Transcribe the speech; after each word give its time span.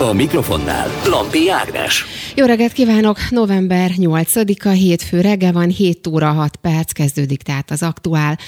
A 0.00 0.12
mikrofonnál 0.12 0.88
Lampi 1.06 1.50
Ágnes. 1.50 2.04
Jó 2.34 2.46
reggelt 2.46 2.72
kívánok! 2.72 3.18
November 3.30 3.90
8-a, 3.96 4.68
hétfő 4.68 5.20
reggel 5.20 5.52
van, 5.52 5.68
7 5.68 6.06
óra 6.06 6.32
6 6.32 6.56
perc 6.56 6.92
kezdődik 6.92 7.42
tehát 7.42 7.70
az 7.70 7.82
aktuál. 7.82 8.38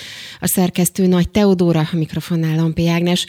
A 0.40 0.46
szerkesztő 0.46 1.06
Nagy 1.06 1.30
Teodóra, 1.30 1.88
a 1.92 1.96
mikrofonnál 1.96 2.56
Lampi 2.56 2.88
Ágnes. 2.88 3.26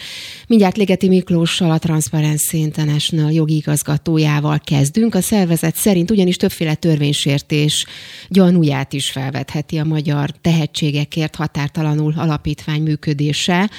Mindjárt 0.47 0.77
Ligeti 0.77 1.07
Miklóssal, 1.07 1.71
a 1.71 1.79
Transparency 1.79 2.57
International 2.57 3.31
jogi 3.31 3.55
igazgatójával 3.55 4.59
kezdünk. 4.63 5.15
A 5.15 5.21
szervezet 5.21 5.75
szerint 5.75 6.11
ugyanis 6.11 6.35
többféle 6.35 6.75
törvénysértés 6.75 7.85
gyanúját 8.27 8.93
is 8.93 9.11
felvetheti 9.11 9.77
a 9.77 9.85
magyar 9.85 10.29
tehetségekért 10.41 11.35
határtalanul 11.35 12.13
alapítvány 12.17 12.81
működése 12.81 13.69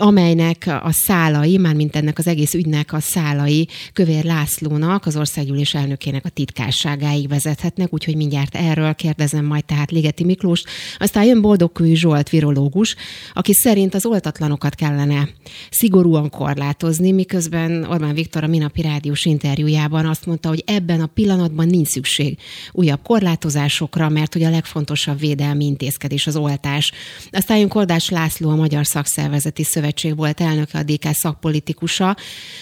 amelynek 0.00 0.66
a 0.66 0.92
szálai, 0.92 1.56
mármint 1.56 1.96
ennek 1.96 2.18
az 2.18 2.26
egész 2.26 2.54
ügynek 2.54 2.92
a 2.92 3.00
szálai 3.00 3.68
Kövér 3.92 4.24
Lászlónak, 4.24 5.06
az 5.06 5.16
országgyűlés 5.16 5.74
elnökének 5.74 6.24
a 6.24 6.28
titkárságáig 6.28 7.28
vezethetnek, 7.28 7.92
úgyhogy 7.92 8.16
mindjárt 8.16 8.54
erről 8.54 8.94
kérdezem 8.94 9.44
majd 9.44 9.64
tehát 9.64 9.90
Ligeti 9.90 10.24
Miklós. 10.24 10.62
Aztán 10.98 11.24
jön 11.24 11.40
Boldogkői 11.40 11.96
Zsolt, 11.96 12.28
virológus, 12.28 12.94
aki 13.32 13.52
szerint 13.52 13.94
az 13.94 14.06
oltatlanokat 14.06 14.74
kellene 14.74 15.28
szigorúan 15.70 16.30
korlátozni, 16.30 17.12
miközben 17.12 17.84
Orbán 17.84 18.14
Viktor 18.14 18.44
a 18.44 18.46
minapi 18.46 18.82
rádiós 18.82 19.24
interjújában 19.24 20.06
azt 20.06 20.26
mondta, 20.26 20.48
hogy 20.48 20.62
ebben 20.66 21.00
a 21.00 21.06
pillanatban 21.06 21.66
nincs 21.66 21.88
szükség 21.88 22.38
újabb 22.72 23.02
korlátozásokra, 23.02 24.08
mert 24.08 24.32
hogy 24.32 24.42
a 24.42 24.50
legfontosabb 24.50 25.18
védelmi 25.18 25.64
intézkedés 25.64 26.26
az 26.26 26.36
oltás. 26.36 26.92
Aztán 27.30 27.58
jön 27.58 27.68
Kordás 27.68 28.08
László, 28.08 28.50
a 28.50 28.54
Magyar 28.54 28.86
Szakszervezeti 28.86 29.62
Szövetség 29.62 29.88
Szövetség 29.90 30.16
volt 30.16 30.40
elnöke, 30.40 30.78
a 30.78 30.82
DK 30.82 31.08
szakpolitikusa, 31.12 32.16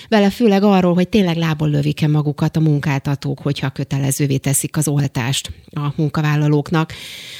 vele 0.08 0.30
főleg 0.30 0.62
arról, 0.62 0.94
hogy 0.94 1.08
tényleg 1.08 1.36
lából 1.36 1.68
lövik-e 1.70 2.08
magukat 2.08 2.56
a 2.56 2.60
munkáltatók, 2.60 3.38
hogyha 3.38 3.70
kötelezővé 3.70 4.36
teszik 4.36 4.76
az 4.76 4.88
oltást 4.88 5.50
a 5.70 5.92
munkavállalóknak. 5.96 6.92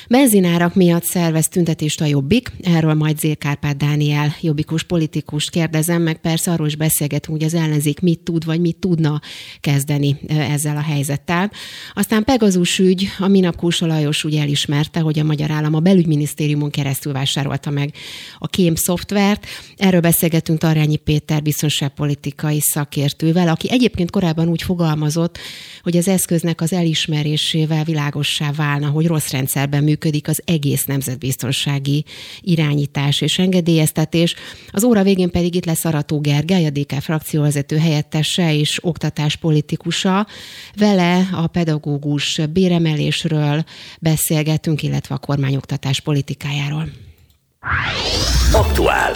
Benzinárak 0.08 0.74
miatt 0.74 1.04
szervez 1.04 1.48
tüntetést 1.48 2.00
a 2.00 2.04
Jobbik, 2.04 2.52
erről 2.62 2.94
majd 2.94 3.18
Zérkárpát 3.18 3.76
Dániel 3.76 4.34
jobbikus 4.40 4.82
politikus 4.82 5.50
kérdezem, 5.50 6.02
meg 6.02 6.20
persze 6.20 6.50
arról 6.50 6.66
is 6.66 6.76
beszélgetünk, 6.76 7.36
hogy 7.36 7.46
az 7.46 7.54
ellenzék 7.54 8.00
mit 8.00 8.20
tud, 8.20 8.44
vagy 8.44 8.60
mit 8.60 8.76
tudna 8.76 9.20
kezdeni 9.60 10.16
ezzel 10.28 10.76
a 10.76 10.82
helyzettel. 10.82 11.50
Aztán 11.94 12.24
Pegazus 12.24 12.78
ügy, 12.78 13.08
a 13.18 13.28
minap 13.28 13.56
Kúsa 13.56 13.86
Lajos 13.86 14.24
úgy 14.24 14.34
elismerte, 14.34 15.00
hogy 15.00 15.18
a 15.18 15.24
magyar 15.24 15.50
állam 15.50 15.74
a 15.74 15.80
belügyminisztériumon 15.80 16.70
keresztül 16.70 17.12
vásárolta 17.12 17.70
meg 17.70 17.94
a 18.38 18.46
kém 18.46 18.74
szoftvert. 18.74 19.46
Erről 19.78 20.00
beszélgetünk 20.00 20.58
Tarjányi 20.58 20.96
Péter 20.96 21.42
biztonságpolitikai 21.42 22.60
szakértővel, 22.60 23.48
aki 23.48 23.70
egyébként 23.70 24.10
korábban 24.10 24.48
úgy 24.48 24.62
fogalmazott, 24.62 25.38
hogy 25.82 25.96
az 25.96 26.08
eszköznek 26.08 26.60
az 26.60 26.72
elismerésével 26.72 27.84
világossá 27.84 28.52
válna, 28.52 28.88
hogy 28.88 29.06
rossz 29.06 29.30
rendszerben 29.30 29.84
működik 29.84 30.28
az 30.28 30.42
egész 30.44 30.84
nemzetbiztonsági 30.84 32.04
irányítás 32.40 33.20
és 33.20 33.38
engedélyeztetés. 33.38 34.34
Az 34.70 34.84
óra 34.84 35.02
végén 35.02 35.30
pedig 35.30 35.54
itt 35.54 35.64
lesz 35.64 35.84
Arató 35.84 36.20
Gergely, 36.20 36.66
a 36.66 36.70
DK 36.70 36.92
frakcióvezető 36.92 37.76
helyettese 37.76 38.54
és 38.54 38.84
oktatáspolitikusa. 38.84 40.26
Vele 40.76 41.28
a 41.32 41.46
pedagógus 41.46 42.40
béremelésről 42.52 43.64
beszélgetünk, 44.00 44.82
illetve 44.82 45.14
a 45.14 45.18
kormányoktatás 45.18 46.00
politikájáról. 46.00 47.07
Aktuál. 48.52 49.12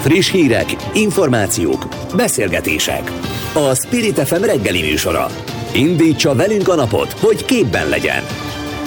Friss 0.00 0.30
hírek, 0.30 0.76
információk, 0.94 1.88
beszélgetések. 2.16 3.10
A 3.54 3.74
Spirit 3.74 4.18
FM 4.18 4.42
reggeli 4.42 4.80
műsora. 4.80 5.26
Indítsa 5.74 6.34
velünk 6.34 6.68
a 6.68 6.74
napot, 6.74 7.12
hogy 7.12 7.44
képben 7.44 7.88
legyen. 7.88 8.22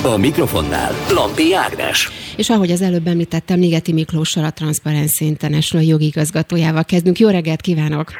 A 0.03 0.18
mikrofonnál 0.18 0.92
Lampi 1.14 1.53
Ágnes. 1.53 2.09
És 2.38 2.50
ahogy 2.50 2.72
az 2.72 2.81
előbb 2.81 3.08
említettem, 3.08 3.59
Ligeti 3.59 3.94
Miklóssal, 3.94 4.44
a 4.44 4.52
Transparency 4.52 5.25
International 5.25 5.86
jogi 5.86 6.06
igazgatójával 6.06 6.84
kezdünk. 6.84 7.19
Jó 7.19 7.30
reggelt 7.30 7.62
kívánok! 7.62 8.12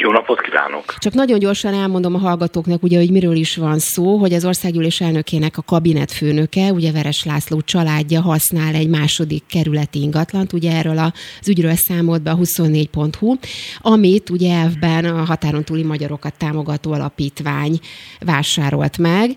Jó 0.00 0.10
napot 0.10 0.40
kívánok! 0.40 0.94
Csak 0.98 1.12
nagyon 1.12 1.38
gyorsan 1.38 1.74
elmondom 1.74 2.14
a 2.14 2.18
hallgatóknak, 2.18 2.82
ugye, 2.82 2.98
hogy 2.98 3.10
miről 3.10 3.36
is 3.36 3.56
van 3.56 3.78
szó, 3.78 4.16
hogy 4.16 4.32
az 4.32 4.44
országgyűlés 4.44 5.00
elnökének 5.00 5.58
a 5.58 5.62
kabinetfőnöke, 5.62 6.72
ugye 6.72 6.92
Veres 6.92 7.24
László 7.24 7.60
családja 7.60 8.20
használ 8.20 8.74
egy 8.74 8.88
második 8.88 9.42
kerületi 9.46 10.00
ingatlant, 10.00 10.52
ugye 10.52 10.76
erről 10.76 10.98
az 10.98 11.48
ügyről 11.48 11.74
számolt 11.74 12.22
be 12.22 12.30
a 12.30 12.36
24.hu, 12.36 13.34
amit 13.78 14.30
ugye 14.30 14.54
elvben 14.54 15.04
a 15.04 15.24
határon 15.24 15.64
túli 15.64 15.82
magyarokat 15.82 16.38
támogató 16.38 16.92
alapítvány 16.92 17.78
vásárolt 18.20 18.98
meg 18.98 19.30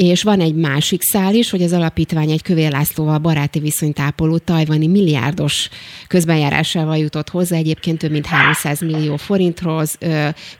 és 0.00 0.22
van 0.22 0.40
egy 0.40 0.54
másik 0.54 1.02
szál 1.02 1.34
is, 1.34 1.50
hogy 1.50 1.62
az 1.62 1.72
alapítvány 1.72 2.30
egy 2.30 2.42
Kövér 2.42 2.70
Lászlóval 2.70 3.18
baráti 3.18 3.58
viszonyt 3.58 4.00
ápoló 4.00 4.38
tajvani 4.38 4.86
milliárdos 4.86 5.68
közbenjárásával 6.06 6.96
jutott 6.96 7.28
hozzá, 7.28 7.56
egyébként 7.56 7.98
több 7.98 8.10
mint 8.10 8.26
300 8.26 8.80
millió 8.80 9.16
forinthoz, 9.16 9.98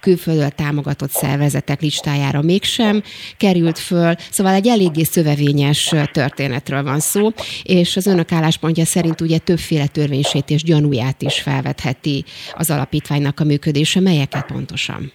külföldről 0.00 0.48
támogatott 0.48 1.10
szervezetek 1.10 1.80
listájára 1.80 2.42
mégsem 2.42 3.02
került 3.36 3.78
föl, 3.78 4.14
szóval 4.30 4.52
egy 4.52 4.68
eléggé 4.68 5.02
szövevényes 5.02 5.94
történetről 6.12 6.82
van 6.82 6.98
szó, 6.98 7.28
és 7.62 7.96
az 7.96 8.06
önök 8.06 8.32
álláspontja 8.32 8.84
szerint 8.84 9.20
ugye 9.20 9.38
többféle 9.38 9.86
törvénysítés 9.86 10.62
gyanúját 10.62 11.22
is 11.22 11.40
felvetheti 11.40 12.24
az 12.54 12.70
alapítványnak 12.70 13.40
a 13.40 13.44
működése. 13.44 14.00
Melyeket 14.00 14.46
pontosan? 14.46 15.12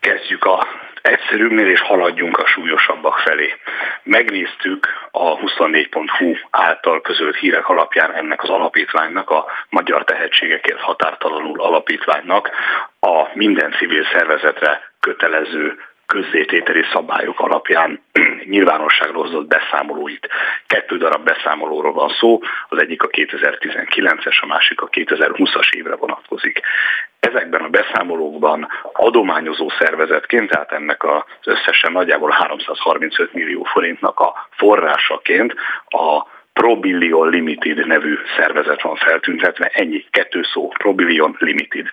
Kezdjük 0.00 0.44
a 0.44 0.77
egyszerűbbnél, 1.02 1.68
és 1.68 1.80
haladjunk 1.80 2.38
a 2.38 2.46
súlyosabbak 2.46 3.18
felé. 3.18 3.54
Megnéztük 4.02 4.86
a 5.10 5.36
24.hu 5.36 6.34
által 6.50 7.00
közölt 7.00 7.36
hírek 7.36 7.68
alapján 7.68 8.14
ennek 8.14 8.42
az 8.42 8.48
alapítványnak, 8.48 9.30
a 9.30 9.46
Magyar 9.68 10.04
Tehetségekért 10.04 10.80
Határtalanul 10.80 11.60
Alapítványnak 11.60 12.50
a 13.00 13.28
minden 13.34 13.72
civil 13.78 14.04
szervezetre 14.12 14.92
kötelező 15.00 15.78
közzétételi 16.08 16.84
szabályok 16.92 17.40
alapján 17.40 18.02
nyilvánosságra 18.54 19.18
hozott 19.18 19.46
beszámolóit. 19.46 20.28
Kettő 20.66 20.96
darab 20.96 21.24
beszámolóról 21.24 21.92
van 21.92 22.08
szó, 22.20 22.40
az 22.68 22.78
egyik 22.78 23.02
a 23.02 23.08
2019-es, 23.08 24.40
a 24.40 24.46
másik 24.46 24.80
a 24.80 24.88
2020-as 24.88 25.72
évre 25.72 25.96
vonatkozik. 25.96 26.60
Ezekben 27.20 27.60
a 27.60 27.68
beszámolókban 27.68 28.68
adományozó 28.92 29.68
szervezetként, 29.78 30.50
tehát 30.50 30.72
ennek 30.72 31.04
az 31.04 31.22
összesen 31.44 31.92
nagyjából 31.92 32.30
335 32.30 33.32
millió 33.32 33.62
forintnak 33.62 34.20
a 34.20 34.48
forrásaként 34.50 35.54
a 35.88 36.26
Probillion 36.52 37.28
Limited 37.28 37.86
nevű 37.86 38.18
szervezet 38.36 38.82
van 38.82 38.96
feltüntetve, 38.96 39.70
ennyi, 39.72 40.04
kettő 40.10 40.42
szó, 40.52 40.68
Probillion 40.68 41.36
Limited. 41.38 41.86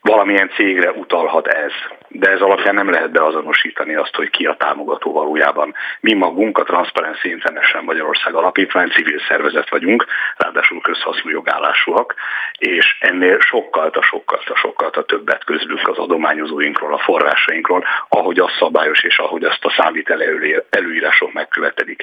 Valamilyen 0.00 0.50
cégre 0.54 0.90
utalhat 0.90 1.46
ez, 1.46 1.72
de 2.12 2.30
ez 2.30 2.40
alapján 2.40 2.74
nem 2.74 2.90
lehet 2.90 3.10
beazonosítani 3.10 3.94
azt, 3.94 4.14
hogy 4.14 4.30
ki 4.30 4.46
a 4.46 4.54
támogató 4.58 5.12
valójában. 5.12 5.74
Mi 6.00 6.12
magunk 6.12 6.58
a 6.58 6.62
Transparency 6.62 7.28
International 7.28 7.84
Magyarország 7.84 8.34
Alapítvány 8.34 8.90
civil 8.90 9.20
szervezet 9.28 9.70
vagyunk, 9.70 10.06
ráadásul 10.36 10.80
közhasznú 10.80 11.30
jogállásúak, 11.30 12.14
és 12.58 12.96
ennél 13.00 13.40
sokkal, 13.40 13.88
a 13.88 14.02
sokkal, 14.02 14.38
a 14.46 14.56
sokkal 14.56 14.88
a 14.88 15.04
többet 15.04 15.44
közlünk 15.44 15.88
az 15.88 15.98
adományozóinkról, 15.98 16.92
a 16.92 16.98
forrásainkról, 16.98 17.84
ahogy 18.08 18.38
az 18.38 18.50
szabályos 18.58 19.02
és 19.02 19.18
ahogy 19.18 19.44
azt 19.44 19.64
a 19.64 19.74
számvitel 19.76 20.22
előírások 20.70 21.32
megkövetelik. 21.32 22.02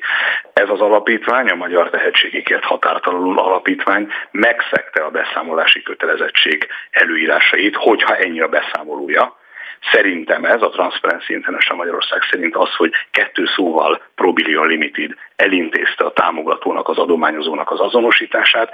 Ez 0.53 0.69
az 0.69 0.81
alapítvány, 0.81 1.47
a 1.47 1.55
Magyar 1.55 1.89
Tehetségikért 1.89 2.63
Határtalanul 2.63 3.39
Alapítvány 3.39 4.07
megszegte 4.31 5.03
a 5.03 5.09
beszámolási 5.09 5.81
kötelezettség 5.81 6.67
előírásait, 6.91 7.75
hogyha 7.75 8.15
ennyi 8.15 8.41
a 8.41 8.47
beszámolója. 8.47 9.37
Szerintem 9.91 10.45
ez 10.45 10.61
a 10.61 10.69
Transparency 10.69 11.33
International 11.33 11.85
Magyarország 11.85 12.21
szerint 12.31 12.55
az, 12.55 12.75
hogy 12.75 12.91
kettő 13.11 13.45
szóval 13.55 14.01
Probillion 14.15 14.67
Limited 14.67 15.11
elintézte 15.35 16.05
a 16.05 16.13
támogatónak, 16.13 16.89
az 16.89 16.97
adományozónak 16.97 17.71
az 17.71 17.79
azonosítását, 17.79 18.71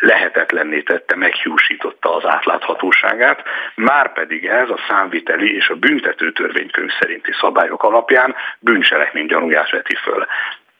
lehetetlenné 0.00 0.80
tette, 0.80 1.16
meghiúsította 1.16 2.14
az 2.14 2.26
átláthatóságát, 2.26 3.42
már 3.74 4.12
pedig 4.12 4.44
ez 4.44 4.70
a 4.70 4.78
számviteli 4.88 5.54
és 5.54 5.68
a 5.68 5.74
büntető 5.74 6.32
törvénykönyv 6.32 6.90
szerinti 7.00 7.32
szabályok 7.40 7.82
alapján 7.82 8.34
bűncselekmény 8.58 9.26
gyanúját 9.26 9.70
veti 9.70 9.94
föl. 9.94 10.26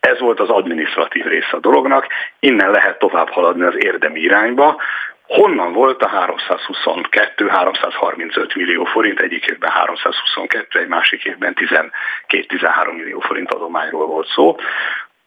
Ez 0.01 0.19
volt 0.19 0.41
az 0.41 0.49
administratív 0.49 1.25
része 1.25 1.51
a 1.51 1.61
dolognak, 1.61 2.07
innen 2.41 2.71
lehet 2.71 2.99
tovább 2.99 3.29
haladni 3.29 3.63
az 3.63 3.85
érdemi 3.85 4.21
irányba, 4.21 4.81
honnan 5.27 5.73
volt 5.73 6.03
a 6.03 6.09
322-335 6.09 8.57
millió 8.57 8.85
forint, 8.85 9.21
egyik 9.21 9.47
évben 9.47 9.71
322, 9.71 10.79
egy 10.79 10.89
másik 10.89 11.25
évben 11.25 11.57
12-13 12.29 12.97
millió 12.97 13.21
forint 13.21 13.53
adományról 13.53 14.07
volt 14.07 14.29
szó. 14.29 14.57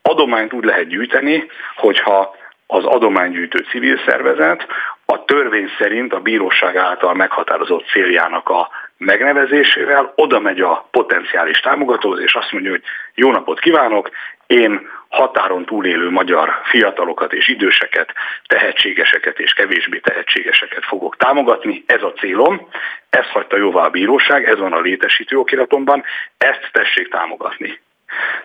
Adományt 0.01 0.53
úgy 0.53 0.63
lehet 0.63 0.87
gyűjteni, 0.87 1.49
hogyha 1.75 2.35
az 2.67 2.85
adománygyűjtő 2.85 3.65
civil 3.69 3.99
szervezet 4.05 4.67
a 5.05 5.25
törvény 5.25 5.69
szerint 5.79 6.13
a 6.13 6.19
bíróság 6.19 6.75
által 6.75 7.13
meghatározott 7.13 7.87
céljának 7.87 8.49
a 8.49 8.69
megnevezésével 8.97 10.13
oda 10.15 10.39
megy 10.39 10.61
a 10.61 10.87
potenciális 10.91 11.59
támogatóhoz, 11.59 12.19
és 12.19 12.33
azt 12.33 12.51
mondja, 12.51 12.71
hogy 12.71 12.83
jó 13.13 13.31
napot 13.31 13.59
kívánok, 13.59 14.09
én 14.47 14.89
határon 15.09 15.65
túlélő 15.65 16.09
magyar 16.09 16.49
fiatalokat 16.63 17.33
és 17.33 17.47
időseket, 17.47 18.13
tehetségeseket 18.47 19.39
és 19.39 19.53
kevésbé 19.53 19.99
tehetségeseket 19.99 20.85
fogok 20.85 21.17
támogatni. 21.17 21.83
Ez 21.85 22.03
a 22.03 22.13
célom, 22.13 22.67
ezt 23.09 23.29
hagyta 23.29 23.57
jóvá 23.57 23.85
a 23.85 23.89
bíróság, 23.89 24.49
ez 24.49 24.57
van 24.57 24.73
a 24.73 24.79
létesítő 24.79 25.37
okiratomban, 25.37 26.03
ezt 26.37 26.69
tessék 26.71 27.09
támogatni. 27.09 27.79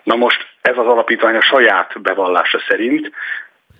Na 0.03 0.15
most 0.15 0.47
ez 0.61 0.77
az 0.77 0.85
alapítvány 0.85 1.35
a 1.35 1.41
saját 1.41 2.01
bevallása 2.01 2.59
szerint 2.67 3.11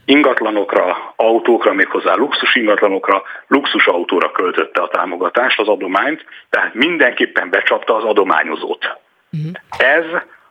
ingatlanokra, 0.05 1.13
autókra, 1.15 1.73
méghozzá 1.73 2.15
luxus 2.15 2.55
ingatlanokra, 2.55 3.23
luxus 3.47 3.87
autóra 3.87 4.31
költötte 4.31 4.81
a 4.81 4.87
támogatást, 4.87 5.59
az 5.59 5.67
adományt, 5.67 6.25
tehát 6.49 6.73
mindenképpen 6.73 7.49
becsapta 7.49 7.95
az 7.95 8.03
adományozót. 8.03 8.97
Uh-huh. 9.31 9.51
Ez, 9.77 10.05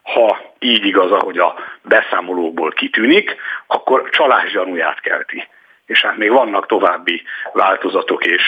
ha 0.04 0.54
így 0.58 0.84
igaz, 0.86 1.10
ahogy 1.10 1.38
a 1.38 1.54
beszámolókból 1.82 2.70
kitűnik, 2.70 3.36
akkor 3.66 4.10
csalás 4.10 4.52
gyanúját 4.52 5.00
kelti 5.00 5.48
és 5.86 6.00
hát 6.00 6.16
még 6.16 6.30
vannak 6.30 6.66
további 6.66 7.22
változatok 7.52 8.24
és 8.26 8.42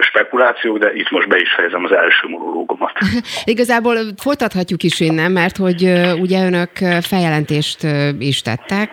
spekulációk, 0.00 0.78
de 0.78 0.92
itt 0.94 1.10
most 1.10 1.28
be 1.28 1.38
is 1.38 1.52
fejezem 1.56 1.84
az 1.84 1.92
első 1.92 2.28
monológomat. 2.28 2.92
Igazából 3.44 3.96
folytathatjuk 4.22 4.82
is 4.82 5.00
innen, 5.00 5.32
mert 5.32 5.56
hogy 5.56 5.82
ugye 6.20 6.46
önök 6.46 6.70
feljelentést 7.00 7.82
is 8.18 8.42
tettek 8.42 8.90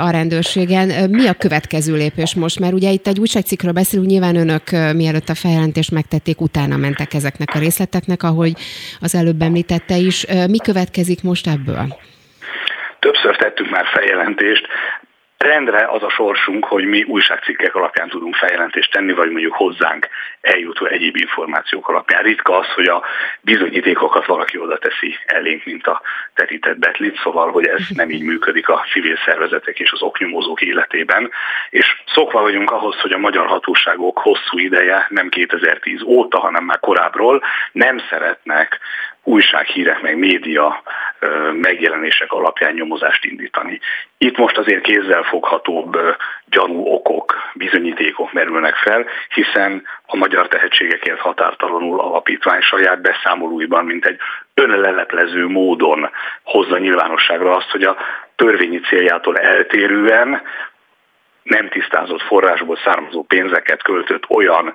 a 0.00 0.10
rendőrségen. 0.10 1.10
Mi 1.10 1.26
a 1.28 1.34
következő 1.34 1.94
lépés 1.94 2.34
most? 2.34 2.60
Mert 2.60 2.72
ugye 2.72 2.90
itt 2.90 3.06
egy 3.06 3.20
újságcikkről 3.20 3.72
beszélünk, 3.72 4.08
nyilván 4.08 4.36
önök 4.36 4.70
mielőtt 4.94 5.28
a 5.28 5.34
feljelentést 5.34 5.90
megtették, 5.90 6.40
utána 6.40 6.76
mentek 6.76 7.14
ezeknek 7.14 7.48
a 7.54 7.58
részleteknek, 7.58 8.22
ahogy 8.22 8.52
az 9.00 9.14
előbb 9.14 9.42
említette 9.42 9.96
is. 9.96 10.26
Mi 10.48 10.58
következik 10.58 11.22
most 11.22 11.46
ebből? 11.46 11.96
Többször 12.98 13.36
tettünk 13.36 13.70
már 13.70 13.86
feljelentést, 13.86 14.66
Rendre 15.38 15.86
az 15.90 16.02
a 16.02 16.10
sorsunk, 16.10 16.64
hogy 16.64 16.84
mi 16.84 17.02
újságcikkek 17.02 17.74
alapján 17.74 18.08
tudunk 18.08 18.34
feljelentést 18.34 18.90
tenni, 18.90 19.12
vagy 19.12 19.30
mondjuk 19.30 19.54
hozzánk 19.54 20.08
eljutó 20.40 20.86
egyéb 20.86 21.16
információk 21.16 21.88
alapján. 21.88 22.22
Ritka 22.22 22.58
az, 22.58 22.66
hogy 22.74 22.86
a 22.88 23.04
bizonyítékokat 23.40 24.26
valaki 24.26 24.58
oda 24.58 24.78
teszi 24.78 25.14
elénk, 25.26 25.64
mint 25.64 25.86
a 25.86 26.02
terített 26.34 26.78
betlit, 26.78 27.18
szóval, 27.22 27.50
hogy 27.50 27.66
ez 27.66 27.80
nem 27.94 28.10
így 28.10 28.22
működik 28.22 28.68
a 28.68 28.84
civil 28.92 29.16
szervezetek 29.24 29.78
és 29.78 29.92
az 29.92 30.02
oknyomozók 30.02 30.60
életében. 30.60 31.30
És 31.70 32.02
szokva 32.14 32.40
vagyunk 32.40 32.70
ahhoz, 32.70 33.00
hogy 33.00 33.12
a 33.12 33.18
magyar 33.18 33.46
hatóságok 33.46 34.18
hosszú 34.18 34.58
ideje, 34.58 35.06
nem 35.08 35.28
2010 35.28 36.02
óta, 36.02 36.38
hanem 36.38 36.64
már 36.64 36.80
korábbról 36.80 37.42
nem 37.72 37.98
szeretnek 38.10 38.80
újsághírek, 39.26 40.00
meg 40.00 40.18
média 40.18 40.82
megjelenések 41.52 42.32
alapján 42.32 42.72
nyomozást 42.72 43.24
indítani. 43.24 43.80
Itt 44.18 44.36
most 44.36 44.58
azért 44.58 44.82
kézzelfoghatóbb 44.82 45.98
gyanú 46.44 46.86
okok, 46.86 47.34
bizonyítékok 47.54 48.32
merülnek 48.32 48.74
fel, 48.74 49.06
hiszen 49.34 49.86
a 50.06 50.16
Magyar 50.16 50.48
Tehetségekért 50.48 51.20
Határtalanul 51.20 52.00
Alapítvány 52.00 52.60
saját 52.60 53.00
beszámolóiban, 53.00 53.84
mint 53.84 54.06
egy 54.06 54.18
önleleplező 54.54 55.46
módon 55.46 56.10
hozza 56.42 56.78
nyilvánosságra 56.78 57.56
azt, 57.56 57.70
hogy 57.70 57.82
a 57.82 57.96
törvényi 58.36 58.80
céljától 58.80 59.38
eltérően 59.38 60.42
nem 61.42 61.68
tisztázott 61.68 62.22
forrásból 62.22 62.76
származó 62.84 63.22
pénzeket 63.22 63.82
költött 63.82 64.28
olyan 64.28 64.74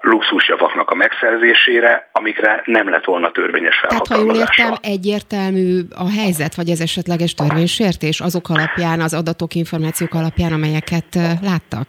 luxusjavaknak 0.00 0.90
a 0.90 0.94
megszerzésére, 0.94 2.08
amikre 2.12 2.62
nem 2.64 2.90
lett 2.90 3.04
volna 3.04 3.30
törvényes 3.30 3.76
felhatalmazása. 3.78 4.54
Tehát 4.54 4.56
ha 4.56 4.62
jól 4.62 4.70
értem, 4.70 4.92
egyértelmű 4.92 5.80
a 5.96 6.10
helyzet, 6.10 6.54
vagy 6.54 6.68
ez 6.68 6.80
esetleges 6.80 7.34
törvénysértés 7.34 8.20
azok 8.20 8.48
alapján, 8.48 9.00
az 9.00 9.14
adatok, 9.14 9.54
információk 9.54 10.14
alapján, 10.14 10.52
amelyeket 10.52 11.14
láttak? 11.42 11.86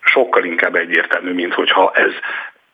Sokkal 0.00 0.44
inkább 0.44 0.74
egyértelmű, 0.74 1.32
mint 1.32 1.54
hogyha 1.54 1.92
ez 1.94 2.12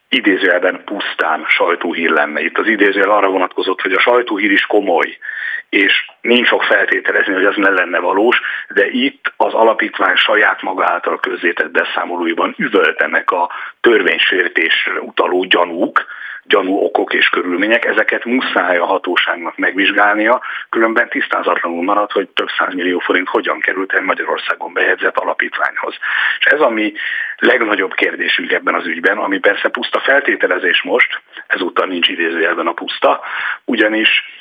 idézőjelben 0.08 0.82
pusztán 0.84 1.44
sajtóhír 1.48 2.10
lenne. 2.10 2.40
Itt 2.40 2.58
az 2.58 2.66
idézőjel 2.66 3.10
arra 3.10 3.28
vonatkozott, 3.28 3.80
hogy 3.80 3.92
a 3.92 4.00
sajtóhír 4.00 4.50
is 4.50 4.66
komoly, 4.66 5.18
és 5.70 6.10
nincs 6.20 6.46
sok 6.46 6.62
feltételezni, 6.62 7.32
hogy 7.32 7.44
az 7.44 7.56
ne 7.56 7.70
lenne 7.70 7.98
valós, 7.98 8.40
de 8.68 8.88
itt 8.90 9.32
az 9.36 9.54
alapítvány 9.54 10.16
saját 10.16 10.62
maga 10.62 10.84
által 10.84 11.20
közzétett 11.20 11.70
beszámolóiban 11.70 12.54
üvöltenek 12.58 13.30
a 13.30 13.50
törvénysértésre 13.80 15.00
utaló 15.00 15.44
gyanúk, 15.44 16.06
gyanú 16.44 16.76
okok 16.84 17.12
és 17.12 17.28
körülmények, 17.28 17.84
ezeket 17.84 18.24
muszáj 18.24 18.76
a 18.76 18.86
hatóságnak 18.86 19.56
megvizsgálnia, 19.56 20.42
különben 20.68 21.08
tisztázatlanul 21.08 21.82
marad, 21.82 22.12
hogy 22.12 22.28
több 22.28 22.48
millió 22.72 22.98
forint 22.98 23.28
hogyan 23.28 23.60
került 23.60 23.92
el 23.92 24.02
Magyarországon 24.02 24.72
bejegyzett 24.72 25.16
alapítványhoz. 25.16 25.94
És 26.38 26.44
ez 26.44 26.60
a 26.60 26.68
mi 26.68 26.92
legnagyobb 27.36 27.94
kérdésünk 27.94 28.52
ebben 28.52 28.74
az 28.74 28.86
ügyben, 28.86 29.18
ami 29.18 29.38
persze 29.38 29.68
puszta 29.68 30.00
feltételezés 30.00 30.82
most, 30.82 31.20
ezúttal 31.46 31.86
nincs 31.86 32.08
idézőjelben 32.08 32.66
a 32.66 32.72
puszta, 32.72 33.20
ugyanis 33.64 34.38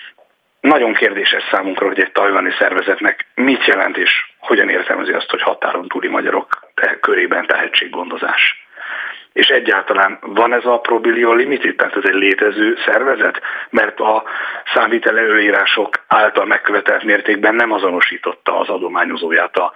nagyon 0.61 0.93
kérdéses 0.93 1.43
számunkra, 1.51 1.87
hogy 1.87 1.99
egy 1.99 2.11
tajvani 2.11 2.51
szervezetnek 2.59 3.25
mit 3.35 3.65
jelent 3.65 3.97
és 3.97 4.31
hogyan 4.37 4.69
értelmezi 4.69 5.11
azt, 5.11 5.29
hogy 5.29 5.41
határon 5.41 5.87
túli 5.87 6.07
magyarok 6.07 6.47
körében 7.01 7.45
tehetséggondozás. 7.45 8.67
És 9.33 9.47
egyáltalán 9.47 10.19
van 10.21 10.53
ez 10.53 10.65
a 10.65 10.79
Probillion 10.79 11.35
Limited, 11.35 11.75
tehát 11.75 11.95
ez 11.95 12.03
egy 12.05 12.13
létező 12.13 12.77
szervezet, 12.85 13.41
mert 13.69 13.99
a 13.99 14.23
számvitele 14.73 15.21
előírások 15.21 15.89
által 16.07 16.45
megkövetelt 16.45 17.03
mértékben 17.03 17.55
nem 17.55 17.71
azonosította 17.71 18.59
az 18.59 18.69
adományozóját 18.69 19.57
a 19.57 19.73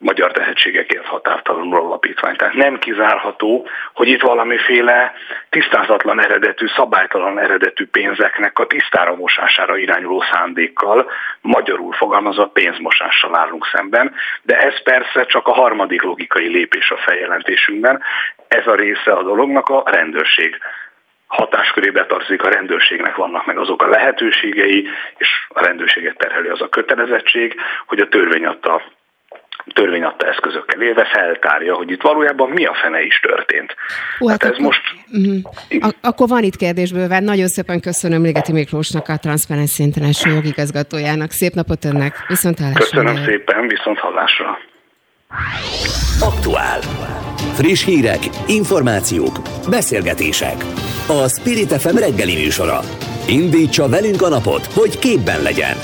magyar 0.00 0.32
tehetségekért 0.32 1.06
határtalanul 1.06 1.80
alapítvány. 1.80 2.36
Tehát 2.36 2.54
nem 2.54 2.78
kizárható, 2.78 3.66
hogy 3.92 4.08
itt 4.08 4.20
valamiféle 4.20 5.12
tisztázatlan 5.50 6.22
eredetű, 6.22 6.66
szabálytalan 6.66 7.38
eredetű 7.38 7.86
pénzeknek 7.86 8.58
a 8.58 8.66
tisztára 8.66 9.14
mosására 9.14 9.76
irányuló 9.76 10.24
szándékkal, 10.32 11.10
magyarul 11.40 11.92
fogalmazva 11.92 12.46
pénzmosással 12.46 13.36
állunk 13.36 13.66
szemben, 13.72 14.14
de 14.42 14.58
ez 14.60 14.82
persze 14.82 15.24
csak 15.24 15.46
a 15.46 15.52
harmadik 15.52 16.02
logikai 16.02 16.48
lépés 16.48 16.90
a 16.90 16.96
feljelentésünkben. 16.96 18.02
Ez 18.48 18.66
a 18.66 18.74
része 18.74 19.12
a 19.12 19.22
dolognak 19.22 19.68
a 19.68 19.82
rendőrség 19.86 20.58
hatáskörébe 21.26 22.06
tartozik 22.06 22.42
a 22.42 22.48
rendőrségnek, 22.48 23.16
vannak 23.16 23.46
meg 23.46 23.58
azok 23.58 23.82
a 23.82 23.88
lehetőségei, 23.88 24.88
és 25.16 25.28
a 25.48 25.64
rendőrséget 25.64 26.16
terheli 26.16 26.48
az 26.48 26.60
a 26.60 26.68
kötelezettség, 26.68 27.54
hogy 27.86 28.00
a 28.00 28.08
törvény 28.08 28.46
adta 28.46 28.82
törvény 29.74 30.02
adta 30.02 30.26
eszközökkel 30.26 30.82
élve 30.82 31.04
feltárja, 31.12 31.74
hogy 31.74 31.90
itt 31.90 32.02
valójában 32.02 32.50
mi 32.50 32.64
a 32.64 32.74
fene 32.82 33.02
is 33.02 33.20
történt. 33.20 33.74
Ó, 34.20 34.28
hát, 34.28 34.42
hát 34.42 34.52
ez 34.52 34.58
akkor, 34.58 34.64
most... 34.64 34.82
Uh-huh. 35.12 35.86
Ak- 35.86 35.96
akkor 36.00 36.28
van 36.28 36.42
itt 36.42 36.56
kérdésbőven. 36.56 37.24
Nagyon 37.24 37.48
szépen 37.48 37.80
köszönöm 37.80 38.22
Ligeti 38.22 38.52
Miklósnak, 38.52 39.08
a 39.08 39.16
Transparency 39.16 39.82
International 39.82 40.36
jogigazgatójának. 40.36 41.30
Szép 41.30 41.52
napot 41.54 41.84
önnek. 41.84 42.14
Viszont 42.28 42.58
hallásra. 42.58 42.80
Köszönöm 42.80 43.14
jön. 43.14 43.24
szépen, 43.24 43.68
viszont 43.68 43.98
hallásra. 43.98 44.58
Aktuál. 46.20 46.78
Friss 47.54 47.84
hírek, 47.84 48.18
információk, 48.46 49.36
beszélgetések. 49.70 50.64
A 51.08 51.28
Spirit 51.28 51.72
FM 51.72 51.96
reggeli 51.96 52.34
műsora. 52.34 52.80
Indítsa 53.28 53.88
velünk 53.88 54.22
a 54.22 54.28
napot, 54.28 54.66
hogy 54.66 54.98
képben 54.98 55.42
legyen. 55.42 55.76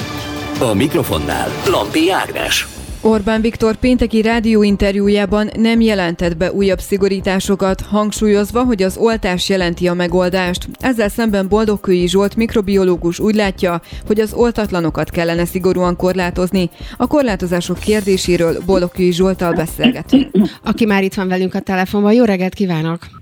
A 0.61 0.75
mikrofonnál 0.75 1.49
Lampi 1.71 2.11
Ágnes. 2.11 2.76
Orbán 3.07 3.41
Viktor 3.41 3.77
pénteki 3.77 4.23
rádióinterjújában 4.23 5.51
nem 5.57 5.81
jelentett 5.81 6.37
be 6.37 6.53
újabb 6.53 6.81
szigorításokat, 6.81 7.81
hangsúlyozva, 7.81 8.65
hogy 8.65 8.83
az 8.83 8.97
oltás 8.97 9.49
jelenti 9.49 9.89
a 9.89 9.95
megoldást. 9.95 10.69
Ezzel 10.79 11.09
szemben 11.09 11.49
Boldogkői 11.49 12.09
Zsolt 12.09 12.37
mikrobiológus 12.37 13.19
úgy 13.19 13.35
látja, 13.35 13.81
hogy 14.07 14.21
az 14.21 14.33
oltatlanokat 14.33 15.11
kellene 15.11 15.45
szigorúan 15.45 15.97
korlátozni. 15.97 16.71
A 16.97 17.07
korlátozások 17.07 17.79
kérdéséről 17.79 18.57
Boldogkői 18.67 19.13
Zsoltal 19.13 19.53
beszélgetünk. 19.53 20.31
Aki 20.63 20.85
már 20.85 21.03
itt 21.03 21.15
van 21.15 21.29
velünk 21.29 21.55
a 21.55 21.61
telefonban. 21.61 22.13
Jó 22.13 22.25
reggelt 22.25 22.55
kívánok! 22.55 23.16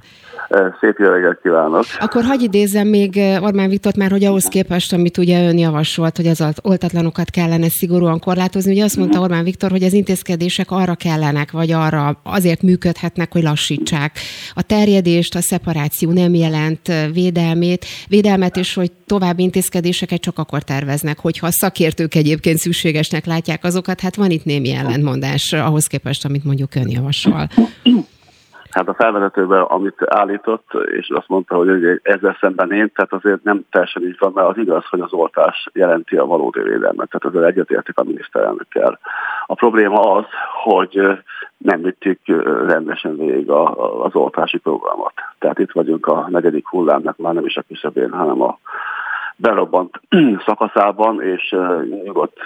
Szép 0.81 0.99
jó 0.99 1.07
reggelt 1.07 1.39
kívánok! 1.43 1.85
Akkor 1.99 2.25
hagyj 2.25 2.45
idézzem 2.45 2.89
még 2.89 3.21
Orbán 3.41 3.69
Viktort 3.69 3.97
már, 3.97 4.11
hogy 4.11 4.25
ahhoz 4.25 4.45
képest, 4.45 4.93
amit 4.93 5.19
ugye 5.19 5.49
ön 5.49 5.59
javasolt, 5.59 6.17
hogy 6.17 6.27
az 6.27 6.45
oltatlanokat 6.63 7.31
kellene 7.31 7.69
szigorúan 7.69 8.19
korlátozni, 8.19 8.73
ugye 8.73 8.85
azt 8.85 8.97
mondta 8.97 9.21
Orbán 9.21 9.45
Viktor, 9.45 9.71
hogy 9.71 9.83
az 9.83 9.93
intézkedések 9.93 10.71
arra 10.71 10.95
kellenek, 10.95 11.51
vagy 11.51 11.73
arra 11.73 12.21
azért 12.23 12.63
működhetnek, 12.63 13.33
hogy 13.33 13.43
lassítsák 13.43 14.19
a 14.55 14.63
terjedést, 14.63 15.35
a 15.35 15.41
szeparáció 15.41 16.11
nem 16.11 16.35
jelent 16.35 16.93
védelmét, 17.13 17.85
védelmet, 18.09 18.57
és 18.57 18.75
hogy 18.75 18.93
további 19.07 19.43
intézkedéseket 19.43 20.21
csak 20.21 20.39
akkor 20.39 20.63
terveznek, 20.63 21.19
hogyha 21.19 21.47
a 21.47 21.53
szakértők 21.53 22.15
egyébként 22.15 22.59
szükségesnek 22.59 23.27
látják 23.27 23.65
azokat, 23.65 24.01
hát 24.01 24.17
van 24.17 24.31
itt 24.31 24.45
némi 24.45 24.73
ellentmondás 24.73 25.53
ahhoz 25.53 25.87
képest, 25.87 26.25
amit 26.25 26.45
mondjuk 26.45 26.75
ön 26.75 26.91
javasol. 26.91 27.49
Hát 28.75 28.89
a 28.89 28.95
felvezetőben, 28.95 29.61
amit 29.63 30.05
állított, 30.07 30.71
és 30.85 31.09
azt 31.09 31.29
mondta, 31.29 31.57
hogy 31.57 32.01
ezzel 32.03 32.37
szemben 32.41 32.73
én, 32.73 32.93
tehát 32.95 33.13
azért 33.13 33.43
nem 33.43 33.65
teljesen 33.71 34.03
így 34.03 34.17
van, 34.19 34.33
mert 34.35 34.49
az 34.49 34.57
igaz, 34.57 34.85
hogy 34.87 35.01
az 35.01 35.13
oltás 35.13 35.69
jelenti 35.73 36.17
a 36.17 36.27
valódi 36.27 36.61
védelmet, 36.61 37.09
tehát 37.09 37.25
ezzel 37.25 37.45
egyetértek 37.45 37.99
a 37.99 38.05
miniszterelnökkel. 38.05 38.99
A 39.47 39.55
probléma 39.55 40.01
az, 40.01 40.25
hogy 40.63 41.23
nem 41.57 41.83
vittük 41.83 42.19
rendesen 42.67 43.17
végig 43.17 43.51
az 43.51 44.15
oltási 44.15 44.59
programot. 44.59 45.13
Tehát 45.39 45.59
itt 45.59 45.73
vagyunk 45.73 46.07
a 46.07 46.27
negyedik 46.29 46.67
hullámnak, 46.67 47.17
már 47.17 47.35
nem 47.35 47.47
is 47.47 47.57
a 47.57 47.65
küszöbén, 47.69 48.11
hanem 48.11 48.43
a 48.43 48.59
berobbant 49.45 50.01
szakaszában, 50.47 51.23
és 51.23 51.57
nyugodt, 52.05 52.43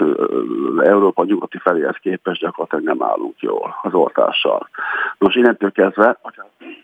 Európa 0.79 1.25
nyugati 1.25 1.59
feléhez 1.59 1.97
képest 2.01 2.41
gyakorlatilag 2.41 2.85
nem 2.85 3.09
állunk 3.09 3.41
jól 3.41 3.75
az 3.83 3.95
oltással. 3.95 4.69
Most 5.19 5.37
innentől 5.37 5.73
kezdve, 5.73 6.19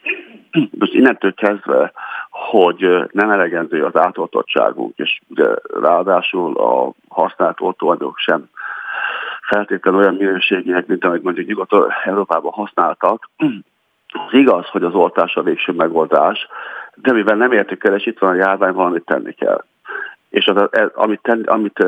most 0.80 0.92
innentől 0.92 1.34
kezdve, 1.34 1.92
hogy 2.30 3.08
nem 3.12 3.30
elegendő 3.30 3.84
az 3.84 3.96
átoltottságunk, 3.96 4.92
és 4.96 5.20
ugye 5.28 5.48
ráadásul 5.80 6.56
a 6.56 6.92
használt 7.08 7.60
oltóanyagok 7.60 8.18
sem 8.18 8.44
feltétlenül 9.42 10.00
olyan 10.00 10.14
minőségűek, 10.14 10.86
mint 10.86 11.04
amit 11.04 11.22
mondjuk 11.22 11.46
Nyugat-Európában 11.46 12.52
használtak. 12.52 13.30
Az 14.06 14.32
igaz, 14.32 14.66
hogy 14.66 14.84
az 14.84 14.94
oltás 14.94 15.34
a 15.34 15.42
végső 15.42 15.72
megoldás, 15.72 16.48
de 16.94 17.12
mivel 17.12 17.36
nem 17.36 17.52
értük 17.52 17.84
el, 17.84 17.94
és 17.94 18.06
itt 18.06 18.18
van 18.18 18.30
a 18.30 18.34
járvány, 18.34 18.72
valamit 18.72 19.04
tenni 19.04 19.32
kell 19.32 19.64
és 20.34 20.46
az, 20.46 20.68
amit, 20.94 21.20
tenni, 21.22 21.42
amit 21.44 21.84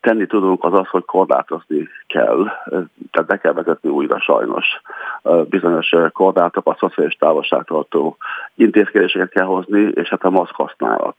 tenni 0.00 0.26
tudunk, 0.26 0.64
az 0.64 0.72
az, 0.72 0.86
hogy 0.86 1.04
korlátozni 1.04 1.88
kell, 2.06 2.44
tehát 3.10 3.28
be 3.28 3.36
kell 3.36 3.52
vezetni 3.52 3.90
újra 3.90 4.20
sajnos 4.20 4.66
bizonyos 5.48 5.94
korlátokat, 6.12 6.78
szociális 6.78 7.14
távolságtartó 7.14 8.16
intézkedéseket 8.54 9.30
kell 9.30 9.44
hozni, 9.44 9.90
és 9.94 10.08
hát 10.08 10.24
a 10.24 10.30
maszk 10.30 10.54
használat. 10.54 11.14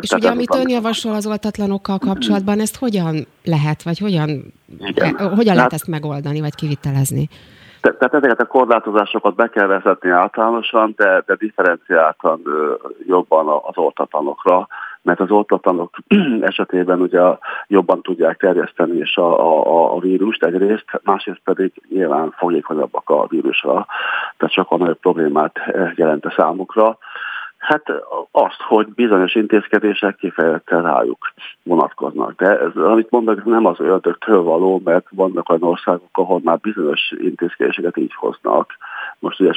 És 0.00 0.08
Tehát 0.08 0.12
ugye, 0.12 0.30
amit 0.30 0.54
ön 0.54 0.68
javasol 0.68 1.14
az 1.14 1.26
oltatlanokkal 1.26 1.98
kapcsolatban, 1.98 2.60
ezt 2.60 2.78
hogyan 2.78 3.26
lehet, 3.44 3.82
vagy 3.82 3.98
hogyan, 3.98 4.28
Igen. 4.78 5.14
hogyan 5.14 5.54
lehet 5.54 5.60
hát, 5.60 5.72
ezt 5.72 5.88
megoldani, 5.88 6.40
vagy 6.40 6.54
kivitelezni? 6.54 7.28
Tehát 7.80 8.14
ezeket 8.14 8.40
a 8.40 8.46
korlátozásokat 8.46 9.34
be 9.34 9.48
kell 9.48 9.66
vezetni 9.66 10.10
általánosan, 10.10 10.94
de, 10.96 11.22
de 11.26 11.34
differenciáltan 11.34 12.42
jobban 13.06 13.60
az 13.62 13.76
oltatlanokra, 13.76 14.68
mert 15.02 15.20
az 15.20 15.30
oltatlanok 15.30 15.98
esetében 16.40 17.00
ugye 17.00 17.20
jobban 17.66 18.02
tudják 18.02 18.38
terjeszteni 18.38 18.96
és 18.96 19.16
a, 19.16 19.40
a, 19.40 19.94
a 19.94 19.98
vírust 19.98 20.44
egyrészt, 20.44 20.84
másrészt 21.04 21.40
pedig 21.44 21.72
nyilván 21.88 22.34
fogékonyabbak 22.36 23.10
a 23.10 23.26
vírusra, 23.26 23.86
tehát 24.36 24.54
sokkal 24.54 24.78
nagyobb 24.78 25.00
problémát 25.00 25.58
jelent 25.94 26.24
a 26.24 26.34
számukra. 26.36 26.98
Hát 27.58 27.82
azt, 28.30 28.60
hogy 28.60 28.86
bizonyos 28.88 29.34
intézkedések 29.34 30.16
kifejezetten 30.16 30.82
rájuk 30.82 31.32
vonatkoznak. 31.62 32.34
De 32.36 32.58
ez, 32.58 32.76
amit 32.76 33.10
mondok, 33.10 33.44
nem 33.44 33.66
az 33.66 33.80
ördögtől 33.80 34.42
való, 34.42 34.80
mert 34.84 35.06
vannak 35.10 35.48
olyan 35.48 35.62
országok, 35.62 36.08
ahol 36.12 36.40
már 36.44 36.58
bizonyos 36.58 37.12
intézkedéseket 37.18 37.96
így 37.96 38.14
hoznak. 38.14 38.72
Most 39.18 39.40
ugye 39.40 39.52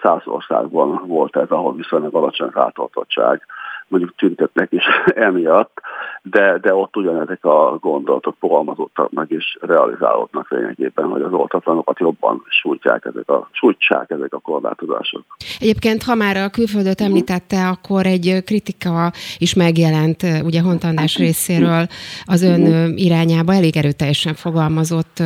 száz, 0.00 0.22
országban 0.24 1.02
volt 1.06 1.36
ez, 1.36 1.50
ahol 1.50 1.74
viszonylag 1.74 2.14
alacsony 2.14 2.50
rátoltottság 2.54 3.46
mondjuk 3.88 4.14
tüntetnek 4.16 4.72
is 4.72 4.84
emiatt, 5.28 5.80
de, 6.22 6.58
de 6.58 6.74
ott 6.74 6.96
ugyanezek 6.96 7.44
a 7.44 7.78
gondolatok 7.80 8.36
fogalmazottak 8.38 9.10
meg 9.10 9.30
és 9.30 9.58
realizálódnak 9.60 10.50
lényegében, 10.50 11.06
hogy 11.06 11.22
az 11.22 11.32
oltatlanokat 11.32 11.98
jobban 11.98 12.42
sújtják 12.48 13.04
ezek 13.04 13.28
a, 13.28 13.48
sújtsák 13.52 14.10
ezek 14.10 14.34
a 14.34 14.38
korlátozások. 14.38 15.22
Egyébként, 15.60 16.02
ha 16.02 16.14
már 16.14 16.36
a 16.36 16.48
külföldöt 16.48 17.00
említette, 17.00 17.68
akkor 17.68 18.06
egy 18.06 18.42
kritika 18.44 19.12
is 19.38 19.54
megjelent 19.54 20.22
ugye 20.44 20.60
Hontandás 20.60 21.18
részéről 21.18 21.86
az 22.24 22.42
ön 22.42 22.92
irányába, 22.96 23.54
elég 23.54 23.76
erőteljesen 23.76 24.34
fogalmazott 24.34 25.22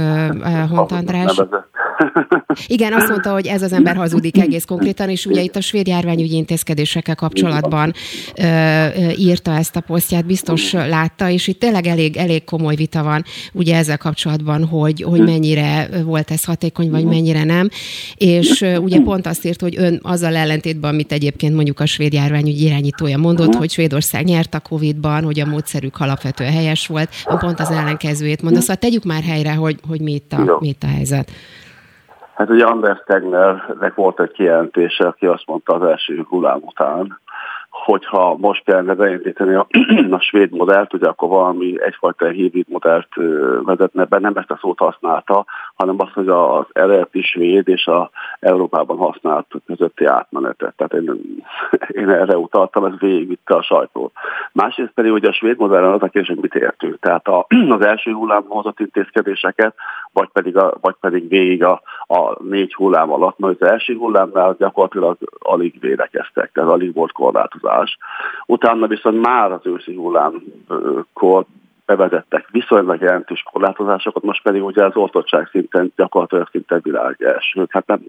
Hontandrás. 0.71 1.41
Igen, 2.67 2.93
azt 2.93 3.09
mondta, 3.09 3.33
hogy 3.33 3.47
ez 3.47 3.63
az 3.63 3.73
ember 3.73 3.97
hazudik 3.97 4.39
egész 4.39 4.65
konkrétan, 4.65 5.09
és 5.09 5.27
ugye 5.27 5.43
itt 5.43 5.57
a 5.57 5.61
svéd 5.61 5.87
járványügyi 5.87 6.37
intézkedésekkel 6.37 7.15
kapcsolatban 7.15 7.93
ö, 8.37 8.43
ö, 8.43 9.11
írta 9.17 9.57
ezt 9.57 9.77
a 9.77 9.81
posztját, 9.81 10.27
biztos 10.27 10.73
látta, 10.73 11.31
és 11.31 11.47
itt 11.47 11.61
tényleg 11.61 11.87
elég, 11.87 12.17
elég 12.17 12.45
komoly 12.45 12.75
vita 12.75 13.03
van 13.03 13.25
ugye 13.53 13.77
ezzel 13.77 13.99
kapcsolatban, 13.99 14.65
hogy, 14.65 15.03
hogy 15.03 15.21
mennyire 15.21 15.89
volt 16.05 16.31
ez 16.31 16.45
hatékony, 16.45 16.91
vagy 16.91 17.05
mennyire 17.05 17.45
nem. 17.45 17.69
És 18.17 18.65
ugye 18.81 19.01
pont 19.01 19.27
azt 19.27 19.45
írt, 19.45 19.61
hogy 19.61 19.75
ön 19.79 20.01
azzal 20.03 20.37
ellentétben, 20.37 20.93
amit 20.93 21.13
egyébként 21.13 21.55
mondjuk 21.55 21.81
a 21.81 21.87
svéd 21.87 22.13
járványügyi 22.13 22.65
irányítója 22.65 23.19
mondott, 23.19 23.55
hogy 23.55 23.71
Svédország 23.71 24.25
nyert 24.25 24.55
a 24.55 24.61
Covid-ban, 24.61 25.25
hogy 25.25 25.41
a 25.41 25.47
módszerük 25.47 26.01
alapvetően 26.01 26.53
helyes 26.53 26.87
volt, 26.87 27.09
pont 27.39 27.61
az 27.61 27.71
ellenkezőjét 27.71 28.43
mondta. 28.43 28.61
Szóval 28.61 28.77
tegyük 28.77 29.05
már 29.05 29.23
helyre, 29.23 29.53
hogy, 29.53 29.79
hogy 29.89 30.01
mi, 30.01 30.13
itt 30.13 30.33
a, 30.33 30.57
mi 30.61 30.69
itt 30.69 30.83
a 30.83 30.87
helyzet. 30.87 31.31
Hát 32.39 32.51
ugye 32.51 32.65
Anders 32.65 33.03
Tegnernek 33.07 33.95
volt 33.95 34.21
egy 34.21 34.31
kijelentése, 34.31 35.07
aki 35.07 35.27
azt 35.27 35.47
mondta 35.47 35.75
az 35.75 35.83
első 35.83 36.25
hullám 36.29 36.61
után, 36.63 37.21
hogyha 37.71 38.37
most 38.37 38.65
kellene 38.65 38.95
beindítani 38.95 39.55
a, 39.55 39.67
a 40.11 40.21
svéd 40.21 40.53
modellt, 40.53 40.95
ugye 40.95 41.09
akkor 41.09 41.29
valami 41.29 41.83
egyfajta 41.83 42.27
hibrid 42.27 42.69
modellt 42.69 43.09
vezetne 43.63 44.05
be, 44.05 44.19
nem 44.19 44.37
ezt 44.37 44.51
a 44.51 44.59
szót 44.61 44.79
használta, 44.79 45.45
hanem 45.79 45.97
azt, 45.99 46.13
hogy 46.13 46.29
az 46.29 46.65
eredeti 46.73 47.23
svéd 47.23 47.69
és 47.69 47.87
a 47.87 48.11
Európában 48.41 48.97
használt 48.97 49.47
közötti 49.67 50.05
átmenetet. 50.05 50.75
Tehát 50.77 50.93
én, 50.93 51.45
én 52.03 52.09
erre 52.09 52.37
utaltam, 52.37 52.85
ez 52.85 52.99
végigvitte 52.99 53.55
a 53.55 53.63
sajtót. 53.63 54.13
Másrészt 54.53 54.93
pedig 54.93 55.13
ugye 55.13 55.29
a 55.29 55.33
svéd 55.33 55.59
modellen 55.59 55.93
az 55.93 56.03
a 56.03 56.09
kérdés, 56.09 56.29
hogy 56.29 56.43
mit 56.43 56.55
értünk. 56.55 56.99
Tehát 56.99 57.29
a, 57.29 57.47
az 57.79 57.81
első 57.81 58.13
hullámban 58.13 58.57
hozott 58.57 58.81
intézkedéseket, 58.81 59.75
vagy 60.13 60.29
pedig, 60.33 60.57
a, 60.57 60.75
vagy 60.81 60.95
pedig 61.01 61.29
végig 61.29 61.65
a, 61.65 61.83
a 62.07 62.43
négy 62.43 62.75
hullám 62.75 63.13
alatt, 63.13 63.39
mert 63.39 63.61
az 63.61 63.69
első 63.69 63.97
hullámnál 63.97 64.57
gyakorlatilag 64.59 65.17
alig 65.39 65.81
védekeztek, 65.81 66.53
tehát 66.53 66.71
alig 66.71 66.95
volt 66.95 67.13
korlátozás. 67.13 67.99
Utána 68.47 68.87
viszont 68.87 69.21
már 69.21 69.53
az 69.53 69.67
őszi 69.67 69.95
hullámkor 69.95 71.45
bevezettek 71.89 72.49
viszonylag 72.51 73.01
jelentős 73.01 73.43
korlátozásokat, 73.43 74.23
most 74.23 74.43
pedig 74.43 74.65
ugye 74.65 74.85
az 74.85 74.97
oltottság 74.97 75.49
szinten 75.51 75.93
gyakorlatilag 75.97 76.49
szinte 76.51 76.79
világ 76.83 77.23
első. 77.23 77.67
Hát 77.69 77.87
nem, 77.87 78.01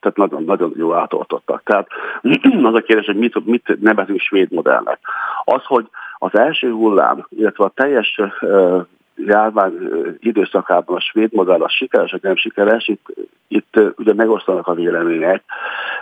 tehát, 0.00 0.16
nagyon, 0.16 0.44
nagyon 0.44 0.72
jó 0.76 0.94
átoltottak. 0.94 1.62
Tehát 1.64 1.86
az 2.70 2.74
a 2.74 2.80
kérdés, 2.80 3.06
hogy 3.06 3.16
mit, 3.16 3.46
mit 3.46 3.80
nevezünk 3.80 4.20
svéd 4.20 4.52
modellnek. 4.52 4.98
Az, 5.44 5.64
hogy 5.64 5.88
az 6.18 6.38
első 6.38 6.70
hullám, 6.70 7.26
illetve 7.28 7.64
a 7.64 7.72
teljes 7.74 8.20
járvány 9.26 9.72
időszakában 10.20 10.96
a 10.96 11.00
svéd 11.00 11.32
modell 11.32 11.62
a 11.62 11.68
sikeres, 11.68 12.10
vagy 12.10 12.22
nem 12.22 12.36
sikeres, 12.36 12.88
itt, 12.88 13.06
itt 13.48 13.80
ugye 13.96 14.14
megosztanak 14.14 14.66
a 14.66 14.74
vélemények. 14.74 15.42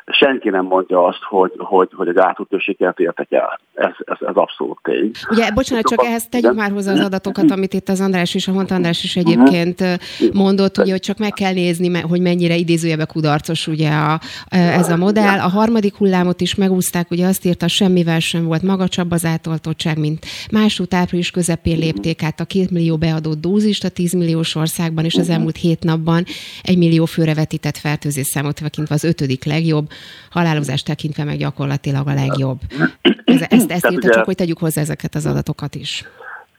Senki 0.06 0.48
nem 0.48 0.64
mondja 0.64 1.04
azt, 1.04 1.22
hogy, 1.22 1.52
hogy, 1.56 1.88
hogy 1.92 2.08
egy 2.08 2.18
átutó 2.18 2.58
sikert 2.58 2.98
értek 3.00 3.32
el. 3.32 3.60
Ez, 3.74 3.92
ez, 4.04 4.16
ez 4.20 4.34
abszolút 4.34 4.78
tény. 4.82 5.10
Ugye, 5.30 5.50
bocsánat, 5.50 5.84
csak 5.84 6.04
ehhez 6.04 6.28
tegyük 6.28 6.54
már 6.54 6.70
hozzá 6.70 6.92
az 6.92 7.00
adatokat, 7.00 7.50
amit 7.50 7.74
itt 7.74 7.88
az 7.88 8.00
András 8.00 8.34
és 8.34 8.48
a 8.48 8.52
Hont 8.52 8.70
András 8.70 9.04
is 9.04 9.16
egyébként 9.16 9.84
mondott, 10.32 10.78
ugye, 10.78 10.90
hogy 10.90 11.00
csak 11.00 11.18
meg 11.18 11.32
kell 11.32 11.52
nézni, 11.52 12.00
hogy 12.00 12.20
mennyire 12.20 12.54
idézőjebe 12.54 13.04
kudarcos 13.04 13.66
ugye 13.66 13.90
a, 13.90 14.20
ez 14.48 14.88
a 14.88 14.96
modell. 14.96 15.38
A 15.38 15.48
harmadik 15.48 15.94
hullámot 15.94 16.40
is 16.40 16.54
megúzták, 16.54 17.10
ugye 17.10 17.26
azt 17.26 17.44
írta, 17.44 17.68
semmivel 17.68 18.20
sem 18.20 18.44
volt 18.44 18.62
magasabb 18.62 19.10
az 19.10 19.24
átoltottság, 19.24 19.98
mint 19.98 20.26
másút 20.52 20.94
április 20.94 21.30
közepén 21.30 21.78
lépték 21.78 22.22
át 22.22 22.40
a 22.40 22.44
két 22.44 22.70
millió 22.70 22.96
beadott 23.10 23.40
dózist 23.40 23.84
a 23.84 23.88
10 23.88 24.12
milliós 24.12 24.54
országban, 24.54 25.04
és 25.04 25.14
az 25.14 25.26
mhm. 25.26 25.32
elmúlt 25.32 25.56
hét 25.56 25.82
napban 25.82 26.24
egy 26.62 26.78
millió 26.78 27.04
főre 27.04 27.34
vetített 27.34 27.76
fertőzés 27.76 28.26
számot 28.26 28.60
tekintve 28.60 28.94
az 28.94 29.04
ötödik 29.04 29.44
legjobb, 29.44 29.90
halálozást 30.30 30.84
tekintve 30.84 31.24
meg 31.24 31.38
gyakorlatilag 31.38 32.08
a 32.08 32.14
legjobb. 32.14 32.60
Ez, 33.24 33.40
ezt, 33.48 33.70
ezt 33.70 33.90
írta, 33.90 34.08
csak 34.08 34.24
hogy 34.24 34.34
tegyük 34.34 34.58
hozzá 34.58 34.80
ezeket 34.80 35.14
az 35.14 35.26
adatokat 35.26 35.74
is. 35.74 36.04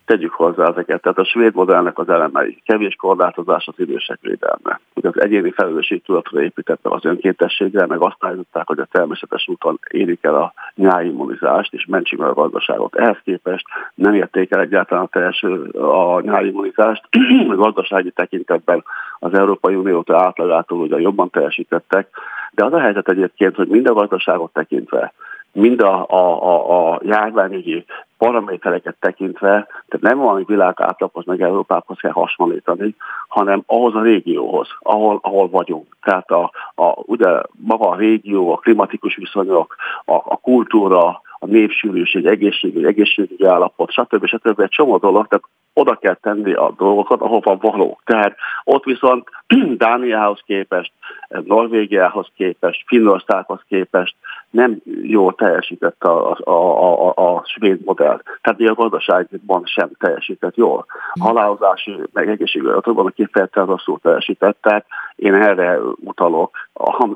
Tegyük 0.06 0.34
hozzá 0.34 0.68
ezeket. 0.68 1.02
Tehát 1.02 1.18
a 1.18 1.26
svéd 1.26 1.56
modellnek 1.56 1.98
az 1.98 2.10
elemei, 2.10 2.62
kevés 2.66 2.96
korlátozás 2.96 3.68
az 3.68 3.80
idősek 3.80 4.20
védelme. 4.22 4.80
Ugye 4.94 5.10
az 5.10 5.22
egyéni 5.22 5.52
felelősségtudatra 5.52 6.42
épített 6.42 6.80
meg 6.84 6.94
az 6.94 7.06
önkéntességre, 7.06 7.86
meg 7.86 8.02
azt 8.02 8.16
állították, 8.20 8.68
hogy 8.68 8.80
a 8.80 8.88
természetes 8.92 9.48
úton 9.48 9.80
érik 9.90 10.24
el 10.24 10.36
a 10.36 10.54
nyáimmunizást, 10.76 11.74
és 11.74 11.86
mentsük 11.86 12.20
meg 12.20 12.30
a 12.30 12.34
gazdaságot. 12.34 12.96
Ehhez 12.96 13.18
képest 13.24 13.66
nem 13.96 14.14
érték 14.14 14.52
el 14.52 14.60
egyáltalán 14.60 15.04
a 15.04 15.08
teljes 15.08 15.44
a 15.74 16.20
nyáimmunizást. 16.22 17.08
a 17.50 17.56
gazdasági 17.56 18.12
tekintetben 18.12 18.84
az 19.20 19.34
Európai 19.34 19.76
Uniótól 19.76 20.16
átlagától 20.16 20.80
ugye 20.80 21.00
jobban 21.00 21.30
teljesítettek, 21.30 22.08
de 22.52 22.66
az 22.66 22.74
a 22.74 22.80
helyzet 22.80 23.10
egyébként, 23.10 23.56
hogy 23.56 23.68
mind 23.68 23.88
a 23.88 23.94
gazdaságot 23.94 24.54
tekintve, 24.54 25.14
mind 25.52 25.82
a, 25.82 26.06
a, 26.10 26.44
a, 26.44 26.94
a 26.94 27.00
járványügyi 27.04 27.86
paramétereket 28.26 28.96
tekintve, 29.00 29.50
tehát 29.88 30.00
nem 30.00 30.18
valami 30.18 30.44
világ 30.48 30.74
átlaghoz 30.78 31.26
meg 31.26 31.42
Európához 31.42 31.98
kell 32.00 32.12
hasonlítani, 32.12 32.96
hanem 33.28 33.64
ahhoz 33.66 33.96
a 33.96 34.02
régióhoz, 34.02 34.68
ahol, 34.80 35.20
ahol 35.22 35.50
vagyunk. 35.50 35.98
Tehát 36.02 36.32
a, 36.32 36.52
a, 36.76 36.94
ugye 37.06 37.42
maga 37.52 37.90
a 37.90 37.96
régió, 37.96 38.52
a 38.52 38.58
klimatikus 38.58 39.16
viszonyok, 39.16 39.76
a, 40.06 40.14
a 40.14 40.38
kultúra, 40.42 41.22
a 41.40 41.46
népsűrűség, 41.46 42.26
egészségügy, 42.26 42.86
egészségügyi 42.86 43.46
állapot, 43.46 43.92
stb. 43.92 44.26
stb. 44.26 44.60
Egy 44.60 44.70
csomó 44.70 44.98
dolog, 44.98 45.28
tehát 45.28 45.46
oda 45.74 45.96
kell 45.96 46.16
tenni 46.16 46.54
a 46.54 46.74
dolgokat, 46.78 47.22
ahova 47.22 47.58
való. 47.62 48.00
Tehát 48.04 48.36
ott 48.64 48.84
viszont 48.84 49.30
Dániához 49.78 50.40
képest, 50.46 50.92
Norvégiához 51.30 52.28
képest, 52.36 52.84
Finnországhoz 52.88 53.60
képest 53.68 54.16
nem 54.50 54.82
jól 55.02 55.36
teljesített 55.36 56.04
a, 56.04 56.38
a, 56.44 56.52
a, 56.52 57.08
a, 57.08 57.36
a 57.36 57.44
svéd 57.46 57.84
modell. 57.86 58.22
Tehát 58.42 58.60
a 58.60 58.74
gazdaságban 58.74 59.66
sem 59.66 59.90
teljesített 60.00 60.56
jól. 60.56 60.86
A 61.14 61.24
halálozási, 61.24 61.96
meg 62.14 62.30
egészségügyi 62.30 62.72
adatokban 62.72 63.14
kifejezetten 63.16 63.66
rosszul 63.66 64.00
teljesített. 64.02 64.58
Tehát 64.62 64.86
én 65.16 65.34
erre 65.34 65.80
utalok, 65.80 66.58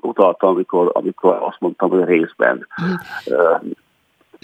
utaltam, 0.01 0.49
amikor, 0.49 0.89
amikor 0.93 1.37
azt 1.41 1.59
mondtam, 1.59 1.89
hogy 1.89 2.03
részben. 2.03 2.67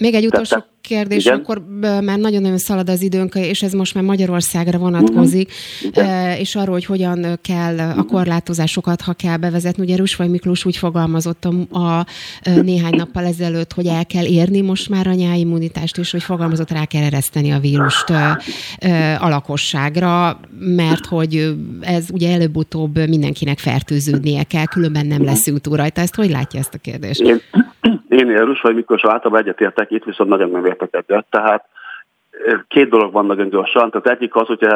Még 0.02 0.14
egy 0.14 0.26
utolsó 0.26 0.56
Tehát, 0.56 0.70
kérdés, 0.80 1.24
igen? 1.24 1.38
akkor 1.38 1.62
már 1.80 2.18
nagyon-nagyon 2.18 2.58
szalad 2.58 2.88
az 2.88 3.02
időnk, 3.02 3.34
és 3.34 3.62
ez 3.62 3.72
most 3.72 3.94
már 3.94 4.04
Magyarországra 4.04 4.78
vonatkozik, 4.78 5.52
uh-huh. 5.84 6.40
és 6.40 6.54
arról, 6.54 6.72
hogy 6.72 6.84
hogyan 6.84 7.38
kell 7.42 7.78
a 7.78 7.94
mhm. 7.94 8.06
korlátozásokat, 8.06 9.00
ha 9.00 9.12
kell 9.12 9.36
bevezetni. 9.36 9.82
Ugye 9.82 9.96
Rusvaj 9.96 10.28
Miklós 10.28 10.64
úgy 10.64 10.76
fogalmazott 10.76 11.44
a, 11.44 11.78
a 11.78 12.06
néhány 12.62 12.96
nappal 12.96 13.24
ezelőtt, 13.24 13.72
hogy 13.72 13.86
el 13.86 14.06
kell 14.06 14.24
érni 14.24 14.60
most 14.60 14.88
már 14.88 15.06
a 15.06 15.12
nyáimmunitást, 15.12 15.98
és 15.98 16.10
hogy 16.10 16.22
fogalmazott, 16.22 16.70
rá 16.70 16.84
kell 16.84 17.02
ereszteni 17.02 17.50
a 17.52 17.58
vírust 17.58 18.10
a 19.18 19.28
lakosságra, 19.28 20.40
mert 20.58 21.06
hogy 21.06 21.54
ez 21.80 22.06
ugye 22.12 22.32
előbb-utóbb 22.32 23.08
mindenkinek 23.08 23.58
fertőződnie 23.58 24.42
kell, 24.42 24.64
különben 24.64 25.06
nem 25.06 25.24
lesz 25.24 25.48
útú 25.48 25.74
rajta. 25.74 26.00
Ezt 26.00 26.14
hogy 26.14 26.30
látja 26.30 26.60
ezt 26.60 26.74
a 26.74 26.78
kérdést? 26.78 27.20
Én, 27.20 27.40
én 28.32 28.38
Érus 28.38 28.60
vagy 28.60 28.74
Miklós 28.74 29.04
általában 29.04 29.40
egyetértek, 29.40 29.90
itt 29.90 30.04
viszont 30.04 30.30
nagyon 30.30 30.50
nem 30.50 30.66
értek 30.66 30.94
egyet. 30.94 31.26
Tehát 31.30 31.64
két 32.68 32.88
dolog 32.88 33.12
van 33.12 33.26
nagyon 33.26 33.48
gyorsan. 33.48 33.90
Tehát 33.90 34.06
egyik 34.06 34.34
az, 34.36 34.46
hogy, 34.46 34.66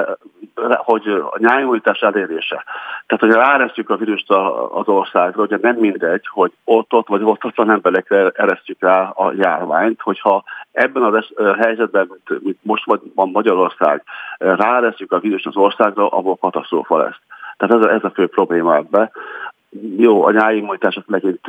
hogy 0.77 1.09
a 1.09 1.37
nyájújtás 1.39 2.01
elérése. 2.01 2.65
Tehát, 3.07 3.25
hogy 3.25 3.33
ráresztjük 3.33 3.91
a 3.91 3.97
vírust 3.97 4.31
az 4.73 4.89
országra, 4.89 5.43
ugye 5.43 5.59
nem 5.61 5.77
mindegy, 5.77 6.27
hogy 6.27 6.53
ott-ott 6.65 7.09
vagy 7.09 7.23
ott-ott 7.23 7.57
van 7.57 7.71
emberekre 7.71 8.31
eresztjük 8.35 8.81
rá 8.81 9.03
a 9.03 9.33
járványt, 9.39 10.01
hogyha 10.01 10.45
ebben 10.73 11.03
a 11.03 11.23
helyzetben, 11.59 12.11
mint 12.41 12.59
most 12.63 12.85
van 13.15 13.31
Magyarország, 13.33 14.03
ráresztjük 14.39 15.13
a 15.13 15.19
vírust 15.19 15.47
az 15.47 15.57
országra, 15.57 16.09
abból 16.09 16.37
katasztrófa 16.37 16.97
lesz. 16.97 17.21
Tehát 17.57 17.75
ez 17.75 17.91
a, 17.91 17.93
ez 17.93 18.05
a 18.05 18.11
fő 18.11 18.27
probléma 18.27 18.77
ebben 18.77 19.11
jó, 19.97 20.25
a 20.25 20.31
nyári 20.31 20.57
immunitásot 20.57 21.09
megint 21.09 21.41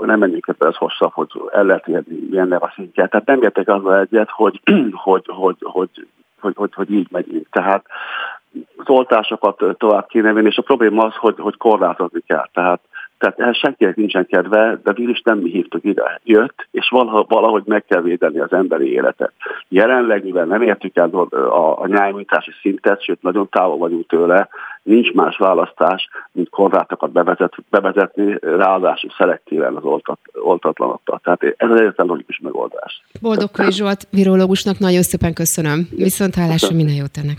nem 0.00 0.18
menjünk 0.18 0.46
ebbe 0.48 0.66
az 0.66 0.76
hosszabb, 0.76 1.12
hogy 1.12 1.28
el 1.52 1.64
lehet 1.64 1.88
érni 1.88 2.26
milyen 2.30 2.52
a 2.52 2.72
szintját. 2.74 3.10
Tehát 3.10 3.26
nem 3.26 3.42
értek 3.42 3.68
azzal 3.68 4.00
egyet, 4.00 4.30
hogy, 4.30 4.60
hogy, 4.92 5.24
hogy, 5.26 5.56
hogy, 5.60 5.88
hogy, 6.40 6.54
hogy, 6.56 6.74
hogy 6.74 6.90
így 6.90 7.08
megyünk. 7.10 7.48
Tehát 7.50 7.84
az 8.76 8.88
oltásokat 8.88 9.62
tovább 9.78 10.06
kéne 10.06 10.32
venni, 10.32 10.46
és 10.46 10.58
a 10.58 10.62
probléma 10.62 11.04
az, 11.04 11.14
hogy, 11.14 11.34
hogy 11.38 11.56
korlátozni 11.56 12.20
kell. 12.26 12.48
Tehát 12.52 12.80
tehát 13.18 13.40
ehhez 13.40 13.56
senkinek 13.56 13.96
nincsen 13.96 14.26
kedve, 14.26 14.80
de 14.84 14.92
vírus 14.92 15.22
nem 15.24 15.38
mi 15.38 15.50
hívtuk 15.50 15.84
ide. 15.84 16.20
Jött, 16.24 16.66
és 16.70 16.88
valahogy 17.28 17.62
meg 17.66 17.84
kell 17.84 18.02
védeni 18.02 18.38
az 18.38 18.52
emberi 18.52 18.92
életet. 18.92 19.32
Jelenleg, 19.68 20.24
mivel 20.24 20.44
nem 20.44 20.62
értük 20.62 20.96
el 20.96 21.10
a, 21.10 21.80
a 21.80 21.86
nyájműtási 21.86 22.50
szintet, 22.60 23.02
sőt 23.02 23.22
nagyon 23.22 23.48
távol 23.50 23.76
vagyunk 23.78 24.06
tőle, 24.06 24.48
nincs 24.82 25.12
más 25.12 25.36
választás, 25.36 26.08
mint 26.32 26.48
korlátokat 26.48 27.12
bevezet, 27.12 27.54
bevezetni, 27.70 28.38
ráadásul 28.40 29.10
szelektíven 29.18 29.74
az 29.74 29.84
oltat, 29.84 30.18
oltatlanokkal. 30.32 31.20
Tehát 31.22 31.42
ez 31.42 31.70
az 31.70 31.80
egyetlen 31.80 32.06
logikus 32.06 32.38
megoldás. 32.38 33.02
Boldog 33.20 33.50
Zsolt, 33.70 34.06
virológusnak 34.10 34.78
nagyon 34.78 35.02
szépen 35.02 35.32
köszönöm. 35.32 35.88
Viszont 35.96 36.34
hálásra 36.34 36.76
minden 36.76 36.94
jót 36.94 37.16
ennek. 37.22 37.38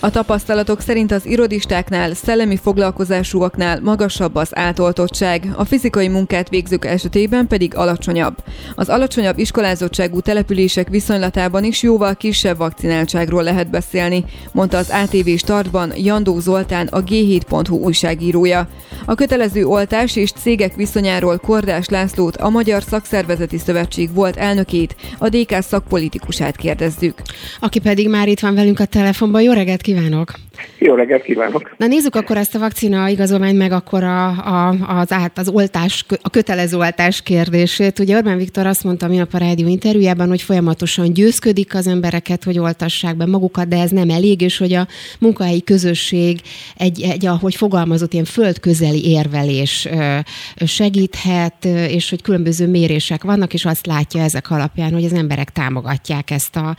A 0.00 0.10
tapasztalatok 0.10 0.80
szerint 0.80 1.12
az 1.12 1.26
irodistáknál, 1.26 2.14
szellemi 2.14 2.56
foglalkozásúaknál 2.56 3.80
magasabb 3.80 4.34
az 4.34 4.48
átoltottság, 4.52 5.48
a 5.56 5.64
fizikai 5.64 6.08
munkát 6.08 6.48
végzők 6.48 6.84
esetében 6.84 7.46
pedig 7.46 7.76
alacsonyabb. 7.76 8.36
Az 8.74 8.88
alacsonyabb 8.88 9.38
iskolázottságú 9.38 10.20
települések 10.20 10.88
viszonylatában 10.88 11.64
is 11.64 11.82
jóval 11.82 12.14
kisebb 12.14 12.56
vakcináltságról 12.56 13.42
lehet 13.42 13.70
beszélni, 13.70 14.24
mondta 14.52 14.76
az 14.76 14.90
ATV 14.90 15.28
Startban 15.36 15.92
Jandó 15.96 16.38
Zoltán, 16.38 16.86
a 16.86 17.02
G7.hu 17.02 17.80
újságírója. 17.80 18.68
A 19.04 19.14
kötelező 19.14 19.64
oltás 19.64 20.16
és 20.16 20.32
cégek 20.32 20.74
viszonyáról 20.74 21.38
Kordás 21.38 21.88
Lászlót, 21.88 22.36
a 22.36 22.50
Magyar 22.50 22.82
Szakszervezeti 22.82 23.58
Szövetség 23.58 24.14
volt 24.14 24.36
elnökét, 24.36 24.96
a 25.18 25.28
DK 25.28 25.62
szakpolitikusát 25.62 26.56
kérdezzük. 26.56 27.22
Aki 27.60 27.78
pedig 27.78 28.08
már 28.08 28.28
itt 28.28 28.40
van 28.40 28.54
velünk 28.54 28.80
a 28.80 28.84
telefonban. 28.84 29.42
Jó 29.42 29.52
reggelt 29.52 29.80
kívánok! 29.80 29.95
Jó 30.78 30.94
reggelt 30.94 31.22
kívánok! 31.22 31.74
Na 31.76 31.86
nézzük 31.86 32.14
akkor 32.14 32.36
ezt 32.36 32.54
a 32.54 32.58
vakcina 32.58 33.08
igazolványt, 33.08 33.58
meg 33.58 33.72
akkor 33.72 34.04
a, 34.04 34.26
a, 34.28 34.68
az, 34.86 35.12
át, 35.12 35.38
az 35.38 35.48
oltás, 35.48 36.04
a 36.22 36.30
kötelező 36.30 36.76
oltás 36.76 37.22
kérdését. 37.22 37.98
Ugye 37.98 38.16
Orbán 38.16 38.36
Viktor 38.36 38.66
azt 38.66 38.84
mondta 38.84 39.08
minap 39.08 39.34
a 39.34 39.38
rádió 39.38 39.68
interjújában, 39.68 40.28
hogy 40.28 40.42
folyamatosan 40.42 41.12
győzködik 41.12 41.74
az 41.74 41.86
embereket, 41.86 42.44
hogy 42.44 42.58
oltassák 42.58 43.16
be 43.16 43.26
magukat, 43.26 43.68
de 43.68 43.80
ez 43.80 43.90
nem 43.90 44.10
elég, 44.10 44.40
és 44.40 44.58
hogy 44.58 44.72
a 44.72 44.86
munkahelyi 45.18 45.62
közösség 45.62 46.40
egy, 46.76 47.02
egy 47.02 47.26
ahogy 47.26 47.54
fogalmazott, 47.54 48.12
ilyen 48.12 48.24
földközeli 48.24 49.10
érvelés 49.10 49.88
segíthet, 50.66 51.64
és 51.64 52.10
hogy 52.10 52.22
különböző 52.22 52.66
mérések 52.68 53.24
vannak, 53.24 53.54
és 53.54 53.64
azt 53.64 53.86
látja 53.86 54.22
ezek 54.22 54.50
alapján, 54.50 54.92
hogy 54.92 55.04
az 55.04 55.12
emberek 55.12 55.50
támogatják 55.50 56.30
ezt 56.30 56.56
a 56.56 56.76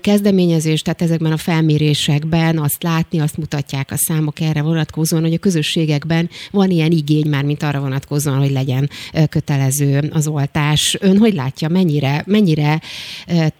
kezdeményezést, 0.00 0.84
tehát 0.84 1.02
ezekben 1.02 1.32
a 1.32 1.36
felmérésekben 1.36 2.45
ellen 2.46 2.62
azt 2.62 2.82
látni, 2.82 3.20
azt 3.20 3.36
mutatják 3.38 3.90
a 3.90 3.96
számok 3.96 4.40
erre 4.40 4.62
vonatkozóan, 4.62 5.22
hogy 5.22 5.32
a 5.32 5.38
közösségekben 5.38 6.28
van 6.50 6.70
ilyen 6.70 6.90
igény 6.90 7.28
már, 7.30 7.44
mint 7.44 7.62
arra 7.62 7.80
vonatkozóan, 7.80 8.38
hogy 8.38 8.50
legyen 8.50 8.88
kötelező 9.30 10.00
az 10.12 10.28
oltás. 10.28 10.96
Ön 11.00 11.18
hogy 11.18 11.34
látja, 11.34 11.68
mennyire, 11.68 12.22
mennyire 12.26 12.80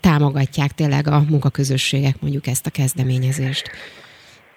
támogatják 0.00 0.70
tényleg 0.70 1.06
a 1.08 1.22
munkaközösségek 1.30 2.14
mondjuk 2.20 2.46
ezt 2.46 2.66
a 2.66 2.70
kezdeményezést? 2.70 3.70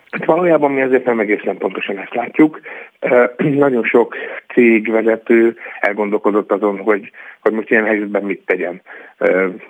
Hát 0.09 0.25
valójában 0.25 0.71
mi 0.71 0.81
azért 0.81 1.05
nem 1.05 1.19
egészen 1.19 1.57
pontosan 1.57 1.97
ezt 1.97 2.13
látjuk. 2.13 2.59
Nagyon 3.38 3.83
sok 3.83 4.15
cégvezető 4.53 5.57
elgondolkodott 5.79 6.51
azon, 6.51 6.77
hogy, 6.77 7.12
hogy 7.41 7.51
most 7.51 7.69
ilyen 7.69 7.85
helyzetben 7.85 8.23
mit 8.23 8.45
tegyen. 8.45 8.81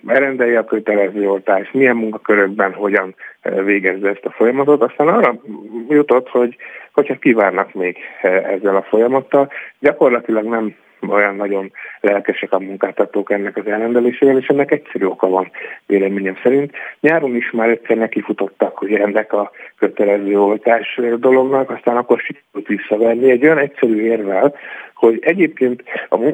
Elrendelje 0.07 0.59
a 0.59 0.65
kötelező 0.65 1.29
oltást, 1.29 1.73
milyen 1.73 1.95
munkakörökben 1.95 2.73
hogyan 2.73 3.15
végezze 3.63 4.09
ezt 4.09 4.25
a 4.25 4.31
folyamatot. 4.31 4.81
Aztán 4.81 5.07
arra 5.07 5.41
jutott, 5.89 6.29
hogy 6.29 6.55
hogyha 6.91 7.17
kívánnak 7.17 7.73
még 7.73 7.97
ezzel 8.21 8.75
a 8.75 8.85
folyamattal, 8.89 9.51
gyakorlatilag 9.79 10.45
nem 10.45 10.75
olyan 11.07 11.35
nagyon 11.35 11.71
lelkesek 11.99 12.53
a 12.53 12.59
munkáltatók 12.59 13.31
ennek 13.31 13.57
az 13.57 13.67
elrendelésével, 13.67 14.37
és 14.37 14.47
ennek 14.47 14.71
egyszerű 14.71 15.05
oka 15.05 15.27
van 15.27 15.51
véleményem 15.85 16.37
szerint. 16.43 16.71
Nyáron 16.99 17.35
is 17.35 17.51
már 17.51 17.69
egyszer 17.69 17.97
nekifutottak, 17.97 18.77
hogy 18.77 18.93
ennek 18.93 19.33
a 19.33 19.51
kötelező 19.77 20.39
oltás 20.39 20.99
dolognak, 21.17 21.69
aztán 21.69 21.97
akkor 21.97 22.19
sikerült 22.19 22.67
visszaverni 22.67 23.31
egy 23.31 23.43
olyan 23.43 23.57
egyszerű 23.57 24.01
érvel, 24.01 24.55
hogy 24.99 25.19
egyébként 25.21 25.83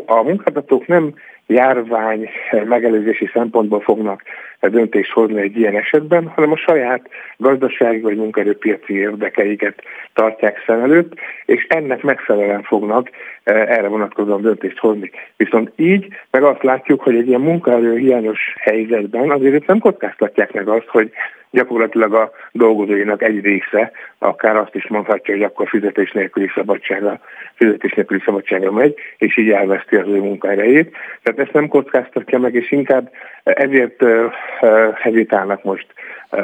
a 0.06 0.24
munkáltatók 0.24 0.88
nem 0.88 1.14
járvány 1.48 2.30
megelőzési 2.66 3.30
szempontból 3.34 3.80
fognak 3.80 4.22
döntést 4.60 5.12
hozni 5.12 5.42
egy 5.42 5.58
ilyen 5.58 5.76
esetben, 5.76 6.28
hanem 6.28 6.52
a 6.52 6.58
saját 6.58 7.10
gazdasági 7.38 8.00
vagy 8.00 8.18
munkaerőpiaci 8.18 8.94
érdekeiket 8.94 9.82
tartják 10.14 10.64
szem 10.66 10.82
előtt, 10.82 11.14
és 11.46 11.66
ennek 11.70 12.04
megfelelően 12.04 12.64
fognak 12.64 13.10
erre 13.44 13.88
vonatkozóan 13.88 14.42
döntést 14.42 14.78
hozni. 14.78 15.12
Viszont 15.38 15.72
így 15.76 16.08
meg 16.32 16.44
azt 16.44 16.64
látjuk, 16.64 17.02
hogy 17.02 17.16
egy 17.16 17.28
ilyen 17.28 17.42
munkaerő 17.42 17.98
hiányos 17.98 18.40
helyzetben 18.60 19.32
azért 19.32 19.68
nem 19.68 19.80
kockáztatják 19.80 20.54
meg 20.54 20.68
azt, 20.68 20.88
hogy 20.88 21.12
gyakorlatilag 21.56 22.14
a 22.14 22.32
dolgozóinak 22.52 23.22
egy 23.22 23.44
része 23.44 23.92
akár 24.18 24.56
azt 24.56 24.76
is 24.76 24.88
mondhatja, 24.88 25.34
hogy 25.34 25.44
akkor 25.44 25.68
fizetés 25.68 26.12
nélküli 26.12 26.52
szabadságra, 26.56 27.20
fizetés 27.54 27.94
nélküli 27.94 28.22
szabadságra 28.26 28.72
megy, 28.72 28.96
és 29.18 29.38
így 29.38 29.50
elveszti 29.50 29.96
az 29.96 30.08
ő 30.08 30.20
munkaerejét. 30.20 30.96
Tehát 31.24 31.40
ezt 31.40 31.54
nem 31.54 31.68
kockáztatja 31.68 32.40
meg, 32.40 32.54
és 32.54 32.72
inkább 32.72 33.12
ezért 33.44 34.04
hezitálnak 34.96 35.64
most 35.64 35.88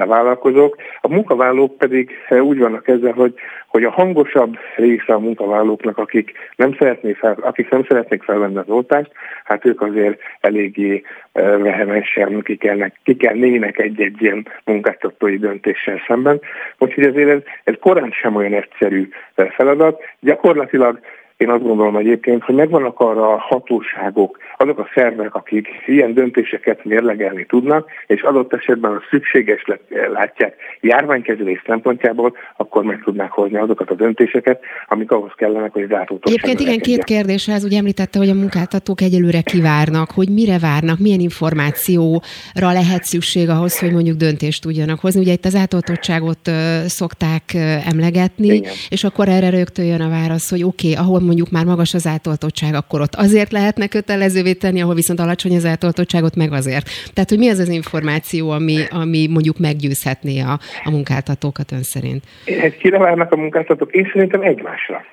vállalkozók. 0.06 0.76
A 1.02 1.08
munkavállalók 1.08 1.78
pedig 1.78 2.12
úgy 2.30 2.58
vannak 2.58 2.88
ezzel, 2.88 3.12
hogy, 3.12 3.34
hogy 3.68 3.84
a 3.84 3.92
hangosabb 3.92 4.58
része 4.76 5.14
a 5.14 5.20
munkavállalóknak, 5.20 5.98
akik 5.98 6.32
nem, 6.56 6.76
szeretnék 6.80 7.18
fel, 7.18 7.38
akik 7.42 7.70
nem 7.70 7.84
szeretnék 7.88 8.24
felvenni 8.24 8.58
az 8.58 8.70
oltást, 8.70 9.12
hát 9.44 9.66
ők 9.66 9.82
azért 9.82 10.20
eléggé 10.40 11.04
vehemensen 11.34 12.42
kikelnek, 12.42 13.00
kikelnének 13.04 13.80
egy-egy 13.80 14.22
ilyen 14.22 14.48
munkáltatói 14.66 15.38
döntéssel 15.38 16.02
szemben. 16.08 16.42
Úgyhogy 16.78 17.04
azért 17.04 17.30
ez, 17.30 17.42
ez 17.64 17.76
korán 17.80 18.12
sem 18.12 18.36
olyan 18.36 18.54
egyszerű 18.54 19.10
feladat. 19.36 20.02
Gyakorlatilag 20.20 21.00
én 21.42 21.50
azt 21.50 21.64
gondolom 21.64 21.96
egyébként, 21.96 22.44
hogy 22.44 22.56
megvannak 22.56 23.00
arra 23.00 23.34
a 23.34 23.38
hatóságok, 23.38 24.38
azok 24.58 24.80
a 24.80 24.90
szervek, 24.94 25.36
akik 25.36 25.68
ilyen 25.86 26.14
döntéseket 26.14 26.86
mérlegelni 26.86 27.46
tudnak, 27.46 27.90
és 28.08 28.22
adott 28.22 28.54
esetben 28.54 28.92
a 28.92 29.02
szükséges 29.10 29.66
látják 30.14 30.56
járványkezelés 30.82 31.62
szempontjából, 31.66 32.34
akkor 32.58 32.84
meg 32.84 33.02
tudnák 33.04 33.32
hozni 33.32 33.58
azokat 33.58 33.90
a 33.90 33.94
döntéseket, 33.94 34.64
amik 34.88 35.12
ahhoz 35.12 35.32
kellenek, 35.36 35.74
hogy 35.74 35.88
zártótosság. 35.88 36.40
Egyébként 36.40 36.60
igen, 36.60 36.80
két 36.80 37.04
kérdés, 37.04 37.48
ez 37.48 37.64
ugye 37.64 37.78
említette, 37.78 38.20
hogy 38.20 38.30
a 38.30 38.34
munkáltatók 38.34 39.02
egyelőre 39.02 39.42
kivárnak, 39.42 40.12
hogy 40.12 40.30
mire 40.30 40.60
várnak, 40.60 41.00
milyen 41.00 41.20
információra 41.20 42.72
lehet 42.72 43.04
szükség 43.04 43.50
ahhoz, 43.50 43.80
hogy 43.80 43.92
mondjuk 43.92 44.18
döntést 44.18 44.62
tudjanak 44.62 45.00
hozni. 45.00 45.22
Ugye 45.22 45.32
itt 45.32 45.46
az 45.46 45.56
átoltottságot 45.56 46.52
szokták 46.86 47.44
emlegetni, 47.86 48.48
igen. 48.48 48.72
és 48.90 49.04
akkor 49.04 49.28
erre 49.28 49.50
rögtön 49.50 49.86
jön 49.86 50.02
a 50.02 50.10
válasz, 50.10 50.50
hogy 50.50 50.64
oké, 50.64 50.92
okay, 50.92 51.06
ahol 51.06 51.20
mondjuk 51.32 51.52
már 51.52 51.66
magas 51.66 51.94
az 51.94 52.08
átoltottság, 52.08 52.74
akkor 52.74 53.02
ott 53.02 53.16
azért 53.16 53.52
lehetne 53.52 53.88
kötelezővé 53.88 54.54
tenni, 54.54 54.82
ahol 54.82 54.96
viszont 54.96 55.20
alacsony 55.20 55.56
az 55.56 55.66
átoltottságot, 55.66 56.36
meg 56.36 56.52
azért. 56.52 56.86
Tehát, 57.14 57.30
hogy 57.30 57.38
mi 57.38 57.50
az 57.50 57.60
az 57.60 57.70
információ, 57.70 58.50
ami, 58.50 58.78
ami 59.02 59.28
mondjuk 59.28 59.58
meggyőzhetné 59.60 60.40
a, 60.40 60.54
a 60.84 60.90
munkáltatókat 60.92 61.72
ön 61.72 61.84
szerint? 61.84 62.24
Egy 62.46 62.78
kire 62.78 62.98
várnak 62.98 63.32
a 63.32 63.36
munkáltatók? 63.36 63.92
Én 63.92 64.10
szerintem 64.14 64.42
egymásra. 64.42 65.06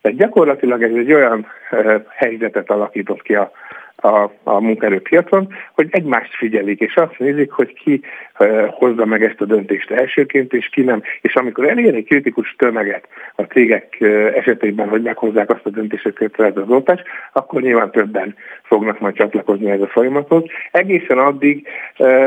Tehát 0.00 0.18
gyakorlatilag 0.18 0.82
ez 0.82 0.94
egy 0.94 1.12
olyan 1.12 1.46
helyzetet 2.16 2.70
alakított 2.70 3.22
ki 3.22 3.34
a, 3.34 3.52
a, 4.06 4.32
a 4.42 4.60
munkaerőpiacon, 4.60 5.48
hogy 5.74 5.88
egymást 5.90 6.34
figyelik, 6.34 6.80
és 6.80 6.94
azt 6.94 7.18
nézik, 7.18 7.50
hogy 7.50 7.72
ki 7.74 8.00
hozza 8.70 9.04
meg 9.04 9.22
ezt 9.24 9.40
a 9.40 9.44
döntést 9.44 9.90
elsőként, 9.90 10.52
és 10.52 10.68
ki 10.68 10.82
nem. 10.82 11.02
És 11.20 11.34
amikor 11.34 11.68
elér 11.68 11.94
egy 11.94 12.04
kritikus 12.04 12.54
tömeget 12.58 13.08
a 13.34 13.42
cégek 13.42 14.00
esetében, 14.34 14.88
hogy 14.88 15.02
meghozzák 15.02 15.50
azt 15.50 15.66
a 15.66 15.70
döntést, 15.70 16.02
hogy 16.02 16.12
kötelező 16.12 16.60
az 16.60 16.70
oltás, 16.70 17.02
akkor 17.32 17.62
nyilván 17.62 17.90
többen 17.90 18.34
fognak 18.62 19.00
majd 19.00 19.14
csatlakozni 19.14 19.70
ez 19.70 19.80
a 19.80 19.86
folyamathoz. 19.86 20.44
Egészen 20.70 21.18
addig 21.18 21.68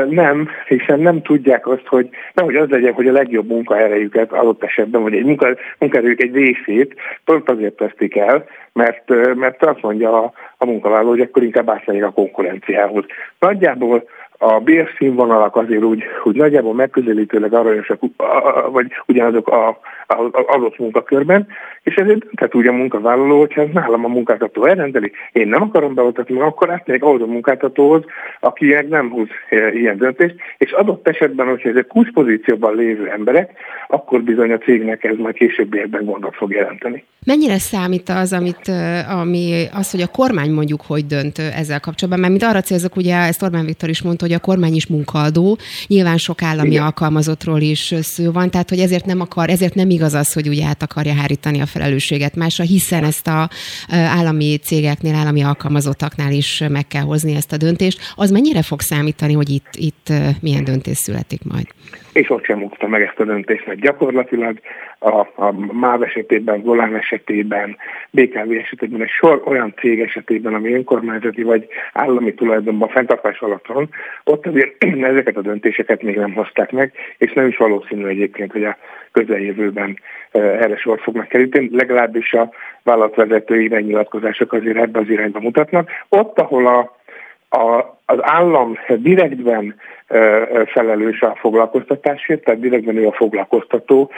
nem, 0.08 0.48
hiszen 0.66 1.00
nem 1.00 1.22
tudják 1.22 1.66
azt, 1.66 1.86
hogy 1.86 2.08
nehogy 2.34 2.56
az 2.56 2.68
legyen, 2.68 2.92
hogy 2.92 3.08
a 3.08 3.12
legjobb 3.12 3.48
munkaerejüket 3.48 4.32
adott 4.32 4.62
esetben, 4.62 5.02
vagy 5.02 5.14
egy 5.14 5.24
munka, 5.24 5.56
munkaerőjük 5.78 6.22
egy 6.22 6.34
részét 6.34 6.94
pont 7.24 7.48
azért 7.48 7.78
vesztik 7.78 8.16
el, 8.16 8.44
mert, 8.72 9.34
mert 9.34 9.64
azt 9.64 9.82
mondja 9.82 10.22
a, 10.22 10.32
a 10.62 10.66
munkavállaló, 10.66 11.08
hogy 11.08 11.20
akkor 11.20 11.42
inkább 11.42 11.70
átmenjék 11.70 12.04
a 12.04 12.10
konkurenciához. 12.10 13.04
Nagyjából 13.38 14.08
a 14.42 14.60
bérszínvonalak 14.60 15.56
azért 15.56 15.82
úgy, 15.84 16.02
úgy 16.24 16.36
nagyjából 16.36 16.74
megközelítőleg 16.74 17.54
aranyosak, 17.54 18.00
vagy 18.70 18.86
ugyanazok 19.06 19.48
a, 19.48 19.68
az 20.06 20.44
adott 20.46 20.78
munkakörben, 20.78 21.46
és 21.82 21.94
ezért 21.94 22.18
dönthet 22.18 22.54
úgy 22.54 22.66
a 22.66 22.72
munkavállaló, 22.72 23.38
hogyha 23.38 23.64
nálam 23.72 24.04
a 24.04 24.08
munkáltató 24.08 24.64
elrendeli, 24.64 25.12
én 25.32 25.48
nem 25.48 25.62
akarom 25.62 25.94
beoltatni, 25.94 26.40
akkor 26.40 26.70
átmegyek 26.70 27.02
ahhoz 27.02 27.22
a 27.22 27.26
munkáltatóhoz, 27.26 28.04
aki 28.40 28.76
nem 28.88 29.10
húz 29.10 29.28
e, 29.48 29.72
ilyen 29.72 29.96
döntést, 29.96 30.34
és 30.58 30.72
adott 30.72 31.08
esetben, 31.08 31.46
hogyha 31.46 31.68
ezek 31.68 31.86
kulcspozícióban 31.86 32.74
lévő 32.74 33.08
emberek, 33.08 33.50
akkor 33.88 34.22
bizony 34.22 34.52
a 34.52 34.58
cégnek 34.58 35.04
ez 35.04 35.16
majd 35.16 35.34
későbbiekben 35.34 36.04
gondot 36.04 36.34
fog 36.34 36.52
jelenteni. 36.52 37.04
Mennyire 37.26 37.58
számít 37.58 38.08
az, 38.08 38.32
amit, 38.32 38.70
ami, 39.20 39.64
az, 39.74 39.90
hogy 39.90 40.00
a 40.00 40.06
kormány 40.06 40.50
mondjuk 40.50 40.80
hogy 40.86 41.06
dönt 41.06 41.38
ezzel 41.38 41.80
kapcsolatban? 41.80 42.20
Mert 42.20 42.32
mint 42.32 42.52
arra 42.52 42.60
célzok, 42.60 42.96
ugye 42.96 43.16
ezt 43.16 43.42
Orbán 43.42 43.64
Viktor 43.64 43.88
is 43.88 44.02
mondta, 44.02 44.26
hogy 44.30 44.38
a 44.38 44.44
kormány 44.44 44.74
is 44.74 44.86
munkaadó, 44.86 45.58
nyilván 45.86 46.16
sok 46.16 46.42
állami 46.42 46.70
Igen. 46.70 46.82
alkalmazottról 46.82 47.60
is 47.60 47.94
szó 48.02 48.30
van, 48.30 48.50
tehát 48.50 48.68
hogy 48.68 48.78
ezért 48.78 49.04
nem 49.04 49.20
akar, 49.20 49.50
ezért 49.50 49.74
nem 49.74 49.90
igaz 49.90 50.14
az, 50.14 50.32
hogy 50.32 50.48
ugye 50.48 50.64
át 50.64 50.82
akarja 50.82 51.14
hárítani 51.14 51.60
a 51.60 51.66
felelősséget 51.66 52.34
másra, 52.34 52.64
hiszen 52.64 53.04
ezt 53.04 53.26
a 53.26 53.50
állami 53.88 54.56
cégeknél, 54.56 55.14
állami 55.14 55.42
alkalmazottaknál 55.42 56.32
is 56.32 56.62
meg 56.68 56.86
kell 56.86 57.02
hozni 57.02 57.34
ezt 57.34 57.52
a 57.52 57.56
döntést. 57.56 57.98
Az 58.14 58.30
mennyire 58.30 58.62
fog 58.62 58.80
számítani, 58.80 59.32
hogy 59.32 59.48
itt, 59.48 59.68
itt 59.72 60.12
milyen 60.40 60.64
döntés 60.64 60.98
születik 60.98 61.42
majd? 61.44 61.66
És 62.12 62.30
ott 62.30 62.44
sem 62.44 62.60
hozta 62.60 62.88
meg 62.88 63.02
ezt 63.02 63.20
a 63.20 63.24
döntést, 63.24 63.66
mert 63.66 63.80
gyakorlatilag 63.80 64.60
a, 64.98 65.18
a 65.18 65.52
MÁV 65.72 66.02
esetében, 66.02 66.62
Volán 66.62 66.96
esetében, 66.96 67.76
BKV 68.10 68.50
esetében, 68.50 69.02
egy 69.02 69.08
sor 69.08 69.42
olyan 69.44 69.74
cég 69.80 70.00
esetében, 70.00 70.54
ami 70.54 70.72
önkormányzati 70.74 71.42
vagy 71.42 71.66
állami 71.92 72.34
tulajdonban 72.34 72.88
fenntartás 72.88 73.40
alatt 73.40 73.66
van, 73.66 73.88
ott 74.24 74.46
azért 74.46 74.84
ezeket 75.12 75.36
a 75.36 75.40
döntéseket 75.40 76.02
még 76.02 76.16
nem 76.16 76.32
hozták 76.32 76.72
meg, 76.72 76.92
és 77.18 77.32
nem 77.32 77.46
is 77.46 77.56
valószínű 77.56 78.06
egyébként, 78.06 78.52
hogy 78.52 78.64
a 78.64 78.76
közeljövőben 79.12 79.98
e, 80.30 80.38
erre 80.38 80.76
sor 80.76 81.00
fognak 81.00 81.28
kerülni, 81.28 81.68
legalábbis 81.72 82.32
a 82.32 82.50
vállalatvezetői 82.82 83.64
iránynyilatkozások 83.64 84.52
azért 84.52 84.76
ebbe 84.76 84.98
az 84.98 85.08
irányba 85.08 85.40
mutatnak. 85.40 85.90
Ott, 86.08 86.38
ahol 86.38 86.66
a 86.66 86.99
a, 87.50 87.98
az 88.06 88.18
állam 88.20 88.78
direktben 88.96 89.74
felelős 90.66 91.20
a 91.20 91.36
foglalkoztatásért, 91.40 92.44
tehát 92.44 92.60
direktben 92.60 92.96
ő 92.96 93.06
a 93.06 93.12
foglalkoztató 93.12 94.10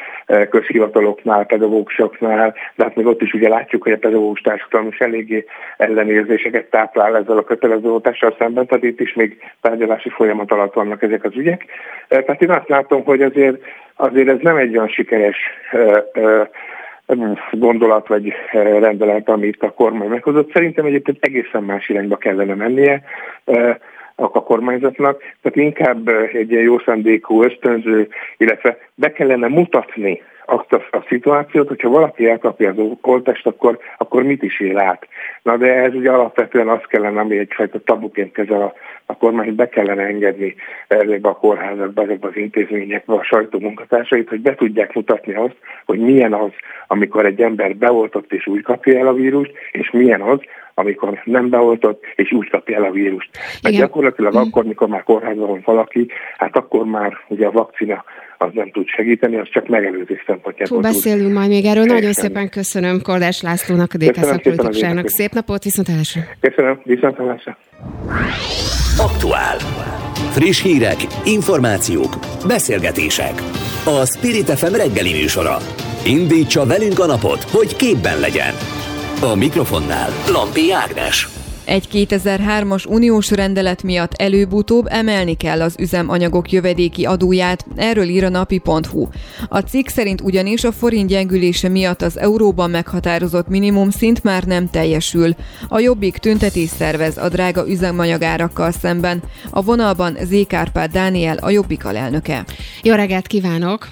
közhivataloknál, 0.50 1.44
pedagógusoknál, 1.44 2.54
de 2.74 2.84
hát 2.84 2.96
még 2.96 3.06
ott 3.06 3.22
is 3.22 3.32
ugye 3.32 3.48
látjuk, 3.48 3.82
hogy 3.82 3.92
a 3.92 3.98
pedagógus 3.98 4.40
társadalom 4.40 4.88
is 4.88 4.98
eléggé 4.98 5.44
ellenérzéseket 5.76 6.70
táplál 6.70 7.16
ezzel 7.16 7.36
a 7.36 7.44
kötelező 7.44 7.90
oltással 7.90 8.34
szemben, 8.38 8.66
tehát 8.66 8.84
itt 8.84 9.00
is 9.00 9.14
még 9.14 9.36
tárgyalási 9.60 10.08
folyamat 10.08 10.52
alatt 10.52 10.74
vannak 10.74 11.02
ezek 11.02 11.24
az 11.24 11.36
ügyek. 11.36 11.64
Tehát 12.08 12.42
én 12.42 12.50
azt 12.50 12.68
látom, 12.68 13.04
hogy 13.04 13.22
azért, 13.22 13.62
azért 13.96 14.28
ez 14.28 14.38
nem 14.40 14.56
egy 14.56 14.76
olyan 14.76 14.88
sikeres 14.88 15.36
gondolat 17.50 18.08
vagy 18.08 18.28
eh, 18.28 18.78
rendelet, 18.80 19.28
amit 19.28 19.62
a 19.62 19.70
kormány 19.70 20.08
meghozott. 20.08 20.52
Szerintem 20.52 20.86
egyébként 20.86 21.24
egészen 21.24 21.62
más 21.62 21.88
irányba 21.88 22.16
kellene 22.16 22.54
mennie 22.54 23.02
eh, 23.44 23.76
a 24.14 24.42
kormányzatnak, 24.42 25.22
tehát 25.42 25.58
inkább 25.58 26.08
eh, 26.08 26.30
egy 26.32 26.50
ilyen 26.50 26.62
jó 26.62 26.78
szándékú 26.78 27.42
ösztönző, 27.42 28.08
illetve 28.36 28.78
be 28.94 29.12
kellene 29.12 29.48
mutatni 29.48 30.22
azt 30.46 30.72
a, 30.72 30.82
a 30.90 31.04
szituációt, 31.08 31.68
hogyha 31.68 31.88
valaki 31.88 32.28
elkapja 32.28 32.70
az 32.70 32.76
oltást, 33.00 33.46
akkor, 33.46 33.78
akkor 33.98 34.22
mit 34.22 34.42
is 34.42 34.60
él 34.60 34.78
át. 34.78 35.08
Na 35.42 35.56
de 35.56 35.74
ez 35.74 35.94
ugye 35.94 36.10
alapvetően 36.10 36.68
azt 36.68 36.86
kellene, 36.86 37.20
ami 37.20 37.38
egyfajta 37.38 37.80
tabuként 37.80 38.32
kezel 38.32 38.62
a, 38.62 38.72
a 39.06 39.16
kormány, 39.16 39.46
hogy 39.46 39.54
be 39.54 39.68
kellene 39.68 40.02
engedni 40.02 40.54
ezekbe 40.88 41.28
a 41.28 41.34
kórházakba, 41.34 42.02
ezekbe 42.02 42.28
az 42.28 42.36
intézményekbe 42.36 43.14
a 43.14 43.24
sajtó 43.24 43.58
munkatársait, 43.58 44.28
hogy 44.28 44.40
be 44.40 44.54
tudják 44.54 44.94
mutatni 44.94 45.34
azt, 45.34 45.56
hogy 45.86 45.98
milyen 45.98 46.32
az, 46.32 46.50
amikor 46.86 47.26
egy 47.26 47.40
ember 47.40 47.76
beoltott 47.76 48.32
és 48.32 48.46
úgy 48.46 48.62
kapja 48.62 48.98
el 48.98 49.06
a 49.06 49.12
vírust, 49.12 49.52
és 49.72 49.90
milyen 49.90 50.20
az, 50.20 50.38
amikor 50.74 51.20
nem 51.24 51.48
beoltott, 51.48 52.04
és 52.14 52.32
úgy 52.32 52.50
kapja 52.50 52.76
el 52.76 52.84
a 52.84 52.90
vírust. 52.90 53.30
Mert 53.62 53.74
gyakorlatilag 53.74 54.34
mm. 54.34 54.38
akkor, 54.38 54.64
mikor 54.64 54.88
már 54.88 55.02
kórházban 55.02 55.48
van 55.48 55.62
valaki, 55.64 56.08
hát 56.36 56.56
akkor 56.56 56.84
már 56.84 57.18
ugye 57.28 57.46
a 57.46 57.50
vakcina 57.50 58.04
az 58.42 58.50
nem 58.54 58.70
tud 58.70 58.88
segíteni, 58.88 59.36
az 59.36 59.48
csak 59.50 59.68
megelőzés 59.68 60.22
szempontjából. 60.26 60.76
Fú, 60.76 60.82
beszélünk 60.82 61.32
majd 61.32 61.48
még 61.48 61.64
erről. 61.64 61.84
Nagyon 61.84 62.12
szépen 62.12 62.48
köszönöm 62.48 63.02
Kordás 63.02 63.42
Lászlónak, 63.42 63.92
a 63.92 63.96
DK 63.96 64.14
szakpolitikának. 64.14 65.08
Szép 65.08 65.32
napot, 65.32 65.64
viszontlátásra! 65.64 66.20
Köszönöm, 66.40 66.80
viszontlátásra! 66.84 67.58
Aktuál. 68.98 69.56
Friss 70.30 70.62
hírek, 70.62 70.96
információk, 71.24 72.12
beszélgetések. 72.46 73.34
A 73.84 74.06
Spirit 74.06 74.50
FM 74.50 74.74
reggeli 74.74 75.12
műsora. 75.12 75.56
Indítsa 76.06 76.66
velünk 76.66 76.98
a 76.98 77.06
napot, 77.06 77.42
hogy 77.42 77.76
képben 77.76 78.20
legyen. 78.20 78.54
A 79.32 79.34
mikrofonnál 79.36 80.10
Lampi 80.32 80.72
Ágnes. 80.72 81.41
Egy 81.64 81.88
2003-as 81.92 82.88
uniós 82.88 83.30
rendelet 83.30 83.82
miatt 83.82 84.12
előbb-utóbb 84.14 84.86
emelni 84.88 85.34
kell 85.34 85.62
az 85.62 85.74
üzemanyagok 85.78 86.50
jövedéki 86.50 87.04
adóját, 87.04 87.66
erről 87.76 88.08
ír 88.08 88.24
a 88.24 88.28
napi.hu. 88.28 89.08
A 89.48 89.58
cikk 89.58 89.88
szerint 89.88 90.20
ugyanis 90.20 90.64
a 90.64 90.72
forint 90.72 91.08
gyengülése 91.08 91.68
miatt 91.68 92.02
az 92.02 92.18
euróban 92.18 92.70
meghatározott 92.70 93.48
minimum 93.48 93.90
szint 93.90 94.22
már 94.22 94.44
nem 94.44 94.70
teljesül. 94.70 95.34
A 95.68 95.78
Jobbik 95.78 96.16
tüntetés 96.16 96.68
szervez 96.68 97.16
a 97.18 97.28
drága 97.28 97.68
üzemanyagárakkal 97.68 98.70
szemben. 98.70 99.22
A 99.50 99.62
vonalban 99.62 100.16
Zékárpád 100.22 100.92
Dániel, 100.92 101.36
a 101.36 101.50
Jobbik 101.50 101.84
alelnöke. 101.84 102.44
Jó 102.82 102.94
reggelt 102.94 103.26
kívánok! 103.26 103.88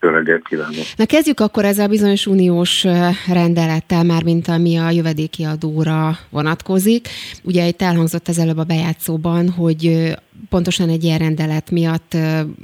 Jó 0.00 0.08
reggelt 0.10 0.46
kívánok! 0.48 0.84
Na 0.96 1.06
kezdjük 1.06 1.40
akkor 1.40 1.64
ezzel 1.64 1.84
a 1.84 1.88
bizonyos 1.88 2.26
uniós 2.26 2.84
rendelettel, 3.28 4.04
már 4.04 4.24
mint 4.24 4.48
ami 4.48 4.76
a 4.76 4.90
jövedéki 4.90 5.44
adóra 5.44 6.18
vonatkozik. 6.30 7.08
Ugye 7.42 7.66
itt 7.66 7.82
elhangzott 7.82 8.28
az 8.28 8.38
előbb 8.38 8.58
a 8.58 8.64
bejátszóban, 8.64 9.50
hogy 9.50 10.14
pontosan 10.50 10.88
egy 10.88 11.04
ilyen 11.04 11.18
rendelet 11.18 11.70
miatt 11.70 12.16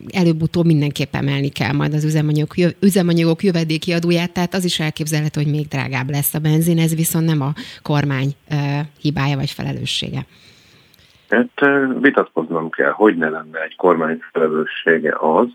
előbb-utóbb 0.09 0.65
mindenképp 0.65 1.15
emelni 1.15 1.49
kell 1.49 1.73
majd 1.73 1.95
az 1.95 2.05
üzemanyagok, 2.05 2.55
üzemanyagok 2.81 3.43
jövedéki 3.43 3.93
adóját, 3.93 4.33
tehát 4.33 4.55
az 4.55 4.65
is 4.65 4.81
elképzelhető, 4.81 5.43
hogy 5.43 5.53
még 5.53 5.67
drágább 5.69 6.11
lesz 6.11 6.35
a 6.35 6.39
benzin, 6.39 6.79
ez 6.79 6.95
viszont 6.95 7.27
nem 7.27 7.41
a 7.41 7.53
kormány 7.83 8.33
hibája 9.01 9.37
vagy 9.37 9.51
felelőssége. 9.51 10.27
Hát 11.29 11.61
vitatkoznom 12.01 12.71
kell, 12.71 12.91
hogy 12.91 13.17
ne 13.17 13.29
lenne 13.29 13.63
egy 13.63 13.77
kormány 13.77 14.19
felelőssége 14.33 15.17
az, 15.19 15.47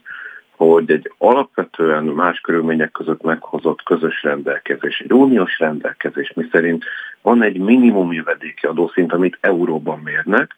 hogy 0.57 0.91
egy 0.91 1.11
alapvetően 1.17 2.03
más 2.03 2.39
körülmények 2.39 2.91
között 2.91 3.21
meghozott 3.21 3.83
közös 3.83 4.23
rendelkezés, 4.23 4.99
egy 4.99 5.13
uniós 5.13 5.59
rendelkezés, 5.59 6.33
miszerint 6.33 6.83
van 7.21 7.43
egy 7.43 7.57
minimum 7.57 8.13
jövedéki 8.13 8.65
adószint, 8.65 9.13
amit 9.13 9.37
euróban 9.41 9.99
mérnek, 9.99 10.57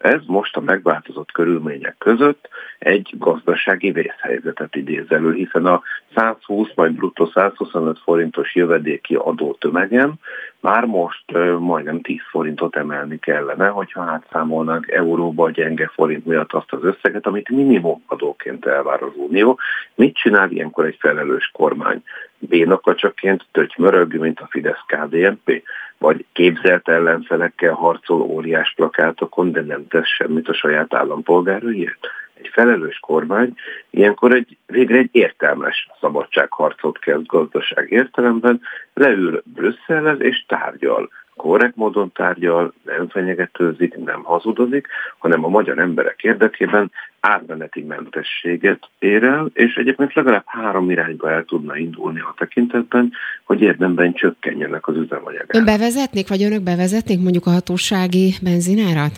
ez 0.00 0.20
most 0.26 0.56
a 0.56 0.60
megváltozott 0.60 1.32
körülmények 1.32 1.94
között 1.98 2.48
egy 2.78 3.14
gazdasági 3.18 3.90
vészhelyzetet 3.90 4.76
idéz 4.76 5.04
elő, 5.08 5.32
hiszen 5.32 5.66
a 5.66 5.82
120 6.14 6.68
majd 6.74 6.92
bruttó 6.92 7.26
125 7.26 7.98
forintos 7.98 8.54
jövedéki 8.54 9.14
adó 9.14 9.56
tömegen 9.58 10.14
már 10.60 10.84
most 10.84 11.24
majdnem 11.58 12.00
10 12.00 12.18
forintot 12.30 12.76
emelni 12.76 13.18
kellene, 13.18 13.68
hogyha 13.68 14.00
átszámolnánk 14.02 14.88
euróba 14.88 15.44
a 15.44 15.50
gyenge 15.50 15.90
forint 15.94 16.26
miatt 16.26 16.52
azt 16.52 16.72
az 16.72 16.84
összeget, 16.84 17.26
amit 17.26 17.48
minimum 17.48 18.02
adóként 18.06 18.66
elvár 18.66 19.02
az 19.02 19.12
Unió. 19.14 19.58
Mit 19.94 20.16
csinál 20.16 20.50
ilyenkor 20.50 20.84
egy 20.84 20.96
felelős 21.00 21.50
kormány? 21.52 22.02
Bénakacsaként 22.40 23.46
tötymörög, 23.52 24.14
mint 24.14 24.40
a 24.40 24.48
Fidesz-KDNP? 24.50 25.62
Vagy 25.98 26.24
képzelt 26.32 26.88
ellenfelekkel 26.88 27.72
harcol 27.72 28.20
óriás 28.20 28.72
plakátokon, 28.76 29.52
de 29.52 29.60
nem 29.60 29.86
tesz 29.86 30.08
semmit 30.08 30.48
a 30.48 30.54
saját 30.54 30.94
állampolgáraiért? 30.94 32.08
egy 32.42 32.50
felelős 32.52 32.98
kormány 32.98 33.54
ilyenkor 33.90 34.34
egy, 34.34 34.56
végre 34.66 34.98
egy 34.98 35.08
értelmes 35.12 35.88
szabadságharcot 36.00 36.98
kezd 36.98 37.26
gazdaság 37.26 37.90
értelemben, 37.90 38.60
leül 38.94 39.42
Brüsszelhez 39.44 40.20
és 40.20 40.44
tárgyal. 40.48 41.10
Korrekt 41.40 41.76
módon 41.76 42.12
tárgyal, 42.12 42.72
nem 42.84 43.08
fenyegetőzik, 43.08 43.96
nem 44.04 44.22
hazudozik, 44.22 44.86
hanem 45.18 45.44
a 45.44 45.48
magyar 45.48 45.78
emberek 45.78 46.22
érdekében 46.22 46.92
átmeneti 47.20 47.82
mentességet 47.82 48.88
ér 48.98 49.22
el, 49.24 49.50
és 49.52 49.74
egyébként 49.74 50.14
legalább 50.14 50.42
három 50.46 50.90
irányba 50.90 51.30
el 51.30 51.44
tudna 51.44 51.76
indulni 51.76 52.20
a 52.20 52.34
tekintetben, 52.36 53.12
hogy 53.44 53.60
érdemben 53.60 54.12
csökkenjenek 54.12 54.88
az 54.88 54.96
üzemanyagok. 54.96 55.54
Ön 55.54 55.64
bevezetnék, 55.64 56.28
vagy 56.28 56.42
önök 56.42 56.62
bevezetnék 56.62 57.20
mondjuk 57.22 57.46
a 57.46 57.50
hatósági 57.50 58.34
benzinárat? 58.42 59.12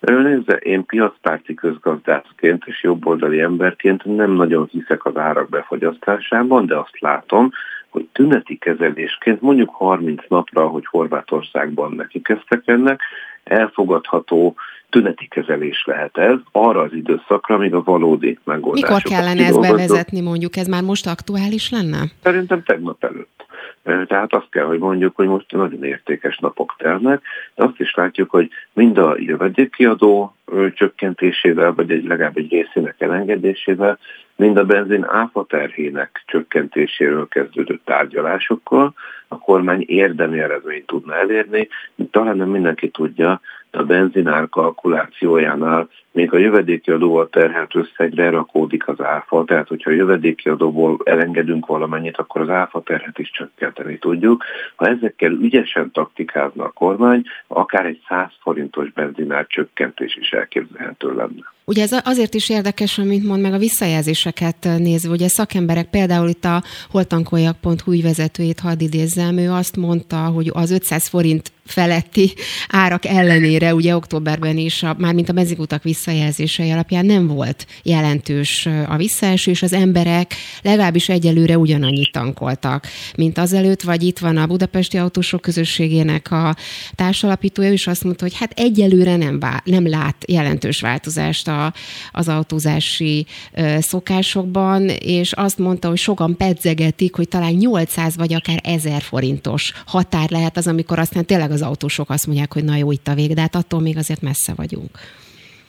Nézze, 0.00 0.56
én 0.56 0.84
piacpárti 0.84 1.54
közgazdászként 1.54 2.62
és 2.66 2.82
jobboldali 2.82 3.40
emberként 3.40 4.04
nem 4.04 4.30
nagyon 4.30 4.68
hiszek 4.70 5.04
az 5.04 5.16
árak 5.16 5.48
befogyasztásában, 5.48 6.66
de 6.66 6.76
azt 6.76 7.00
látom, 7.00 7.50
hogy 7.94 8.08
tüneti 8.12 8.58
kezelésként 8.58 9.40
mondjuk 9.40 9.74
30 9.74 10.22
napra, 10.28 10.68
hogy 10.68 10.86
Horvátországban 10.86 11.92
neki 11.92 12.22
kezdtek 12.22 12.62
ennek, 12.64 13.00
elfogadható 13.44 14.54
tüneti 14.94 15.28
kezelés 15.28 15.84
lehet 15.86 16.16
ez 16.16 16.36
arra 16.52 16.80
az 16.80 16.92
időszakra, 16.92 17.54
amíg 17.54 17.74
a 17.74 17.82
valódi 17.82 18.38
megoldás. 18.44 18.82
Mikor 18.82 19.02
kellene 19.02 19.44
ezt 19.44 19.60
bevezetni 19.60 20.20
mondjuk? 20.20 20.56
Ez 20.56 20.66
már 20.66 20.82
most 20.82 21.06
aktuális 21.06 21.70
lenne? 21.70 21.98
Szerintem 22.22 22.62
tegnap 22.62 23.04
előtt. 23.04 23.46
Tehát 23.82 24.32
azt 24.34 24.50
kell, 24.50 24.64
hogy 24.64 24.78
mondjuk, 24.78 25.16
hogy 25.16 25.26
most 25.26 25.52
nagyon 25.52 25.84
értékes 25.84 26.38
napok 26.38 26.74
telnek, 26.78 27.22
de 27.54 27.64
azt 27.64 27.80
is 27.80 27.94
látjuk, 27.94 28.30
hogy 28.30 28.50
mind 28.72 28.98
a 28.98 29.14
jövedékiadó 29.18 30.34
csökkentésével, 30.74 31.72
vagy 31.74 31.90
egy 31.90 32.04
legalább 32.04 32.36
egy 32.36 32.50
részének 32.50 32.94
elengedésével, 32.98 33.98
mind 34.36 34.56
a 34.56 34.64
benzin 34.64 35.04
áfa 35.04 35.44
terhének 35.48 36.22
csökkentéséről 36.26 37.28
kezdődött 37.28 37.84
tárgyalásokkal 37.84 38.94
a 39.28 39.38
kormány 39.38 39.84
érdemi 39.86 40.38
eredményt 40.38 40.86
tudna 40.86 41.14
elérni. 41.14 41.68
Talán 42.10 42.36
nem 42.36 42.48
mindenki 42.48 42.88
tudja, 42.88 43.40
a 43.74 43.82
benzinár 43.82 44.48
kalkulációjánál 44.48 45.88
még 46.14 46.32
a 46.32 46.38
jövedéki 46.38 46.90
adóval 46.90 47.28
terhelt 47.28 47.74
összegre 47.74 48.30
rakódik 48.30 48.88
az 48.88 49.00
áfa, 49.00 49.44
tehát 49.44 49.68
hogyha 49.68 49.90
a 49.90 49.94
jövedéki 49.94 50.48
adóból 50.48 51.00
elengedünk 51.04 51.66
valamennyit, 51.66 52.16
akkor 52.16 52.40
az 52.40 52.48
áfa 52.48 52.82
terhet 52.82 53.18
is 53.18 53.30
csökkenteni 53.30 53.98
tudjuk. 53.98 54.44
Ha 54.74 54.86
ezekkel 54.86 55.32
ügyesen 55.32 55.90
taktikázna 55.90 56.64
a 56.64 56.72
kormány, 56.72 57.22
akár 57.46 57.86
egy 57.86 58.00
100 58.08 58.30
forintos 58.40 58.92
benzinár 58.92 59.46
csökkentés 59.46 60.16
is 60.16 60.30
elképzelhető 60.30 61.14
lenne. 61.14 61.52
Ugye 61.66 61.82
ez 61.82 62.00
azért 62.04 62.34
is 62.34 62.48
érdekes, 62.48 62.98
amit 62.98 63.24
mond 63.24 63.40
meg 63.40 63.52
a 63.52 63.58
visszajelzéseket 63.58 64.68
nézve. 64.78 65.10
Ugye 65.10 65.28
szakemberek, 65.28 65.90
például 65.90 66.28
itt 66.28 66.44
a 66.44 66.62
holtankoljak.hu 66.90 67.92
ügyvezetőjét 67.92 68.60
hadd 68.60 68.80
idézzem, 68.80 69.38
ő 69.38 69.50
azt 69.50 69.76
mondta, 69.76 70.16
hogy 70.16 70.50
az 70.52 70.70
500 70.70 71.08
forint 71.08 71.52
feletti 71.66 72.32
árak 72.68 73.04
ellenére, 73.04 73.74
ugye 73.74 73.96
októberben 73.96 74.56
is, 74.56 74.82
a, 74.82 74.96
mint 74.98 75.28
a 75.28 75.32
mezigutak 75.32 75.84
visszajelzései 76.04 76.70
alapján 76.70 77.06
nem 77.06 77.26
volt 77.26 77.66
jelentős 77.82 78.68
a 78.88 78.96
visszaesés, 78.96 79.62
az 79.62 79.72
emberek 79.72 80.34
legalábbis 80.62 81.08
egyelőre 81.08 81.58
ugyanannyit 81.58 82.12
tankoltak, 82.12 82.86
mint 83.16 83.38
azelőtt, 83.38 83.82
vagy 83.82 84.02
itt 84.02 84.18
van 84.18 84.36
a 84.36 84.46
Budapesti 84.46 84.96
Autósok 84.96 85.40
Közösségének 85.40 86.30
a 86.30 86.56
társalapítója, 86.94 87.72
és 87.72 87.86
azt 87.86 88.04
mondta, 88.04 88.24
hogy 88.24 88.36
hát 88.36 88.52
egyelőre 88.52 89.16
nem, 89.16 89.38
vá- 89.38 89.64
nem 89.64 89.88
lát 89.88 90.16
jelentős 90.26 90.80
változást 90.80 91.48
a, 91.48 91.72
az 92.12 92.28
autózási 92.28 93.26
ö, 93.52 93.76
szokásokban, 93.80 94.88
és 94.88 95.32
azt 95.32 95.58
mondta, 95.58 95.88
hogy 95.88 95.98
sokan 95.98 96.36
pedzegetik, 96.36 97.14
hogy 97.14 97.28
talán 97.28 97.52
800 97.52 98.16
vagy 98.16 98.34
akár 98.34 98.60
1000 98.62 99.02
forintos 99.02 99.72
határ 99.86 100.30
lehet 100.30 100.56
az, 100.56 100.66
amikor 100.66 100.98
aztán 100.98 101.24
tényleg 101.24 101.50
az 101.50 101.62
autósok 101.62 102.10
azt 102.10 102.26
mondják, 102.26 102.52
hogy 102.52 102.64
na 102.64 102.76
jó, 102.76 102.92
itt 102.92 103.08
a 103.08 103.14
vég, 103.14 103.34
de 103.34 103.40
hát 103.40 103.54
attól 103.54 103.80
még 103.80 103.96
azért 103.96 104.20
messze 104.20 104.52
vagyunk. 104.54 105.22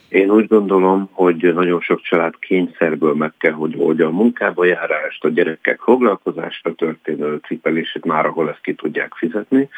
Én 0.10 0.30
úgy 0.30 0.48
gondolom, 0.48 1.10
hogy 1.12 1.54
nagyon 1.54 1.82
sok 1.82 2.02
család 2.02 2.34
kényszerből 2.40 3.14
meg 3.14 3.34
kell, 3.38 3.52
hogy 3.52 3.74
oldja 3.78 4.08
a 4.08 4.12
munkába 4.12 4.66
járást, 4.66 5.24
a 5.24 5.30
gyerekek 5.30 5.80
foglalkozásra 5.80 6.74
történő 6.74 7.40
cipelését 7.48 8.06
már, 8.06 8.26
ahol 8.26 8.50
ezt 8.50 8.62
ki 8.62 8.74
tudják 8.74 9.14
fizetni, 9.14 9.70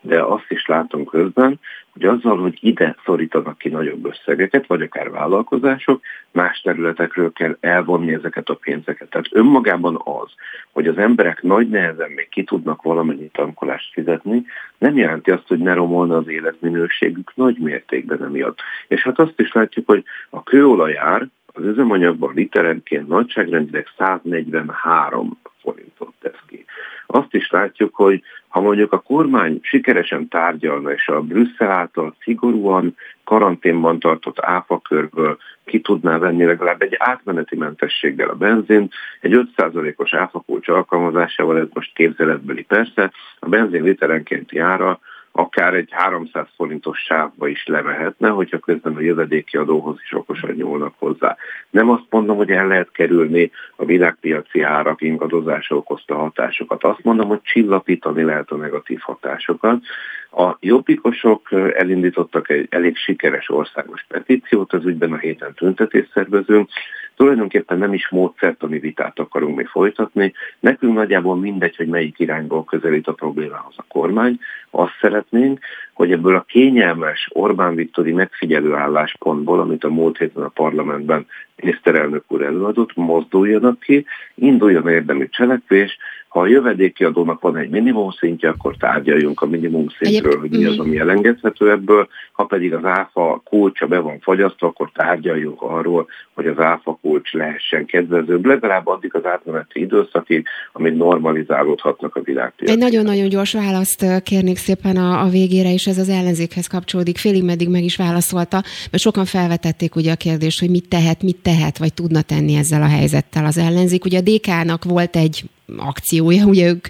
de 0.00 0.22
azt 0.22 0.46
is 0.48 0.66
látom 0.66 1.04
közben, 1.04 1.60
hogy 1.96 2.04
azzal, 2.04 2.38
hogy 2.38 2.58
ide 2.60 2.96
szorítanak 3.04 3.58
ki 3.58 3.68
nagyobb 3.68 4.06
összegeket, 4.06 4.66
vagy 4.66 4.82
akár 4.82 5.10
vállalkozások, 5.10 6.02
más 6.32 6.60
területekről 6.60 7.32
kell 7.32 7.56
elvonni 7.60 8.12
ezeket 8.12 8.48
a 8.48 8.54
pénzeket. 8.54 9.10
Tehát 9.10 9.28
önmagában 9.30 10.00
az, 10.04 10.30
hogy 10.72 10.86
az 10.86 10.98
emberek 10.98 11.42
nagy 11.42 11.68
nehezen 11.68 12.10
még 12.10 12.28
ki 12.28 12.44
tudnak 12.44 12.82
valamennyi 12.82 13.28
tankolást 13.32 13.92
fizetni, 13.92 14.44
nem 14.78 14.96
jelenti 14.96 15.30
azt, 15.30 15.48
hogy 15.48 15.58
ne 15.58 15.74
romolna 15.74 16.16
az 16.16 16.28
életminőségük 16.28 17.32
nagy 17.34 17.58
mértékben 17.58 18.24
emiatt. 18.24 18.58
És 18.88 19.02
hát 19.02 19.18
azt 19.18 19.40
is 19.40 19.52
látjuk, 19.52 19.86
hogy 19.86 20.04
a 20.30 20.42
kőolajár 20.42 21.26
az 21.46 21.64
üzemanyagban 21.64 22.34
literenként 22.34 23.08
nagyságrendileg 23.08 23.86
143 23.98 25.38
forintot 25.60 26.12
tesz 26.20 26.40
ki. 26.46 26.64
Azt 27.06 27.34
is 27.34 27.50
látjuk, 27.50 27.94
hogy 27.94 28.22
ha 28.48 28.60
mondjuk 28.60 28.92
a 28.92 28.98
kormány 28.98 29.58
sikeresen 29.62 30.28
tárgyalna, 30.28 30.92
és 30.92 31.08
a 31.08 31.20
Brüsszel 31.20 31.70
által 31.70 32.14
szigorúan 32.20 32.96
karanténban 33.24 33.98
tartott 33.98 34.40
áfakörből 34.40 35.36
ki 35.64 35.80
tudná 35.80 36.18
venni 36.18 36.44
legalább 36.44 36.82
egy 36.82 36.94
átmeneti 36.98 37.56
mentességgel 37.56 38.28
a 38.28 38.34
benzin, 38.34 38.88
egy 39.20 39.48
5%-os 39.56 40.14
áfakulcs 40.14 40.68
alkalmazásával, 40.68 41.58
ez 41.58 41.66
most 41.72 41.94
képzeletbeli 41.94 42.62
persze, 42.62 43.12
a 43.38 43.48
benzin 43.48 43.82
literenkénti 43.82 44.58
ára 44.58 45.00
akár 45.36 45.74
egy 45.74 45.88
300 45.90 46.46
forintos 46.56 46.98
sávba 46.98 47.48
is 47.48 47.66
levehetne, 47.66 48.28
hogyha 48.28 48.58
közben 48.58 48.96
a 48.96 49.00
jövedéki 49.00 49.56
adóhoz 49.56 49.96
is 50.02 50.12
okosan 50.12 50.50
nyúlnak 50.50 50.94
hozzá. 50.98 51.36
Nem 51.70 51.90
azt 51.90 52.06
mondom, 52.10 52.36
hogy 52.36 52.50
el 52.50 52.66
lehet 52.66 52.90
kerülni 52.92 53.50
a 53.76 53.84
világpiaci 53.84 54.62
árak 54.62 55.02
ingadozása 55.02 55.76
okozta 55.76 56.14
hatásokat. 56.14 56.84
Azt 56.84 57.02
mondom, 57.02 57.28
hogy 57.28 57.40
csillapítani 57.42 58.22
lehet 58.22 58.50
a 58.50 58.56
negatív 58.56 58.98
hatásokat. 59.00 59.82
A 60.30 60.56
jobbikosok 60.60 61.52
elindítottak 61.52 62.50
egy 62.50 62.66
elég 62.70 62.96
sikeres 62.96 63.50
országos 63.50 64.04
petíciót, 64.08 64.72
az 64.72 64.84
ügyben 64.84 65.12
a 65.12 65.18
héten 65.18 65.54
tüntetést 65.54 66.10
szervezünk, 66.12 66.68
Tulajdonképpen 67.16 67.78
nem 67.78 67.92
is 67.92 68.08
módszertani 68.08 68.78
vitát 68.78 69.18
akarunk 69.18 69.56
mi 69.56 69.64
folytatni. 69.64 70.32
Nekünk 70.60 70.94
nagyjából 70.94 71.36
mindegy, 71.36 71.76
hogy 71.76 71.86
melyik 71.88 72.18
irányból 72.18 72.64
közelít 72.64 73.06
a 73.06 73.12
problémához 73.12 73.74
a 73.76 73.84
kormány. 73.88 74.38
Azt 74.70 74.94
szeretnénk, 75.30 75.60
hogy 75.92 76.12
ebből 76.12 76.36
a 76.36 76.44
kényelmes 76.48 77.28
Orbán 77.32 77.74
Viktori 77.74 78.12
megfigyelő 78.12 78.74
álláspontból, 78.74 79.60
amit 79.60 79.84
a 79.84 79.90
múlt 79.90 80.18
héten 80.18 80.42
a 80.42 80.48
parlamentben 80.48 81.26
miniszterelnök 81.56 82.24
úr 82.28 82.42
előadott, 82.42 82.96
mozduljanak 82.96 83.80
ki, 83.80 84.06
induljon 84.34 84.88
érdemi 84.88 85.28
cselekvés, 85.28 85.98
ha 86.36 86.42
a 86.42 86.46
jövedéki 86.46 87.04
adónak 87.04 87.40
van 87.40 87.56
egy 87.56 87.68
minimum 87.68 88.10
szintje, 88.10 88.48
akkor 88.48 88.76
tárgyaljunk 88.76 89.40
a 89.40 89.46
minimum 89.46 89.86
szintről, 89.98 90.40
hogy 90.40 90.50
mi 90.50 90.64
az, 90.64 90.78
ami 90.78 90.98
elengedhető 90.98 91.70
ebből. 91.70 92.08
Ha 92.32 92.44
pedig 92.44 92.74
az 92.74 92.84
áfa 92.84 93.42
kulcsa 93.44 93.86
be 93.86 93.98
van 93.98 94.18
fagyasztva, 94.20 94.66
akkor 94.66 94.90
tárgyaljunk 94.94 95.62
arról, 95.62 96.06
hogy 96.34 96.46
az 96.46 96.58
áfa 96.58 96.98
kulcs 97.02 97.32
lehessen 97.32 97.84
kedvezőbb, 97.84 98.44
legalább 98.44 98.86
addig 98.86 99.14
az 99.14 99.24
átmeneti 99.24 99.80
időszakig, 99.80 100.46
amíg 100.72 100.92
normalizálódhatnak 100.92 102.16
a 102.16 102.20
világpiacok. 102.20 102.76
Egy 102.76 102.82
nagyon-nagyon 102.82 103.28
gyors 103.28 103.52
választ 103.52 104.22
kérnék 104.22 104.56
szépen 104.56 104.96
a, 104.96 105.20
a 105.20 105.28
végére, 105.28 105.72
és 105.72 105.86
ez 105.86 105.98
az 105.98 106.08
ellenzékhez 106.08 106.66
kapcsolódik. 106.66 107.18
Félig 107.18 107.44
meddig 107.44 107.68
meg 107.68 107.82
is 107.82 107.96
válaszolta, 107.96 108.62
mert 108.90 109.02
sokan 109.02 109.24
felvetették 109.24 109.94
ugye 109.94 110.12
a 110.12 110.16
kérdést, 110.16 110.60
hogy 110.60 110.70
mit 110.70 110.88
tehet, 110.88 111.22
mit 111.22 111.42
tehet, 111.42 111.78
vagy 111.78 111.94
tudna 111.94 112.22
tenni 112.22 112.54
ezzel 112.54 112.82
a 112.82 112.88
helyzettel 112.88 113.44
az 113.44 113.58
ellenzék. 113.58 114.04
Ugye 114.04 114.18
a 114.18 114.22
DK-nak 114.22 114.84
volt 114.84 115.16
egy 115.16 115.44
akciója, 115.76 116.44
ugye 116.44 116.68
ők 116.68 116.86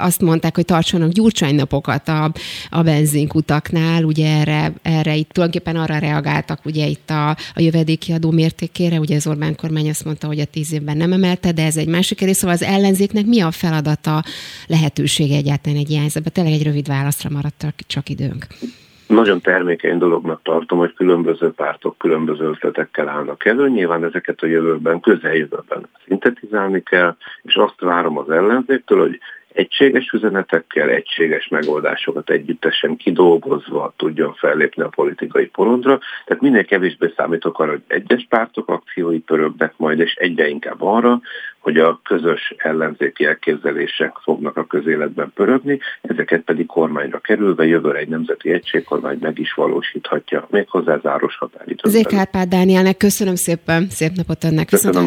azt 0.00 0.20
mondták, 0.20 0.54
hogy 0.54 0.64
tartsanak 0.64 1.12
gyurcsánynapokat 1.12 2.08
a, 2.08 2.32
a 2.70 2.82
benzinkutaknál, 2.82 4.04
ugye 4.04 4.38
erre, 4.38 4.72
erre 4.82 5.14
itt 5.16 5.30
tulajdonképpen 5.30 5.80
arra 5.80 5.98
reagáltak, 5.98 6.64
ugye 6.64 6.86
itt 6.86 7.10
a, 7.10 7.28
a 7.30 7.36
jövedéki 7.60 8.12
adó 8.12 8.30
mértékére, 8.30 8.98
ugye 8.98 9.16
az 9.16 9.26
Orbán 9.26 9.56
kormány 9.56 9.88
azt 9.88 10.04
mondta, 10.04 10.26
hogy 10.26 10.40
a 10.40 10.44
tíz 10.44 10.72
évben 10.72 10.96
nem 10.96 11.12
emelte, 11.12 11.52
de 11.52 11.64
ez 11.64 11.76
egy 11.76 11.88
másik 11.88 12.18
kérdés, 12.18 12.36
szóval 12.36 12.54
az 12.54 12.62
ellenzéknek 12.62 13.24
mi 13.24 13.40
a 13.40 13.50
feladata, 13.50 14.24
lehetősége 14.66 15.36
egyáltalán 15.36 15.78
egy 15.78 15.90
ilyen 15.90 16.00
helyzetben? 16.00 16.32
Tényleg 16.32 16.52
egy 16.52 16.62
rövid 16.62 16.86
válaszra 16.86 17.30
maradt 17.30 17.74
csak 17.86 18.08
időnk. 18.08 18.46
Nagyon 19.08 19.40
termékeny 19.40 19.98
dolognak 19.98 20.42
tartom, 20.42 20.78
hogy 20.78 20.94
különböző 20.94 21.50
pártok 21.50 21.98
különböző 21.98 22.44
ötletekkel 22.44 23.08
állnak 23.08 23.44
elő. 23.44 23.68
Nyilván 23.68 24.04
ezeket 24.04 24.42
a 24.42 24.46
jövőben, 24.46 25.00
közeljövőben 25.00 25.88
szintetizálni 26.06 26.82
kell, 26.82 27.16
és 27.42 27.54
azt 27.54 27.80
várom 27.80 28.18
az 28.18 28.30
ellenzéktől, 28.30 29.00
hogy 29.00 29.18
egységes 29.58 30.10
üzenetekkel, 30.10 30.88
egységes 30.88 31.48
megoldásokat 31.48 32.30
együttesen 32.30 32.96
kidolgozva 32.96 33.92
tudjon 33.96 34.34
fellépni 34.34 34.82
a 34.82 34.88
politikai 34.88 35.46
porondra. 35.46 35.98
Tehát 36.24 36.42
minél 36.42 36.64
kevésbé 36.64 37.12
számítok 37.16 37.58
arra, 37.58 37.70
hogy 37.70 37.82
egyes 37.86 38.26
pártok 38.28 38.68
akciói 38.68 39.18
pörögnek 39.18 39.72
majd, 39.76 39.98
és 39.98 40.14
egyre 40.14 40.48
inkább 40.48 40.82
arra, 40.82 41.20
hogy 41.58 41.76
a 41.76 42.00
közös 42.04 42.54
ellenzéki 42.56 43.24
elképzelések 43.24 44.12
fognak 44.22 44.56
a 44.56 44.66
közéletben 44.66 45.32
pörögni, 45.34 45.78
ezeket 46.00 46.42
pedig 46.42 46.66
kormányra 46.66 47.18
kerülve 47.18 47.66
jövőre 47.66 47.98
egy 47.98 48.08
nemzeti 48.08 48.52
egységkormány 48.52 49.18
meg 49.20 49.38
is 49.38 49.52
valósíthatja, 49.52 50.46
méghozzá 50.50 50.98
záros 51.02 51.36
határidőben. 51.36 51.92
Zé 51.92 52.02
Kárpát 52.02 52.48
Dánielnek 52.48 52.96
köszönöm 52.96 53.34
szépen, 53.34 53.86
szép 53.90 54.12
napot 54.14 54.44
önnek, 54.44 54.66
Köszönöm 54.66 55.06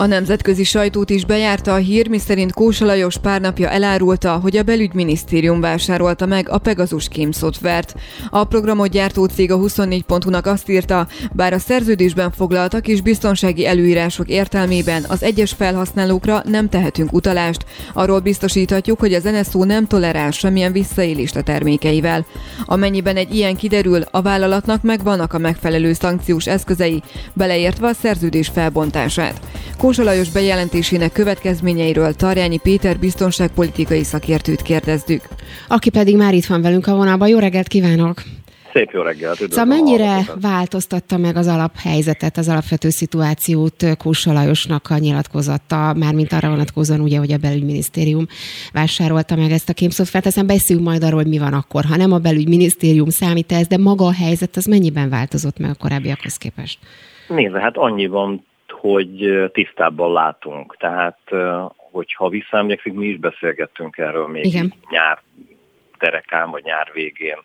A 0.00 0.06
nemzetközi 0.06 0.64
sajtót 0.64 1.10
is 1.10 1.24
bejárta 1.24 1.74
a 1.74 1.76
hír, 1.76 2.08
miszerint 2.08 2.52
Kósa 2.52 2.84
Lajos 2.84 3.16
pár 3.18 3.40
napja 3.40 3.68
elárulta, 3.70 4.38
hogy 4.42 4.56
a 4.56 4.62
belügyminisztérium 4.62 5.60
vásárolta 5.60 6.26
meg 6.26 6.48
a 6.48 6.58
Pegasus 6.58 7.08
Kém 7.08 7.30
szoftvert. 7.30 7.94
A 8.30 8.44
programot 8.44 8.88
gyártó 8.88 9.24
cég 9.24 9.50
a 9.50 9.58
24.hu-nak 9.58 10.46
azt 10.46 10.68
írta, 10.68 11.06
bár 11.32 11.52
a 11.52 11.58
szerződésben 11.58 12.30
foglaltak 12.30 12.88
és 12.88 13.00
biztonsági 13.00 13.66
előírások 13.66 14.28
értelmében 14.28 15.04
az 15.08 15.22
egyes 15.22 15.52
felhasználókra 15.52 16.42
nem 16.46 16.68
tehetünk 16.68 17.12
utalást, 17.12 17.64
arról 17.94 18.20
biztosíthatjuk, 18.20 18.98
hogy 18.98 19.14
az 19.14 19.22
NSO 19.22 19.64
nem 19.64 19.86
tolerál 19.86 20.30
semmilyen 20.30 20.72
visszaélést 20.72 21.36
a 21.36 21.42
termékeivel. 21.42 22.26
Amennyiben 22.64 23.16
egy 23.16 23.34
ilyen 23.34 23.56
kiderül, 23.56 24.02
a 24.10 24.22
vállalatnak 24.22 24.82
megvannak 24.82 25.32
a 25.32 25.38
megfelelő 25.38 25.92
szankciós 25.92 26.46
eszközei, 26.46 27.02
beleértve 27.32 27.88
a 27.88 27.92
szerződés 27.92 28.48
felbontását. 28.48 29.40
Kósa 29.78 29.89
Lajos 29.96 30.30
bejelentésének 30.30 31.12
következményeiről 31.12 32.12
Tarjányi 32.12 32.58
Péter 32.58 32.98
biztonságpolitikai 32.98 34.02
szakértőt 34.02 34.62
kérdeztük. 34.62 35.22
Aki 35.68 35.90
pedig 35.90 36.16
már 36.16 36.34
itt 36.34 36.44
van 36.44 36.62
velünk 36.62 36.86
a 36.86 36.94
vonalban. 36.94 37.28
Jó 37.28 37.38
reggelt 37.38 37.68
kívánok! 37.68 38.22
Szép 38.72 38.90
jó 38.90 39.02
reggelt! 39.02 39.36
Szóval 39.36 39.64
mennyire 39.64 40.20
változtatta 40.40 41.16
meg 41.16 41.36
az 41.36 41.46
alaphelyzetet, 41.46 42.36
az 42.36 42.48
alapvető 42.48 42.88
szituációt 42.88 43.96
Kósa 43.98 44.32
Lajosnak 44.32 44.90
a 44.90 44.98
nyilatkozata, 44.98 45.94
mármint 45.94 46.32
arra 46.32 46.48
vonatkozóan 46.48 47.00
ugye, 47.00 47.18
hogy 47.18 47.32
a 47.32 47.38
belügyminisztérium 47.38 48.26
vásárolta 48.72 49.36
meg 49.36 49.50
ezt 49.50 49.68
a 49.68 49.72
kémszoftvert, 49.72 50.26
aztán 50.26 50.46
beszéljünk 50.46 50.88
majd 50.88 51.02
arról, 51.02 51.20
hogy 51.22 51.30
mi 51.30 51.38
van 51.38 51.52
akkor, 51.52 51.84
ha 51.84 51.96
nem 51.96 52.12
a 52.12 52.18
belügyminisztérium 52.18 53.08
számít 53.08 53.52
ez, 53.52 53.66
de 53.66 53.78
maga 53.78 54.04
a 54.04 54.12
helyzet 54.12 54.56
az 54.56 54.64
mennyiben 54.64 55.08
változott 55.08 55.58
meg 55.58 55.70
a 55.70 55.82
korábbiakhoz 55.82 56.36
képest? 56.36 56.78
Nézze, 57.28 57.60
hát 57.60 57.76
annyiban 57.76 58.48
hogy 58.80 59.44
tisztábban 59.52 60.12
látunk. 60.12 60.76
Tehát, 60.76 61.18
hogyha 61.76 62.28
visszaemlékszik, 62.28 62.92
mi 62.92 63.06
is 63.06 63.18
beszélgettünk 63.18 63.98
erről 63.98 64.26
még 64.26 64.44
Igen. 64.44 64.72
nyár 64.90 65.22
derekán, 65.98 66.50
vagy 66.50 66.64
nyár 66.64 66.90
végén, 66.92 67.38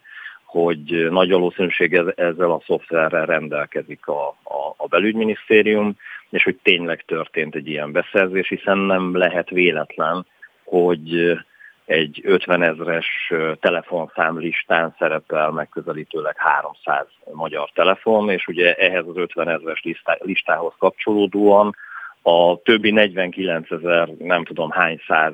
hogy 0.45 1.07
nagy 1.09 1.29
valószínűség 1.29 1.93
ezzel 2.15 2.51
a 2.51 2.61
szoftverrel 2.65 3.25
rendelkezik 3.25 4.07
a, 4.07 4.27
a, 4.27 4.73
a 4.77 4.87
belügyminisztérium, 4.87 5.97
és 6.29 6.43
hogy 6.43 6.59
tényleg 6.63 7.03
történt 7.05 7.55
egy 7.55 7.67
ilyen 7.67 7.91
beszerzés, 7.91 8.47
hiszen 8.47 8.77
nem 8.77 9.17
lehet 9.17 9.49
véletlen, 9.49 10.25
hogy 10.63 11.37
egy 11.85 12.21
50 12.23 12.63
ezres 12.63 13.33
telefonszámlistán 13.59 14.95
szerepel 14.99 15.51
megközelítőleg 15.51 16.35
300 16.37 17.05
magyar 17.33 17.69
telefon, 17.73 18.29
és 18.29 18.47
ugye 18.47 18.73
ehhez 18.73 19.07
az 19.07 19.17
50 19.17 19.49
ezres 19.49 19.83
listához 20.19 20.73
kapcsolódóan 20.77 21.75
a 22.21 22.61
többi 22.61 22.91
49 22.91 23.71
ezer, 23.71 24.07
nem 24.07 24.43
tudom 24.43 24.69
hány 24.69 25.01
száz 25.07 25.33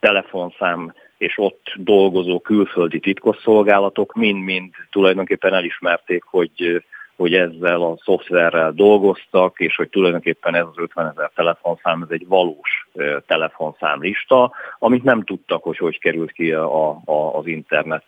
telefonszám 0.00 0.92
és 1.18 1.38
ott 1.38 1.72
dolgozó 1.76 2.40
külföldi 2.40 3.00
titkosszolgálatok 3.00 4.14
mind-mind 4.14 4.74
tulajdonképpen 4.90 5.54
elismerték, 5.54 6.22
hogy 6.22 6.84
hogy 7.16 7.34
ezzel 7.34 7.82
a 7.82 7.98
szoftverrel 8.04 8.72
dolgoztak, 8.72 9.60
és 9.60 9.76
hogy 9.76 9.88
tulajdonképpen 9.88 10.54
ez 10.54 10.64
az 10.64 10.78
50 10.78 11.06
ezer 11.06 11.30
telefonszám, 11.34 12.02
ez 12.02 12.10
egy 12.10 12.26
valós 12.26 12.88
telefonszámlista, 13.26 14.52
amit 14.78 15.02
nem 15.02 15.22
tudtak, 15.22 15.62
hogy 15.62 15.78
hogy 15.78 15.98
került 15.98 16.32
ki 16.32 16.52
a, 16.52 16.90
a, 16.90 17.38
az 17.38 17.46
internet 17.46 18.04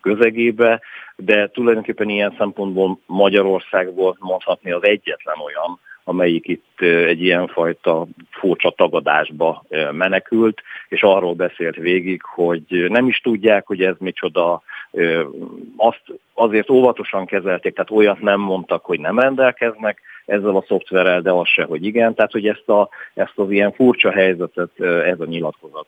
közegébe, 0.00 0.80
de 1.16 1.48
tulajdonképpen 1.48 2.08
ilyen 2.08 2.34
szempontból 2.38 2.98
Magyarország 3.06 3.94
volt 3.94 4.16
mondhatni 4.20 4.72
az 4.72 4.84
egyetlen 4.84 5.36
olyan, 5.38 5.80
amelyik 6.04 6.48
itt 6.48 6.80
egy 6.80 7.22
ilyenfajta 7.22 8.06
furcsa 8.30 8.70
tagadásba 8.70 9.64
menekült, 9.92 10.62
és 10.88 11.02
arról 11.02 11.34
beszélt 11.34 11.76
végig, 11.76 12.22
hogy 12.22 12.86
nem 12.88 13.06
is 13.06 13.20
tudják, 13.20 13.66
hogy 13.66 13.82
ez 13.82 13.94
micsoda, 13.98 14.62
azt 15.76 16.02
azért 16.34 16.70
óvatosan 16.70 17.26
kezelték, 17.26 17.74
tehát 17.74 17.90
olyat 17.90 18.20
nem 18.20 18.40
mondtak, 18.40 18.84
hogy 18.84 19.00
nem 19.00 19.18
rendelkeznek 19.18 20.00
ezzel 20.26 20.56
a 20.56 20.64
szoftverrel, 20.68 21.20
de 21.20 21.30
az 21.30 21.48
se, 21.48 21.62
hogy 21.62 21.84
igen. 21.84 22.14
Tehát, 22.14 22.32
hogy 22.32 22.46
ezt, 22.46 22.68
a, 22.68 22.88
ezt 23.14 23.32
az 23.34 23.50
ilyen 23.50 23.72
furcsa 23.72 24.10
helyzetet 24.10 24.80
ez 24.80 25.20
a 25.20 25.24
nyilatkozat 25.24 25.86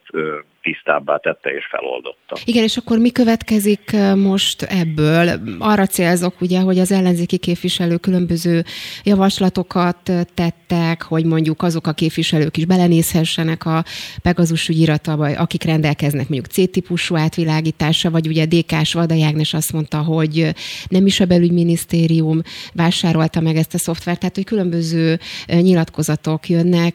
tisztábbá 0.64 1.16
tette 1.16 1.50
és 1.50 1.66
feloldotta. 1.66 2.36
Igen, 2.44 2.62
és 2.62 2.76
akkor 2.76 2.98
mi 2.98 3.10
következik 3.10 3.96
most 4.16 4.62
ebből? 4.62 5.28
Arra 5.58 5.86
célzok 5.86 6.40
ugye, 6.40 6.60
hogy 6.60 6.78
az 6.78 6.92
ellenzéki 6.92 7.38
képviselő 7.38 7.96
különböző 7.96 8.62
javaslatokat 9.04 10.10
tettek, 10.34 11.02
hogy 11.02 11.24
mondjuk 11.24 11.62
azok 11.62 11.86
a 11.86 11.92
képviselők 11.92 12.56
is 12.56 12.64
belenézhessenek 12.64 13.66
a 13.66 13.84
Pegazus 14.22 14.68
ügyiratába, 14.68 15.26
akik 15.26 15.64
rendelkeznek 15.64 16.28
mondjuk 16.28 16.52
C-típusú 16.52 17.16
átvilágítása, 17.16 18.10
vagy 18.10 18.26
ugye 18.26 18.46
DK-s 18.46 18.92
Vada 18.92 19.14
Jágnes 19.14 19.54
azt 19.54 19.72
mondta, 19.72 19.98
hogy 19.98 20.48
nem 20.88 21.06
is 21.06 21.20
a 21.20 21.24
belügyminisztérium 21.24 22.40
vásárolta 22.74 23.40
meg 23.40 23.56
ezt 23.56 23.74
a 23.74 23.78
szoftvert, 23.78 24.23
tehát 24.24 24.38
hogy 24.38 24.58
különböző 24.58 25.16
nyilatkozatok 25.46 26.48
jönnek. 26.48 26.94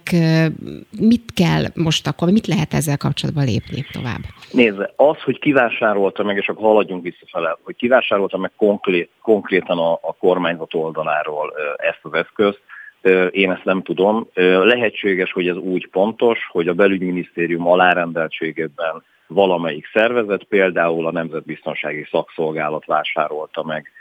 Mit 0.99 1.33
kell 1.33 1.63
most 1.75 2.07
akkor, 2.07 2.29
mit 2.31 2.47
lehet 2.47 2.73
ezzel 2.73 2.97
kapcsolatban 2.97 3.45
lépni 3.45 3.85
tovább? 3.91 4.23
Nézze, 4.51 4.93
az, 4.95 5.17
hogy 5.21 5.39
kivásárolta 5.39 6.23
meg, 6.23 6.37
és 6.37 6.47
akkor 6.47 6.63
haladjunk 6.63 7.03
visszafele, 7.03 7.57
hogy 7.63 7.75
kivásárolta 7.75 8.37
meg 8.37 8.51
konkrét, 8.57 9.09
konkrétan 9.21 9.77
a, 9.77 9.91
a 9.91 10.15
kormányzat 10.19 10.73
oldaláról 10.73 11.53
ezt 11.77 11.99
az 12.01 12.13
eszközt, 12.13 12.61
én 13.31 13.51
ezt 13.51 13.65
nem 13.65 13.81
tudom. 13.81 14.27
Lehetséges, 14.73 15.31
hogy 15.31 15.47
ez 15.47 15.55
úgy 15.55 15.89
pontos, 15.89 16.39
hogy 16.51 16.67
a 16.67 16.73
belügyminisztérium 16.73 17.67
alárendeltségében 17.67 19.03
valamelyik 19.27 19.89
szervezet, 19.93 20.43
például 20.43 21.07
a 21.07 21.11
Nemzetbiztonsági 21.11 22.07
Szakszolgálat 22.11 22.85
vásárolta 22.85 23.63
meg 23.63 23.91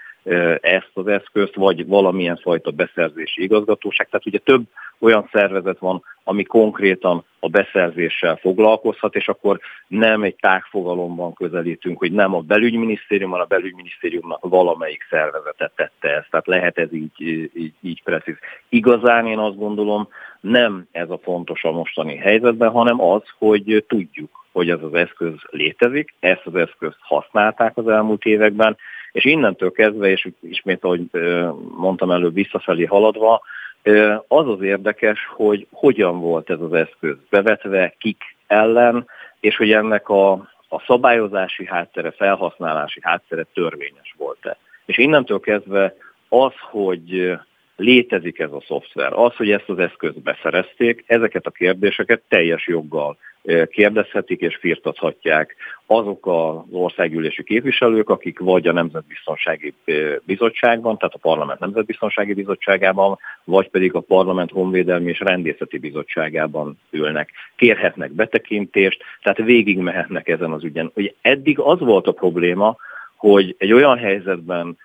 ezt 0.60 0.90
az 0.92 1.06
eszközt, 1.06 1.54
vagy 1.54 1.86
valamilyen 1.86 2.36
fajta 2.36 2.70
beszerzési 2.70 3.42
igazgatóság. 3.42 4.08
Tehát 4.08 4.26
ugye 4.26 4.38
több 4.38 4.62
olyan 4.98 5.28
szervezet 5.32 5.78
van, 5.78 6.02
ami 6.24 6.42
konkrétan 6.42 7.24
a 7.40 7.48
beszerzéssel 7.48 8.36
foglalkozhat, 8.36 9.14
és 9.14 9.28
akkor 9.28 9.60
nem 9.86 10.22
egy 10.22 10.36
tágfogalomban 10.40 11.34
közelítünk, 11.34 11.98
hogy 11.98 12.12
nem 12.12 12.34
a 12.34 12.40
belügyminisztérium, 12.40 13.30
hanem 13.30 13.44
a 13.44 13.54
belügyminisztériumnak 13.54 14.38
valamelyik 14.40 15.06
szervezete 15.10 15.72
tette 15.76 16.08
ezt. 16.08 16.30
Tehát 16.30 16.46
lehet 16.46 16.78
ez 16.78 16.92
így, 16.92 17.20
így, 17.54 17.72
így 17.80 18.02
precíz. 18.02 18.36
Igazán 18.68 19.26
én 19.26 19.38
azt 19.38 19.56
gondolom, 19.56 20.08
nem 20.40 20.86
ez 20.92 21.10
a 21.10 21.18
fontos 21.22 21.64
a 21.64 21.72
mostani 21.72 22.16
helyzetben, 22.16 22.70
hanem 22.70 23.00
az, 23.00 23.22
hogy 23.38 23.84
tudjuk, 23.88 24.46
hogy 24.58 24.70
ez 24.70 24.82
az 24.82 24.94
eszköz 24.94 25.32
létezik, 25.50 26.14
ezt 26.20 26.42
az 26.44 26.54
eszközt 26.54 26.96
használták 27.00 27.76
az 27.76 27.88
elmúlt 27.88 28.24
években, 28.24 28.76
és 29.12 29.24
innentől 29.24 29.72
kezdve, 29.72 30.08
és 30.08 30.28
ismét, 30.40 30.84
ahogy 30.84 31.00
mondtam 31.76 32.10
előbb, 32.10 32.34
visszafelé 32.34 32.84
haladva, 32.84 33.42
az 34.28 34.48
az 34.48 34.60
érdekes, 34.60 35.18
hogy 35.34 35.66
hogyan 35.72 36.20
volt 36.20 36.50
ez 36.50 36.60
az 36.60 36.72
eszköz 36.72 37.16
bevetve, 37.30 37.94
kik 37.98 38.22
ellen, 38.46 39.08
és 39.40 39.56
hogy 39.56 39.72
ennek 39.72 40.08
a, 40.08 40.32
a 40.68 40.80
szabályozási 40.86 41.66
háttere, 41.66 42.10
felhasználási 42.10 43.00
háttere 43.02 43.46
törvényes 43.54 44.14
volt-e. 44.16 44.56
És 44.86 44.98
innentől 44.98 45.40
kezdve 45.40 45.94
az, 46.28 46.52
hogy 46.70 47.38
létezik 47.76 48.38
ez 48.38 48.52
a 48.52 48.62
szoftver, 48.66 49.12
az, 49.12 49.36
hogy 49.36 49.50
ezt 49.50 49.68
az 49.68 49.78
eszközt 49.78 50.22
beszerezték, 50.22 51.04
ezeket 51.06 51.46
a 51.46 51.50
kérdéseket 51.50 52.22
teljes 52.28 52.66
joggal 52.66 53.16
kérdezhetik 53.70 54.40
és 54.40 54.56
firtathatják 54.56 55.56
azok 55.86 56.26
az 56.26 56.56
országgyűlési 56.70 57.44
képviselők, 57.44 58.10
akik 58.10 58.38
vagy 58.38 58.66
a 58.66 58.72
Nemzetbiztonsági 58.72 59.74
Bizottságban, 60.24 60.98
tehát 60.98 61.14
a 61.14 61.18
Parlament 61.18 61.60
Nemzetbiztonsági 61.60 62.34
Bizottságában, 62.34 63.18
vagy 63.44 63.68
pedig 63.68 63.94
a 63.94 64.00
Parlament 64.00 64.50
Honvédelmi 64.50 65.10
és 65.10 65.18
Rendészeti 65.20 65.78
Bizottságában 65.78 66.78
ülnek. 66.90 67.30
Kérhetnek 67.56 68.12
betekintést, 68.12 69.02
tehát 69.22 69.38
végig 69.38 69.78
mehetnek 69.78 70.28
ezen 70.28 70.52
az 70.52 70.64
ügyen. 70.64 70.90
Ugye 70.94 71.10
eddig 71.20 71.58
az 71.58 71.78
volt 71.78 72.06
a 72.06 72.12
probléma, 72.12 72.76
hogy 73.16 73.54
egy 73.58 73.72
olyan 73.72 73.98
helyzetben 73.98 74.76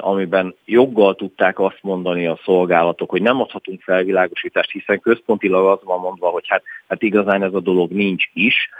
amiben 0.00 0.54
joggal 0.64 1.14
tudták 1.14 1.58
azt 1.58 1.78
mondani 1.80 2.26
a 2.26 2.38
szolgálatok, 2.44 3.10
hogy 3.10 3.22
nem 3.22 3.40
adhatunk 3.40 3.82
felvilágosítást, 3.82 4.70
hiszen 4.70 5.00
központilag 5.00 5.66
az 5.66 5.78
van 5.84 6.00
mondva, 6.00 6.28
hogy 6.28 6.44
hát, 6.48 6.62
hát 6.88 7.02
igazán 7.02 7.42
ez 7.42 7.54
a 7.54 7.60
dolog 7.60 7.90
nincs 7.90 8.24
is. 8.32 8.70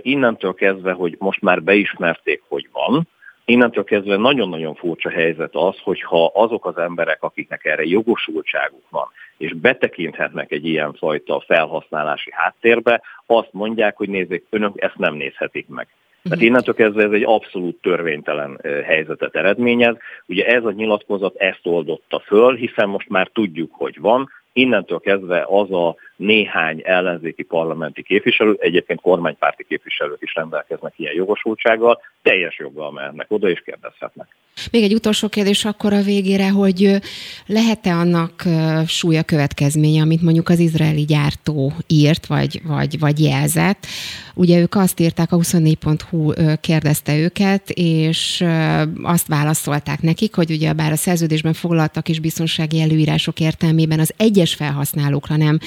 Innentől 0.00 0.54
kezdve, 0.54 0.92
hogy 0.92 1.16
most 1.18 1.40
már 1.40 1.62
beismerték, 1.62 2.42
hogy 2.48 2.68
van, 2.72 3.08
innentől 3.44 3.84
kezdve 3.84 4.16
nagyon-nagyon 4.16 4.74
furcsa 4.74 5.10
helyzet 5.10 5.54
az, 5.54 5.78
hogyha 5.82 6.30
azok 6.34 6.66
az 6.66 6.76
emberek, 6.76 7.22
akiknek 7.22 7.64
erre 7.64 7.84
jogosultságuk 7.84 8.90
van, 8.90 9.08
és 9.36 9.52
betekinthetnek 9.52 10.52
egy 10.52 10.66
ilyen 10.66 10.94
fajta 10.94 11.40
felhasználási 11.46 12.30
háttérbe, 12.32 13.02
azt 13.26 13.52
mondják, 13.52 13.96
hogy 13.96 14.08
nézzék, 14.08 14.46
önök 14.50 14.82
ezt 14.82 14.98
nem 14.98 15.14
nézhetik 15.14 15.68
meg. 15.68 15.88
Tehát 16.22 16.38
mhm. 16.38 16.46
innentől 16.46 16.74
kezdve 16.74 17.02
ez 17.02 17.12
egy 17.12 17.24
abszolút 17.24 17.80
törvénytelen 17.80 18.60
helyzetet 18.84 19.34
eredményez. 19.34 19.96
Ugye 20.26 20.46
ez 20.46 20.64
a 20.64 20.70
nyilatkozat 20.70 21.36
ezt 21.36 21.60
oldotta 21.62 22.22
föl, 22.26 22.54
hiszen 22.54 22.88
most 22.88 23.08
már 23.08 23.28
tudjuk, 23.32 23.70
hogy 23.72 23.98
van, 24.00 24.30
innentől 24.52 24.98
kezdve 24.98 25.44
az 25.48 25.70
a 25.70 25.96
néhány 26.22 26.80
ellenzéki 26.84 27.42
parlamenti 27.42 28.02
képviselő, 28.02 28.56
egyébként 28.60 29.00
kormánypárti 29.00 29.64
képviselők 29.68 30.22
is 30.22 30.34
rendelkeznek 30.34 30.92
ilyen 30.96 31.14
jogosultsággal, 31.14 32.00
teljes 32.22 32.58
joggal 32.58 32.92
mehetnek 32.92 33.26
oda 33.30 33.48
és 33.48 33.62
kérdezhetnek. 33.64 34.28
Még 34.70 34.82
egy 34.82 34.94
utolsó 34.94 35.28
kérdés 35.28 35.64
akkor 35.64 35.92
a 35.92 36.02
végére, 36.02 36.50
hogy 36.50 36.96
lehet-e 37.46 37.94
annak 37.94 38.42
súlya 38.86 39.22
következménye, 39.22 40.02
amit 40.02 40.22
mondjuk 40.22 40.48
az 40.48 40.58
izraeli 40.58 41.04
gyártó 41.04 41.72
írt, 41.86 42.26
vagy, 42.26 42.60
vagy, 42.64 42.98
vagy 42.98 43.20
jelzett. 43.20 43.86
Ugye 44.34 44.58
ők 44.58 44.74
azt 44.74 45.00
írták, 45.00 45.32
a 45.32 45.36
24.hu 45.36 46.32
kérdezte 46.60 47.16
őket, 47.16 47.70
és 47.70 48.44
azt 49.02 49.26
válaszolták 49.26 50.00
nekik, 50.00 50.34
hogy 50.34 50.50
ugye 50.50 50.72
bár 50.72 50.92
a 50.92 50.96
szerződésben 50.96 51.52
foglaltak 51.52 52.08
és 52.08 52.20
biztonsági 52.20 52.80
előírások 52.80 53.40
értelmében 53.40 53.98
az 53.98 54.14
egyes 54.16 54.54
felhasználókra 54.54 55.36
nem 55.36 55.58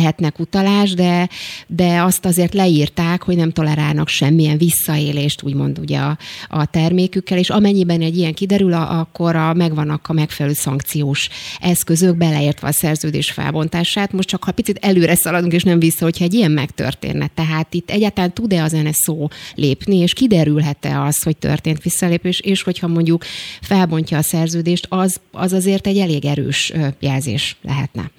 tehetnek 0.00 0.38
utalást, 0.38 0.96
de, 0.96 1.28
de 1.66 2.02
azt 2.02 2.24
azért 2.24 2.54
leírták, 2.54 3.22
hogy 3.22 3.36
nem 3.36 3.50
tolerálnak 3.50 4.08
semmilyen 4.08 4.58
visszaélést, 4.58 5.42
úgymond 5.42 5.78
ugye 5.78 5.98
a, 5.98 6.18
a 6.48 6.66
termékükkel, 6.66 7.38
és 7.38 7.50
amennyiben 7.50 8.00
egy 8.00 8.16
ilyen 8.16 8.34
kiderül, 8.34 8.72
akkor 8.72 9.36
a, 9.36 9.54
megvannak 9.54 10.08
a 10.08 10.12
megfelelő 10.12 10.54
szankciós 10.54 11.28
eszközök, 11.60 12.16
beleértve 12.16 12.68
a 12.68 12.72
szerződés 12.72 13.30
felbontását. 13.30 14.12
Most 14.12 14.28
csak 14.28 14.44
ha 14.44 14.52
picit 14.52 14.78
előre 14.80 15.14
szaladunk, 15.14 15.52
és 15.52 15.62
nem 15.62 15.78
vissza, 15.78 16.04
hogyha 16.04 16.24
egy 16.24 16.34
ilyen 16.34 16.50
megtörténne. 16.50 17.26
Tehát 17.34 17.74
itt 17.74 17.90
egyáltalán 17.90 18.32
tud-e 18.32 18.62
az 18.62 18.72
NSZO 18.72 19.28
lépni, 19.54 19.96
és 19.96 20.12
kiderülhet-e 20.12 21.00
az, 21.02 21.22
hogy 21.22 21.36
történt 21.36 21.82
visszalépés, 21.82 22.40
és 22.40 22.62
hogyha 22.62 22.86
mondjuk 22.86 23.24
felbontja 23.60 24.18
a 24.18 24.22
szerződést, 24.22 24.86
az, 24.88 25.20
az 25.32 25.52
azért 25.52 25.86
egy 25.86 25.98
elég 25.98 26.24
erős 26.24 26.72
jelzés 27.00 27.56
lehetne. 27.62 28.10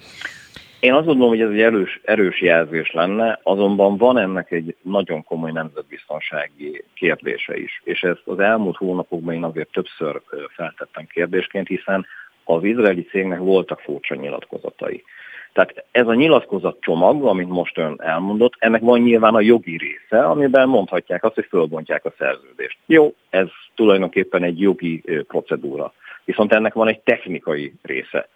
Én 0.82 0.92
azt 0.92 1.06
gondolom, 1.06 1.28
hogy 1.28 1.40
ez 1.40 1.50
egy 1.50 1.60
erős, 1.60 2.00
erős 2.04 2.40
jelzés 2.40 2.90
lenne, 2.92 3.40
azonban 3.42 3.96
van 3.96 4.18
ennek 4.18 4.50
egy 4.50 4.76
nagyon 4.82 5.24
komoly 5.24 5.52
nemzetbiztonsági 5.52 6.84
kérdése 6.94 7.58
is. 7.58 7.80
És 7.84 8.02
ezt 8.02 8.22
az 8.24 8.38
elmúlt 8.38 8.76
hónapokban 8.76 9.34
én 9.34 9.44
azért 9.44 9.72
többször 9.72 10.22
feltettem 10.54 11.06
kérdésként, 11.06 11.68
hiszen 11.68 12.06
az 12.44 12.64
izraeli 12.64 13.02
cégnek 13.02 13.38
voltak 13.38 13.80
furcsa 13.80 14.14
nyilatkozatai. 14.14 15.04
Tehát 15.52 15.84
ez 15.90 16.06
a 16.06 16.14
nyilatkozat 16.14 16.80
csomag, 16.80 17.24
amit 17.26 17.48
most 17.48 17.78
ön 17.78 17.94
elmondott, 17.98 18.54
ennek 18.58 18.80
van 18.80 19.00
nyilván 19.00 19.34
a 19.34 19.40
jogi 19.40 19.76
része, 19.76 20.24
amiben 20.24 20.68
mondhatják 20.68 21.24
azt, 21.24 21.34
hogy 21.34 21.46
fölbontják 21.48 22.04
a 22.04 22.14
szerződést. 22.18 22.78
Jó, 22.86 23.14
ez 23.30 23.48
tulajdonképpen 23.74 24.42
egy 24.42 24.60
jogi 24.60 25.02
procedúra. 25.26 25.92
Viszont 26.24 26.52
ennek 26.52 26.72
van 26.72 26.88
egy 26.88 27.00
technikai 27.00 27.72
része. 27.82 28.28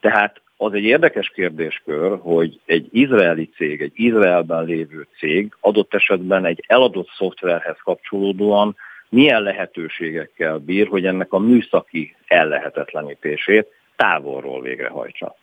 Tehát 0.00 0.40
az 0.62 0.74
egy 0.74 0.84
érdekes 0.84 1.28
kérdéskör, 1.28 2.18
hogy 2.20 2.60
egy 2.64 2.88
izraeli 2.90 3.50
cég, 3.56 3.80
egy 3.80 3.92
Izraelben 3.94 4.64
lévő 4.64 5.06
cég 5.18 5.56
adott 5.60 5.94
esetben 5.94 6.44
egy 6.44 6.64
eladott 6.66 7.08
szoftverhez 7.16 7.76
kapcsolódóan 7.82 8.76
milyen 9.08 9.42
lehetőségekkel 9.42 10.58
bír, 10.58 10.86
hogy 10.86 11.06
ennek 11.06 11.32
a 11.32 11.38
műszaki 11.38 12.16
ellehetetlenítését 12.26 13.66
távolról 13.96 14.60
végrehajtsa. 14.62 15.34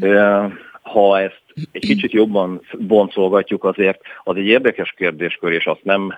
Uh-huh. 0.00 0.52
Ha 0.82 1.20
ezt 1.20 1.42
egy 1.72 1.86
kicsit 1.86 2.12
jobban 2.12 2.60
boncolgatjuk, 2.78 3.64
azért 3.64 4.00
az 4.24 4.36
egy 4.36 4.46
érdekes 4.46 4.94
kérdéskör, 4.96 5.52
és 5.52 5.66
azt 5.66 5.84
nem 5.84 6.14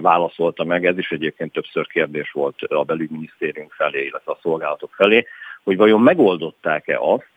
válaszolta 0.00 0.64
meg, 0.64 0.86
ez 0.86 0.98
is 0.98 1.10
egyébként 1.10 1.52
többször 1.52 1.86
kérdés 1.86 2.30
volt 2.30 2.62
a 2.62 2.84
belügyminisztérium 2.84 3.68
felé, 3.70 4.04
illetve 4.04 4.32
a 4.32 4.38
szolgálatok 4.42 4.90
felé, 4.94 5.26
hogy 5.64 5.76
vajon 5.76 6.00
megoldották-e 6.00 6.98
azt, 6.98 7.33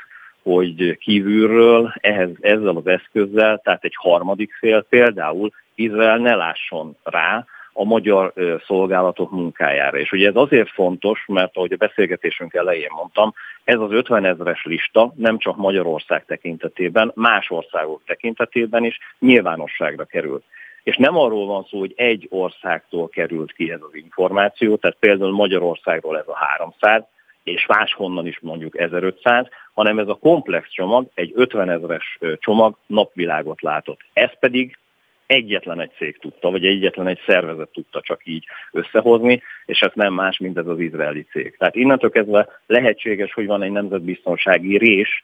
hogy 0.47 0.97
kívülről 0.97 1.93
ehhez, 2.01 2.29
ezzel 2.39 2.75
az 2.75 2.87
eszközzel, 2.87 3.61
tehát 3.63 3.83
egy 3.83 3.95
harmadik 3.95 4.53
fél 4.59 4.85
például 4.89 5.51
Izrael 5.75 6.17
ne 6.17 6.35
lásson 6.35 6.97
rá 7.03 7.45
a 7.73 7.83
magyar 7.83 8.33
szolgálatok 8.65 9.31
munkájára. 9.31 9.97
És 9.97 10.11
ugye 10.11 10.27
ez 10.27 10.35
azért 10.35 10.69
fontos, 10.69 11.23
mert 11.27 11.57
ahogy 11.57 11.71
a 11.71 11.75
beszélgetésünk 11.75 12.53
elején 12.53 12.89
mondtam, 12.95 13.33
ez 13.63 13.79
az 13.79 13.91
50 13.91 14.25
ezeres 14.25 14.63
lista 14.65 15.13
nem 15.15 15.37
csak 15.37 15.57
Magyarország 15.57 16.25
tekintetében, 16.25 17.11
más 17.15 17.49
országok 17.49 18.01
tekintetében 18.05 18.83
is 18.83 18.97
nyilvánosságra 19.19 20.05
került. 20.05 20.43
és 20.83 20.97
nem 20.97 21.17
arról 21.17 21.45
van 21.45 21.65
szó, 21.69 21.79
hogy 21.79 21.93
egy 21.95 22.27
országtól 22.29 23.09
került 23.09 23.53
ki 23.53 23.71
ez 23.71 23.81
az 23.81 23.95
információ, 23.95 24.75
tehát 24.75 24.97
például 24.99 25.31
Magyarországról 25.31 26.17
ez 26.17 26.27
a 26.27 26.35
300, 26.35 27.03
és 27.47 27.65
máshonnan 27.65 28.27
is 28.27 28.39
mondjuk 28.39 28.77
1500, 28.77 29.47
hanem 29.73 29.99
ez 29.99 30.07
a 30.07 30.19
komplex 30.21 30.69
csomag, 30.71 31.07
egy 31.13 31.31
50 31.35 31.69
ezeres 31.69 32.17
csomag 32.39 32.77
napvilágot 32.85 33.61
látott. 33.61 33.99
Ez 34.13 34.39
pedig 34.39 34.77
egyetlen 35.25 35.79
egy 35.79 35.91
cég 35.97 36.17
tudta, 36.17 36.51
vagy 36.51 36.65
egyetlen 36.65 37.07
egy 37.07 37.19
szervezet 37.25 37.69
tudta 37.69 38.01
csak 38.01 38.21
így 38.23 38.45
összehozni, 38.71 39.41
és 39.65 39.79
ez 39.79 39.91
nem 39.93 40.13
más, 40.13 40.37
mint 40.37 40.57
ez 40.57 40.67
az 40.67 40.79
izraeli 40.79 41.25
cég. 41.31 41.57
Tehát 41.57 41.75
innentől 41.75 42.09
kezdve 42.09 42.47
lehetséges, 42.65 43.33
hogy 43.33 43.45
van 43.45 43.61
egy 43.61 43.71
nemzetbiztonsági 43.71 44.77
rés 44.77 45.23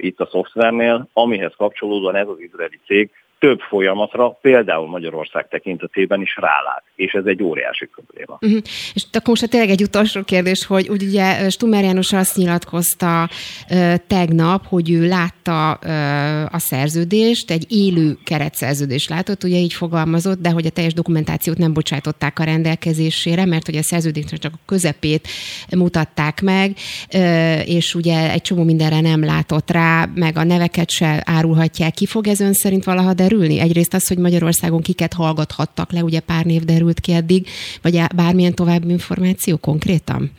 itt 0.00 0.20
a 0.20 0.28
szoftvernél, 0.30 1.08
amihez 1.12 1.54
kapcsolódóan 1.56 2.16
ez 2.16 2.28
az 2.28 2.40
izraeli 2.40 2.80
cég 2.86 3.10
több 3.38 3.60
folyamatra, 3.60 4.38
például 4.40 4.88
Magyarország 4.88 5.48
tekintetében 5.48 6.20
is 6.20 6.36
rálát, 6.36 6.82
és 6.94 7.12
ez 7.12 7.24
egy 7.24 7.42
óriási 7.42 7.86
probléma. 7.86 8.38
Uh-huh. 8.40 8.60
És 8.94 9.02
akkor 9.12 9.28
most 9.28 9.50
tényleg 9.50 9.70
egy 9.70 9.82
utolsó 9.82 10.22
kérdés, 10.22 10.66
hogy 10.66 10.88
ugye 10.88 11.50
Stummer 11.50 11.84
János 11.84 12.12
azt 12.12 12.36
nyilatkozta 12.36 13.28
uh, 13.70 13.94
tegnap, 14.06 14.66
hogy 14.66 14.90
ő 14.90 15.08
látta 15.08 15.78
uh, 15.82 16.54
a 16.54 16.58
szerződést, 16.58 17.50
egy 17.50 17.66
élő 17.68 18.18
keretszerződést 18.24 19.08
látott, 19.08 19.44
ugye 19.44 19.56
így 19.56 19.72
fogalmazott, 19.72 20.40
de 20.40 20.50
hogy 20.50 20.66
a 20.66 20.70
teljes 20.70 20.94
dokumentációt 20.94 21.58
nem 21.58 21.72
bocsátották 21.72 22.38
a 22.38 22.44
rendelkezésére, 22.44 23.44
mert 23.44 23.66
hogy 23.66 23.76
a 23.76 23.82
szerződésnek 23.82 24.40
csak 24.40 24.52
a 24.54 24.60
közepét 24.66 25.28
mutatták 25.76 26.40
meg, 26.40 26.72
uh, 27.14 27.68
és 27.68 27.94
ugye 27.94 28.30
egy 28.30 28.42
csomó 28.42 28.64
mindenre 28.64 29.00
nem 29.00 29.24
látott 29.24 29.70
rá, 29.70 30.08
meg 30.14 30.36
a 30.36 30.44
neveket 30.44 30.90
se 30.90 31.22
árulhatják 31.24 31.94
ki. 31.94 32.06
Fog 32.06 32.26
ez 32.26 32.40
ön 32.40 32.52
szerint 32.52 32.84
valaha 32.84 33.14
de 33.14 33.27
derülni? 33.28 33.60
Egyrészt 33.60 33.94
az, 33.94 34.08
hogy 34.08 34.18
Magyarországon 34.18 34.80
kiket 34.80 35.12
hallgathattak 35.12 35.92
le, 35.92 36.02
ugye 36.02 36.20
pár 36.20 36.44
név 36.44 36.62
derült 36.62 37.00
ki 37.00 37.12
eddig, 37.12 37.46
vagy 37.82 38.00
bármilyen 38.16 38.54
további 38.54 38.90
információ 38.90 39.56
konkrétan? 39.56 40.30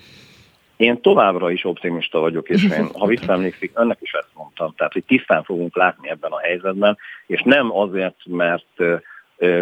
Én 0.78 1.02
továbbra 1.02 1.52
is 1.52 1.66
optimista 1.66 2.20
vagyok, 2.20 2.50
és 2.50 2.64
én, 2.64 2.88
ha 2.94 3.06
visszaemlékszik, 3.16 3.72
önnek 3.74 3.98
is 4.02 4.12
ezt 4.12 4.30
mondtam, 4.34 4.74
tehát, 4.78 4.94
hogy 4.94 5.04
tisztán 5.04 5.44
fogunk 5.44 5.76
látni 5.76 6.10
ebben 6.10 6.32
a 6.32 6.40
helyzetben, 6.40 6.98
és 7.28 7.42
nem 7.46 7.72
azért, 7.78 8.18
mert 8.26 8.74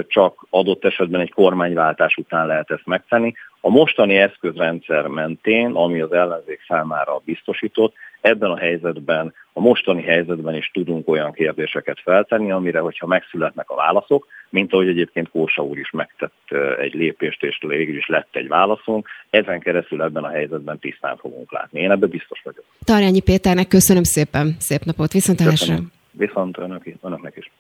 csak 0.08 0.46
adott 0.50 0.86
esetben 0.86 1.22
egy 1.22 1.34
kormányváltás 1.34 2.16
után 2.16 2.48
lehet 2.48 2.72
ezt 2.72 2.86
megtenni. 2.86 3.34
A 3.62 3.70
mostani 3.70 4.18
eszközrendszer 4.18 5.08
mentén, 5.08 5.72
ami 5.72 6.02
az 6.02 6.12
ellenzék 6.12 6.60
számára 6.68 7.22
biztosított, 7.26 7.94
ebben 8.22 8.52
a 8.52 8.58
helyzetben, 8.58 9.34
a 9.54 9.60
mostani 9.60 10.02
helyzetben 10.02 10.56
is 10.56 10.72
tudunk 10.74 11.10
olyan 11.10 11.32
kérdéseket 11.32 12.00
feltenni, 12.00 12.52
amire, 12.52 12.80
hogyha 12.80 13.08
megszületnek 13.08 13.70
a 13.70 13.76
válaszok, 13.76 14.28
mint 14.50 14.74
ahogy 14.74 14.88
egyébként 14.88 15.30
Kósa 15.30 15.64
úr 15.64 15.78
is 15.78 15.92
megtett 15.92 16.52
egy 16.80 16.94
lépést, 16.94 17.44
és 17.44 17.58
végül 17.68 17.98
is 17.98 18.08
lett 18.08 18.36
egy 18.36 18.48
válaszunk, 18.48 19.08
ezen 19.30 19.60
keresztül 19.60 20.02
ebben 20.02 20.24
a 20.24 20.30
helyzetben 20.30 20.80
tisztán 20.80 21.18
fogunk 21.18 21.52
látni. 21.52 21.80
Én 21.80 21.92
ebben 21.92 22.10
biztos 22.10 22.42
vagyok. 22.44 22.64
Tarjányi 22.84 23.22
Péternek 23.22 23.68
köszönöm 23.68 24.04
szépen, 24.04 24.56
szép 24.60 24.84
napot, 24.84 25.12
viszontlátásra. 25.12 25.76
Viszont 26.12 26.58
önök, 26.58 26.84
önöknek 27.02 27.36
is. 27.36 27.52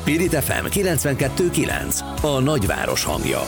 Spirit 0.00 0.34
FM 0.34 0.66
92.9 0.70 2.00
A 2.22 2.40
nagyváros 2.40 3.04
hangja. 3.04 3.40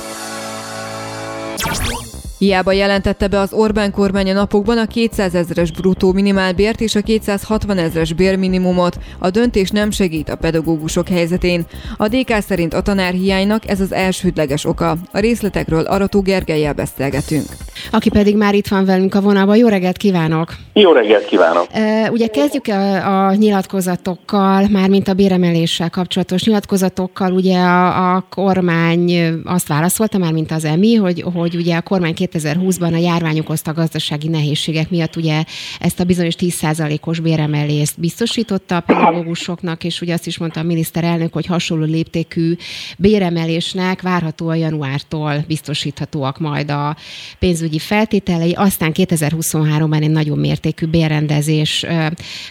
Hiába 2.39 2.73
jelentette 2.73 3.29
be 3.29 3.39
az 3.39 3.53
Orbán 3.53 3.91
kormány 3.91 4.31
a 4.31 4.33
napokban 4.33 4.79
a 4.79 4.87
200 4.87 5.35
ezeres 5.35 5.73
bruttó 5.73 6.13
minimálbért 6.13 6.81
és 6.81 6.95
a 6.95 7.01
260 7.01 7.79
ezeres 7.79 8.13
bérminimumot, 8.13 8.99
a 9.19 9.31
döntés 9.31 9.71
nem 9.71 9.91
segít 9.91 10.29
a 10.29 10.37
pedagógusok 10.37 11.09
helyzetén. 11.09 11.67
A 11.97 12.09
DK 12.09 12.41
szerint 12.41 12.75
a 12.75 12.83
tanárhiánynak 12.83 13.69
ez 13.69 13.81
az 13.81 13.93
elsődleges 13.93 14.65
oka. 14.65 14.97
A 15.13 15.19
részletekről 15.19 15.85
Arató 15.85 16.21
Gergelyel 16.21 16.73
beszélgetünk. 16.73 17.47
Aki 17.91 18.11
pedig 18.11 18.37
már 18.37 18.55
itt 18.55 18.69
van 18.69 18.85
velünk 18.85 19.15
a 19.15 19.21
vonalban. 19.21 19.57
Jó 19.57 19.69
reggelt 19.69 19.97
kívánok! 19.97 20.55
Jó 20.73 20.93
reggelt 20.93 21.25
kívánok! 21.25 21.67
E, 21.73 22.11
ugye 22.11 22.27
kezdjük 22.27 22.67
a, 22.67 23.27
a 23.27 23.35
nyilatkozatokkal, 23.35 24.67
mármint 24.71 25.09
a 25.09 25.15
béremeléssel 25.15 25.91
kapcsolatos 25.91 26.45
nyilatkozatokkal. 26.45 27.33
Ugye 27.33 27.59
a, 27.59 28.15
a 28.15 28.27
kormány 28.31 29.41
azt 29.45 29.69
válaszolta, 29.69 30.19
már 30.19 30.33
mint 30.33 30.51
az 30.53 30.65
EMI, 30.65 30.95
hogy, 30.95 31.25
hogy 31.35 31.55
ugye 31.55 31.77
a 31.77 31.83
kormány 31.83 32.15
2020-ban 32.17 32.93
a 32.93 32.97
járvány 32.97 33.39
okozta 33.39 33.73
gazdasági 33.73 34.29
nehézségek 34.29 34.91
miatt 34.91 35.17
ugye 35.17 35.43
ezt 35.81 36.01
a 36.01 36.05
bizonyos 36.05 36.35
10%-os 36.39 37.21
béremelést 37.21 38.01
biztosította 38.01 38.77
a 38.77 38.81
pedagógusoknak, 38.81 39.85
és 39.85 40.01
ugye 40.01 40.13
azt 40.13 40.27
is 40.27 40.39
mondta 40.39 40.61
a 40.61 40.63
miniszterelnök, 40.63 41.33
hogy 41.33 41.47
hasonló 41.47 41.85
léptékű 41.85 42.57
béremelésnek 42.99 44.03
várhatóan 44.03 44.57
januártól 44.57 45.45
biztosíthatóak 45.47 46.39
majd 46.39 46.71
a 46.71 46.97
pénzügyi 47.39 47.78
feltételei, 47.79 48.53
aztán 48.53 48.93
2023-ban 48.95 50.03
egy 50.03 50.11
nagyon 50.11 50.39
mértékű 50.39 50.87
bérrendezés 50.87 51.87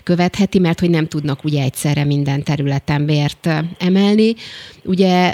követheti, 0.04 0.60
mert 0.60 0.80
hogy 0.80 0.90
nem 0.90 1.08
tudnak 1.08 1.44
ugye 1.44 1.64
egyszerre 1.64 2.04
minden 2.04 2.44
területen 2.44 3.06
bért 3.06 3.50
emelni. 3.80 4.34
Ugye, 4.84 5.34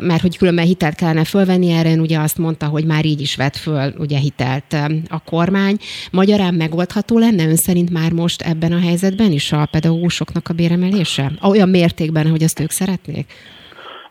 mert 0.00 0.20
hogy 0.20 0.36
különben 0.38 0.64
hitelt 0.64 0.94
kellene 0.94 1.24
fölvenni 1.24 1.70
erre, 1.70 1.92
ugye 1.92 2.18
azt 2.18 2.38
mondta, 2.38 2.66
hogy 2.66 2.84
már 2.84 3.04
így 3.04 3.20
is 3.20 3.36
vett 3.36 3.56
föl 3.56 3.92
ugye 3.98 4.18
hitelt 4.18 4.76
a 5.08 5.22
kormány. 5.24 5.76
Magyarán 6.10 6.54
megoldható 6.54 7.18
lenne 7.18 7.44
ön 7.44 7.56
szerint 7.56 7.90
már 7.90 8.12
most 8.12 8.42
ebben 8.42 8.72
a 8.72 8.80
helyzetben 8.80 9.32
is 9.32 9.52
a 9.52 9.68
pedagógusoknak 9.70 10.48
a 10.48 10.52
béremelése? 10.52 11.32
Olyan 11.42 11.68
mértékben, 11.68 12.26
hogy 12.26 12.42
azt 12.42 12.60
ők 12.60 12.70
szeretnék? 12.70 13.32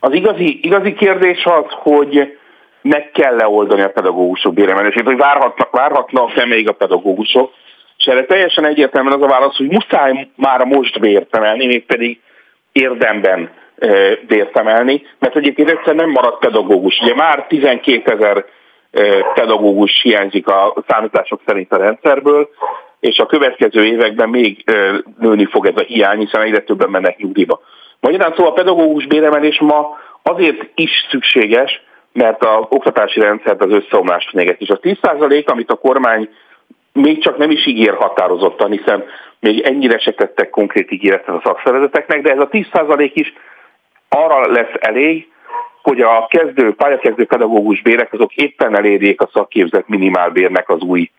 Az 0.00 0.12
igazi, 0.14 0.58
igazi 0.62 0.94
kérdés 0.94 1.44
az, 1.44 1.64
hogy 1.82 2.37
meg 2.88 3.10
kell 3.10 3.34
leoldani 3.36 3.82
a 3.82 3.90
pedagógusok 3.90 4.54
béremelését, 4.54 5.04
hogy 5.04 5.16
várhatnak, 5.16 5.70
várhatnak-e 5.70 6.46
még 6.46 6.68
a 6.68 6.72
pedagógusok, 6.72 7.52
és 7.98 8.04
erre 8.04 8.24
teljesen 8.24 8.66
egyértelműen 8.66 9.14
az 9.16 9.22
a 9.22 9.26
válasz, 9.26 9.56
hogy 9.56 9.70
muszáj 9.70 10.28
már 10.36 10.64
most 10.64 11.00
bért 11.00 11.36
emelni, 11.36 11.66
mégpedig 11.66 12.20
érdemben 12.72 13.50
bért 14.26 14.58
emelni, 14.58 15.02
mert 15.18 15.36
egyébként 15.36 15.70
egyszer 15.70 15.94
nem 15.94 16.10
maradt 16.10 16.38
pedagógus. 16.38 17.00
Ugye 17.02 17.14
már 17.14 17.46
12 17.46 18.12
ezer 18.12 18.44
pedagógus 19.34 20.02
hiányzik 20.02 20.48
a 20.48 20.74
számítások 20.88 21.40
szerint 21.46 21.72
a 21.72 21.76
rendszerből, 21.76 22.48
és 23.00 23.18
a 23.18 23.26
következő 23.26 23.84
években 23.84 24.28
még 24.28 24.64
nőni 25.18 25.44
fog 25.44 25.66
ez 25.66 25.76
a 25.76 25.84
hiány, 25.86 26.18
hiszen 26.18 26.42
egyre 26.42 26.58
többen 26.60 26.90
mennek 26.90 27.16
nyugdíjba. 27.16 27.60
Magyarán 28.00 28.32
szóval 28.36 28.50
a 28.50 28.54
pedagógus 28.54 29.06
béremelés 29.06 29.60
ma 29.60 29.98
azért 30.22 30.68
is 30.74 30.90
szükséges, 31.10 31.82
mert 32.12 32.42
a 32.42 32.66
oktatási 32.68 33.20
rendszert 33.20 33.62
az 33.62 33.70
összeomlás 33.70 34.28
fenyeget. 34.30 34.60
És 34.60 34.68
a 34.68 34.78
10% 34.78 35.46
amit 35.46 35.70
a 35.70 35.76
kormány 35.76 36.28
még 36.92 37.22
csak 37.22 37.36
nem 37.36 37.50
is 37.50 37.66
ígér 37.66 37.94
határozottan, 37.94 38.70
hiszen 38.70 39.04
még 39.40 39.60
ennyire 39.60 39.98
se 39.98 40.12
tettek 40.12 40.50
konkrét 40.50 40.92
ígéretet 40.92 41.34
a 41.34 41.40
szakszervezeteknek, 41.44 42.22
de 42.22 42.30
ez 42.30 42.38
a 42.38 42.48
10% 42.48 43.10
is 43.14 43.32
arra 44.08 44.52
lesz 44.52 44.72
elég, 44.78 45.28
hogy 45.82 46.00
a 46.00 46.26
kezdő, 46.30 46.74
pályakezdő 46.74 47.24
pedagógus 47.24 47.82
bérek 47.82 48.12
azok 48.12 48.34
éppen 48.34 48.76
elérjék 48.76 49.20
a 49.20 49.28
szakképzett 49.32 49.88
minimálbérnek 49.88 50.68
az 50.68 50.80
új 50.80 51.10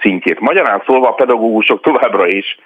szintjét. 0.00 0.40
Magyarán 0.40 0.82
szólva 0.86 1.08
a 1.08 1.14
pedagógusok 1.14 1.82
továbbra 1.82 2.26
is 2.26 2.58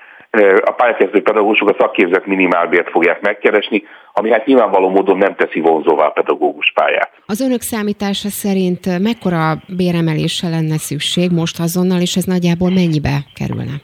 a 0.64 0.70
pályakezdő 0.70 1.22
pedagógusok 1.22 1.68
a 1.68 1.76
szakképzett 1.78 2.26
minimálbért 2.26 2.90
fogják 2.90 3.20
megkeresni, 3.20 3.82
ami 4.12 4.30
hát 4.30 4.46
nyilvánvaló 4.46 4.88
módon 4.88 5.18
nem 5.18 5.34
teszi 5.34 5.60
vonzóvá 5.60 6.06
a 6.06 6.10
pedagógus 6.10 6.72
pályát. 6.74 7.10
Az 7.26 7.40
önök 7.40 7.60
számítása 7.60 8.28
szerint 8.28 8.98
mekkora 9.02 9.54
béremelésre 9.76 10.48
lenne 10.48 10.78
szükség 10.78 11.30
most 11.30 11.60
azonnal, 11.60 12.00
és 12.00 12.16
ez 12.16 12.24
nagyjából 12.24 12.70
mennyibe 12.70 13.16
kerülne? 13.34 13.74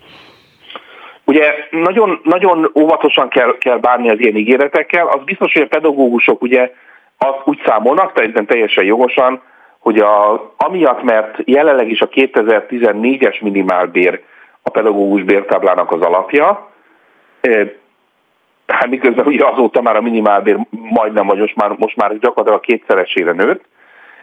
Ugye 1.24 1.54
nagyon, 1.70 2.20
nagyon 2.22 2.70
óvatosan 2.78 3.28
kell, 3.28 3.58
kell 3.58 3.78
bánni 3.78 4.10
az 4.10 4.18
ilyen 4.18 4.36
ígéretekkel. 4.36 5.06
Az 5.06 5.24
biztos, 5.24 5.52
hogy 5.52 5.62
a 5.62 5.66
pedagógusok 5.66 6.42
ugye 6.42 6.70
azt 7.18 7.40
úgy 7.44 7.60
számolnak, 7.66 8.12
szerintem 8.14 8.46
teljesen 8.46 8.84
jogosan, 8.84 9.42
hogy 9.78 9.98
a, 9.98 10.32
amiatt, 10.56 11.02
mert 11.02 11.38
jelenleg 11.44 11.90
is 11.90 12.00
a 12.00 12.08
2014-es 12.08 13.42
minimálbér 13.42 14.20
a 14.66 14.70
pedagógus 14.70 15.22
bértáblának 15.22 15.92
az 15.92 16.00
alapja, 16.00 16.70
hát 18.66 18.88
miközben 18.88 19.26
ugye 19.26 19.46
azóta 19.46 19.82
már 19.82 19.96
a 19.96 20.00
minimálbér 20.00 20.58
majdnem, 20.70 21.26
vagy 21.26 21.38
most 21.38 21.56
már, 21.56 21.70
most 21.78 21.96
már 21.96 22.18
gyakorlatilag 22.18 22.60
kétszeresére 22.60 23.32
nőtt, 23.32 23.64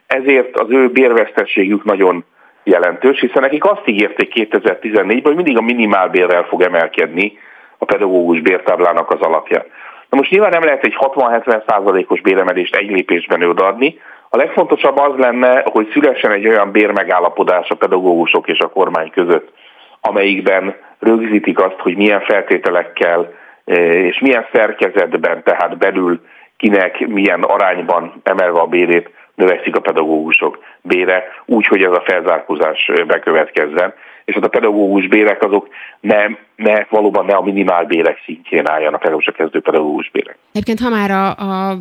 ezért 0.08 0.60
az 0.60 0.70
ő 0.70 0.89
bérvesztességük 0.89 1.84
nagyon 1.84 2.26
jelentős, 2.64 3.20
hiszen 3.20 3.42
nekik 3.42 3.66
azt 3.66 3.88
ígérték 3.88 4.34
2014-ben, 4.36 5.22
hogy 5.24 5.36
mindig 5.36 5.58
a 5.58 5.62
minimálbérrel 5.62 6.44
fog 6.44 6.62
emelkedni 6.62 7.38
a 7.78 7.86
pedagógus 7.86 8.42
bértáblának 8.42 9.12
az 9.12 9.20
alapja. 9.20 9.66
Na 10.10 10.18
most 10.18 10.32
nyilván 10.32 10.50
nem 10.50 10.64
lehet 10.64 10.84
egy 10.84 10.96
60-70 11.00 11.64
százalékos 11.68 12.22
béremelést 12.22 12.76
egy 12.76 12.89
lépésben 12.89 13.44
odaadni. 13.44 14.00
A 14.30 14.38
legfontosabb 14.38 14.98
az 14.98 15.18
lenne, 15.18 15.64
hogy 15.66 15.89
szülessen 15.94 16.32
egy 16.32 16.48
olyan 16.48 16.72
bérmegállapodás 16.72 17.70
a 17.70 17.76
pedagógusok 17.76 18.48
és 18.48 18.60
a 18.60 18.70
kormány 18.70 19.10
között, 19.10 19.54
amelyikben 20.02 20.76
rögzítik 20.99 21.60
azt, 21.60 21.80
hogy 21.80 21.95
milyen 21.95 22.22
feltételekkel 22.22 23.34
e, 23.66 23.74
és 23.84 24.20
milyen 24.20 24.45
szerkezetben, 24.54 25.43
tehát 25.43 25.78
belül 25.78 26.22
kinek 26.58 27.08
milyen 27.08 27.43
arányban 27.43 28.22
emelve 28.24 28.60
a 28.60 28.66
bérét 28.66 29.10
növekszik 29.36 29.76
a 29.76 29.82
pedagógusok 29.82 30.64
bére, 30.82 31.24
úgy, 31.45 31.66
hogy 31.66 31.84
ez 31.84 31.91
a 31.91 32.04
felzárkózás 32.06 32.91
bekövetkezzen 33.08 33.93
és 34.26 34.34
hát 34.34 34.43
a 34.43 34.47
pedagógus 34.47 35.07
bérek 35.07 35.43
azok 35.43 35.67
ne, 35.99 36.26
ne, 36.55 36.86
valóban 36.89 37.26
ne 37.26 37.34
a 37.34 37.41
minimál 37.41 37.86
bérek 37.86 38.22
szintjén 38.26 38.69
álljanak, 38.69 38.99
legalábbis 38.99 39.28
a 39.28 39.32
kezdő 39.32 39.59
pedagógus 39.59 40.09
bérek. 40.11 40.38
Egyébként 40.51 40.80
ha 40.80 40.89
már 40.89 41.11
a, 41.11 41.30
a 41.30 41.78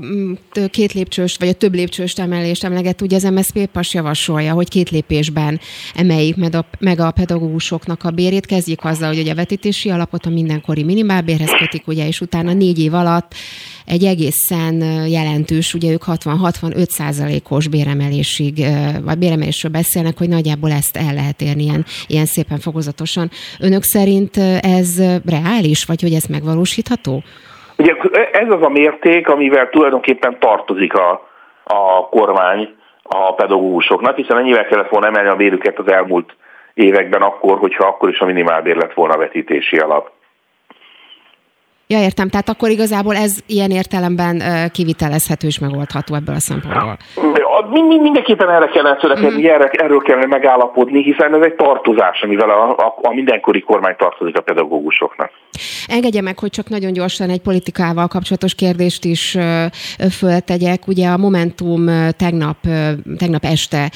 két 0.70 0.92
lépcsős, 0.92 1.36
vagy 1.38 1.48
a 1.48 1.52
több 1.52 1.74
lépcsős 1.74 2.12
emelést 2.12 2.64
emleget, 2.64 3.00
ugye 3.00 3.16
az 3.16 3.22
MSZP 3.22 3.66
PAS 3.72 3.94
javasolja, 3.94 4.52
hogy 4.52 4.68
két 4.68 4.90
lépésben 4.90 5.60
emeljük 5.96 6.36
meg 6.36 6.54
a, 6.54 6.64
meg 6.80 7.00
a 7.00 7.10
pedagógusoknak 7.10 8.04
a 8.04 8.10
bérét. 8.10 8.46
Kezdjük 8.46 8.84
azzal, 8.84 9.14
hogy 9.14 9.28
a 9.28 9.34
vetítési 9.34 9.90
alapot 9.90 10.24
a 10.24 10.30
mindenkori 10.30 10.84
minimálbérhez 10.84 11.54
kötik, 11.58 11.86
ugye, 11.86 12.06
és 12.06 12.20
utána 12.20 12.52
négy 12.52 12.78
év 12.78 12.94
alatt 12.94 13.34
egy 13.86 14.04
egészen 14.04 14.74
jelentős, 15.08 15.74
ugye 15.74 15.92
ők 15.92 16.02
60-65 16.06 16.88
százalékos 16.88 17.68
béremelésig, 17.68 18.64
vagy 19.04 19.18
béremelésről 19.18 19.72
beszélnek, 19.72 20.18
hogy 20.18 20.28
nagyjából 20.28 20.70
ezt 20.70 20.96
el 20.96 21.14
lehet 21.14 21.40
érni 21.42 21.62
ilyen, 21.62 21.84
ilyen 22.06 22.26
szépen 22.30 22.58
fokozatosan. 22.58 23.26
Önök 23.60 23.82
szerint 23.82 24.34
ez 24.78 24.90
reális, 25.36 25.84
vagy 25.84 26.00
hogy 26.02 26.12
ez 26.12 26.24
megvalósítható? 26.24 27.22
Ugye 27.78 27.92
ez 28.32 28.50
az 28.50 28.62
a 28.62 28.68
mérték, 28.68 29.28
amivel 29.28 29.68
tulajdonképpen 29.68 30.36
tartozik 30.38 30.94
a, 30.94 31.10
a 31.64 32.08
kormány 32.10 32.68
a 33.02 33.34
pedagógusoknak, 33.34 34.16
hiszen 34.16 34.38
ennyivel 34.38 34.66
kellett 34.66 34.88
volna 34.88 35.06
emelni 35.06 35.28
a 35.28 35.36
bérüket 35.36 35.78
az 35.78 35.92
elmúlt 35.92 36.36
években 36.74 37.22
akkor, 37.22 37.58
hogyha 37.58 37.86
akkor 37.86 38.08
is 38.08 38.18
a 38.18 38.24
minimálbér 38.24 38.76
lett 38.76 38.94
volna 38.94 39.14
a 39.14 39.18
vetítési 39.18 39.76
alap. 39.76 40.10
Ja, 41.86 42.02
értem. 42.02 42.28
Tehát 42.28 42.48
akkor 42.48 42.68
igazából 42.68 43.16
ez 43.16 43.38
ilyen 43.46 43.70
értelemben 43.70 44.42
kivitelezhető 44.72 45.46
és 45.46 45.58
megoldható 45.58 46.14
ebből 46.14 46.34
a 46.34 46.40
szempontból. 46.40 46.96
Mindenképpen 47.68 48.50
erre 48.50 48.66
kellene 48.66 48.96
törekedni, 48.96 49.42
mm. 49.42 49.46
erre, 49.46 49.68
erről 49.72 50.00
kellene 50.00 50.26
megállapodni, 50.26 51.02
hiszen 51.02 51.34
ez 51.34 51.44
egy 51.44 51.54
tartozás, 51.54 52.22
amivel 52.22 52.50
a, 52.50 52.70
a, 52.70 52.94
a 53.02 53.14
mindenkori 53.14 53.60
kormány 53.60 53.94
tartozik 53.96 54.36
a 54.36 54.40
pedagógusoknak. 54.40 55.30
Engedje 55.86 56.22
meg, 56.22 56.38
hogy 56.38 56.50
csak 56.50 56.68
nagyon 56.68 56.92
gyorsan 56.92 57.28
egy 57.30 57.40
politikával 57.40 58.08
kapcsolatos 58.08 58.54
kérdést 58.54 59.04
is 59.04 59.38
föltegyek. 60.10 60.86
Ugye 60.86 61.08
a 61.08 61.16
Momentum 61.16 61.86
tegnap, 62.16 62.56
tegnap 63.18 63.44
este 63.44 63.90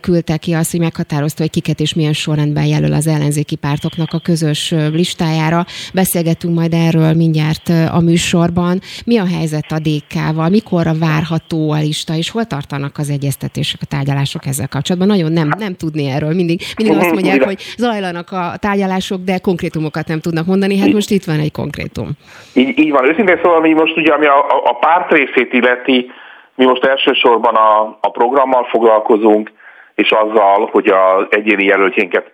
küldte 0.00 0.36
ki 0.36 0.52
azt, 0.52 0.70
hogy 0.70 0.80
meghatározta, 0.80 1.42
hogy 1.42 1.50
kiket 1.50 1.80
és 1.80 1.94
milyen 1.94 2.12
sorrendben 2.12 2.64
jelöl 2.64 2.92
az 2.92 3.06
ellenzéki 3.06 3.56
pártoknak 3.56 4.08
a 4.12 4.20
közös 4.22 4.74
listájára. 4.92 5.64
Beszélgetünk 5.94 6.54
majd 6.54 6.72
erről 6.72 7.12
mindjárt 7.12 7.68
a 7.92 8.00
műsorban. 8.00 8.80
Mi 9.04 9.18
a 9.18 9.26
helyzet 9.26 9.72
a 9.72 9.78
DK-val? 9.78 10.48
Mikorra 10.48 10.92
várható 10.98 11.70
a 11.70 11.78
lista, 11.78 12.14
és 12.14 12.30
hol 12.30 12.44
tartanak 12.44 12.91
az 12.98 13.10
egyeztetések, 13.10 13.80
a 13.82 13.86
tárgyalások 13.86 14.46
ezzel 14.46 14.68
kapcsolatban? 14.68 15.10
Nagyon 15.16 15.32
nem, 15.32 15.48
nem 15.58 15.74
tudni 15.74 16.10
erről. 16.10 16.34
Mindig, 16.34 16.60
mindig 16.76 16.96
azt 16.96 17.12
mondják, 17.12 17.42
hogy 17.42 17.60
zajlanak 17.76 18.30
a 18.30 18.52
tárgyalások, 18.58 19.20
de 19.24 19.38
konkrétumokat 19.38 20.06
nem 20.08 20.20
tudnak 20.20 20.46
mondani. 20.46 20.78
Hát 20.78 20.92
most 20.92 21.10
itt 21.10 21.24
van 21.24 21.38
egy 21.38 21.52
konkrétum. 21.52 22.08
Így, 22.54 22.78
így 22.78 22.90
van. 22.90 23.04
Őszintén 23.04 23.40
szóval 23.42 23.60
mi 23.60 23.72
most 23.72 23.96
ugye, 23.96 24.12
ami 24.12 24.26
a, 24.26 24.38
a 24.64 24.74
párt 24.80 25.10
részét 25.12 25.52
illeti, 25.52 26.10
mi 26.54 26.64
most 26.64 26.84
elsősorban 26.84 27.54
a, 27.54 27.98
a 28.00 28.10
programmal 28.10 28.64
foglalkozunk, 28.64 29.52
és 29.94 30.10
azzal, 30.10 30.68
hogy 30.72 30.86
az 30.88 31.26
egyéni 31.30 31.64
jelöltjénket 31.64 32.32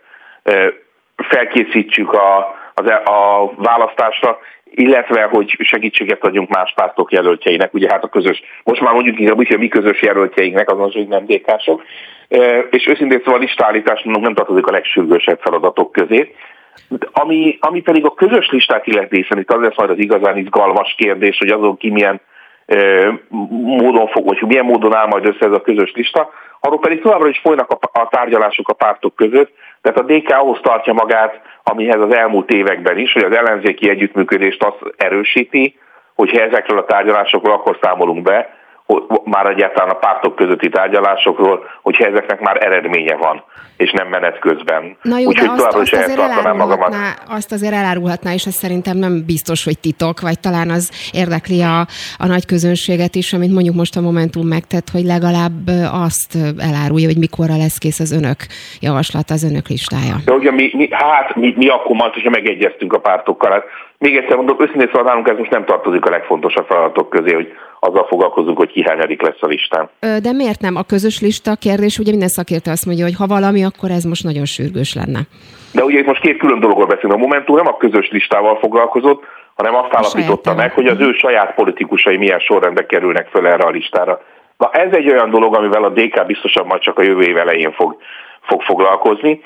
felkészítsük 1.17 2.13
a, 2.13 2.57
a, 2.75 3.11
a 3.11 3.53
választásra, 3.57 4.39
illetve 4.71 5.23
hogy 5.23 5.57
segítséget 5.59 6.25
adjunk 6.25 6.49
más 6.49 6.73
pártok 6.75 7.13
jelöltjeinek, 7.13 7.75
ugye 7.75 7.89
hát 7.91 8.05
a 8.05 8.09
közös, 8.09 8.43
most 8.65 8.81
már 8.81 8.93
mondjuk 8.95 9.19
inkább 9.19 9.39
úgy, 9.39 9.47
hogy 9.47 9.57
a 9.57 9.61
mi 9.61 9.69
közös 9.69 10.03
jelöltjeinknek, 10.03 10.71
azon, 10.71 10.91
hogy 10.93 11.09
nem 11.09 11.27
DK-sok, 11.27 11.83
és 12.71 12.87
őszintén 12.87 13.23
szóval 13.25 13.41
listállítás 13.41 14.03
nem 14.03 14.35
tartozik 14.35 14.67
a 14.67 14.73
legsürgősebb 14.73 15.41
feladatok 15.41 15.93
közé. 15.93 16.35
Ami, 17.13 17.59
ami 17.61 17.81
pedig 17.81 18.05
a 18.05 18.15
közös 18.15 18.49
listát 18.51 18.87
illeti, 18.87 19.17
hiszen 19.17 19.39
itt 19.39 19.53
az 19.53 19.61
lesz 19.61 19.77
majd 19.77 19.91
az 19.91 19.99
igazán 19.99 20.37
izgalmas 20.37 20.95
kérdés, 20.99 21.39
hogy 21.39 21.49
azon 21.49 21.77
ki 21.77 21.91
milyen 21.91 22.21
módon 23.63 24.09
fog, 24.09 24.25
vagy 24.27 24.43
milyen 24.47 24.65
módon 24.65 24.95
áll 24.95 25.07
majd 25.07 25.27
össze 25.27 25.47
ez 25.47 25.53
a 25.53 25.61
közös 25.61 25.93
lista, 25.95 26.31
arról 26.61 26.79
pedig 26.79 27.01
továbbra 27.01 27.29
is 27.29 27.39
folynak 27.39 27.71
a, 27.71 27.79
a 28.01 28.09
tárgyalások 28.09 28.69
a 28.69 28.73
pártok 28.73 29.15
között, 29.15 29.53
tehát 29.81 29.99
a 29.99 30.03
DK 30.03 30.29
ahhoz 30.29 30.59
tartja 30.63 30.93
magát, 30.93 31.41
amihez 31.69 32.01
az 32.01 32.15
elmúlt 32.15 32.51
években 32.51 32.99
is, 32.99 33.13
hogy 33.13 33.23
az 33.23 33.37
ellenzéki 33.37 33.91
együttműködést 33.91 34.63
azt 34.63 34.95
erősíti, 34.97 35.79
hogyha 36.15 36.43
ezekről 36.43 36.79
a 36.79 36.85
tárgyalásokról 36.85 37.53
akkor 37.53 37.79
számolunk 37.83 38.23
be, 38.23 38.57
már 39.25 39.47
egyáltalán 39.47 39.91
a 39.91 39.99
pártok 39.99 40.37
közötti 40.37 40.69
tárgyalásokról, 40.69 41.65
hogyha 41.83 42.05
ezeknek 42.05 42.41
már 42.41 42.65
eredménye 42.65 43.17
van, 43.17 43.45
és 43.79 43.91
nem 43.93 44.09
menet 44.09 44.39
közben. 44.39 44.97
Na 45.03 45.19
jó, 45.19 45.27
Úgyhogy 45.27 45.49
továbbra 45.49 45.83
is 45.83 45.93
ehhez 45.93 46.15
tartanám 46.15 46.57
magamat. 46.57 46.95
Azt 47.29 47.53
azért 47.53 47.73
elárulhatná, 47.73 48.33
és 48.33 48.47
ez 48.47 48.55
szerintem 48.55 48.97
nem 48.97 49.25
biztos, 49.27 49.65
hogy 49.65 49.79
titok, 49.79 50.21
vagy 50.21 50.41
talán 50.41 50.71
az 50.71 51.11
érdekli 51.13 51.63
a, 51.63 51.79
a 52.19 52.27
nagy 52.27 52.47
közönséget 52.47 53.15
is, 53.15 53.33
amit 53.33 53.53
mondjuk 53.53 53.75
most 53.75 53.97
a 53.97 54.01
Momentum 54.01 54.47
megtett, 54.47 54.89
hogy 54.91 55.05
legalább 55.05 55.67
azt 55.93 56.37
elárulja, 56.71 57.07
hogy 57.07 57.19
mikorra 57.19 57.57
lesz 57.57 57.79
kész 57.79 58.01
az 58.01 58.13
önök 58.13 58.41
javaslata, 58.81 59.35
az 59.35 59.45
önök 59.51 59.69
listája. 59.69 60.17
De 60.25 60.33
ugye 60.33 60.51
mi, 60.51 60.71
mi, 60.73 60.89
hát 60.91 61.35
mi, 61.35 61.55
mi 61.57 61.69
akkor 61.69 61.97
majd, 61.97 62.13
hogyha 62.13 62.31
megegyeztünk 62.31 62.93
a 62.93 62.99
pártokkal, 62.99 63.51
hát 63.51 63.65
még 63.99 64.17
egyszer 64.17 64.37
mondom, 64.37 64.57
őszintén 64.61 64.87
szóval 64.87 65.03
nálunk 65.03 65.29
ez 65.29 65.39
most 65.39 65.51
nem 65.51 65.65
tartozik 65.65 66.05
a 66.05 66.11
legfontosabb 66.11 66.67
feladatok 66.67 67.11
közé, 67.11 67.33
hogy 67.33 67.49
azzal 67.81 68.07
foglalkozunk, 68.09 68.57
hogy 68.59 68.71
ki 68.73 68.85
lesz 69.19 69.37
a 69.41 69.47
listán. 69.47 69.89
De 70.01 70.33
miért 70.33 70.61
nem? 70.61 70.77
A 70.77 70.83
közös 70.83 71.21
lista 71.21 71.55
kérdés, 71.55 71.99
ugye 71.99 72.11
minden 72.11 72.29
szakértő 72.29 72.71
azt 72.71 72.87
mondja, 72.87 73.05
hogy 73.05 73.17
ha 73.17 73.27
valami, 73.27 73.63
akkor 73.71 73.91
ez 73.91 74.05
most 74.05 74.25
nagyon 74.25 74.45
sürgős 74.45 74.95
lenne. 74.95 75.21
De 75.73 75.85
ugye 75.85 75.99
itt 75.99 76.07
most 76.07 76.21
két 76.21 76.39
külön 76.39 76.61
dologról 76.61 76.87
beszélünk. 76.87 77.15
A 77.15 77.25
Momentum 77.27 77.57
nem 77.57 77.67
a 77.67 77.77
közös 77.77 78.09
listával 78.11 78.57
foglalkozott, 78.59 79.25
hanem 79.55 79.75
azt 79.75 79.95
állapította 79.95 80.55
meg, 80.55 80.73
hogy 80.73 80.87
az 80.87 81.01
ő 81.01 81.13
saját 81.13 81.55
politikusai 81.55 82.17
milyen 82.17 82.39
sorrendbe 82.39 82.87
kerülnek 82.87 83.29
föl 83.29 83.47
erre 83.47 83.65
a 83.65 83.71
listára. 83.71 84.21
Na 84.57 84.71
ez 84.73 84.93
egy 84.93 85.11
olyan 85.11 85.31
dolog, 85.31 85.57
amivel 85.57 85.85
a 85.85 85.89
DK 85.89 86.27
biztosan 86.27 86.67
majd 86.67 86.81
csak 86.81 86.99
a 86.99 87.03
jövő 87.03 87.23
év 87.23 87.37
elején 87.37 87.73
fog, 87.73 87.97
fog 88.41 88.63
foglalkozni. 88.63 89.41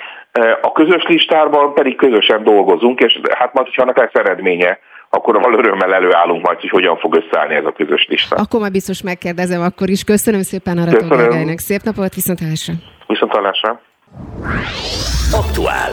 A 0.61 0.73
közös 0.73 1.03
listában 1.03 1.75
pedig 1.75 1.97
közösen 1.97 2.45
dolgozunk, 2.45 3.01
és 3.01 3.21
hát 3.39 3.53
majd, 3.53 3.67
hogyha 3.67 3.83
annak 3.83 3.99
lesz 3.99 4.15
eredménye, 4.15 4.79
akkor 5.11 5.41
való 5.41 5.59
örömmel 5.59 5.95
előállunk 5.95 6.47
majd, 6.47 6.61
hogy 6.61 6.71
hogyan 6.71 6.97
fog 6.97 7.15
összeállni 7.15 7.55
ez 7.55 7.65
a 7.65 7.73
közös 7.73 8.07
lista. 8.09 8.37
Akkor 8.37 8.61
majd 8.61 8.73
biztos 8.73 9.03
megkérdezem 9.03 9.63
akkor 9.63 9.89
is. 9.89 10.05
Köszönöm 10.05 10.43
szépen 10.43 10.79
a 10.79 10.85
Gergelynek. 10.85 11.59
Szép 11.59 11.81
napot, 11.83 12.15
viszontlátásra. 12.15 12.75
Viszontlátásra. 13.07 13.81
Aktuál. 15.33 15.91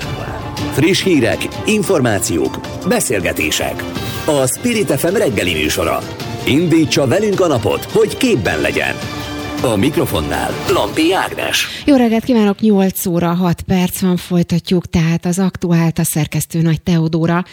Friss 0.72 1.03
hírek, 1.03 1.47
információk, 1.65 2.59
beszélgetések. 2.88 3.84
A 4.26 4.47
Spirit 4.47 4.91
FM 4.91 5.15
reggeli 5.15 5.53
műsora. 5.53 5.99
Indítsa 6.47 7.07
velünk 7.07 7.39
a 7.39 7.47
napot, 7.47 7.84
hogy 7.84 8.17
képben 8.17 8.61
legyen. 8.61 8.95
A 9.63 9.76
mikrofonnál 9.76 10.51
Lampi 10.70 11.13
Ágnes. 11.13 11.67
Jó 11.86 11.95
reggelt 11.95 12.24
kívánok, 12.24 12.59
8 12.59 13.05
óra 13.05 13.34
6 13.34 13.61
perc 13.61 13.99
van, 14.01 14.17
folytatjuk 14.17 14.89
tehát 14.89 15.26
az 15.26 15.39
aktuált 15.39 15.99
a 15.99 16.03
szerkesztő 16.03 16.61
Nagy 16.61 16.82
Teodóra. 16.82 17.45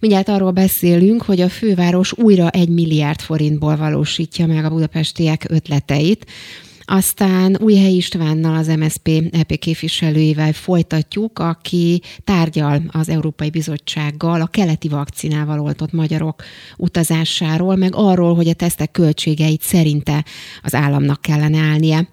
Mindjárt 0.00 0.28
arról 0.28 0.50
beszélünk, 0.50 1.22
hogy 1.22 1.40
a 1.40 1.48
főváros 1.48 2.12
újra 2.12 2.48
egy 2.48 2.68
milliárd 2.68 3.20
forintból 3.20 3.76
valósítja 3.76 4.46
meg 4.46 4.64
a 4.64 4.70
budapestiek 4.70 5.44
ötleteit. 5.48 6.26
Aztán 6.94 7.56
Újhely 7.60 7.94
Istvánnal, 7.94 8.54
az 8.54 8.66
MSP 8.66 9.08
EP 9.30 9.58
képviselőivel 9.58 10.52
folytatjuk, 10.52 11.38
aki 11.38 12.02
tárgyal 12.24 12.82
az 12.88 13.08
Európai 13.08 13.50
Bizottsággal 13.50 14.40
a 14.40 14.46
keleti 14.46 14.88
vakcinával 14.88 15.60
oltott 15.60 15.92
magyarok 15.92 16.42
utazásáról, 16.76 17.76
meg 17.76 17.92
arról, 17.94 18.34
hogy 18.34 18.48
a 18.48 18.52
tesztek 18.54 18.90
költségeit 18.90 19.62
szerinte 19.62 20.24
az 20.62 20.74
államnak 20.74 21.20
kellene 21.20 21.58
állnia. 21.58 22.08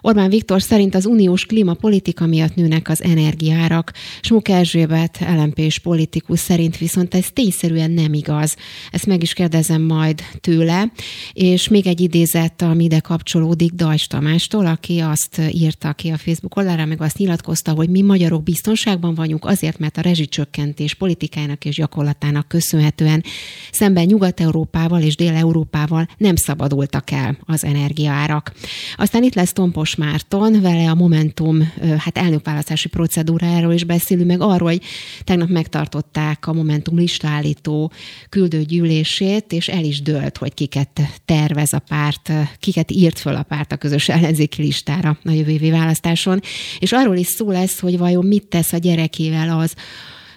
Orbán 0.00 0.30
Viktor 0.30 0.62
szerint 0.62 0.94
az 0.94 1.06
uniós 1.06 1.46
klímapolitika 1.46 2.26
miatt 2.26 2.54
nőnek 2.54 2.88
az 2.88 3.02
energiárak, 3.02 3.92
Smuk 4.20 4.48
Erzsébet, 4.48 5.18
lmp 5.36 5.60
politikus 5.82 6.40
szerint 6.40 6.78
viszont 6.78 7.14
ez 7.14 7.26
tényszerűen 7.32 7.90
nem 7.90 8.12
igaz. 8.12 8.56
Ezt 8.90 9.06
meg 9.06 9.22
is 9.22 9.32
kérdezem 9.32 9.82
majd 9.82 10.20
tőle, 10.40 10.92
és 11.32 11.68
még 11.68 11.86
egy 11.86 12.00
idézet, 12.00 12.62
ami 12.62 12.84
ide 12.84 13.00
kapcsolódik, 13.00 13.72
Dajs 13.72 14.06
Tamástól, 14.14 14.66
aki 14.66 14.98
azt 14.98 15.40
írta 15.50 15.92
ki 15.92 16.08
a 16.08 16.16
Facebook 16.16 16.56
oldalára, 16.56 16.84
meg 16.84 17.02
azt 17.02 17.18
nyilatkozta, 17.18 17.72
hogy 17.72 17.88
mi 17.88 18.02
magyarok 18.02 18.42
biztonságban 18.42 19.14
vagyunk 19.14 19.44
azért, 19.44 19.78
mert 19.78 19.96
a 19.96 20.00
rezsicsökkentés 20.00 20.94
politikának 20.94 21.64
és 21.64 21.76
gyakorlatának 21.76 22.48
köszönhetően 22.48 23.24
szemben 23.72 24.06
Nyugat-Európával 24.06 25.02
és 25.02 25.16
Dél-Európával 25.16 26.08
nem 26.16 26.36
szabadultak 26.36 27.10
el 27.10 27.38
az 27.40 27.64
energiaárak. 27.64 28.52
Aztán 28.96 29.22
itt 29.22 29.34
lesz 29.34 29.52
Tompos 29.52 29.94
Márton, 29.94 30.60
vele 30.60 30.90
a 30.90 30.94
Momentum 30.94 31.72
hát 31.98 32.18
elnökválasztási 32.18 32.88
procedúráról 32.88 33.72
is 33.72 33.84
beszélünk, 33.84 34.26
meg 34.26 34.40
arról, 34.40 34.68
hogy 34.68 34.82
tegnap 35.24 35.48
megtartották 35.48 36.46
a 36.46 36.52
Momentum 36.52 36.98
listállító 36.98 37.92
küldőgyűlését, 38.28 39.52
és 39.52 39.68
el 39.68 39.84
is 39.84 40.02
dölt, 40.02 40.36
hogy 40.36 40.54
kiket 40.54 41.00
tervez 41.24 41.72
a 41.72 41.78
párt, 41.78 42.32
kiket 42.58 42.90
írt 42.90 43.18
föl 43.18 43.34
a 43.34 43.42
párt 43.42 43.72
a 43.72 43.76
közös 43.76 43.93
ellenzéki 43.96 44.62
listára 44.62 45.18
a 45.24 45.30
jövő 45.30 45.50
évi 45.50 45.70
választáson. 45.70 46.40
És 46.78 46.92
arról 46.92 47.16
is 47.16 47.26
szó 47.26 47.50
lesz, 47.50 47.78
hogy 47.78 47.98
vajon 47.98 48.26
mit 48.26 48.46
tesz 48.46 48.72
a 48.72 48.78
gyerekével 48.78 49.58
az, 49.58 49.74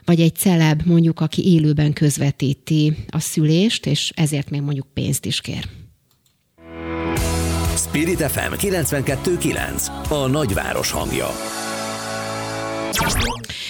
vagy 0.06 0.22
egy 0.22 0.36
celeb 0.36 0.82
mondjuk, 0.86 1.20
aki 1.20 1.54
élőben 1.54 1.94
közvetíti 1.94 2.94
a 3.08 3.20
szülést, 3.20 3.86
és 3.86 4.12
ezért 4.16 4.50
még 4.50 4.62
mondjuk 4.62 4.88
pénzt 4.94 5.26
is 5.26 5.42
kér. 5.42 5.68
Spirit 7.76 8.22
FM 8.22 8.54
92.9 8.54 10.10
A 10.10 10.28
nagyváros 10.28 10.92
hangja 10.92 11.28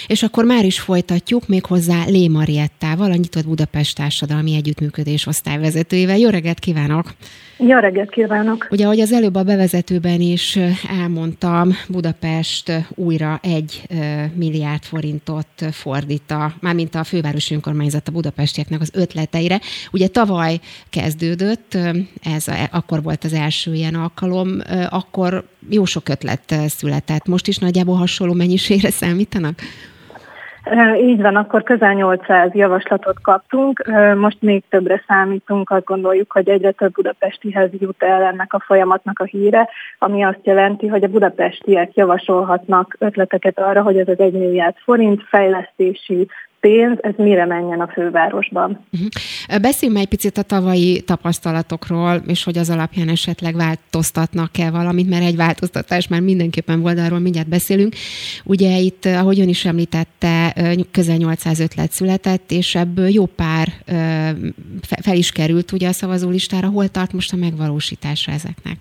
és 0.07 0.23
akkor 0.23 0.45
már 0.45 0.65
is 0.65 0.79
folytatjuk 0.79 1.47
méghozzá 1.47 2.05
Lé 2.05 2.27
Mariettával, 2.27 3.11
a 3.11 3.15
Nyitott 3.15 3.45
Budapest 3.45 3.95
Társadalmi 3.95 4.55
Együttműködés 4.55 5.25
osztályvezetőjével. 5.25 6.17
Jó 6.17 6.29
reggelt 6.29 6.59
kívánok! 6.59 7.13
Jó 7.59 7.77
reggelt 7.77 8.09
kívánok! 8.09 8.67
Ugye, 8.71 8.85
ahogy 8.85 8.99
az 8.99 9.13
előbb 9.13 9.35
a 9.35 9.43
bevezetőben 9.43 10.21
is 10.21 10.59
elmondtam, 10.99 11.71
Budapest 11.89 12.71
újra 12.95 13.39
egy 13.43 13.81
milliárd 14.33 14.83
forintot 14.83 15.47
fordít 15.71 16.31
a, 16.31 16.53
mármint 16.59 16.95
a 16.95 17.03
fővárosi 17.03 17.53
önkormányzat 17.53 18.07
a 18.07 18.11
budapestieknek 18.11 18.81
az 18.81 18.91
ötleteire. 18.93 19.59
Ugye 19.91 20.07
tavaly 20.07 20.59
kezdődött, 20.89 21.77
ez 22.23 22.47
a, 22.47 22.53
akkor 22.71 23.03
volt 23.03 23.23
az 23.23 23.33
első 23.33 23.73
ilyen 23.73 23.95
alkalom, 23.95 24.61
akkor 24.89 25.43
jó 25.69 25.85
sok 25.85 26.09
ötlet 26.09 26.55
született. 26.67 27.25
Most 27.27 27.47
is 27.47 27.57
nagyjából 27.57 27.95
hasonló 27.95 28.33
mennyiségre 28.33 28.89
számítanak? 28.89 29.59
Így 31.01 31.21
van, 31.21 31.35
akkor 31.35 31.63
közel 31.63 31.93
800 31.93 32.53
javaslatot 32.53 33.21
kaptunk, 33.21 33.83
most 34.17 34.41
még 34.41 34.63
többre 34.69 35.03
számítunk, 35.07 35.69
azt 35.69 35.85
gondoljuk, 35.85 36.31
hogy 36.31 36.49
egyre 36.49 36.71
több 36.71 36.91
budapestihez 36.91 37.69
jut 37.79 38.03
el 38.03 38.23
ennek 38.23 38.53
a 38.53 38.59
folyamatnak 38.59 39.19
a 39.19 39.23
híre, 39.23 39.69
ami 39.99 40.23
azt 40.23 40.39
jelenti, 40.43 40.87
hogy 40.87 41.03
a 41.03 41.07
budapestiek 41.07 41.95
javasolhatnak 41.95 42.95
ötleteket 42.99 43.59
arra, 43.59 43.81
hogy 43.81 43.97
ez 43.97 44.07
az 44.07 44.19
1 44.19 44.33
milliárd 44.33 44.75
forint 44.77 45.23
fejlesztési 45.27 46.27
pénz, 46.67 46.97
ez 47.01 47.13
mire 47.17 47.45
menjen 47.45 47.79
a 47.79 47.87
fővárosban. 47.87 48.79
Uh-huh. 48.93 49.61
Beszéljünk 49.61 50.01
egy 50.01 50.07
picit 50.07 50.37
a 50.37 50.41
tavalyi 50.41 51.01
tapasztalatokról, 51.01 52.21
és 52.27 52.43
hogy 52.43 52.57
az 52.57 52.69
alapján 52.69 53.09
esetleg 53.09 53.55
változtatnak-e 53.55 54.71
valamit, 54.71 55.09
mert 55.09 55.23
egy 55.23 55.35
változtatás 55.35 56.07
már 56.07 56.21
mindenképpen 56.21 56.81
volt, 56.81 56.99
arról 56.99 57.19
mindjárt 57.19 57.49
beszélünk. 57.49 57.93
Ugye 58.45 58.77
itt, 58.77 59.05
ahogy 59.05 59.39
ön 59.39 59.47
is 59.47 59.65
említette, 59.65 60.53
közel 60.91 61.17
800 61.17 61.59
ötlet 61.59 61.91
született, 61.91 62.51
és 62.51 62.75
ebből 62.75 63.09
jó 63.09 63.25
pár 63.25 63.67
fel 65.01 65.15
is 65.15 65.31
került 65.31 65.71
ugye 65.71 65.87
a 65.87 65.91
szavazólistára. 65.91 66.67
Hol 66.67 66.87
tart 66.87 67.13
most 67.13 67.33
a 67.33 67.37
megvalósítása 67.37 68.31
ezeknek? 68.31 68.75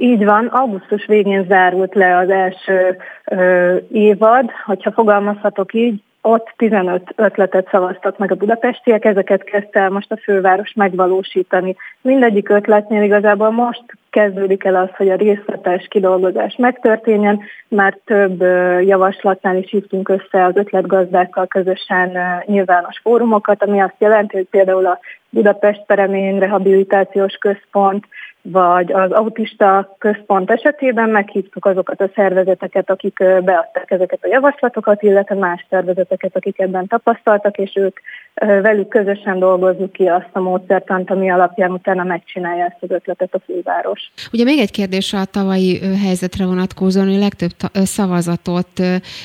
Így 0.00 0.24
van, 0.24 0.46
augusztus 0.46 1.06
végén 1.06 1.44
zárult 1.48 1.94
le 1.94 2.16
az 2.16 2.30
első 2.30 2.96
ö, 3.24 3.76
évad, 3.92 4.50
hogyha 4.64 4.92
fogalmazhatok 4.92 5.74
így, 5.74 6.02
ott 6.28 6.52
15 6.56 7.12
ötletet 7.16 7.68
szavaztak 7.70 8.18
meg 8.18 8.30
a 8.32 8.34
budapestiek, 8.34 9.04
ezeket 9.04 9.44
kezdte 9.44 9.80
el 9.80 9.90
most 9.90 10.12
a 10.12 10.16
főváros 10.16 10.72
megvalósítani. 10.74 11.76
Mindegyik 12.00 12.48
ötletnél 12.48 13.02
igazából 13.02 13.50
most 13.50 13.82
kezdődik 14.10 14.64
el 14.64 14.74
az, 14.74 14.88
hogy 14.96 15.08
a 15.08 15.16
részletes 15.16 15.86
kidolgozás 15.88 16.56
megtörténjen, 16.56 17.40
már 17.68 17.98
több 18.04 18.40
javaslatnál 18.86 19.56
is 19.56 19.70
hívtunk 19.70 20.08
össze 20.08 20.44
az 20.44 20.56
ötletgazdákkal 20.56 21.46
közösen 21.46 22.18
nyilvános 22.46 22.98
fórumokat, 23.02 23.62
ami 23.62 23.80
azt 23.80 23.96
jelenti, 23.98 24.36
hogy 24.36 24.46
például 24.50 24.86
a 24.86 24.98
Budapest 25.30 25.82
Peremény 25.86 26.38
Rehabilitációs 26.38 27.34
Központ, 27.34 28.04
vagy 28.42 28.92
az 28.92 29.10
autista 29.10 29.96
központ 29.98 30.50
esetében 30.50 31.08
meghívtuk 31.08 31.64
azokat 31.64 32.00
a 32.00 32.10
szervezeteket, 32.14 32.90
akik 32.90 33.16
beadták 33.18 33.90
ezeket 33.90 34.18
a 34.22 34.28
javaslatokat, 34.28 35.02
illetve 35.02 35.34
más 35.34 35.66
szervezeteket, 35.70 36.36
akik 36.36 36.58
ebben 36.58 36.86
tapasztaltak, 36.86 37.56
és 37.56 37.72
ők 37.74 37.98
velük 38.34 38.88
közösen 38.88 39.38
dolgozzuk 39.38 39.92
ki 39.92 40.06
azt 40.06 40.28
a 40.32 40.40
módszertant, 40.40 41.10
ami 41.10 41.30
alapján 41.30 41.70
utána 41.70 42.04
megcsinálja 42.04 42.64
ezt 42.64 42.76
az 42.80 42.90
ötletet 42.90 43.34
a 43.34 43.40
főváros. 43.44 44.00
Ugye 44.32 44.44
még 44.44 44.58
egy 44.58 44.70
kérdés 44.70 45.12
a 45.12 45.24
tavalyi 45.24 45.80
helyzetre 46.04 46.46
vonatkozóan, 46.46 47.06
hogy 47.08 47.18
legtöbb 47.18 47.50
szavazatot 47.72 48.80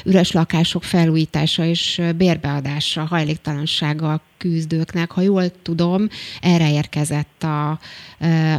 üres 0.05 0.32
lakások 0.32 0.84
felújítása 0.84 1.64
és 1.64 2.01
bérbeadása, 2.18 3.01
hajléktalansággal 3.09 4.22
küzdőknek, 4.43 5.11
ha 5.11 5.21
jól 5.21 5.43
tudom, 5.61 6.07
erre 6.41 6.71
érkezett 6.71 7.43
a, 7.43 7.69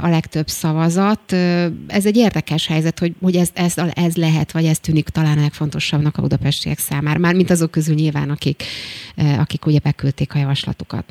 a 0.02 0.08
legtöbb 0.08 0.46
szavazat. 0.46 1.32
Ez 1.86 2.06
egy 2.06 2.16
érdekes 2.16 2.66
helyzet, 2.66 2.98
hogy, 2.98 3.12
hogy 3.22 3.36
ez, 3.36 3.50
ez, 3.54 3.74
ez 3.94 4.16
lehet, 4.16 4.52
vagy 4.52 4.64
ez 4.64 4.78
tűnik 4.78 5.08
talán 5.08 5.38
legfontosabbnak 5.38 6.16
a 6.16 6.22
budapestiek 6.22 6.78
számára, 6.78 7.18
már 7.18 7.34
mint 7.34 7.50
azok 7.50 7.70
közül 7.70 7.94
nyilván, 7.94 8.30
akik, 8.30 8.62
akik 9.38 9.66
ugye 9.66 9.78
beküldték 9.82 10.34
a 10.34 10.38
javaslatukat. 10.38 11.04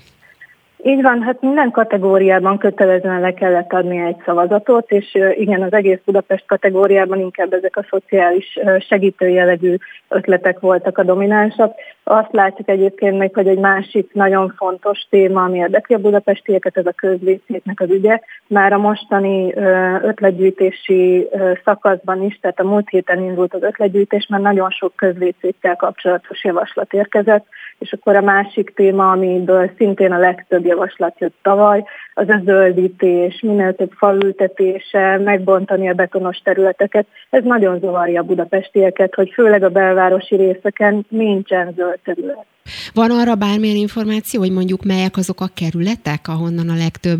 Így 0.86 1.02
van, 1.02 1.22
hát 1.22 1.42
minden 1.42 1.72
kategóriában 1.72 2.58
kötelezően 2.58 3.22
le 3.22 3.34
kellett 3.34 3.74
adni 3.74 4.06
egy 4.06 4.16
szavazatot, 4.26 4.92
és 4.92 5.18
igen, 5.36 5.62
az 5.62 5.74
egész 5.74 6.00
Budapest 6.06 6.46
kategóriában 6.46 7.20
inkább 7.20 7.54
ezek 7.54 7.78
a 7.78 7.86
szociális 7.90 8.60
segítőjelegű 8.80 9.76
ötletek 10.10 10.60
voltak 10.60 10.98
a 10.98 11.04
dominánsak. 11.04 11.74
Azt 12.04 12.32
látjuk 12.32 12.70
egyébként 12.70 13.18
még, 13.18 13.34
hogy 13.34 13.48
egy 13.48 13.60
másik 13.60 14.14
nagyon 14.14 14.54
fontos 14.58 15.08
téma, 15.10 15.44
ami 15.44 15.58
érdekli 15.58 15.96
a 15.96 16.00
budapestieket, 16.00 16.78
ez 16.78 16.86
a 16.86 16.92
közvészétnek 16.92 17.80
az 17.80 17.90
ügye. 17.90 18.20
Már 18.48 18.74
a 18.74 18.78
mostani 18.78 19.54
ötletgyűjtési 20.02 21.28
szakaszban 21.64 22.24
is, 22.24 22.40
tehát 22.42 22.60
a 22.60 22.64
múlt 22.64 22.90
héten 22.90 23.24
indult 23.24 23.54
az 23.54 23.64
ötletgyűjtés, 23.64 24.28
mert 24.30 24.44
nagyon 24.44 24.70
sok 24.70 24.96
közvészéttel 24.96 25.76
kapcsolatos 25.76 26.44
javaslat 26.44 26.94
érkezett, 26.94 27.46
és 27.80 27.94
akkor 27.94 28.16
a 28.16 28.22
másik 28.22 28.74
téma, 28.76 29.12
amiből 29.12 29.72
szintén 29.78 30.12
a 30.12 30.18
legtöbb 30.18 30.66
javaslat 30.66 31.20
jött 31.20 31.36
tavaly, 31.42 31.84
az 32.14 32.30
a 32.30 32.42
zöldítés, 32.46 33.40
minél 33.42 33.76
több 33.76 33.92
falültetése, 33.92 35.18
megbontani 35.18 35.90
a 35.90 35.94
betonos 35.94 36.38
területeket. 36.38 37.08
Ez 37.30 37.44
nagyon 37.44 37.80
zavarja 37.80 38.22
a 38.22 38.26
budapestieket, 38.26 39.16
hogy 39.16 39.32
főleg 39.34 39.64
a 39.64 39.70
belvárosi 39.70 40.36
részeken 40.36 41.06
nincsen 41.10 41.74
zöld 41.76 42.00
terület. 42.04 42.46
Van 42.94 43.12
arra 43.12 43.36
bármilyen 43.36 43.76
információ, 43.76 44.40
hogy 44.40 44.52
mondjuk 44.52 44.84
melyek 44.84 45.18
azok 45.18 45.42
a 45.42 45.50
kerületek, 45.54 46.28
ahonnan 46.28 46.70
a 46.70 46.76
legtöbb 46.76 47.20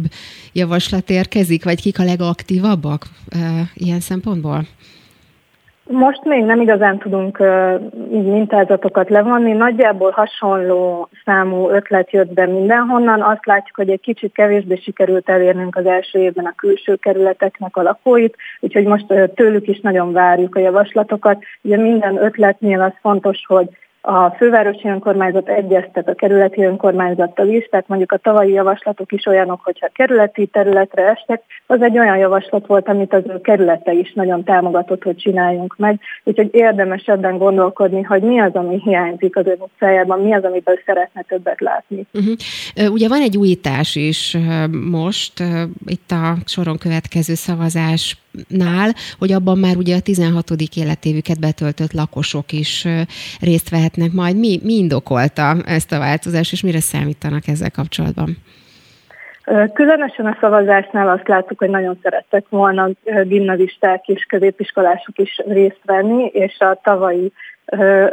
javaslat 0.54 1.10
érkezik, 1.10 1.64
vagy 1.64 1.82
kik 1.82 2.00
a 2.00 2.04
legaktívabbak 2.04 3.04
e, 3.30 3.38
ilyen 3.74 4.00
szempontból? 4.00 4.66
Most 5.90 6.24
még 6.24 6.44
nem 6.44 6.62
igazán 6.62 6.98
tudunk 6.98 7.44
így 8.12 8.26
mintázatokat 8.26 9.10
levonni. 9.10 9.52
Nagyjából 9.52 10.12
hasonló 10.12 11.10
számú 11.26 11.70
ötlet 11.70 12.12
jött 12.12 12.34
be 12.34 12.46
mindenhonnan. 12.46 13.22
Azt 13.22 13.46
látjuk, 13.46 13.76
hogy 13.76 13.90
egy 13.90 14.00
kicsit 14.00 14.34
kevésbé 14.34 14.76
sikerült 14.76 15.30
elérnünk 15.30 15.76
az 15.76 15.86
első 15.86 16.20
évben 16.20 16.46
a 16.46 16.54
külső 16.56 16.96
kerületeknek 16.96 17.78
a 17.78 17.82
lakóit, 17.82 18.36
úgyhogy 18.60 18.86
most 18.86 19.06
tőlük 19.36 19.68
is 19.68 19.80
nagyon 19.80 20.12
várjuk 20.12 20.56
a 20.56 20.60
javaslatokat. 20.60 21.44
Ugye 21.62 21.78
minden 21.78 22.24
ötletnél 22.24 22.82
az 22.82 22.94
fontos, 23.02 23.44
hogy 23.48 23.70
a 24.06 24.30
fővárosi 24.30 24.88
önkormányzat 24.88 25.50
egyeztet 25.50 26.08
a 26.08 26.14
kerületi 26.14 26.64
önkormányzattal 26.64 27.48
is, 27.48 27.68
tehát 27.70 27.88
mondjuk 27.88 28.12
a 28.12 28.18
tavalyi 28.18 28.52
javaslatok 28.52 29.12
is 29.12 29.26
olyanok, 29.26 29.60
hogyha 29.64 29.88
kerületi 29.94 30.46
területre 30.46 31.10
estek, 31.10 31.42
az 31.68 31.82
egy 31.82 32.00
olyan 32.00 32.18
javaslat 32.18 32.68
volt, 32.68 32.88
amit 32.88 33.14
az 33.14 33.24
ő 33.28 33.42
kerülete 33.42 33.92
is 33.92 34.14
nagyon 34.14 34.44
támogatott, 34.44 35.04
hogy 35.04 35.16
csináljunk 35.16 35.76
meg. 35.78 36.00
Úgyhogy 36.24 36.50
érdemes 36.52 37.04
ebben 37.06 37.38
gondolkodni, 37.38 38.02
hogy 38.02 38.22
mi 38.22 38.40
az, 38.40 38.54
ami 38.54 38.82
hiányzik 38.84 39.36
az 39.36 39.48
ő 39.48 39.58
utcájában, 39.60 40.20
mi 40.20 40.34
az, 40.34 40.44
amiből 40.44 40.80
szeretne 40.86 41.22
többet 41.22 41.62
látni. 41.62 42.06
Uh-huh. 42.14 42.94
Ugye 42.94 43.08
van 43.08 43.22
egy 43.22 43.38
újítás 43.38 43.96
is 43.96 44.38
most, 44.92 45.44
itt 45.86 46.12
a 46.12 46.36
soron 46.46 46.78
következő 46.78 47.34
szavazás 47.34 48.23
nál, 48.48 48.94
hogy 49.20 49.32
abban 49.32 49.58
már 49.58 49.76
ugye 49.76 49.96
a 49.96 50.00
16. 50.00 50.50
életévüket 50.76 51.40
betöltött 51.40 51.94
lakosok 51.94 52.52
is 52.52 52.88
részt 53.42 53.70
vehetnek 53.70 54.12
majd. 54.12 54.38
Mi, 54.38 54.60
mi 54.64 54.74
indokolta 54.74 55.56
ezt 55.66 55.92
a 55.92 56.00
változást, 56.00 56.52
és 56.52 56.62
mire 56.64 56.80
számítanak 56.80 57.48
ezzel 57.48 57.72
kapcsolatban? 57.72 58.38
Különösen 59.74 60.26
a 60.26 60.38
szavazásnál 60.40 61.10
azt 61.10 61.28
láttuk, 61.28 61.60
hogy 61.60 61.70
nagyon 61.70 62.00
szerettek 62.02 62.46
volna 62.50 62.90
gimnazisták 63.24 64.08
és 64.08 64.24
középiskolások 64.24 65.18
is 65.18 65.42
részt 65.48 65.82
venni, 65.86 66.26
és 66.26 66.60
a 66.60 66.80
tavalyi 66.84 67.32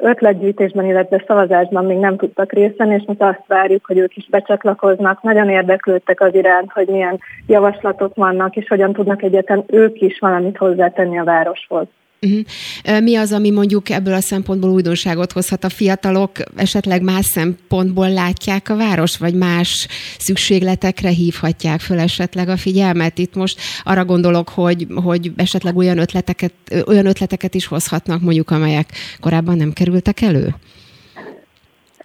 ötletgyűjtésben, 0.00 0.84
illetve 0.84 1.24
szavazásban 1.26 1.84
még 1.84 1.98
nem 1.98 2.16
tudtak 2.16 2.52
részt 2.52 2.82
és 2.88 3.02
most 3.06 3.22
azt 3.22 3.44
várjuk, 3.46 3.86
hogy 3.86 3.98
ők 3.98 4.16
is 4.16 4.28
becsatlakoznak. 4.30 5.22
Nagyon 5.22 5.48
érdeklődtek 5.48 6.20
az 6.20 6.34
iránt, 6.34 6.72
hogy 6.72 6.88
milyen 6.88 7.20
javaslatok 7.46 8.14
vannak, 8.14 8.56
és 8.56 8.68
hogyan 8.68 8.92
tudnak 8.92 9.22
egyetem 9.22 9.62
ők 9.66 10.00
is 10.00 10.18
valamit 10.18 10.56
hozzátenni 10.56 11.18
a 11.18 11.24
városhoz. 11.24 11.86
Uh-huh. 12.26 13.00
Mi 13.02 13.16
az, 13.16 13.32
ami 13.32 13.50
mondjuk 13.50 13.90
ebből 13.90 14.14
a 14.14 14.20
szempontból 14.20 14.70
újdonságot 14.70 15.32
hozhat? 15.32 15.64
A 15.64 15.68
fiatalok 15.68 16.30
esetleg 16.56 17.02
más 17.02 17.24
szempontból 17.24 18.10
látják 18.10 18.68
a 18.68 18.76
város, 18.76 19.18
vagy 19.18 19.34
más 19.34 19.86
szükségletekre 20.18 21.08
hívhatják 21.08 21.80
föl 21.80 21.98
esetleg 21.98 22.48
a 22.48 22.56
figyelmet? 22.56 23.18
Itt 23.18 23.34
most 23.34 23.60
arra 23.84 24.04
gondolok, 24.04 24.48
hogy, 24.48 24.86
hogy 25.04 25.32
esetleg 25.36 25.76
olyan 25.76 25.98
ötleteket, 25.98 26.52
olyan 26.86 27.06
ötleteket 27.06 27.54
is 27.54 27.66
hozhatnak 27.66 28.20
mondjuk, 28.20 28.50
amelyek 28.50 28.86
korábban 29.20 29.56
nem 29.56 29.72
kerültek 29.72 30.20
elő? 30.20 30.54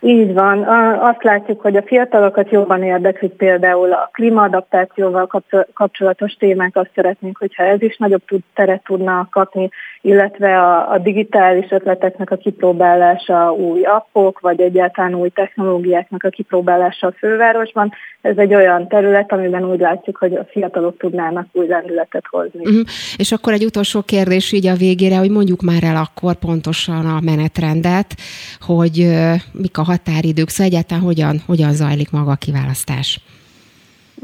Így 0.02 0.34
van. 0.34 0.64
Azt 1.00 1.24
látjuk, 1.24 1.62
hogy 1.62 1.76
a 1.76 1.84
fiatalokat 1.84 2.52
jobban 2.52 2.84
érdeklik 2.84 3.32
például 3.32 3.92
a 3.94 4.10
klímaadaptációval 4.14 5.44
kapcsolatos 5.74 6.34
témák. 6.34 6.76
Azt 6.76 6.92
szeretnénk, 6.96 7.38
hogyha 7.38 7.64
ez 7.64 7.82
is 7.82 7.98
nagyobb 7.98 8.22
teret 8.54 8.84
tudna 8.84 9.28
kapni, 9.32 9.70
illetve 10.06 10.60
a, 10.60 10.92
a 10.92 10.98
digitális 10.98 11.72
ötleteknek 11.72 12.32
a 12.32 12.36
kipróbálása, 12.36 13.52
új 13.52 13.84
appok, 13.84 14.40
vagy 14.40 14.60
egyáltalán 14.60 15.16
új 15.16 15.30
technológiáknak 15.30 16.24
a 16.24 16.30
kipróbálása 16.30 17.08
a 17.08 17.14
fővárosban. 17.18 17.92
Ez 18.22 18.38
egy 18.38 18.54
olyan 18.54 18.88
terület, 18.88 19.32
amiben 19.32 19.72
úgy 19.72 19.80
látjuk, 19.80 20.18
hogy 20.18 20.34
a 20.34 20.46
fiatalok 20.52 20.98
tudnának 20.98 21.48
új 21.52 21.68
lendületet 21.68 22.24
hozni. 22.30 22.60
Uh-huh. 22.60 22.82
És 23.18 23.32
akkor 23.32 23.54
egy 23.54 23.66
utolsó 23.66 24.02
kérdés 24.02 24.52
így 24.52 24.68
a 24.68 24.76
végére, 24.76 25.18
hogy 25.18 25.30
mondjuk 25.30 25.62
már 25.62 25.84
el 25.84 25.96
akkor 25.96 26.36
pontosan 26.36 27.06
a 27.06 27.20
menetrendet, 27.22 28.16
hogy 28.60 29.08
mik 29.52 29.78
a 29.78 29.84
határidők, 29.84 30.50
szóval 30.50 30.72
egyáltalán 30.72 31.04
hogyan, 31.04 31.42
hogyan 31.46 31.74
zajlik 31.74 32.12
maga 32.12 32.32
a 32.32 32.36
kiválasztás? 32.36 33.20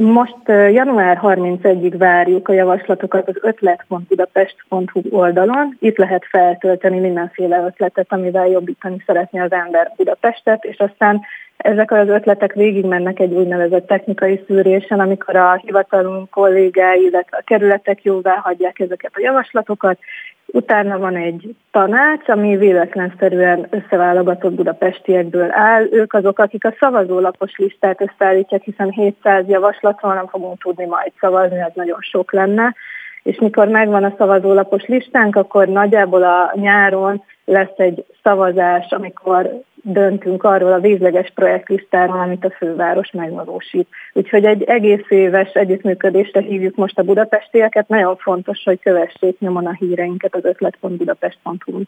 Most 0.02 0.38
január 0.48 1.20
31-ig 1.24 1.94
várjuk 1.98 2.48
a 2.48 2.54
javaslatokat 2.54 3.28
az 3.28 3.36
ötlet.budapest.hu 3.42 5.02
oldalon. 5.10 5.78
Itt 5.80 5.98
lehet 5.98 6.26
feltölteni 6.30 7.00
mindenféle 7.00 7.64
ötletet, 7.66 8.06
amivel 8.10 8.48
jobbítani 8.48 9.04
szeretné 9.06 9.40
az 9.40 9.52
ember 9.52 9.92
Budapestet, 9.96 10.64
és 10.64 10.78
aztán 10.78 11.22
ezek 11.58 11.92
az 11.92 12.08
ötletek 12.08 12.54
végigmennek 12.54 13.20
egy 13.20 13.34
úgynevezett 13.34 13.88
technikai 13.88 14.44
szűrésen, 14.48 15.00
amikor 15.00 15.36
a 15.36 15.56
hivatalunk 15.56 16.30
kollégái, 16.30 17.06
illetve 17.06 17.38
a 17.38 17.44
kerületek 17.46 18.04
jóvá 18.04 18.36
hagyják 18.36 18.80
ezeket 18.80 19.12
a 19.14 19.22
javaslatokat, 19.22 20.00
Utána 20.54 20.98
van 20.98 21.16
egy 21.16 21.56
tanács, 21.72 22.30
ami 22.30 22.58
véletlenszerűen 22.58 23.68
összeválogatott 23.70 24.54
budapestiekből 24.54 25.48
áll. 25.52 25.88
Ők 25.92 26.14
azok, 26.14 26.40
akik 26.40 26.66
a 26.66 26.74
szavazólapos 26.80 27.56
listát 27.58 28.02
összeállítják, 28.02 28.62
hiszen 28.62 28.90
700 28.90 29.48
javaslatról 29.48 30.14
nem 30.14 30.28
fogunk 30.28 30.62
tudni 30.62 30.86
majd 30.86 31.12
szavazni, 31.20 31.60
ez 31.60 31.72
nagyon 31.74 32.00
sok 32.00 32.32
lenne. 32.32 32.76
És 33.24 33.40
mikor 33.40 33.68
megvan 33.68 34.04
a 34.04 34.14
szavazólapos 34.18 34.86
listánk, 34.86 35.36
akkor 35.36 35.68
nagyjából 35.68 36.24
a 36.24 36.52
nyáron 36.56 37.24
lesz 37.46 37.78
egy 37.78 38.06
szavazás, 38.24 38.92
amikor 38.92 39.62
döntünk 39.82 40.44
arról 40.44 40.74
a 40.74 40.80
vízleges 40.80 41.32
projektlistáról, 41.36 42.20
amit 42.20 42.46
a 42.46 42.52
főváros 42.58 43.12
megvalósít. 43.12 43.88
Úgyhogy 44.14 44.46
egy 44.46 44.64
egész 44.64 45.06
éves 45.10 45.52
együttműködésre 45.54 46.42
hívjuk 46.42 46.76
most 46.76 47.00
a 47.00 47.04
budapestieket. 47.04 47.88
Nagyon 47.88 48.18
fontos, 48.18 48.62
hogy 48.64 48.80
kövessék 48.80 49.40
nyomon 49.40 49.66
a 49.66 49.76
híreinket 49.80 50.36
az 50.36 50.44
ötlet.budapest.hu. 50.44 51.82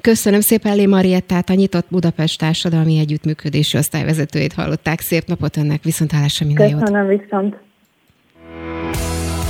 Köszönöm 0.00 0.40
szépen 0.40 0.76
Lé 0.76 0.86
Mariettát, 0.86 1.48
a 1.48 1.54
Nyitott 1.54 1.86
Budapest 1.90 2.38
Társadalmi 2.38 2.98
Együttműködési 2.98 3.76
Osztályvezetőjét 3.76 4.52
hallották. 4.52 5.00
Szép 5.00 5.22
napot 5.26 5.56
önnek, 5.56 5.82
viszontlátásra 5.82 6.46
minden 6.46 6.68
jót. 6.68 6.80
Köszönöm, 6.80 7.06
viszont. 7.06 7.56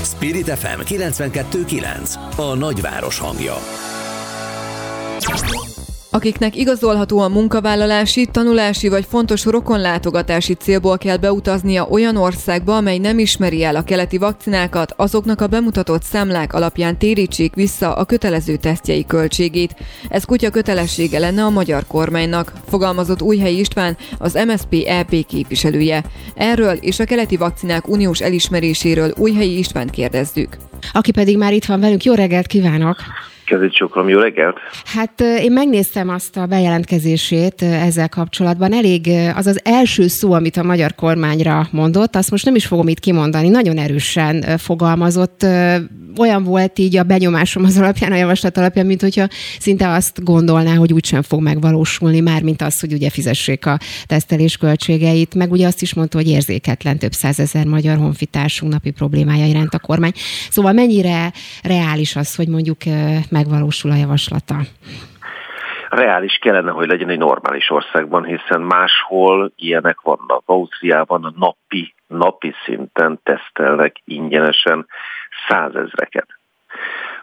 Spirit 0.02 0.48
FM 0.48 0.80
92.9 0.80 2.14
A 2.36 2.56
nagyváros 2.58 3.18
hangja 3.18 3.54
akiknek 6.10 6.56
igazolható 6.56 7.18
a 7.18 7.28
munkavállalási, 7.28 8.26
tanulási 8.26 8.88
vagy 8.88 9.06
fontos 9.08 9.44
rokonlátogatási 9.44 10.54
célból 10.54 10.98
kell 10.98 11.16
beutaznia 11.16 11.86
olyan 11.86 12.16
országba, 12.16 12.76
amely 12.76 12.98
nem 12.98 13.18
ismeri 13.18 13.64
el 13.64 13.76
a 13.76 13.84
keleti 13.84 14.18
vakcinákat, 14.18 14.94
azoknak 14.96 15.40
a 15.40 15.46
bemutatott 15.46 16.02
számlák 16.02 16.52
alapján 16.52 16.98
térítsék 16.98 17.54
vissza 17.54 17.94
a 17.94 18.04
kötelező 18.04 18.56
tesztjei 18.56 19.04
költségét. 19.06 19.74
Ez 20.08 20.24
kutya 20.24 20.50
kötelessége 20.50 21.18
lenne 21.18 21.44
a 21.44 21.50
magyar 21.50 21.86
kormánynak, 21.86 22.52
fogalmazott 22.68 23.22
Újhely 23.22 23.54
István, 23.54 23.96
az 24.18 24.38
MSP 24.46 24.84
EP 24.86 25.26
képviselője. 25.26 26.04
Erről 26.34 26.76
és 26.80 26.98
a 26.98 27.04
keleti 27.04 27.36
vakcinák 27.36 27.88
uniós 27.88 28.20
elismeréséről 28.20 29.12
Újhelyi 29.16 29.58
István 29.58 29.88
kérdezzük. 29.88 30.56
Aki 30.92 31.10
pedig 31.10 31.36
már 31.36 31.52
itt 31.52 31.64
van 31.64 31.80
velünk, 31.80 32.04
jó 32.04 32.14
reggelt 32.14 32.46
kívánok! 32.46 32.96
Kezét 33.50 33.72
csókolom, 33.72 34.08
jó 34.08 34.18
reggelt! 34.18 34.56
Hát 34.84 35.20
én 35.20 35.52
megnéztem 35.52 36.08
azt 36.08 36.36
a 36.36 36.46
bejelentkezését 36.46 37.62
ezzel 37.62 38.08
kapcsolatban. 38.08 38.72
Elég 38.72 39.10
az 39.34 39.46
az 39.46 39.60
első 39.64 40.06
szó, 40.06 40.32
amit 40.32 40.56
a 40.56 40.62
magyar 40.62 40.94
kormányra 40.94 41.68
mondott, 41.70 42.16
azt 42.16 42.30
most 42.30 42.44
nem 42.44 42.54
is 42.54 42.66
fogom 42.66 42.88
itt 42.88 43.00
kimondani, 43.00 43.48
nagyon 43.48 43.78
erősen 43.78 44.58
fogalmazott. 44.58 45.46
Olyan 46.18 46.44
volt 46.44 46.78
így 46.78 46.96
a 46.96 47.02
benyomásom 47.02 47.64
az 47.64 47.78
alapján, 47.78 48.12
a 48.12 48.16
javaslat 48.16 48.56
alapján, 48.56 48.86
mint 48.86 49.00
hogyha 49.00 49.28
szinte 49.58 49.88
azt 49.88 50.24
gondolná, 50.24 50.74
hogy 50.74 50.92
úgysem 50.92 51.22
fog 51.22 51.42
megvalósulni, 51.42 52.20
már 52.20 52.42
mint 52.42 52.62
az, 52.62 52.80
hogy 52.80 52.92
ugye 52.92 53.10
fizessék 53.10 53.66
a 53.66 53.78
tesztelés 54.06 54.56
költségeit, 54.56 55.34
meg 55.34 55.50
ugye 55.50 55.66
azt 55.66 55.82
is 55.82 55.94
mondta, 55.94 56.16
hogy 56.16 56.28
érzéketlen 56.28 56.98
több 56.98 57.12
százezer 57.12 57.64
magyar 57.64 57.96
honfitársunk 57.96 58.72
napi 58.72 58.90
problémája 58.90 59.46
iránt 59.46 59.74
a 59.74 59.78
kormány. 59.78 60.12
Szóval 60.50 60.72
mennyire 60.72 61.32
reális 61.62 62.16
az, 62.16 62.34
hogy 62.34 62.48
mondjuk 62.48 62.78
megvalósul 63.40 63.90
a 63.90 63.94
javaslata? 63.94 64.54
reális 65.90 66.38
kellene, 66.40 66.70
hogy 66.70 66.88
legyen 66.88 67.08
egy 67.08 67.18
normális 67.18 67.70
országban, 67.70 68.24
hiszen 68.24 68.60
máshol 68.60 69.52
ilyenek 69.56 70.00
vannak. 70.00 70.42
Ausztriában 70.44 71.34
napi, 71.38 71.94
napi 72.06 72.54
szinten 72.64 73.20
tesztelnek 73.22 73.96
ingyenesen 74.04 74.86
százezreket. 75.48 76.26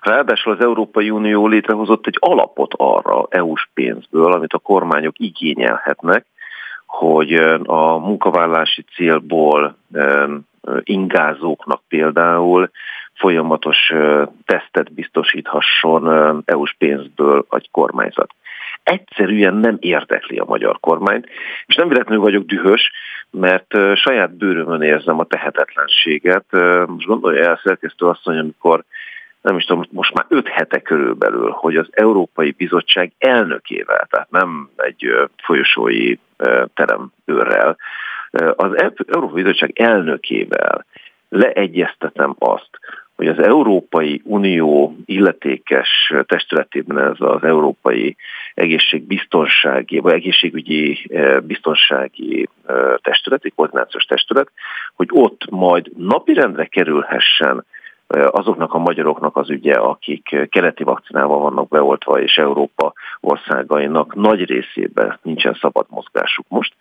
Ráadásul 0.01 0.53
az 0.53 0.63
Európai 0.63 1.09
Unió 1.09 1.47
létrehozott 1.47 2.07
egy 2.07 2.18
alapot 2.20 2.74
arra 2.78 3.28
EU-s 3.30 3.70
pénzből, 3.74 4.32
amit 4.32 4.53
a 4.53 4.57
kormányok 4.59 5.20
igényelhetnek, 5.20 6.26
hogy 6.86 7.34
a 7.63 7.97
munkavállási 7.97 8.86
célból 8.95 9.78
ingázóknak 10.84 11.82
például 11.88 12.70
folyamatos 13.18 13.93
tesztet 14.45 14.93
biztosíthasson 14.93 16.43
EU-s 16.45 16.76
pénzből 16.78 17.45
egy 17.49 17.70
kormányzat. 17.72 18.32
Egyszerűen 18.84 19.53
nem 19.53 19.78
érdekli 19.80 20.38
a 20.38 20.45
magyar 20.47 20.80
kormányt, 20.80 21.30
és 21.65 21.76
nem 21.76 21.88
véletlenül 21.88 22.24
vagyok 22.24 22.45
dühös, 22.45 22.91
mert 23.32 23.76
saját 23.95 24.38
bőrömön 24.38 24.82
érzem 24.82 25.20
a 25.20 25.26
tehetetlenséget. 25.26 26.45
Most 26.88 27.07
gondolja 27.07 27.43
el 27.43 27.59
szerkesztő 27.63 28.05
asszony, 28.05 28.38
amikor 28.38 28.84
nem 29.41 29.57
is 29.57 29.63
tudom, 29.63 29.84
most 29.91 30.13
már 30.13 30.26
öt 30.30 30.47
hete 30.47 30.80
körülbelül, 30.80 31.49
hogy 31.49 31.76
az 31.76 31.88
Európai 31.91 32.51
Bizottság 32.51 33.11
elnökével, 33.18 34.07
tehát 34.09 34.32
nem 34.32 34.70
egy 34.76 35.30
folyosói 35.43 36.15
teremőrrel, 36.74 37.78
az 38.55 38.91
Európai 39.07 39.41
Bizottság 39.41 39.72
elnökével 39.80 40.86
leegyeztetem 41.30 42.36
azt, 42.39 42.70
hogy 43.18 43.28
az 43.28 43.39
Európai 43.39 44.22
Unió 44.24 44.95
illetékes 45.05 46.13
testületében 46.26 46.97
ez 46.99 47.15
az 47.18 47.43
Európai 47.43 48.15
Egészségbiztonsági, 48.53 49.99
vagy 49.99 50.13
Egészségügyi 50.13 51.05
eh, 51.09 51.39
Biztonsági 51.39 52.49
eh, 52.65 52.93
Testület, 53.01 53.45
egy 53.45 53.53
koordinációs 53.55 54.03
testület, 54.03 54.51
hogy 54.95 55.07
ott 55.11 55.49
majd 55.49 55.88
napirendre 55.97 56.65
kerülhessen 56.65 57.65
eh, 58.07 58.26
azoknak 58.32 58.74
a 58.74 58.78
magyaroknak 58.78 59.38
az 59.38 59.49
ügye, 59.49 59.74
akik 59.74 60.47
keleti 60.49 60.84
vakcinával 60.84 61.39
vannak 61.39 61.68
beoltva, 61.68 62.22
és 62.22 62.38
Európa 62.38 62.93
országainak 63.20 64.15
nagy 64.15 64.45
részében 64.45 65.20
nincsen 65.22 65.57
szabad 65.61 65.86
mozgásuk 65.89 66.45
most, 66.49 66.74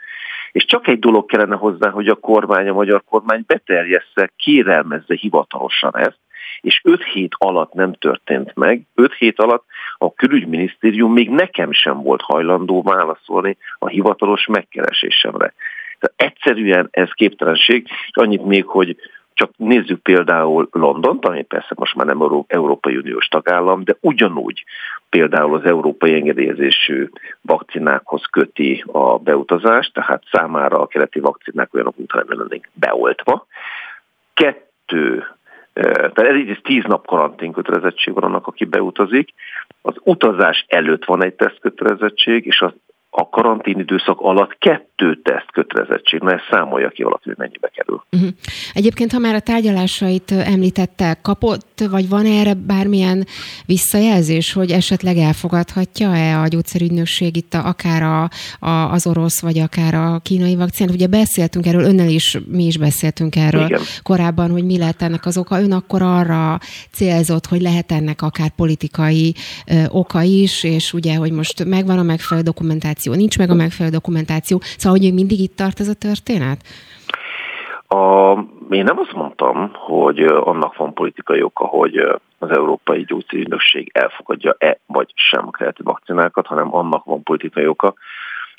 és 0.53 0.65
csak 0.65 0.89
egy 0.89 0.99
dolog 0.99 1.27
kellene 1.27 1.57
hozzá, 1.57 1.91
hogy 1.91 2.09
a 2.09 2.15
kormány, 2.15 2.69
a 2.69 2.73
magyar 2.73 3.03
kormány 3.05 3.45
beterjessze, 3.47 4.31
kérelmezze 4.37 5.15
hivatalosan 5.15 5.97
ezt, 5.97 6.25
és 6.67 6.81
öt 6.85 7.05
hét 7.05 7.35
alatt 7.39 7.73
nem 7.73 7.93
történt 7.93 8.55
meg. 8.55 8.83
Öt 8.95 9.15
hét 9.15 9.41
alatt 9.41 9.65
a 9.99 10.15
külügyminisztérium 10.15 11.13
még 11.13 11.31
nekem 11.31 11.73
sem 11.73 12.03
volt 12.03 12.23
hajlandó 12.23 12.83
válaszolni 12.83 13.57
a 13.79 13.89
hivatalos 13.89 14.47
megkeresésemre. 14.47 15.55
Tehát 15.99 16.33
egyszerűen 16.35 16.89
ez 16.91 17.11
képtelenség, 17.11 17.87
annyit 18.13 18.45
még, 18.45 18.67
hogy 18.67 18.97
csak 19.35 19.51
nézzük 19.57 20.03
például 20.03 20.69
Londont, 20.73 21.25
ami 21.25 21.43
persze 21.43 21.73
most 21.75 21.95
már 21.95 22.07
nem 22.07 22.45
Európai 22.47 22.97
Uniós 22.97 23.27
tagállam, 23.27 23.85
de 23.85 23.97
ugyanúgy 24.01 24.65
például 25.09 25.55
az 25.55 25.65
európai 25.65 26.15
engedélyezésű 26.15 27.09
vakcinákhoz 27.41 28.25
köti 28.31 28.85
a 28.87 29.19
beutazást, 29.19 29.93
tehát 29.93 30.23
számára 30.31 30.81
a 30.81 30.87
keleti 30.87 31.21
vakcinák 31.21 31.75
olyanok, 31.75 31.97
mintha 31.97 32.25
nem 32.27 32.39
lennénk 32.39 32.69
beoltva. 32.73 33.47
Kettő 34.35 35.25
tehát 35.83 36.19
ez 36.19 36.37
így 36.37 36.61
tíz 36.63 36.85
nap 36.85 37.07
karantén 37.07 37.53
kötelezettség 37.53 38.15
van 38.15 38.23
annak, 38.23 38.47
aki 38.47 38.65
beutazik. 38.65 39.35
Az 39.83 39.95
utazás 40.03 40.65
előtt 40.69 41.05
van 41.05 41.25
egy 41.25 41.35
tesztkötelezettség, 41.35 42.47
és 42.47 42.61
az 42.61 42.73
a 43.11 43.29
karantén 43.29 43.79
időszak 43.79 44.21
alatt 44.21 44.59
kettő 44.59 44.96
teszt 45.23 45.51
kötelezettség, 45.53 46.21
mert 46.21 46.43
számolja 46.51 46.89
ki 46.89 47.03
valaki, 47.03 47.23
hogy 47.25 47.37
mennyibe 47.39 47.69
kerül. 47.69 48.05
Uh-huh. 48.13 48.29
Egyébként, 48.73 49.13
ha 49.13 49.19
már 49.19 49.35
a 49.35 49.41
tárgyalásait 49.41 50.31
említette, 50.31 51.19
kapott, 51.23 51.83
vagy 51.91 52.09
van 52.09 52.27
erre 52.27 52.55
bármilyen 52.55 53.27
visszajelzés, 53.67 54.53
hogy 54.53 54.71
esetleg 54.71 55.17
elfogadhatja-e 55.17 56.41
a 56.41 56.49
gyógyszerügynökség 56.49 57.37
itt 57.37 57.55
a, 57.55 57.67
akár 57.67 58.03
a, 58.03 58.31
a, 58.67 58.93
az 58.93 59.07
orosz, 59.07 59.41
vagy 59.41 59.59
akár 59.59 59.95
a 59.95 60.19
kínai 60.23 60.57
vakcinát? 60.57 60.95
Ugye 60.95 61.07
beszéltünk 61.07 61.67
erről, 61.67 61.85
önnel 61.85 62.09
is, 62.09 62.39
mi 62.47 62.65
is 62.65 62.79
beszéltünk 62.79 63.37
erről 63.37 63.65
Igen. 63.65 63.81
korábban, 64.03 64.51
hogy 64.51 64.65
mi 64.65 64.79
lehet 64.79 65.03
ennek 65.03 65.27
az 65.27 65.39
oka. 65.39 65.61
Ön 65.61 65.73
akkor 65.73 66.03
arra 66.03 66.59
célzott, 66.93 67.47
hogy 67.47 67.61
lehet 67.61 67.93
ennek 67.93 68.23
akár 68.23 68.51
politikai 68.51 69.35
ö, 69.67 69.83
oka 69.89 70.23
is, 70.23 70.65
és 70.65 70.93
ugye, 70.93 71.17
hogy 71.17 71.31
most 71.31 71.65
megvan 71.65 71.99
a 71.99 72.03
megfelelő 72.03 72.45
dokumentáció, 72.45 72.75
dokumentáció, 72.87 73.15
nincs 73.15 73.39
meg 73.39 73.51
a 73.51 73.55
megfelelő 73.55 73.95
dokumentáció. 73.95 74.61
Szóval, 74.77 74.86
hogy 74.91 75.15
mindig 75.15 75.41
itt 75.41 75.57
tart 75.57 75.81
ez 75.81 75.89
a 75.89 75.95
történet? 75.95 76.61
A, 77.89 78.33
én 78.71 78.85
nem 78.85 78.99
azt 78.99 79.13
mondtam, 79.13 79.71
hogy 79.73 80.19
annak 80.21 80.77
van 80.77 80.93
politikai 80.93 81.43
oka, 81.43 81.65
hogy 81.65 81.97
az 82.39 82.51
Európai 82.51 83.05
Gyógyszerügynökség 83.05 83.91
elfogadja-e 83.93 84.79
vagy 84.87 85.13
sem 85.15 85.47
a 85.47 85.51
keleti 85.51 85.83
vakcinákat, 85.83 86.47
hanem 86.47 86.75
annak 86.75 87.05
van 87.05 87.23
politikai 87.23 87.67
oka, 87.67 87.95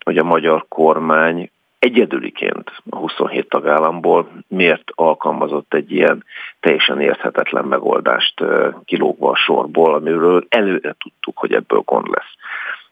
hogy 0.04 0.18
a 0.18 0.24
magyar 0.24 0.66
kormány 0.68 1.50
egyedüliként 1.80 2.72
a 2.90 2.96
27 2.96 3.50
tagállamból 3.50 4.30
miért 4.48 4.92
alkalmazott 4.96 5.74
egy 5.74 5.92
ilyen 5.92 6.24
teljesen 6.60 7.02
érthetetlen 7.02 7.66
megoldást 7.66 8.44
kilógva 8.86 9.30
a 9.30 9.36
sorból, 9.36 9.94
amiről 9.94 10.46
előre 10.50 10.96
tudtuk, 11.00 11.38
hogy 11.38 11.54
ebből 11.54 11.82
gond 11.86 12.08
lesz. 12.08 12.34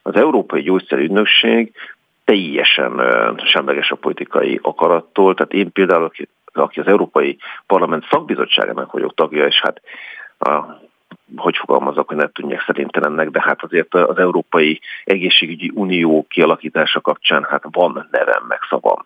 Az 0.01 0.15
Európai 0.15 0.61
Gyógyszerügynökség 0.61 1.73
teljesen 2.25 3.01
semleges 3.45 3.91
a 3.91 3.95
politikai 3.95 4.59
akarattól, 4.61 5.33
tehát 5.33 5.53
én 5.53 5.71
például, 5.71 6.03
aki, 6.03 6.27
aki 6.53 6.79
az 6.79 6.87
Európai 6.87 7.37
Parlament 7.67 8.07
szakbizottságának 8.09 8.91
vagyok 8.91 9.13
tagja, 9.13 9.45
és 9.45 9.61
hát 9.61 9.81
a, 10.39 10.83
hogy 11.35 11.57
fogalmazok, 11.57 12.07
hogy 12.07 12.17
ne 12.17 12.31
tudják 12.31 12.63
szerintelennek, 12.65 13.29
de 13.29 13.41
hát 13.41 13.63
azért 13.63 13.93
az 13.93 14.17
Európai 14.17 14.79
Egészségügyi 15.03 15.71
Unió 15.73 16.25
kialakítása 16.29 17.01
kapcsán 17.01 17.43
hát 17.49 17.63
van 17.71 18.07
nevem, 18.11 18.43
meg 18.47 18.59
szavam 18.69 19.05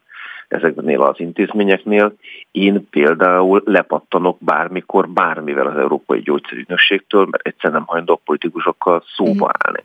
ezeknél 0.49 1.01
az 1.01 1.19
intézményeknél. 1.19 2.13
Én 2.51 2.89
például 2.89 3.61
lepattanok 3.65 4.37
bármikor, 4.39 5.09
bármivel 5.09 5.67
az 5.67 5.77
Európai 5.77 6.21
Gyógyszerügynökségtől, 6.21 7.27
mert 7.31 7.47
egyszer 7.47 7.71
nem 7.71 7.85
hajlandók 7.85 8.23
politikusokkal 8.23 9.03
szóba 9.15 9.45
mhm. 9.45 9.55
állni. 9.57 9.83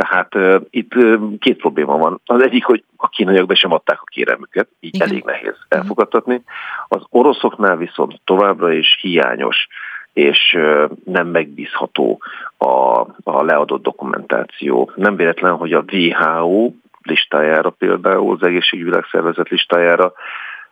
Tehát 0.00 0.34
uh, 0.34 0.60
itt 0.70 0.94
uh, 0.94 1.38
két 1.38 1.56
probléma 1.56 1.98
van. 1.98 2.20
Az 2.24 2.42
egyik, 2.42 2.64
hogy 2.64 2.84
a 2.96 3.08
kínaiak 3.08 3.46
be 3.46 3.54
sem 3.54 3.72
adták 3.72 4.00
a 4.00 4.10
kérelmüket, 4.10 4.68
így 4.80 4.94
Igen. 4.94 5.08
elég 5.08 5.24
nehéz 5.24 5.54
elfogadtatni. 5.68 6.42
Az 6.88 7.02
oroszoknál 7.10 7.76
viszont 7.76 8.20
továbbra 8.24 8.72
is 8.72 8.98
hiányos 9.00 9.66
és 10.12 10.54
uh, 10.56 10.90
nem 11.04 11.26
megbízható 11.26 12.22
a, 12.56 13.00
a 13.22 13.42
leadott 13.42 13.82
dokumentáció. 13.82 14.90
Nem 14.94 15.16
véletlen, 15.16 15.56
hogy 15.56 15.72
a 15.72 15.84
WHO 15.92 16.72
listájára 17.02 17.70
például, 17.70 18.32
az 18.32 18.46
egészségügyi 18.46 18.98
listájára 19.34 20.12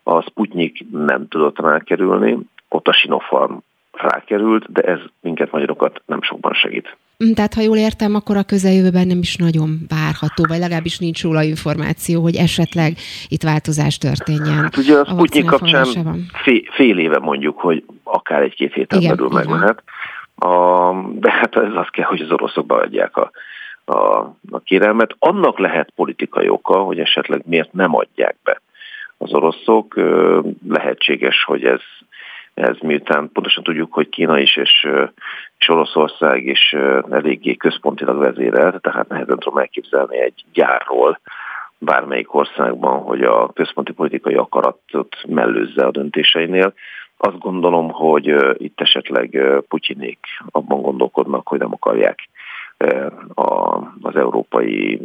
a 0.02 0.20
Sputnik 0.20 0.86
nem 0.90 1.28
tudott 1.28 1.60
rákerülni, 1.60 2.38
ott 2.68 2.88
a 2.88 2.92
Sinopharm 2.92 3.54
rákerült, 4.00 4.72
de 4.72 4.82
ez 4.82 4.98
minket 5.20 5.50
magyarokat 5.50 6.02
nem 6.06 6.22
sokban 6.22 6.52
segít. 6.52 6.96
Mm, 7.24 7.32
tehát, 7.32 7.54
ha 7.54 7.60
jól 7.60 7.76
értem, 7.76 8.14
akkor 8.14 8.36
a 8.36 8.42
közeljövőben 8.42 9.06
nem 9.06 9.18
is 9.18 9.36
nagyon 9.36 9.78
várható, 9.88 10.44
vagy 10.48 10.58
legalábbis 10.58 10.98
nincs 10.98 11.22
róla 11.22 11.42
információ, 11.42 12.22
hogy 12.22 12.36
esetleg 12.36 12.92
itt 13.28 13.42
változás 13.42 13.98
történjen. 13.98 14.62
Hát 14.62 14.76
ugye 14.76 14.98
a 14.98 15.04
Sputnik 15.04 15.44
kapcsán 15.44 15.84
fél, 16.32 16.60
fél 16.70 16.98
éve 16.98 17.18
mondjuk, 17.18 17.58
hogy 17.58 17.84
akár 18.02 18.42
egy-két 18.42 18.72
héten 18.72 19.00
Igen, 19.00 19.16
belül 19.16 19.30
megmehet. 19.32 19.82
A, 20.34 20.92
de 21.12 21.32
hát 21.32 21.56
ez 21.56 21.74
az 21.74 21.88
kell, 21.90 22.04
hogy 22.04 22.20
az 22.20 22.30
oroszok 22.30 22.66
beadják 22.66 23.16
a, 23.16 23.30
a, 23.84 24.18
a 24.50 24.60
kérelmet. 24.64 25.14
Annak 25.18 25.58
lehet 25.58 25.92
politikai 25.94 26.48
oka, 26.48 26.78
hogy 26.78 26.98
esetleg 26.98 27.42
miért 27.46 27.72
nem 27.72 27.94
adják 27.94 28.36
be 28.42 28.60
az 29.18 29.32
oroszok. 29.32 30.00
Lehetséges, 30.68 31.44
hogy 31.44 31.64
ez 31.64 31.80
ez 32.58 32.76
miután 32.80 33.30
pontosan 33.32 33.62
tudjuk, 33.62 33.92
hogy 33.92 34.08
Kína 34.08 34.38
is 34.38 34.56
és, 34.56 34.88
és 35.58 35.68
Oroszország 35.68 36.46
is 36.46 36.74
eléggé 37.10 37.56
központilag 37.56 38.18
vezérel, 38.18 38.78
tehát 38.80 39.08
nehezen 39.08 39.38
tudom 39.38 39.58
elképzelni 39.58 40.18
egy 40.18 40.44
gyárról 40.52 41.20
bármelyik 41.78 42.34
országban, 42.34 43.00
hogy 43.00 43.22
a 43.22 43.52
központi 43.52 43.92
politikai 43.92 44.34
akaratot 44.34 45.16
mellőzze 45.28 45.84
a 45.84 45.90
döntéseinél. 45.90 46.72
Azt 47.16 47.38
gondolom, 47.38 47.90
hogy 47.90 48.34
itt 48.62 48.80
esetleg 48.80 49.42
Putyinék 49.68 50.18
abban 50.50 50.82
gondolkodnak, 50.82 51.48
hogy 51.48 51.58
nem 51.58 51.72
akarják 51.72 52.28
a, 53.34 53.76
az 54.00 54.16
európai 54.16 55.00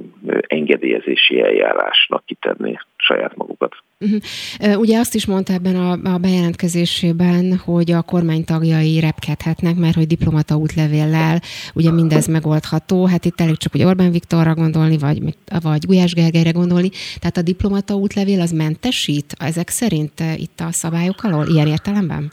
engedélyezési 0.48 1.42
eljárásnak 1.42 2.26
kitenni 2.26 2.80
saját 2.96 3.36
magukat. 3.36 3.76
Uh-huh. 4.00 4.80
Ugye 4.80 5.00
azt 5.00 5.16
is 5.16 5.26
mondta 5.26 5.54
ebben 5.54 5.76
a, 5.76 5.92
a 6.14 6.18
bejelentkezésében, 6.18 7.58
hogy 7.66 7.92
a 7.92 8.02
kormány 8.02 8.44
tagjai 8.44 9.00
repkedhetnek, 9.00 9.76
mert 9.76 9.96
hogy 9.96 10.08
diplomata 10.08 10.56
útlevéllel 10.56 11.40
ugye 11.76 11.92
mindez 11.92 12.28
megoldható. 12.28 13.06
Hát 13.06 13.26
itt 13.26 13.40
elég 13.42 13.58
csak, 13.58 13.72
hogy 13.72 13.84
Orbán 13.84 14.12
Viktorra 14.12 14.54
gondolni, 14.54 14.98
vagy, 14.98 15.20
vagy 15.64 15.86
Gulyás 15.86 16.14
Gergelyre 16.14 16.52
gondolni. 16.52 16.90
Tehát 17.20 17.38
a 17.38 17.42
diplomata 17.42 17.94
útlevél 17.94 18.42
az 18.42 18.52
mentesít 18.52 19.36
ezek 19.40 19.70
szerint 19.70 20.20
itt 20.36 20.60
a 20.60 20.72
szabályok 20.72 21.24
alól, 21.24 21.46
ilyen 21.48 21.68
értelemben? 21.68 22.32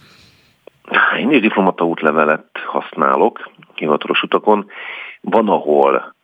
Én 1.21 1.31
is 1.31 1.41
diplomata 1.41 1.85
útlevelet 1.85 2.47
használok 2.67 3.51
hivatalos 3.75 4.23
utakon, 4.23 4.67
van, 5.21 5.49
ahol 5.49 6.15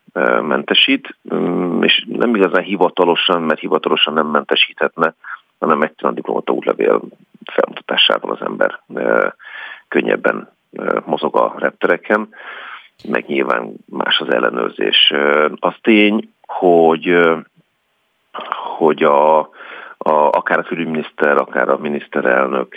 mentesít, 0.43 1.17
mm, 1.35 1.83
és 1.83 2.05
nem 2.09 2.35
igazán 2.35 2.63
hivatalosan, 2.63 3.43
mert 3.43 3.61
hivatalosan 3.61 4.15
nem 4.15 4.27
mentesíthetne, 4.27 5.15
hanem 5.59 5.83
egyszerűen 5.83 6.13
a 6.13 6.17
diplomata 6.17 6.53
útlevél 6.53 7.01
felmutatásával 7.53 8.31
az 8.31 8.47
ember 8.47 8.81
könnyebben 9.89 10.51
mozog 11.05 11.37
a 11.37 11.55
reptereken, 11.59 12.29
meg 13.09 13.25
nyilván 13.27 13.75
más 13.85 14.21
az 14.21 14.33
ellenőrzés. 14.33 15.13
Az 15.55 15.75
tény, 15.81 16.33
hogy, 16.47 17.17
hogy 18.77 19.03
a, 19.03 19.51
a, 19.99 20.11
akár 20.11 20.59
a 20.59 20.63
külügyminiszter, 20.63 21.37
akár 21.37 21.69
a 21.69 21.79
miniszterelnök 21.79 22.77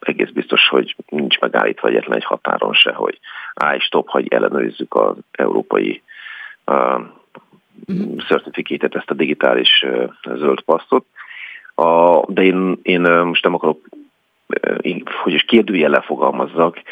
egész 0.00 0.30
biztos, 0.30 0.68
hogy 0.68 0.96
nincs 1.08 1.38
megállítva 1.38 1.88
egyetlen 1.88 2.16
egy 2.16 2.24
határon 2.24 2.74
se, 2.74 2.92
hogy 2.92 3.18
állj, 3.54 3.78
stop, 3.78 4.08
hogy 4.08 4.28
ellenőrizzük 4.28 4.94
az 4.94 5.16
európai 5.30 6.02
uh, 6.66 7.00
certifikétet, 8.28 8.94
ezt 8.94 9.10
a 9.10 9.14
digitális 9.14 9.84
uh, 9.86 10.36
zöld 10.36 10.60
pasztot. 10.60 11.06
A, 11.74 12.22
de 12.32 12.42
én, 12.42 12.78
én 12.82 13.00
most 13.00 13.44
nem 13.44 13.54
akarok, 13.54 13.80
én, 14.80 15.02
hogy 15.22 15.32
is 15.32 15.42
kérdőjele 15.42 16.00
fogalmazzak, 16.00 16.82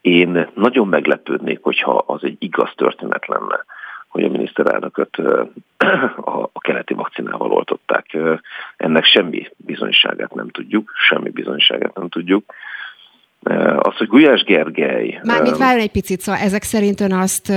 én 0.00 0.48
nagyon 0.54 0.88
meglepődnék, 0.88 1.62
hogyha 1.62 2.04
az 2.06 2.24
egy 2.24 2.36
igaz 2.38 2.70
történet 2.74 3.26
lenne, 3.26 3.64
hogy 4.12 4.24
a 4.24 4.28
miniszterelnököt 4.28 5.16
a, 6.52 6.60
keleti 6.60 6.94
vakcinával 6.94 7.52
oltották. 7.52 8.16
Ennek 8.76 9.04
semmi 9.04 9.48
bizonyságát 9.56 10.34
nem 10.34 10.48
tudjuk, 10.48 10.92
semmi 11.08 11.30
bizonyságát 11.30 11.94
nem 11.94 12.08
tudjuk. 12.08 12.44
Az, 13.76 13.96
hogy 13.96 14.06
Gulyás 14.06 14.42
Gergely... 14.42 15.20
Mármint 15.22 15.56
várjon 15.56 15.80
egy 15.80 15.90
picit, 15.90 16.20
szóval 16.20 16.40
ezek 16.40 16.62
szerint 16.62 17.00
ön 17.00 17.12
azt 17.12 17.52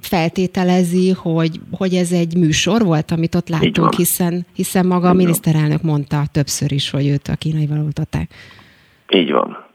feltételezi, 0.00 1.10
hogy, 1.10 1.60
hogy 1.78 1.94
ez 1.94 2.12
egy 2.12 2.36
műsor 2.36 2.82
volt, 2.82 3.10
amit 3.10 3.34
ott 3.34 3.48
láttunk, 3.48 3.94
hiszen, 3.94 4.46
hiszen 4.54 4.86
maga 4.86 5.06
Így 5.06 5.14
a 5.14 5.16
miniszterelnök 5.16 5.82
van. 5.82 5.90
mondta 5.90 6.22
többször 6.32 6.72
is, 6.72 6.90
hogy 6.90 7.06
őt 7.06 7.28
a 7.28 7.36
kínai 7.36 7.68
oltották. 7.84 8.30
Így 9.08 9.30
van. 9.30 9.67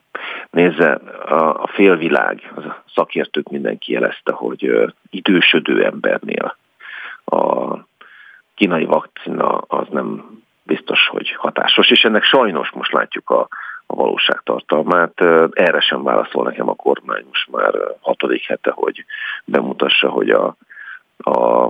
Nézze, 0.53 0.91
a, 1.25 1.67
félvilág, 1.67 2.51
a 2.55 2.83
szakértők 2.95 3.49
mindenki 3.49 3.91
jelezte, 3.91 4.31
hogy 4.31 4.93
idősödő 5.09 5.85
embernél 5.85 6.55
a 7.25 7.73
kínai 8.55 8.85
vakcina 8.85 9.57
az 9.57 9.87
nem 9.91 10.39
biztos, 10.63 11.07
hogy 11.07 11.31
hatásos, 11.31 11.89
és 11.89 12.03
ennek 12.03 12.23
sajnos 12.23 12.71
most 12.71 12.91
látjuk 12.91 13.29
a, 13.29 13.47
a 13.85 13.95
valóságtartalmát. 13.95 15.21
Erre 15.51 15.79
sem 15.79 16.03
válaszol 16.03 16.43
nekem 16.43 16.69
a 16.69 16.75
kormány 16.75 17.23
most 17.27 17.51
már 17.51 17.73
hatodik 17.99 18.47
hete, 18.47 18.71
hogy 18.71 19.05
bemutassa, 19.45 20.09
hogy 20.09 20.29
a, 20.29 20.55
a 21.17 21.67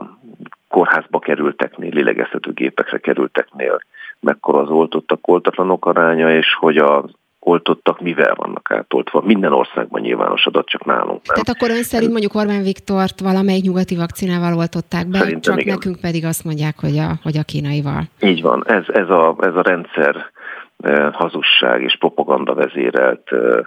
kórházba 0.67 1.19
kerülteknél, 1.19 1.91
lélegeztetőgépekre 1.93 2.97
kerülteknél 2.97 3.79
mekkora 4.19 4.59
az 4.59 4.69
oltottak, 4.69 5.27
oltatlanok 5.27 5.85
aránya, 5.85 6.35
és 6.35 6.53
hogy 6.53 6.77
az 6.77 7.03
oltottak 7.45 8.01
mivel 8.01 8.33
vannak 8.35 8.71
átoltva. 8.71 9.21
Minden 9.21 9.53
országban 9.53 10.01
nyilvános 10.01 10.45
adat, 10.45 10.67
csak 10.67 10.85
nálunk 10.85 11.09
nem. 11.09 11.21
Tehát 11.23 11.49
akkor 11.49 11.69
ön 11.69 11.83
szerint 11.83 12.11
mondjuk 12.11 12.35
Orbán 12.35 12.63
Viktort 12.63 13.19
valamelyik 13.19 13.63
nyugati 13.63 13.95
vakcinával 13.95 14.57
oltották 14.57 15.07
be, 15.07 15.17
Szerintem 15.17 15.41
csak 15.41 15.61
igen. 15.61 15.73
nekünk 15.73 15.99
pedig 15.99 16.25
azt 16.25 16.43
mondják, 16.43 16.79
hogy 16.79 16.97
a, 16.97 17.09
hogy 17.23 17.37
a 17.37 17.43
kínaival. 17.43 18.01
Így 18.19 18.41
van, 18.41 18.63
ez, 18.67 18.83
ez, 18.87 19.09
a, 19.09 19.35
ez 19.39 19.55
a 19.55 19.61
rendszer 19.61 20.31
eh, 20.77 21.11
hazugság 21.13 21.81
és 21.81 21.97
propaganda 21.97 22.53
vezérelt 22.53 23.31
eh, 23.31 23.59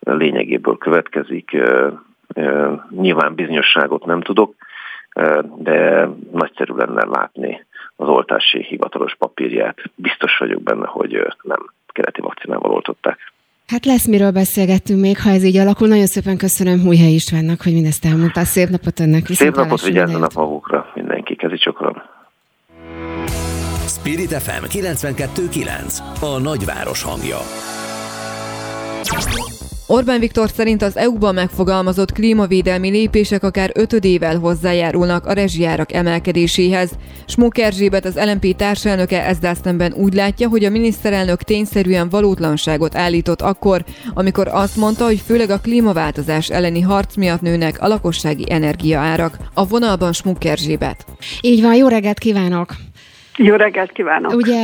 lényegéből 0.00 0.78
következik. 0.78 1.52
Eh, 1.52 1.86
eh, 2.28 2.70
nyilván 2.90 3.34
bizonyosságot 3.34 4.04
nem 4.04 4.20
tudok, 4.20 4.54
eh, 5.10 5.38
de 5.58 6.08
nagyszerű 6.32 6.72
lenne 6.74 7.04
látni 7.06 7.66
az 7.96 8.08
oltási 8.08 8.62
hivatalos 8.62 9.14
papírját. 9.18 9.78
Biztos 9.94 10.38
vagyok 10.38 10.62
benne, 10.62 10.86
hogy 10.86 11.14
eh, 11.14 11.26
nem 11.42 11.58
keleti 11.92 12.20
vakcinával 12.20 12.70
oltották. 12.70 13.18
Hát 13.66 13.84
lesz 13.84 14.06
miről 14.06 14.30
beszélgettünk 14.30 15.00
még, 15.00 15.20
ha 15.20 15.30
ez 15.30 15.44
így 15.44 15.56
alakul. 15.56 15.88
Nagyon 15.88 16.06
szépen 16.06 16.36
köszönöm 16.36 16.86
Újhely 16.86 17.12
Istvánnak, 17.12 17.62
hogy 17.62 17.72
mindezt 17.72 18.04
elmondta. 18.04 18.44
Szép 18.44 18.68
napot 18.68 19.00
önnek. 19.00 19.26
Szép 19.26 19.54
napot, 19.54 19.82
vigyázzanak 19.82 20.32
magukra 20.32 20.86
mindenki, 20.94 21.36
kezi 21.36 21.56
csokron. 21.56 22.02
Spirit 23.86 24.32
FM 24.32 24.64
92.9 24.64 25.98
A 26.20 26.38
nagyváros 26.38 27.02
hangja. 27.02 27.38
Orbán 29.92 30.20
Viktor 30.20 30.48
szerint 30.48 30.82
az 30.82 30.96
EU-ban 30.96 31.34
megfogalmazott 31.34 32.12
klímavédelmi 32.12 32.90
lépések 32.90 33.42
akár 33.42 33.70
ötödével 33.74 34.38
hozzájárulnak 34.38 35.26
a 35.26 35.32
rezsijárak 35.32 35.92
emelkedéséhez. 35.92 36.90
Smuk 37.26 37.58
Erzsébet, 37.58 38.04
az 38.04 38.20
LMP 38.24 38.56
társelnöke 38.56 39.24
ezzel 39.24 39.54
szemben 39.54 39.92
úgy 39.92 40.14
látja, 40.14 40.48
hogy 40.48 40.64
a 40.64 40.70
miniszterelnök 40.70 41.42
tényszerűen 41.42 42.08
valótlanságot 42.08 42.96
állított 42.96 43.40
akkor, 43.40 43.84
amikor 44.14 44.48
azt 44.48 44.76
mondta, 44.76 45.04
hogy 45.04 45.20
főleg 45.20 45.50
a 45.50 45.60
klímaváltozás 45.60 46.50
elleni 46.50 46.80
harc 46.80 47.16
miatt 47.16 47.40
nőnek 47.40 47.80
a 47.80 47.88
lakossági 47.88 48.44
energiaárak. 48.48 49.36
A 49.54 49.66
vonalban 49.66 50.12
Smuk 50.12 50.44
Erzsébet. 50.44 51.04
Így 51.40 51.62
van, 51.62 51.74
jó 51.74 51.88
reggelt 51.88 52.18
kívánok! 52.18 52.74
Jó 53.36 53.54
reggelt 53.54 53.92
kívánok! 53.92 54.32
Ugye 54.32 54.58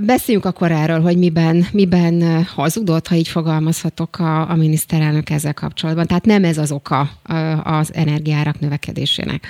beszéljünk 0.00 0.46
akkor 0.46 0.70
erről, 0.70 1.00
hogy 1.00 1.18
miben, 1.18 1.64
miben 1.72 2.44
hazudott, 2.56 3.08
ha 3.08 3.14
így 3.14 3.28
fogalmazhatok 3.28 4.18
a, 4.18 4.50
a 4.50 4.54
miniszterelnök 4.56 5.30
ezzel 5.30 5.54
kapcsolatban. 5.54 6.06
Tehát 6.06 6.24
nem 6.24 6.44
ez 6.44 6.58
az 6.58 6.72
oka 6.72 7.08
az 7.62 7.94
energiárak 7.94 8.60
növekedésének 8.60 9.40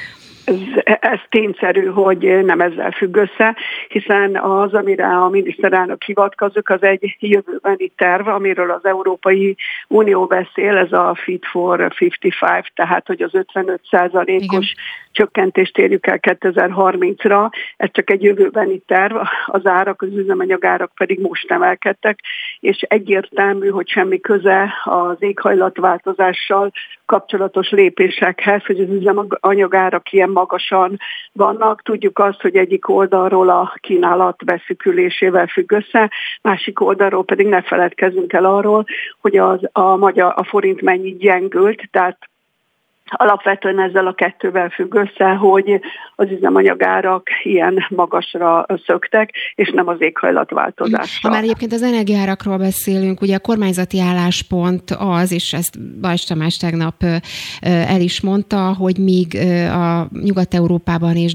ez, 0.45 0.57
ez 1.01 1.19
tényszerű, 1.29 1.85
hogy 1.85 2.45
nem 2.45 2.61
ezzel 2.61 2.91
függ 2.91 3.17
össze, 3.17 3.57
hiszen 3.89 4.37
az, 4.37 4.75
amire 4.75 5.07
a 5.07 5.29
miniszterelnök 5.29 6.03
hivatkozik, 6.03 6.71
az 6.71 6.83
egy 6.83 7.17
jövőbeni 7.19 7.93
terv, 7.97 8.29
amiről 8.29 8.71
az 8.71 8.85
Európai 8.85 9.57
Unió 9.89 10.25
beszél, 10.27 10.77
ez 10.77 10.93
a 10.93 11.15
Fit 11.25 11.47
for 11.47 11.81
55, 11.81 12.73
tehát 12.75 13.07
hogy 13.07 13.23
az 13.23 13.35
55 13.35 13.81
os 14.57 14.75
csökkentést 15.13 15.79
érjük 15.79 16.07
el 16.07 16.19
2030-ra. 16.21 17.51
Ez 17.77 17.89
csak 17.93 18.11
egy 18.11 18.23
jövőbeni 18.23 18.79
terv, 18.79 19.17
az 19.47 19.67
árak, 19.67 20.03
az 20.03 20.09
üzemanyagárak 20.15 20.93
pedig 20.95 21.21
most 21.21 21.51
emelkedtek, 21.51 22.19
és 22.61 22.81
egyértelmű, 22.81 23.69
hogy 23.69 23.89
semmi 23.89 24.21
köze 24.21 24.75
az 24.85 25.17
éghajlatváltozással 25.19 26.73
kapcsolatos 27.07 27.71
lépésekhez, 27.71 28.65
hogy 28.65 28.81
az 28.81 28.89
üzemanyagárak 28.89 30.13
ilyen 30.13 30.31
magasan 30.31 30.99
vannak. 31.33 31.83
Tudjuk 31.83 32.19
azt, 32.19 32.41
hogy 32.41 32.57
egyik 32.57 32.89
oldalról 32.89 33.49
a 33.49 33.75
kínálat 33.81 34.45
beszükülésével 34.45 35.47
függ 35.47 35.73
össze, 35.73 36.11
másik 36.43 36.81
oldalról 36.81 37.25
pedig 37.25 37.47
ne 37.47 37.63
feledkezzünk 37.63 38.33
el 38.33 38.45
arról, 38.45 38.85
hogy 39.21 39.37
az, 39.37 39.61
a, 39.73 39.97
magyar, 39.97 40.33
a 40.37 40.45
forint 40.45 40.81
mennyit 40.81 41.19
gyengült, 41.19 41.89
tehát 41.91 42.19
alapvetően 43.13 43.81
ezzel 43.81 44.07
a 44.07 44.13
kettővel 44.13 44.69
függ 44.69 44.95
össze, 44.95 45.25
hogy 45.25 45.81
az 46.17 46.31
üzemanyagárak 46.31 47.29
ilyen 47.43 47.87
magasra 47.89 48.67
szöktek, 48.87 49.31
és 49.55 49.71
nem 49.71 49.89
az 49.89 49.97
éghajlatváltozásra. 49.99 51.29
Ha 51.29 51.35
már 51.35 51.43
egyébként 51.43 51.73
az 51.73 51.83
energiárakról 51.83 52.59
beszélünk, 52.59 53.21
ugye 53.21 53.35
a 53.35 53.39
kormányzati 53.39 54.01
álláspont 54.01 54.91
az, 54.99 55.33
és 55.33 55.53
ezt 55.53 56.01
Bajs 56.01 56.25
Tamás 56.25 56.57
tegnap 56.57 56.95
el 57.61 58.01
is 58.01 58.21
mondta, 58.21 58.75
hogy 58.75 58.99
míg 58.99 59.37
a 59.73 60.09
Nyugat-Európában 60.23 61.17
és 61.17 61.35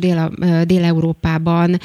Dél-Európában 0.65 1.77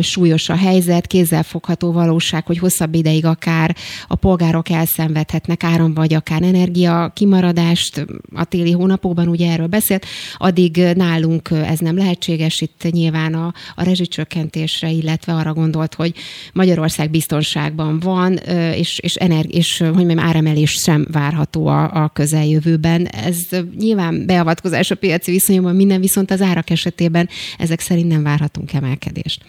súlyos 0.00 0.48
a 0.48 0.56
helyzet, 0.56 1.06
kézzelfogható 1.06 1.92
valóság, 1.92 2.46
hogy 2.46 2.58
hosszabb 2.58 2.94
ideig 2.94 3.26
akár 3.26 3.74
a 4.08 4.14
polgárok 4.16 4.70
elszenvedhetnek 4.70 5.64
áram 5.64 5.94
vagy 5.94 6.14
akár 6.14 6.42
energia 6.42 7.10
kimaradást 7.14 8.06
a 8.34 8.44
téli 8.44 8.72
hónapokban, 8.72 9.28
ugye 9.36 9.52
erről 9.52 9.66
beszélt, 9.66 10.06
addig 10.36 10.76
nálunk 10.94 11.50
ez 11.50 11.78
nem 11.78 11.96
lehetséges, 11.96 12.60
itt 12.60 12.86
nyilván 12.90 13.34
a, 13.34 13.54
a 13.74 13.82
rezsicsökkentésre, 13.82 14.90
illetve 14.90 15.32
arra 15.32 15.52
gondolt, 15.52 15.94
hogy 15.94 16.14
Magyarország 16.52 17.10
biztonságban 17.10 18.00
van, 18.00 18.36
és, 18.74 18.98
és, 18.98 19.14
energi- 19.14 19.54
és 19.54 19.78
hogy 19.78 19.92
mondjam, 19.94 20.18
áremelés 20.18 20.70
sem 20.70 21.06
várható 21.12 21.66
a, 21.66 22.04
a 22.04 22.08
közeljövőben. 22.08 23.06
Ez 23.06 23.36
nyilván 23.78 24.26
beavatkozás 24.26 24.90
a 24.90 24.94
piaci 24.94 25.30
viszonyokban 25.30 25.74
minden, 25.74 26.00
viszont 26.00 26.30
az 26.30 26.40
árak 26.40 26.70
esetében 26.70 27.28
ezek 27.58 27.80
szerint 27.80 28.08
nem 28.08 28.22
várhatunk 28.22 28.72
emelkedést. 28.72 29.44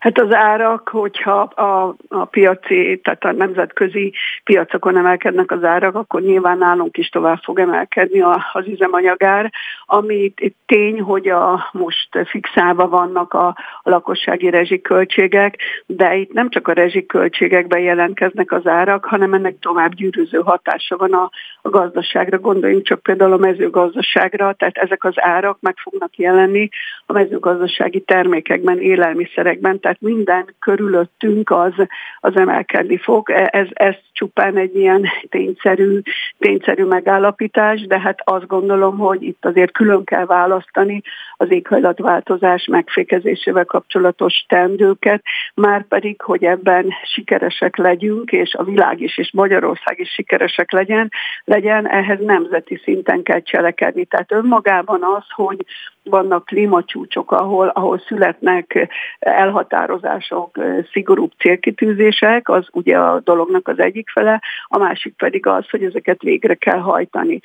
Hát 0.00 0.18
az 0.18 0.34
árak, 0.34 0.88
hogyha 0.88 1.40
a, 1.40 1.96
a 2.08 2.24
piaci, 2.24 3.00
tehát 3.02 3.24
a 3.24 3.32
nemzetközi 3.32 4.12
piacokon 4.44 4.96
emelkednek 4.96 5.50
az 5.50 5.64
árak, 5.64 5.94
akkor 5.94 6.20
nyilván 6.20 6.58
nálunk 6.58 6.96
is 6.96 7.08
tovább 7.08 7.38
fog 7.42 7.58
emelkedni 7.58 8.20
az 8.52 8.66
üzemanyagár, 8.66 9.52
ami 9.86 10.34
tény, 10.66 11.00
hogy 11.00 11.28
a, 11.28 11.68
most 11.72 12.08
fixálva 12.24 12.88
vannak 12.88 13.32
a, 13.32 13.46
a 13.82 13.90
lakossági 13.90 14.50
rezsiköltségek, 14.50 15.56
de 15.86 16.16
itt 16.16 16.32
nem 16.32 16.50
csak 16.50 16.68
a 16.68 16.72
rezsiköltségekben 16.72 17.80
jelentkeznek 17.80 18.52
az 18.52 18.66
árak, 18.66 19.04
hanem 19.04 19.34
ennek 19.34 19.58
tovább 19.58 19.94
gyűrűző 19.94 20.38
hatása 20.38 20.96
van 20.96 21.12
a, 21.12 21.30
a 21.62 21.68
gazdaságra. 21.68 22.38
Gondoljunk 22.38 22.84
csak 22.84 23.02
például 23.02 23.32
a 23.32 23.36
mezőgazdaságra, 23.36 24.52
tehát 24.52 24.76
ezek 24.76 25.04
az 25.04 25.14
árak 25.16 25.58
meg 25.60 25.76
fognak 25.76 26.16
jelenni 26.16 26.68
a 27.06 27.12
mezőgazdasági 27.12 28.00
termékekben, 28.00 28.80
élelmiszerekben, 28.80 29.80
tehát 29.90 30.14
minden 30.14 30.54
körülöttünk 30.58 31.50
az, 31.50 31.72
az 32.20 32.36
emelkedni 32.36 32.96
fog. 32.96 33.30
E, 33.30 33.48
ez, 33.52 33.66
ez 33.70 33.94
csupán 34.12 34.56
egy 34.56 34.76
ilyen 34.76 35.06
tényszerű, 35.28 36.00
tényszerű 36.38 36.84
megállapítás, 36.84 37.80
de 37.86 38.00
hát 38.00 38.20
azt 38.24 38.46
gondolom, 38.46 38.98
hogy 38.98 39.22
itt 39.22 39.44
azért 39.44 39.72
külön 39.72 40.04
kell 40.04 40.24
választani 40.26 41.02
az 41.36 41.50
éghajlatváltozás 41.50 42.66
megfékezésével 42.66 43.64
kapcsolatos 43.64 44.44
tendőket, 44.48 45.22
már 45.54 45.86
pedig, 45.86 46.20
hogy 46.20 46.44
ebben 46.44 46.92
sikeresek 47.04 47.76
legyünk, 47.76 48.32
és 48.32 48.54
a 48.54 48.64
világ 48.64 49.00
is, 49.00 49.18
és 49.18 49.30
Magyarország 49.32 49.98
is 49.98 50.08
sikeresek 50.08 50.72
legyen, 50.72 51.10
legyen, 51.44 51.88
ehhez 51.88 52.18
nemzeti 52.20 52.80
szinten 52.84 53.22
kell 53.22 53.40
cselekedni. 53.42 54.04
Tehát 54.04 54.32
önmagában 54.32 55.02
az, 55.02 55.24
hogy 55.28 55.64
vannak 56.10 56.44
klímacsúcsok, 56.44 57.32
ahol, 57.32 57.68
ahol 57.68 57.98
születnek 57.98 58.88
elhatározások, 59.18 60.58
szigorúbb 60.92 61.32
célkitűzések, 61.38 62.48
az 62.48 62.66
ugye 62.72 62.98
a 62.98 63.20
dolognak 63.20 63.68
az 63.68 63.78
egyik 63.78 64.10
fele, 64.10 64.42
a 64.64 64.78
másik 64.78 65.14
pedig 65.16 65.46
az, 65.46 65.70
hogy 65.70 65.84
ezeket 65.84 66.22
végre 66.22 66.54
kell 66.54 66.78
hajtani 66.78 67.40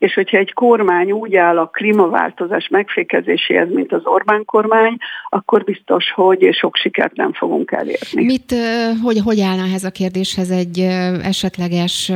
és 0.00 0.14
hogyha 0.14 0.36
egy 0.36 0.52
kormány 0.52 1.12
úgy 1.12 1.36
áll 1.36 1.58
a 1.58 1.66
klímaváltozás 1.66 2.68
megfékezéséhez, 2.68 3.68
mint 3.72 3.92
az 3.92 4.00
Orbán 4.04 4.44
kormány, 4.44 4.96
akkor 5.28 5.64
biztos, 5.64 6.12
hogy 6.14 6.48
sok 6.52 6.76
sikert 6.76 7.16
nem 7.16 7.32
fogunk 7.32 7.72
elérni. 7.72 8.24
Mit, 8.24 8.54
hogy, 9.02 9.20
hogy 9.24 9.40
állna 9.40 9.62
ehhez 9.62 9.84
a 9.84 9.90
kérdéshez 9.90 10.50
egy 10.50 10.78
esetleges 11.22 12.12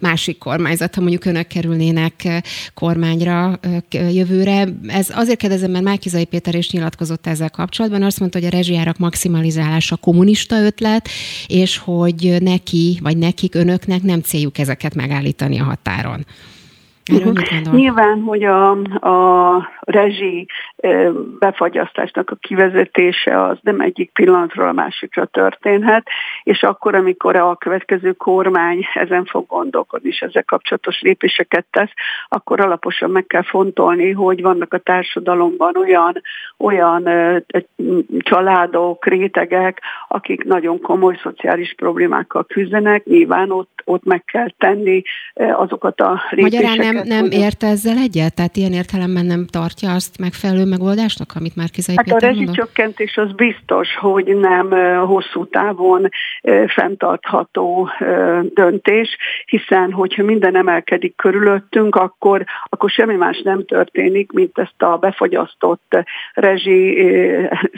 másik 0.00 0.38
kormányzat, 0.38 0.94
ha 0.94 1.00
mondjuk 1.00 1.24
önök 1.24 1.46
kerülnének 1.46 2.12
kormányra 2.74 3.58
jövőre? 3.90 4.64
Ez 4.86 5.12
azért 5.14 5.38
kérdezem, 5.38 5.70
mert 5.70 5.84
Márkizai 5.84 6.24
Péter 6.24 6.54
is 6.54 6.70
nyilatkozott 6.70 7.26
ezzel 7.26 7.50
kapcsolatban, 7.50 8.02
azt 8.02 8.20
mondta, 8.20 8.38
hogy 8.38 8.46
a 8.46 8.56
rezsijárak 8.56 8.98
maximalizálása 8.98 9.96
kommunista 9.96 10.56
ötlet, 10.56 11.08
és 11.46 11.78
hogy 11.78 12.36
neki, 12.40 12.98
vagy 13.02 13.16
nekik, 13.16 13.54
önöknek 13.54 14.02
nem 14.02 14.20
céljuk 14.20 14.58
ezeket 14.58 14.94
megállítani 14.94 15.60
a 15.60 15.64
határon. 15.64 16.26
Uh-huh. 17.12 17.74
Nyilván, 17.74 18.20
hogy 18.20 18.44
a, 18.44 18.70
a 19.08 19.68
rezsi 19.80 20.46
befagyasztásnak 21.38 22.30
a 22.30 22.34
kivezetése 22.34 23.42
az 23.44 23.58
nem 23.60 23.80
egyik 23.80 24.10
pillanatról 24.12 24.68
a 24.68 24.72
másikra 24.72 25.24
történhet, 25.24 26.06
és 26.42 26.62
akkor, 26.62 26.94
amikor 26.94 27.36
a 27.36 27.56
következő 27.56 28.12
kormány 28.12 28.86
ezen 28.94 29.24
fog 29.24 29.46
gondolkodni, 29.46 30.08
és 30.08 30.20
ezzel 30.20 30.44
kapcsolatos 30.44 31.00
lépéseket 31.00 31.66
tesz, 31.70 31.90
akkor 32.28 32.60
alaposan 32.60 33.10
meg 33.10 33.26
kell 33.26 33.42
fontolni, 33.42 34.10
hogy 34.10 34.42
vannak 34.42 34.74
a 34.74 34.78
társadalomban 34.78 35.76
olyan, 35.76 36.22
olyan 36.58 37.08
családok, 38.18 39.06
rétegek, 39.06 39.80
akik 40.08 40.44
nagyon 40.44 40.80
komoly 40.80 41.18
szociális 41.22 41.74
problémákkal 41.76 42.44
küzdenek, 42.44 43.04
nyilván 43.04 43.50
ott, 43.50 43.82
ott 43.84 44.04
meg 44.04 44.24
kell 44.24 44.50
tenni 44.58 45.02
azokat 45.34 46.00
a 46.00 46.22
lépéseket. 46.30 46.68
Magyarán 46.68 46.94
nem, 46.94 46.97
nem 47.04 47.30
ért 47.30 47.62
ezzel 47.62 47.96
egyet? 47.96 48.34
Tehát 48.34 48.56
ilyen 48.56 48.72
értelemben 48.72 49.26
nem 49.26 49.46
tartja 49.46 49.92
azt 49.92 50.18
megfelelő 50.18 50.64
megoldásnak, 50.64 51.32
amit 51.34 51.56
már 51.56 51.70
Kizai 51.70 51.96
Hát 51.96 52.22
a 52.22 52.26
rezsicsökkentés 52.26 53.16
az 53.16 53.32
biztos, 53.32 53.96
hogy 53.96 54.36
nem 54.36 54.70
hosszú 55.06 55.46
távon 55.46 56.08
fenntartható 56.66 57.90
döntés, 58.54 59.16
hiszen 59.44 59.92
hogyha 59.92 60.22
minden 60.22 60.56
emelkedik 60.56 61.16
körülöttünk, 61.16 61.94
akkor, 61.94 62.44
akkor 62.64 62.90
semmi 62.90 63.14
más 63.14 63.40
nem 63.44 63.64
történik, 63.64 64.32
mint 64.32 64.58
ezt 64.58 64.82
a 64.82 64.96
befagyasztott 64.96 65.96
rezsi 66.34 67.08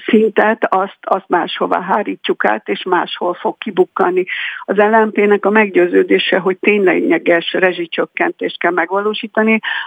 szintet, 0.06 0.66
azt, 0.74 0.98
azt 1.00 1.28
máshova 1.28 1.80
hárítsuk 1.80 2.44
át, 2.44 2.68
és 2.68 2.82
máshol 2.82 3.34
fog 3.34 3.58
kibukkani. 3.58 4.24
Az 4.64 4.76
LMP-nek 4.76 5.44
a 5.44 5.50
meggyőződése, 5.50 6.38
hogy 6.38 6.56
tényleges 6.60 7.52
rezsicsökkentést 7.52 8.58
kell 8.58 8.72
megvalósítani, 8.72 9.09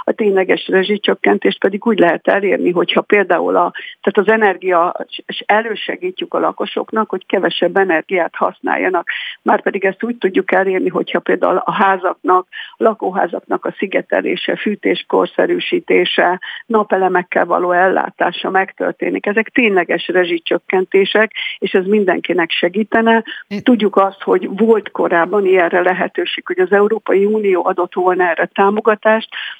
a 0.04 0.12
tényleges 0.12 0.68
rezsicsökkentést 0.68 1.60
pedig 1.60 1.86
úgy 1.86 2.00
lehet 2.00 2.28
elérni, 2.28 2.72
hogyha 2.72 3.02
például 3.02 3.56
a, 3.56 3.72
tehát 4.02 4.30
az 4.30 4.34
energia, 4.34 4.96
és 5.26 5.44
elősegítjük 5.46 6.34
a 6.34 6.40
lakosoknak, 6.40 7.10
hogy 7.10 7.26
kevesebb 7.26 7.78
energiát 7.78 8.36
használjanak. 8.36 9.08
Már 9.42 9.62
pedig 9.62 9.86
ezt 9.86 10.04
úgy 10.04 10.18
tudjuk 10.18 10.52
elérni, 10.52 10.90
hogyha 10.90 11.20
például 11.20 11.58
a 11.58 11.72
házaknak, 11.72 12.48
a 12.78 12.84
lakóházaknak 12.84 13.66
a 13.66 13.74
szigetelése, 13.78 14.56
fűtéskorszerűsítése, 14.56 16.40
napelemekkel 16.66 17.46
való 17.46 17.72
ellátása 17.72 18.50
megtörténik. 18.50 19.26
Ezek 19.26 19.50
tényleges 19.50 20.08
rezsicsökkentések, 20.08 21.32
és 21.58 21.72
ez 21.72 21.86
mindenkinek 21.86 22.52
segítene. 22.52 23.24
Tudjuk 23.64 23.96
azt, 23.96 24.22
hogy 24.22 24.50
volt 24.58 24.92
korábban 24.92 25.46
ilyenre 25.46 25.82
lehetőség, 25.82 26.46
hogy 26.46 26.60
az 26.60 26.72
Európai 26.72 27.26
Unió 27.26 27.66
adott 27.66 27.94
volna 27.94 28.30
erre 28.30 28.46
támogatást, 28.46 29.13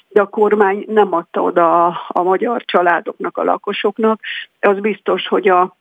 de 0.08 0.20
a 0.20 0.26
kormány 0.26 0.84
nem 0.88 1.14
adta 1.14 1.42
oda 1.42 1.86
a, 1.86 2.00
a 2.08 2.22
magyar 2.22 2.64
családoknak, 2.64 3.38
a 3.38 3.44
lakosoknak. 3.44 4.20
Az 4.60 4.80
biztos, 4.80 5.28
hogy 5.28 5.48
a 5.48 5.76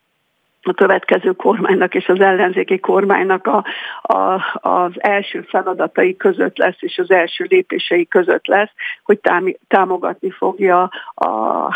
a 0.66 0.74
következő 0.74 1.32
kormánynak 1.32 1.96
és 1.96 2.08
az 2.08 2.20
ellenzéki 2.20 2.80
kormánynak 2.80 3.48
a, 3.48 3.66
a, 4.02 4.42
az 4.54 4.92
első 4.96 5.42
feladatai 5.42 6.18
között 6.18 6.58
lesz, 6.58 6.76
és 6.80 6.98
az 6.98 7.12
első 7.12 7.46
lépései 7.50 8.08
között 8.08 8.48
lesz, 8.48 8.72
hogy 9.04 9.20
támogatni 9.68 10.30
fogja 10.30 10.90
a, 11.14 11.28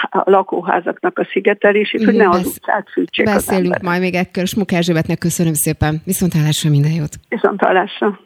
a 0.10 0.24
lakóházaknak 0.26 1.20
a 1.20 1.28
szigetelését, 1.32 2.04
hogy 2.04 2.16
ne 2.16 2.30
az 2.30 2.46
utcát 2.46 2.90
fűtsék 2.92 3.26
Beszélünk 3.26 3.76
az 3.76 3.82
majd 3.82 4.02
még 4.02 4.14
ekkor, 4.14 4.48
Smuk 4.48 4.72
Erzsébetnek 4.72 5.18
köszönöm 5.18 5.54
szépen. 5.54 6.02
Viszontlátásra 6.06 6.70
minden 6.70 6.92
jót. 6.92 7.16
Viszontlátásra. 7.30 8.20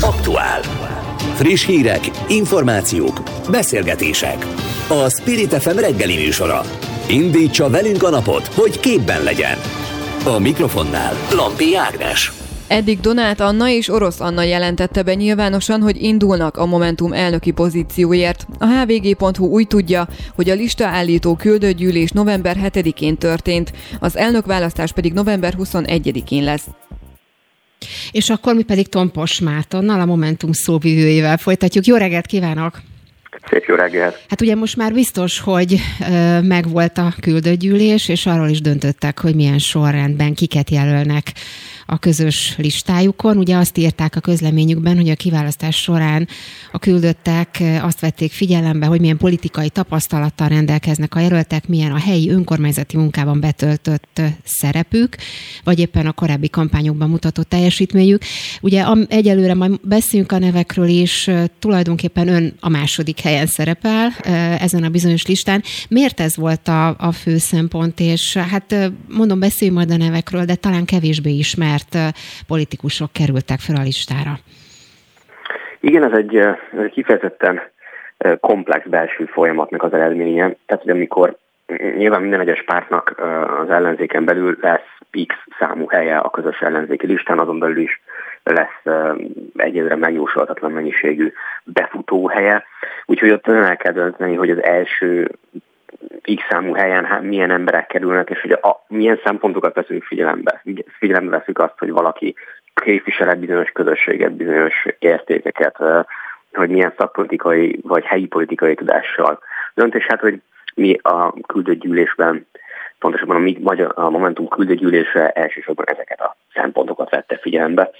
Aktuál. 0.00 0.60
Friss 1.34 1.66
hírek, 1.66 2.10
információk, 2.28 3.22
beszélgetések. 3.50 4.46
A 4.88 5.08
Spirit 5.08 5.54
FM 5.54 5.78
reggeli 5.78 6.14
műsora. 6.14 6.62
Indítsa 7.08 7.70
velünk 7.70 8.02
a 8.02 8.10
napot, 8.10 8.46
hogy 8.46 8.80
képben 8.80 9.22
legyen. 9.22 9.58
A 10.24 10.38
mikrofonnál 10.38 11.14
Lampi 11.32 11.76
Ágnes. 11.76 12.32
Eddig 12.68 13.00
Donát 13.00 13.40
Anna 13.40 13.68
és 13.68 13.88
Orosz 13.88 14.20
Anna 14.20 14.42
jelentette 14.42 15.02
be 15.02 15.14
nyilvánosan, 15.14 15.80
hogy 15.80 16.02
indulnak 16.02 16.56
a 16.56 16.66
Momentum 16.66 17.12
elnöki 17.12 17.50
pozícióért. 17.50 18.46
A 18.58 18.66
hvg.hu 18.66 19.46
úgy 19.46 19.66
tudja, 19.66 20.08
hogy 20.34 20.50
a 20.50 20.54
lista 20.54 20.86
állító 20.86 21.34
küldőgyűlés 21.34 22.10
november 22.10 22.56
7-én 22.64 23.16
történt, 23.16 23.72
az 24.00 24.16
elnökválasztás 24.16 24.92
pedig 24.92 25.12
november 25.12 25.54
21-én 25.58 26.44
lesz. 26.44 26.66
És 28.10 28.30
akkor 28.30 28.54
mi 28.54 28.62
pedig 28.62 28.88
Tompos 28.88 29.40
Mártonnal, 29.40 30.00
a 30.00 30.04
Momentum 30.04 30.52
szóvivőjével 30.52 31.36
folytatjuk. 31.36 31.86
Jó 31.86 31.96
reggelt 31.96 32.26
kívánok! 32.26 32.80
Szép 33.50 33.64
jó 33.64 33.74
reggelt! 33.74 34.24
Hát 34.28 34.40
ugye 34.40 34.54
most 34.54 34.76
már 34.76 34.92
biztos, 34.92 35.38
hogy 35.38 35.80
megvolt 36.42 36.98
a 36.98 37.14
küldőgyűlés, 37.20 38.08
és 38.08 38.26
arról 38.26 38.48
is 38.48 38.60
döntöttek, 38.60 39.20
hogy 39.20 39.34
milyen 39.34 39.58
sorrendben 39.58 40.34
kiket 40.34 40.70
jelölnek 40.70 41.32
a 41.86 41.98
közös 41.98 42.54
listájukon. 42.56 43.36
Ugye 43.36 43.56
azt 43.56 43.78
írták 43.78 44.16
a 44.16 44.20
közleményükben, 44.20 44.96
hogy 44.96 45.08
a 45.08 45.14
kiválasztás 45.14 45.76
során 45.76 46.28
a 46.72 46.78
küldöttek 46.78 47.62
azt 47.82 48.00
vették 48.00 48.32
figyelembe, 48.32 48.86
hogy 48.86 49.00
milyen 49.00 49.16
politikai 49.16 49.68
tapasztalattal 49.68 50.48
rendelkeznek 50.48 51.14
a 51.14 51.20
jelöltek, 51.20 51.68
milyen 51.68 51.92
a 51.92 51.98
helyi 51.98 52.30
önkormányzati 52.30 52.96
munkában 52.96 53.40
betöltött 53.40 54.20
szerepük, 54.44 55.16
vagy 55.64 55.78
éppen 55.78 56.06
a 56.06 56.12
korábbi 56.12 56.48
kampányokban 56.48 57.10
mutatott 57.10 57.48
teljesítményük. 57.48 58.22
Ugye 58.60 58.84
egyelőre 59.08 59.54
majd 59.54 59.80
beszéljünk 59.82 60.32
a 60.32 60.38
nevekről 60.38 60.88
is, 60.88 61.30
tulajdonképpen 61.58 62.28
ön 62.28 62.54
a 62.60 62.68
második 62.68 63.20
helyen 63.28 63.46
szerepel 63.46 64.08
ezen 64.66 64.84
a 64.84 64.94
bizonyos 64.96 65.26
listán. 65.26 65.60
Miért 65.88 66.20
ez 66.20 66.36
volt 66.36 66.68
a, 66.68 66.88
a 66.88 67.12
fő 67.22 67.36
szempont, 67.36 67.96
és 68.12 68.36
hát 68.52 68.68
mondom, 69.18 69.38
beszéljünk 69.40 69.78
majd 69.78 69.90
a 69.90 70.04
nevekről, 70.04 70.44
de 70.44 70.54
talán 70.54 70.84
kevésbé 70.84 71.30
ismer 71.30 71.68
ismert 71.68 72.14
politikusok 72.46 73.12
kerültek 73.12 73.58
fel 73.58 73.76
a 73.76 73.82
listára. 73.82 74.32
Igen, 75.80 76.04
ez 76.04 76.18
egy, 76.18 76.36
ez 76.36 76.82
egy 76.84 76.90
kifejezetten 76.90 77.60
komplex 78.40 78.86
belső 78.86 79.24
folyamatnak 79.24 79.82
az 79.82 79.92
eredménye. 79.92 80.56
Tehát, 80.66 80.82
hogy 80.82 80.90
amikor 80.90 81.36
nyilván 81.96 82.20
minden 82.20 82.40
egyes 82.40 82.64
pártnak 82.64 83.14
az 83.62 83.70
ellenzéken 83.70 84.24
belül 84.24 84.58
lesz 84.60 84.90
X 85.26 85.34
számú 85.58 85.88
helye 85.88 86.16
a 86.16 86.30
közös 86.30 86.60
ellenzéki 86.60 87.06
listán, 87.06 87.38
azon 87.38 87.58
belül 87.58 87.78
is 87.78 88.00
lesz 88.42 89.12
egyedre 89.56 89.96
megjósolhatatlan 89.96 90.72
mennyiségű 90.72 91.32
befutó 91.64 92.26
helye. 92.26 92.64
Úgyhogy 93.06 93.30
ott 93.30 93.48
el 93.48 93.76
kell 93.76 93.92
dönteni, 93.92 94.34
hogy 94.34 94.50
az 94.50 94.62
első 94.62 95.30
X 96.22 96.42
számú 96.48 96.72
helyen 96.72 97.04
hát 97.04 97.22
milyen 97.22 97.50
emberek 97.50 97.86
kerülnek, 97.86 98.30
és 98.30 98.40
hogy 98.40 98.52
a, 98.52 98.84
milyen 98.88 99.20
szempontokat 99.24 99.74
veszünk 99.74 100.02
figyelembe. 100.02 100.62
Figyelembe 100.98 101.36
veszünk 101.38 101.58
azt, 101.58 101.78
hogy 101.78 101.90
valaki 101.90 102.34
képvisel 102.74 103.34
bizonyos 103.34 103.70
közösséget, 103.70 104.32
bizonyos 104.32 104.86
értékeket, 104.98 105.76
hogy 106.52 106.68
milyen 106.68 106.94
szakpolitikai 106.96 107.80
vagy 107.82 108.04
helyi 108.04 108.26
politikai 108.26 108.74
tudással 108.74 109.38
döntés. 109.74 110.06
Hát, 110.06 110.20
hogy 110.20 110.42
mi 110.74 110.98
a 111.02 111.34
küldött 111.46 111.80
gyűlésben, 111.80 112.46
pontosabban 112.98 113.36
a, 113.36 113.38
mi, 113.38 113.58
magyar, 113.60 113.92
a 113.94 114.10
Momentum 114.10 114.48
küldött 114.48 115.14
elsősorban 115.14 115.86
ezeket 115.88 116.20
a 116.20 116.36
szempontokat 116.54 117.10
vette 117.10 117.38
figyelembe, 117.38 117.90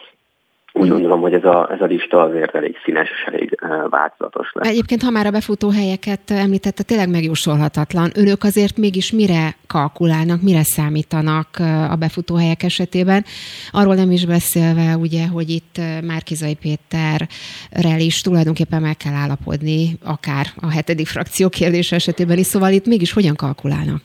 úgy 0.72 0.88
gondolom, 0.88 1.20
hogy 1.20 1.32
ez 1.32 1.44
a, 1.44 1.68
ez 1.72 1.80
a 1.80 1.84
lista 1.84 2.22
azért 2.22 2.54
elég 2.54 2.76
színes 2.84 3.08
és 3.08 3.32
elég 3.32 3.58
változatos 3.90 4.50
lesz. 4.52 4.68
Egyébként, 4.68 5.02
ha 5.02 5.10
már 5.10 5.26
a 5.26 5.30
befutó 5.30 5.70
helyeket 5.70 6.30
említette, 6.30 6.82
tényleg 6.82 7.10
megjósolhatatlan. 7.10 8.10
Önök 8.14 8.44
azért 8.44 8.76
mégis 8.76 9.12
mire 9.12 9.56
kalkulálnak, 9.66 10.42
mire 10.42 10.62
számítanak 10.62 11.48
a 11.90 11.96
befutó 11.98 12.36
helyek 12.36 12.62
esetében? 12.62 13.24
Arról 13.70 13.94
nem 13.94 14.10
is 14.10 14.26
beszélve, 14.26 14.96
ugye, 14.96 15.26
hogy 15.26 15.48
itt 15.48 15.80
Márkizai 16.06 16.54
Péterrel 16.54 18.00
is 18.00 18.20
tulajdonképpen 18.20 18.82
meg 18.82 18.96
kell 18.96 19.14
állapodni, 19.14 19.98
akár 20.04 20.46
a 20.56 20.70
hetedik 20.70 21.06
frakció 21.06 21.48
kérdése 21.48 21.94
esetében 21.94 22.38
is, 22.38 22.46
szóval 22.46 22.72
itt 22.72 22.86
mégis 22.86 23.12
hogyan 23.12 23.34
kalkulálnak? 23.34 24.00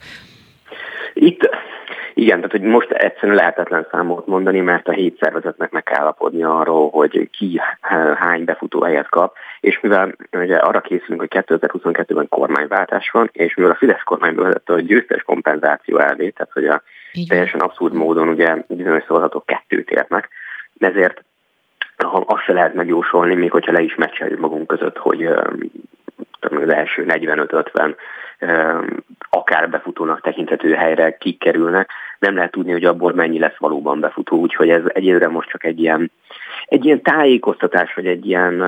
Itt 1.13 1.49
igen, 2.13 2.35
tehát 2.35 2.51
hogy 2.51 2.61
most 2.61 2.91
egyszerűen 2.91 3.37
lehetetlen 3.37 3.87
számot 3.91 4.27
mondani, 4.27 4.59
mert 4.59 4.87
a 4.87 4.91
hét 4.91 5.17
szervezetnek 5.19 5.71
meg 5.71 5.83
kell 5.83 5.99
állapodni 5.99 6.43
arról, 6.43 6.89
hogy 6.89 7.29
ki 7.31 7.61
hány 8.15 8.43
befutó 8.43 8.81
helyet 8.81 9.09
kap, 9.09 9.35
és 9.59 9.79
mivel 9.79 10.15
ugye 10.31 10.55
arra 10.55 10.81
készülünk, 10.81 11.19
hogy 11.19 11.43
2022-ben 11.47 12.29
kormányváltás 12.29 13.09
van, 13.09 13.29
és 13.33 13.55
mivel 13.55 13.71
a 13.71 13.75
Fidesz 13.75 14.03
kormány 14.03 14.35
bevezette 14.35 14.73
a 14.73 14.79
győztes 14.79 15.21
kompenzáció 15.23 15.97
elvét, 15.97 16.35
tehát 16.35 16.51
hogy 16.51 16.65
a 16.65 16.81
Igen. 17.11 17.27
teljesen 17.27 17.59
abszurd 17.59 17.93
módon 17.93 18.27
ugye 18.27 18.55
bizonyos 18.67 19.03
szavazatok 19.07 19.45
kettőt 19.45 19.91
érnek, 19.91 20.29
ezért 20.79 21.23
azt 22.25 22.43
se 22.43 22.53
lehet 22.53 22.73
megjósolni, 22.73 23.35
még 23.35 23.51
hogyha 23.51 23.71
le 23.71 23.81
is 23.81 23.95
meccseljük 23.95 24.39
magunk 24.39 24.67
között, 24.67 24.97
hogy 24.97 25.29
az 26.45 26.73
első 26.73 27.05
45-50 27.07 27.95
akár 29.29 29.69
befutónak 29.69 30.21
tekinthető 30.21 30.73
helyre 30.73 31.17
kikerülnek, 31.17 31.89
nem 32.19 32.35
lehet 32.35 32.51
tudni, 32.51 32.71
hogy 32.71 32.85
abból 32.85 33.13
mennyi 33.13 33.39
lesz 33.39 33.57
valóban 33.57 33.99
befutó, 33.99 34.37
úgyhogy 34.37 34.69
ez 34.69 34.81
egyelőre 34.87 35.27
most 35.27 35.49
csak 35.49 35.63
egy 35.63 35.79
ilyen, 35.79 36.11
egy 36.65 36.85
ilyen 36.85 37.01
tájékoztatás, 37.01 37.93
vagy 37.93 38.07
egy 38.07 38.25
ilyen 38.25 38.61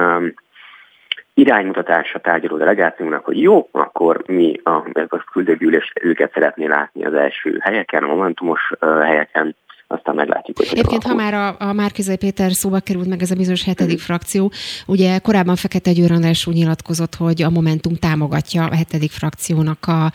iránymutatás 1.34 2.14
a 2.14 2.20
tárgyaló 2.20 2.58
delegációnak, 2.58 3.26
hogy 3.26 3.42
jó, 3.42 3.70
akkor 3.72 4.24
mi 4.26 4.60
a, 4.64 4.70
a 5.08 5.24
küldőgyűlés 5.32 5.94
őket 6.02 6.34
szeretné 6.34 6.66
látni 6.66 7.06
az 7.06 7.14
első 7.14 7.58
helyeken, 7.62 8.04
a 8.04 8.08
momentumos 8.08 8.72
helyeken, 8.82 9.56
aztán 9.96 10.16
meglátjuk, 10.16 10.58
hogy 10.58 10.68
Egyébként, 10.72 11.04
ha 11.04 11.14
már 11.14 11.34
a, 11.34 11.56
a 11.70 11.74
Márkizai 11.74 12.18
Péter 12.18 12.52
szóba 12.52 12.80
került 12.80 13.08
meg 13.08 13.22
ez 13.22 13.32
a 13.32 13.36
bizonyos 13.36 13.64
hetedik 13.64 14.00
frakció, 14.00 14.52
ugye 14.88 15.20
korábban 15.20 15.56
Fekete 15.56 15.92
Győr 15.92 16.12
András 16.12 16.48
úgy 16.48 16.54
nyilatkozott, 16.54 17.16
hogy 17.16 17.42
a 17.42 17.50
Momentum 17.50 17.94
támogatja 17.96 18.64
a 18.64 18.76
hetedik 18.76 19.12
frakciónak 19.12 19.82
a 19.88 20.12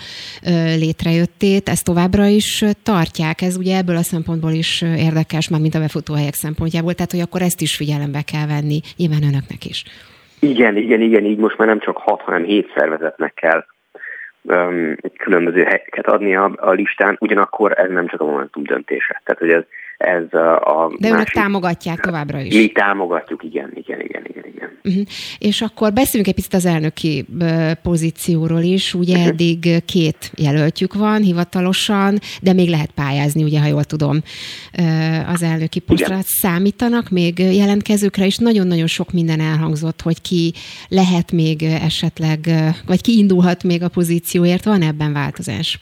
ö, 0.47 0.51
létrejöttét, 0.77 1.69
ezt 1.69 1.85
továbbra 1.85 2.27
is 2.27 2.65
tartják, 2.83 3.41
ez 3.41 3.57
ugye 3.57 3.77
ebből 3.77 3.97
a 3.97 4.03
szempontból 4.03 4.53
is 4.53 4.83
érdekes, 4.83 5.49
már 5.49 5.61
mint 5.61 5.75
a 5.75 5.79
befutóhelyek 5.79 6.35
szempontjából, 6.35 6.95
tehát 6.95 7.11
hogy 7.11 7.21
akkor 7.21 7.43
ezt 7.43 7.61
is 7.61 7.77
figyelembe 7.77 8.23
kell 8.33 8.47
venni, 8.47 8.81
nyilván 8.97 9.23
önöknek 9.23 9.65
is. 9.65 9.85
Igen, 10.41 10.77
igen, 10.77 11.01
igen, 11.01 11.25
így 11.25 11.39
most 11.39 11.59
már 11.59 11.69
nem 11.69 11.81
csak 11.81 11.97
hat, 11.97 12.21
hanem 12.21 12.45
hét 12.45 12.73
szervezetnek 12.77 13.35
kell 13.35 13.65
különböző 15.19 15.63
helyeket 15.63 16.07
adni 16.07 16.37
a, 16.37 16.53
a 16.57 16.71
listán, 16.71 17.17
ugyanakkor 17.21 17.79
ez 17.79 17.91
nem 17.91 18.07
csak 18.07 18.21
a 18.21 18.25
Momentum 18.25 18.63
döntése. 18.63 19.21
Tehát, 19.25 19.41
hogy 19.41 19.51
ez, 19.51 19.63
ez 20.01 20.33
a, 20.33 20.55
a 20.55 20.93
De 20.99 21.11
másik, 21.11 21.15
önök 21.15 21.29
támogatják 21.29 22.01
továbbra 22.01 22.41
is. 22.41 22.55
Mi 22.55 22.69
támogatjuk, 22.69 23.45
igen, 23.45 23.71
igen, 23.75 24.01
igen, 24.01 24.23
igen. 24.29 24.45
igen. 24.55 24.79
Uh-huh. 24.85 25.03
És 25.39 25.61
akkor 25.61 25.93
beszéljünk 25.93 26.29
egy 26.29 26.35
picit 26.35 26.55
az 26.55 26.67
elnöki 26.67 27.27
pozícióról 27.83 28.61
is. 28.61 28.95
Ugye 28.95 29.15
uh-huh. 29.15 29.29
eddig 29.29 29.85
két 29.85 30.33
jelöltjük 30.37 30.95
van 30.95 31.23
hivatalosan, 31.23 32.19
de 32.43 32.53
még 32.53 32.69
lehet 32.69 32.91
pályázni, 32.91 33.43
ugye, 33.43 33.61
ha 33.61 33.67
jól 33.67 33.85
tudom, 33.85 34.23
az 35.27 35.43
elnöki 35.43 35.81
posztra. 35.81 36.19
Számítanak 36.23 37.09
még 37.09 37.39
jelentkezőkre, 37.39 38.27
és 38.27 38.37
nagyon-nagyon 38.37 38.87
sok 38.87 39.13
minden 39.13 39.41
elhangzott, 39.41 40.03
hogy 40.03 40.21
ki 40.21 40.53
lehet 40.89 41.33
még 41.33 41.63
esetleg, 41.63 42.39
vagy 42.87 43.01
ki 43.01 43.19
indulhat 43.19 43.63
még 43.63 43.83
a 43.83 43.89
pozícióért. 43.89 44.65
Van 44.65 44.83
ebben 44.83 45.13
változás? 45.13 45.81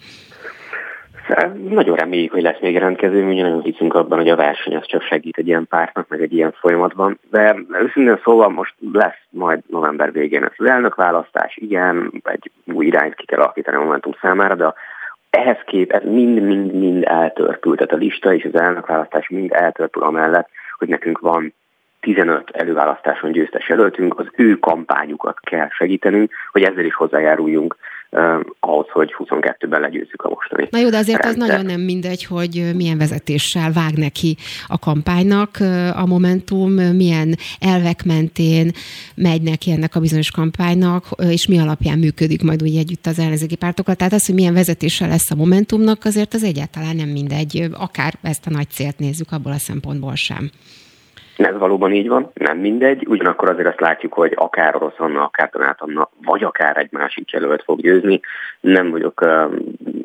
Nagyon 1.68 1.96
reméljük, 1.96 2.32
hogy 2.32 2.42
lesz 2.42 2.60
még 2.60 2.72
jelentkező, 2.72 3.24
mi 3.24 3.40
nagyon 3.40 3.62
hiszünk 3.62 3.94
abban, 3.94 4.18
hogy 4.18 4.28
a 4.28 4.36
verseny 4.36 4.76
az 4.76 4.86
csak 4.86 5.02
segít 5.02 5.38
egy 5.38 5.46
ilyen 5.46 5.66
pártnak, 5.66 6.08
meg 6.08 6.22
egy 6.22 6.32
ilyen 6.32 6.52
folyamatban. 6.52 7.18
De 7.30 7.56
őszintén 7.72 8.20
szóval 8.24 8.48
most 8.48 8.74
lesz 8.92 9.22
majd 9.30 9.60
november 9.66 10.12
végén 10.12 10.44
ez 10.44 10.52
az 10.56 10.66
elnökválasztás, 10.66 11.56
igen, 11.56 12.12
egy 12.24 12.50
új 12.64 12.86
irányt 12.86 13.14
ki 13.14 13.24
kell 13.24 13.40
alakítani 13.40 13.76
a 13.76 13.80
Momentum 13.80 14.12
számára, 14.20 14.54
de 14.54 14.74
ehhez 15.30 15.58
kép 15.66 15.92
ez 15.92 16.02
mind-mind-mind 16.04 17.04
eltörpült, 17.04 17.76
tehát 17.76 17.92
a 17.92 17.96
lista 17.96 18.34
és 18.34 18.44
az 18.44 18.60
elnökválasztás 18.60 19.28
mind 19.28 19.52
eltörpül 19.52 20.02
amellett, 20.02 20.48
hogy 20.78 20.88
nekünk 20.88 21.18
van 21.18 21.54
15 22.00 22.50
előválasztáson 22.50 23.32
győztes 23.32 23.68
jelöltünk, 23.68 24.18
az 24.18 24.26
ő 24.36 24.58
kampányukat 24.58 25.40
kell 25.40 25.68
segítenünk, 25.70 26.32
hogy 26.52 26.62
ezzel 26.62 26.84
is 26.84 26.94
hozzájáruljunk 26.94 27.76
ahhoz, 28.60 28.86
hogy 28.88 29.14
22-ben 29.18 29.80
legyőzzük 29.80 30.22
a 30.22 30.28
mostani. 30.28 30.68
Na 30.70 30.78
jó, 30.78 30.88
de 30.88 30.96
azért 30.96 31.22
rendszer. 31.22 31.42
az 31.42 31.48
nagyon 31.48 31.66
nem 31.66 31.80
mindegy, 31.80 32.24
hogy 32.24 32.70
milyen 32.74 32.98
vezetéssel 32.98 33.72
vág 33.72 33.92
neki 33.92 34.36
a 34.66 34.78
kampánynak 34.78 35.56
a 35.94 36.06
Momentum, 36.06 36.72
milyen 36.72 37.34
elvek 37.60 38.04
mentén 38.04 38.70
megy 39.14 39.42
neki 39.42 39.70
ennek 39.70 39.94
a 39.94 40.00
bizonyos 40.00 40.30
kampánynak, 40.30 41.04
és 41.30 41.46
mi 41.46 41.58
alapján 41.58 41.98
működik 41.98 42.42
majd 42.42 42.62
úgy 42.62 42.76
együtt 42.76 43.06
az 43.06 43.18
ellenzéki 43.18 43.56
pártokkal. 43.56 43.94
Tehát 43.94 44.12
az, 44.12 44.26
hogy 44.26 44.34
milyen 44.34 44.54
vezetéssel 44.54 45.08
lesz 45.08 45.30
a 45.30 45.34
Momentumnak, 45.34 46.04
azért 46.04 46.34
az 46.34 46.44
egyáltalán 46.44 46.96
nem 46.96 47.08
mindegy, 47.08 47.68
akár 47.72 48.14
ezt 48.22 48.46
a 48.46 48.50
nagy 48.50 48.68
célt 48.70 48.98
nézzük, 48.98 49.32
abból 49.32 49.52
a 49.52 49.58
szempontból 49.58 50.14
sem. 50.14 50.50
Ez 51.38 51.58
valóban 51.58 51.92
így 51.92 52.08
van, 52.08 52.30
nem 52.34 52.58
mindegy, 52.58 53.06
ugyanakkor 53.06 53.48
azért 53.48 53.68
azt 53.68 53.80
látjuk, 53.80 54.12
hogy 54.12 54.32
akár 54.36 54.76
Orosz 54.76 54.98
Anna, 54.98 55.22
akár 55.22 55.50
Donát 55.50 55.80
Anna, 55.80 56.10
vagy 56.22 56.44
akár 56.44 56.76
egy 56.76 56.92
másik 56.92 57.30
jelölt 57.30 57.62
fog 57.62 57.80
győzni. 57.80 58.20
Nem 58.60 58.90
vagyok, 58.90 59.20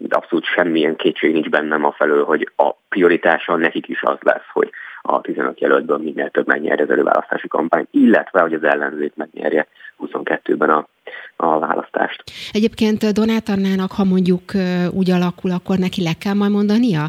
abszolút 0.10 0.46
semmilyen 0.46 0.96
kétség 0.96 1.34
nincs 1.34 1.50
bennem 1.50 1.86
a 1.86 1.92
felől, 1.92 2.24
hogy 2.24 2.50
a 2.56 2.72
prioritása 2.90 3.56
nekik 3.56 3.88
is 3.88 4.02
az 4.02 4.18
lesz, 4.20 4.48
hogy 4.52 4.70
a 5.06 5.22
15 5.22 5.60
jelöltből 5.60 5.98
minél 5.98 6.30
több 6.30 6.48
megnyerje 6.48 6.84
az 6.84 6.90
előválasztási 6.90 7.48
kampány, 7.48 7.88
illetve 7.92 8.42
hogy 8.42 8.54
az 8.54 8.64
ellenzék 8.64 9.16
megnyerje 9.16 9.68
22-ben 10.00 10.70
a, 10.70 10.88
a 11.36 11.60
választást. 11.60 12.24
Egyébként 12.52 13.14
Donát 13.14 13.50
Annának, 13.50 13.92
ha 13.92 14.04
mondjuk 14.04 14.52
úgy 14.92 15.12
alakul, 15.12 15.52
akkor 15.52 15.78
neki 15.78 16.04
le 16.04 16.14
kell 16.20 16.34
majd 16.34 16.52
mondania 16.52 17.04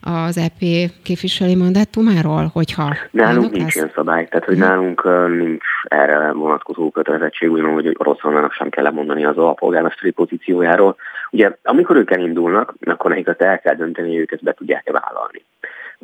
az 0.00 0.38
EP 0.38 0.58
képviselői 1.02 1.56
mandátumáról, 1.56 2.50
hogyha 2.52 2.94
Nálunk 3.10 3.50
nincs 3.50 3.62
lesz? 3.62 3.74
ilyen 3.74 3.92
szabály, 3.94 4.26
tehát 4.28 4.44
hogy 4.44 4.56
hmm. 4.56 4.66
nálunk 4.66 5.04
nincs 5.28 5.64
erre 5.82 6.32
vonatkozó 6.32 6.90
kötelezettség, 6.90 7.50
ugyanúgy, 7.50 7.84
hogy 7.84 7.96
Orosz 7.98 8.24
Annának 8.24 8.52
sem 8.52 8.68
kell 8.68 8.84
lemondani 8.84 9.24
az 9.24 9.36
alpolgármesteri 9.36 10.10
pozíciójáról. 10.10 10.96
Ugye, 11.30 11.56
amikor 11.62 11.96
ők 11.96 12.10
elindulnak, 12.10 12.74
akkor 12.84 13.10
nekik 13.10 13.28
el 13.38 13.60
kell 13.60 13.74
dönteni, 13.74 14.08
hogy 14.08 14.18
ők 14.18 14.32
ezt 14.32 14.42
be 14.42 14.52
tudják-e 14.52 14.92
vállalni 14.92 15.44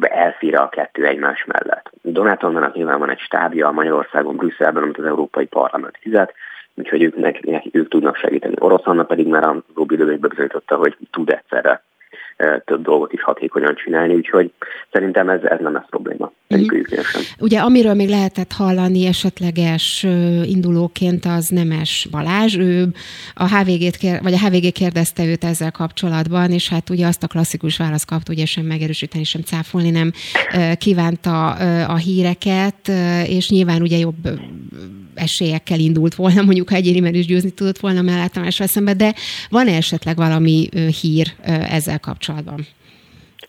elfér 0.00 0.54
a 0.54 0.68
kettő 0.68 1.06
egymás 1.06 1.44
mellett. 1.44 1.90
Donát 2.02 2.42
Annának 2.42 2.74
nyilván 2.74 2.98
van 2.98 3.10
egy 3.10 3.18
stábja 3.18 3.70
Magyarországon, 3.70 4.36
Brüsszelben, 4.36 4.82
amit 4.82 4.98
az 4.98 5.04
Európai 5.04 5.46
Parlament 5.46 5.98
fizet, 6.00 6.34
úgyhogy 6.74 7.02
ők, 7.02 7.16
nekik 7.16 7.74
ők 7.74 7.88
tudnak 7.88 8.16
segíteni. 8.16 8.54
Orosz 8.58 8.86
Anna 8.86 9.04
pedig 9.04 9.26
már 9.26 9.44
a 9.44 9.62
utóbbi 9.68 9.94
időkben 9.94 10.30
bizonyította, 10.30 10.76
hogy 10.76 10.96
tud 11.10 11.30
egyszerre 11.30 11.82
több 12.64 12.82
dolgot 12.82 13.12
is 13.12 13.22
hatékonyan 13.22 13.74
csinálni, 13.74 14.14
úgyhogy 14.14 14.52
szerintem 14.92 15.28
ez, 15.28 15.42
ez 15.42 15.58
nem 15.60 15.72
lesz 15.72 15.88
probléma. 15.90 16.32
Mm. 16.56 16.66
Ugye 17.38 17.58
amiről 17.58 17.94
még 17.94 18.08
lehetett 18.08 18.52
hallani 18.52 19.06
esetleges 19.06 20.06
indulóként 20.44 21.24
az 21.24 21.48
Nemes 21.48 22.08
Balázs, 22.10 22.56
ő 22.56 22.86
a 23.34 23.56
HVG-t 23.56 23.96
kér, 23.96 24.22
vagy 24.22 24.32
a 24.32 24.38
HVG 24.38 24.72
kérdezte 24.72 25.24
őt 25.24 25.44
ezzel 25.44 25.70
kapcsolatban, 25.70 26.50
és 26.50 26.68
hát 26.68 26.90
ugye 26.90 27.06
azt 27.06 27.22
a 27.22 27.26
klasszikus 27.26 27.76
választ 27.76 28.06
kapta, 28.06 28.32
ugye 28.32 28.46
sem 28.46 28.64
megerősíteni, 28.64 29.24
sem 29.24 29.40
cáfolni 29.40 29.90
nem 29.90 30.12
kívánta 30.78 31.50
a 31.86 31.96
híreket, 31.96 32.88
és 33.26 33.50
nyilván 33.50 33.82
ugye 33.82 33.96
jobb 33.96 34.28
esélyekkel 35.14 35.78
indult 35.78 36.14
volna, 36.14 36.42
mondjuk 36.42 36.68
ha 36.68 36.76
egyéniben 36.76 37.14
is 37.14 37.26
győzni 37.26 37.50
tudott 37.50 37.78
volna 37.78 38.02
mellettámással 38.02 38.66
szemben, 38.66 38.96
de 38.96 39.14
van 39.50 39.66
-e 39.66 39.76
esetleg 39.76 40.16
valami 40.16 40.68
hír 41.00 41.26
ezzel 41.70 42.00
kapcsolatban? 42.00 42.31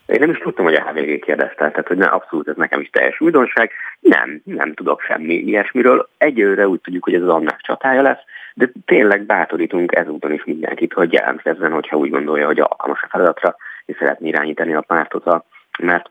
Én 0.06 0.16
nem 0.20 0.30
is 0.30 0.38
tudtam, 0.38 0.64
hogy 0.64 0.74
a 0.74 0.88
HVG 0.88 1.18
kérdezte, 1.18 1.70
tehát 1.70 1.86
hogy 1.86 1.96
ne, 1.96 2.06
abszolút 2.06 2.48
ez 2.48 2.56
nekem 2.56 2.80
is 2.80 2.90
teljes 2.90 3.20
újdonság. 3.20 3.70
Nem, 4.00 4.40
nem 4.44 4.74
tudok 4.74 5.00
semmi 5.00 5.34
ilyesmiről. 5.34 6.08
Egyelőre 6.18 6.68
úgy 6.68 6.80
tudjuk, 6.80 7.04
hogy 7.04 7.14
ez 7.14 7.22
az 7.22 7.28
annak 7.28 7.60
csatája 7.60 8.02
lesz, 8.02 8.20
de 8.54 8.70
tényleg 8.84 9.22
bátorítunk 9.22 9.94
ezúton 9.94 10.32
is 10.32 10.44
mindenkit, 10.44 10.92
hogy 10.92 11.12
jelentkezzen, 11.12 11.72
hogyha 11.72 11.96
úgy 11.96 12.10
gondolja, 12.10 12.46
hogy 12.46 12.60
alkalmas 12.60 13.02
a 13.02 13.08
feladatra, 13.10 13.56
és 13.84 13.96
szeretné 13.98 14.28
irányítani 14.28 14.74
a 14.74 14.80
pártot, 14.80 15.44
mert 15.78 16.10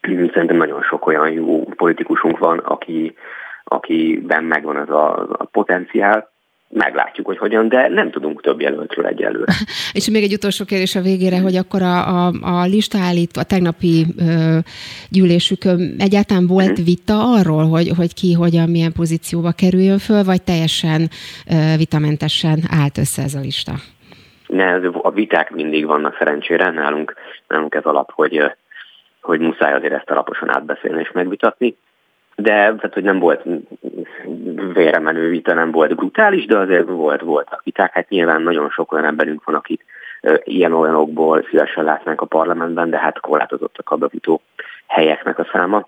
szerintem 0.00 0.56
nagyon 0.56 0.82
sok 0.82 1.06
olyan 1.06 1.30
jó 1.30 1.64
politikusunk 1.64 2.38
van, 2.38 2.58
aki, 2.58 3.16
akiben 3.64 4.44
megvan 4.44 4.76
ez 4.76 4.88
a, 4.88 5.18
a 5.18 5.44
potenciál, 5.44 6.30
meglátjuk, 6.72 7.26
hogy 7.26 7.38
hogyan, 7.38 7.68
de 7.68 7.88
nem 7.88 8.10
tudunk 8.10 8.42
több 8.42 8.60
jelöltről 8.60 9.06
egyelőre. 9.06 9.52
És 9.92 10.10
még 10.10 10.22
egy 10.22 10.32
utolsó 10.32 10.64
kérdés 10.64 10.94
a 10.94 11.00
végére, 11.00 11.40
hogy 11.40 11.56
akkor 11.56 11.82
a, 11.82 12.26
a, 12.26 12.26
a 12.42 12.66
állít, 12.98 13.36
a 13.36 13.42
tegnapi 13.42 14.04
ö, 14.18 14.58
gyűlésükön 15.08 15.94
egyáltalán 15.98 16.46
volt 16.46 16.76
hmm. 16.76 16.84
vita 16.84 17.14
arról, 17.38 17.68
hogy, 17.68 17.92
hogy 17.96 18.14
ki 18.14 18.32
hogyan, 18.32 18.68
milyen 18.70 18.92
pozícióba 18.92 19.52
kerüljön 19.52 19.98
föl, 19.98 20.24
vagy 20.24 20.42
teljesen 20.42 21.00
ö, 21.50 21.76
vitamentesen 21.76 22.58
állt 22.80 22.98
össze 22.98 23.22
ez 23.22 23.34
a 23.34 23.40
lista? 23.40 23.72
Ne, 24.46 24.74
a 24.92 25.10
viták 25.10 25.50
mindig 25.50 25.86
vannak 25.86 26.16
szerencsére, 26.18 26.70
nálunk, 26.70 27.14
nálunk 27.48 27.74
ez 27.74 27.84
alap, 27.84 28.10
hogy, 28.12 28.52
hogy 29.20 29.40
muszáj 29.40 29.72
azért 29.74 29.92
ezt 29.92 30.10
alaposan 30.10 30.54
átbeszélni 30.54 31.00
és 31.00 31.10
megvitatni 31.12 31.76
de 32.40 32.52
tehát, 32.52 32.94
hogy 32.94 33.02
nem 33.02 33.18
volt 33.18 33.44
véremenő 34.72 35.28
vita, 35.28 35.54
nem 35.54 35.70
volt 35.70 35.94
brutális, 35.94 36.46
de 36.46 36.58
azért 36.58 36.88
volt, 36.88 37.20
voltak 37.20 37.60
viták. 37.64 37.92
Hát 37.92 38.08
nyilván 38.08 38.42
nagyon 38.42 38.70
sok 38.70 38.92
olyan 38.92 39.04
emberünk 39.04 39.44
van, 39.44 39.54
akik 39.54 39.84
ilyen 40.44 40.72
olyanokból 40.72 41.46
szívesen 41.50 41.84
látnánk 41.84 42.20
a 42.20 42.26
parlamentben, 42.26 42.90
de 42.90 42.98
hát 42.98 43.20
korlátozottak 43.20 43.90
a 43.90 43.96
bevutó 43.96 44.40
helyeknek 44.86 45.38
a 45.38 45.48
száma. 45.52 45.86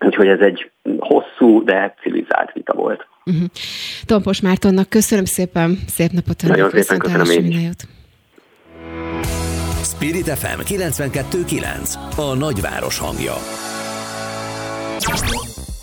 Úgyhogy 0.00 0.28
ez 0.28 0.40
egy 0.40 0.70
hosszú, 0.98 1.64
de 1.64 1.94
civilizált 2.00 2.52
vita 2.52 2.74
volt. 2.74 3.06
Uh-huh. 3.24 3.44
Tompos 4.06 4.40
Mártonnak 4.40 4.88
köszönöm 4.88 5.24
szépen, 5.24 5.78
szép 5.86 6.10
napot 6.10 6.42
önök. 6.42 6.56
Nagyon 6.56 6.70
szépen 6.70 6.98
köszönöm 6.98 7.44
én 7.44 7.70
Spirit 9.82 10.28
FM 10.28 10.60
92.9 10.60 11.94
A 12.16 12.34
nagyváros 12.34 12.98
hangja. 12.98 13.34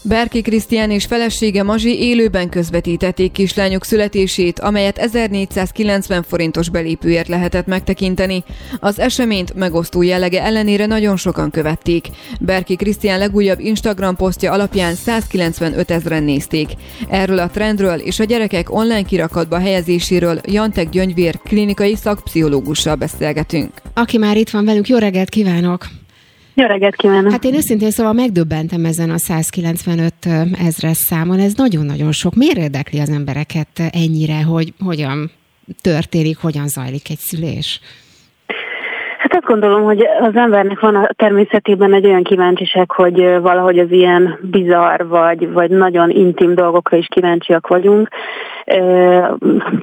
Berki 0.10 0.42
Krisztián 0.42 0.92
és 0.92 1.06
felesége 1.06 1.64
Mazsi 1.64 2.00
élőben 2.00 2.50
közvetítették 2.50 3.32
kislányok 3.32 3.84
születését, 3.84 4.60
amelyet 4.60 4.98
1490 4.98 6.24
forintos 6.24 6.70
belépőért 6.70 7.28
lehetett 7.28 7.66
megtekinteni. 7.66 8.44
Az 8.80 9.00
eseményt 9.00 9.54
megosztó 9.54 10.02
jellege 10.02 10.44
ellenére 10.44 10.86
nagyon 10.86 11.18
sokan 11.18 11.52
követték. 11.52 12.08
Berki 12.40 12.76
Krisztián 12.76 13.20
legújabb 13.20 13.60
Instagram 13.60 14.16
posztja 14.16 14.52
alapján 14.52 14.96
195 14.96 15.92
ezeren 15.92 16.24
nézték. 16.24 16.70
Erről 17.10 17.40
a 17.40 17.50
trendről 17.50 18.00
és 18.00 18.20
a 18.20 18.24
gyerekek 18.24 18.72
online 18.72 19.04
kirakatba 19.04 19.60
helyezéséről 19.60 20.40
Jantek 20.46 20.90
Gyöngyvér 20.90 21.38
klinikai 21.38 21.96
szakpszichológussal 21.96 22.96
beszélgetünk. 22.96 23.72
Aki 23.94 24.18
már 24.18 24.38
itt 24.38 24.50
van 24.50 24.66
velünk, 24.66 24.88
jó 24.88 24.98
reggelt 24.98 25.30
kívánok! 25.30 25.88
Jó 26.60 26.66
reggelt 26.66 26.96
kívánok! 26.96 27.32
Hát 27.32 27.44
én 27.44 27.54
őszintén 27.54 27.92
szóval 27.92 28.14
megdöbbentem 28.14 28.86
ezen 28.86 29.10
a 29.10 29.18
195 29.18 30.14
ezres 30.66 30.98
számon, 30.98 31.40
ez 31.40 31.54
nagyon-nagyon 31.54 32.12
sok. 32.12 32.36
Miért 32.36 32.58
érdekli 32.58 33.00
az 33.00 33.10
embereket 33.10 33.68
ennyire, 33.92 34.44
hogy 34.44 34.74
hogyan 34.80 35.32
történik, 35.82 36.38
hogyan 36.38 36.68
zajlik 36.68 37.10
egy 37.10 37.18
szülés? 37.18 37.80
Gondolom, 39.50 39.84
hogy 39.84 40.08
az 40.20 40.36
embernek 40.36 40.80
van 40.80 40.96
a 40.96 41.10
természetében 41.16 41.94
egy 41.94 42.06
olyan 42.06 42.24
kíváncsiság, 42.24 42.92
hogy 42.92 43.40
valahogy 43.42 43.80
az 43.80 43.92
ilyen 43.92 44.40
bizarr 44.42 45.08
vagy, 45.08 45.52
vagy 45.52 45.70
nagyon 45.70 46.10
intim 46.10 46.56
dolgokra 46.56 46.98
is 46.98 47.08
kíváncsiak 47.10 47.68
vagyunk. 47.68 48.10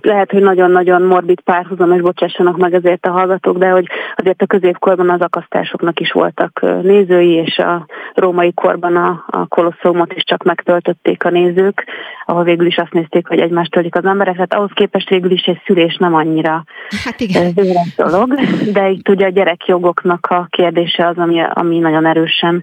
Lehet, 0.00 0.30
hogy 0.30 0.42
nagyon-nagyon 0.42 1.02
morbid 1.02 1.40
párhuzam, 1.40 1.92
és 1.92 2.00
bocsássanak 2.00 2.56
meg 2.56 2.74
ezért 2.74 3.06
a 3.06 3.10
hallgatók, 3.10 3.58
de 3.58 3.68
hogy 3.68 3.86
azért 4.16 4.42
a 4.42 4.46
középkorban 4.46 5.10
az 5.10 5.20
akasztásoknak 5.20 6.00
is 6.00 6.12
voltak 6.12 6.60
nézői, 6.82 7.32
és 7.32 7.58
a 7.58 7.86
római 8.14 8.52
korban 8.52 8.96
a, 8.96 9.24
a 9.26 9.46
kolosszumot 9.46 10.12
is 10.12 10.24
csak 10.24 10.42
megtöltötték 10.42 11.24
a 11.24 11.30
nézők, 11.30 11.84
ahol 12.26 12.44
végül 12.44 12.66
is 12.66 12.76
azt 12.76 12.92
nézték, 12.92 13.28
hogy 13.28 13.38
egymást 13.38 13.70
tölik 13.70 13.94
az 13.94 14.04
emberek. 14.04 14.36
Hát 14.36 14.54
ahhoz 14.54 14.70
képest 14.74 15.08
végül 15.08 15.30
is 15.30 15.42
egy 15.42 15.60
szülés 15.66 15.96
nem 15.96 16.14
annyira 16.14 16.64
hát 17.04 17.20
igen. 17.20 17.54
dolog, 17.96 18.34
de 18.72 18.88
itt 18.88 19.08
ugye 19.08 19.26
a 19.26 19.30
gyerekjogoknak 19.56 20.26
a 20.30 20.46
kérdése 20.50 21.06
az, 21.06 21.18
ami, 21.18 21.42
ami 21.54 21.78
nagyon 21.78 22.06
erősen 22.06 22.62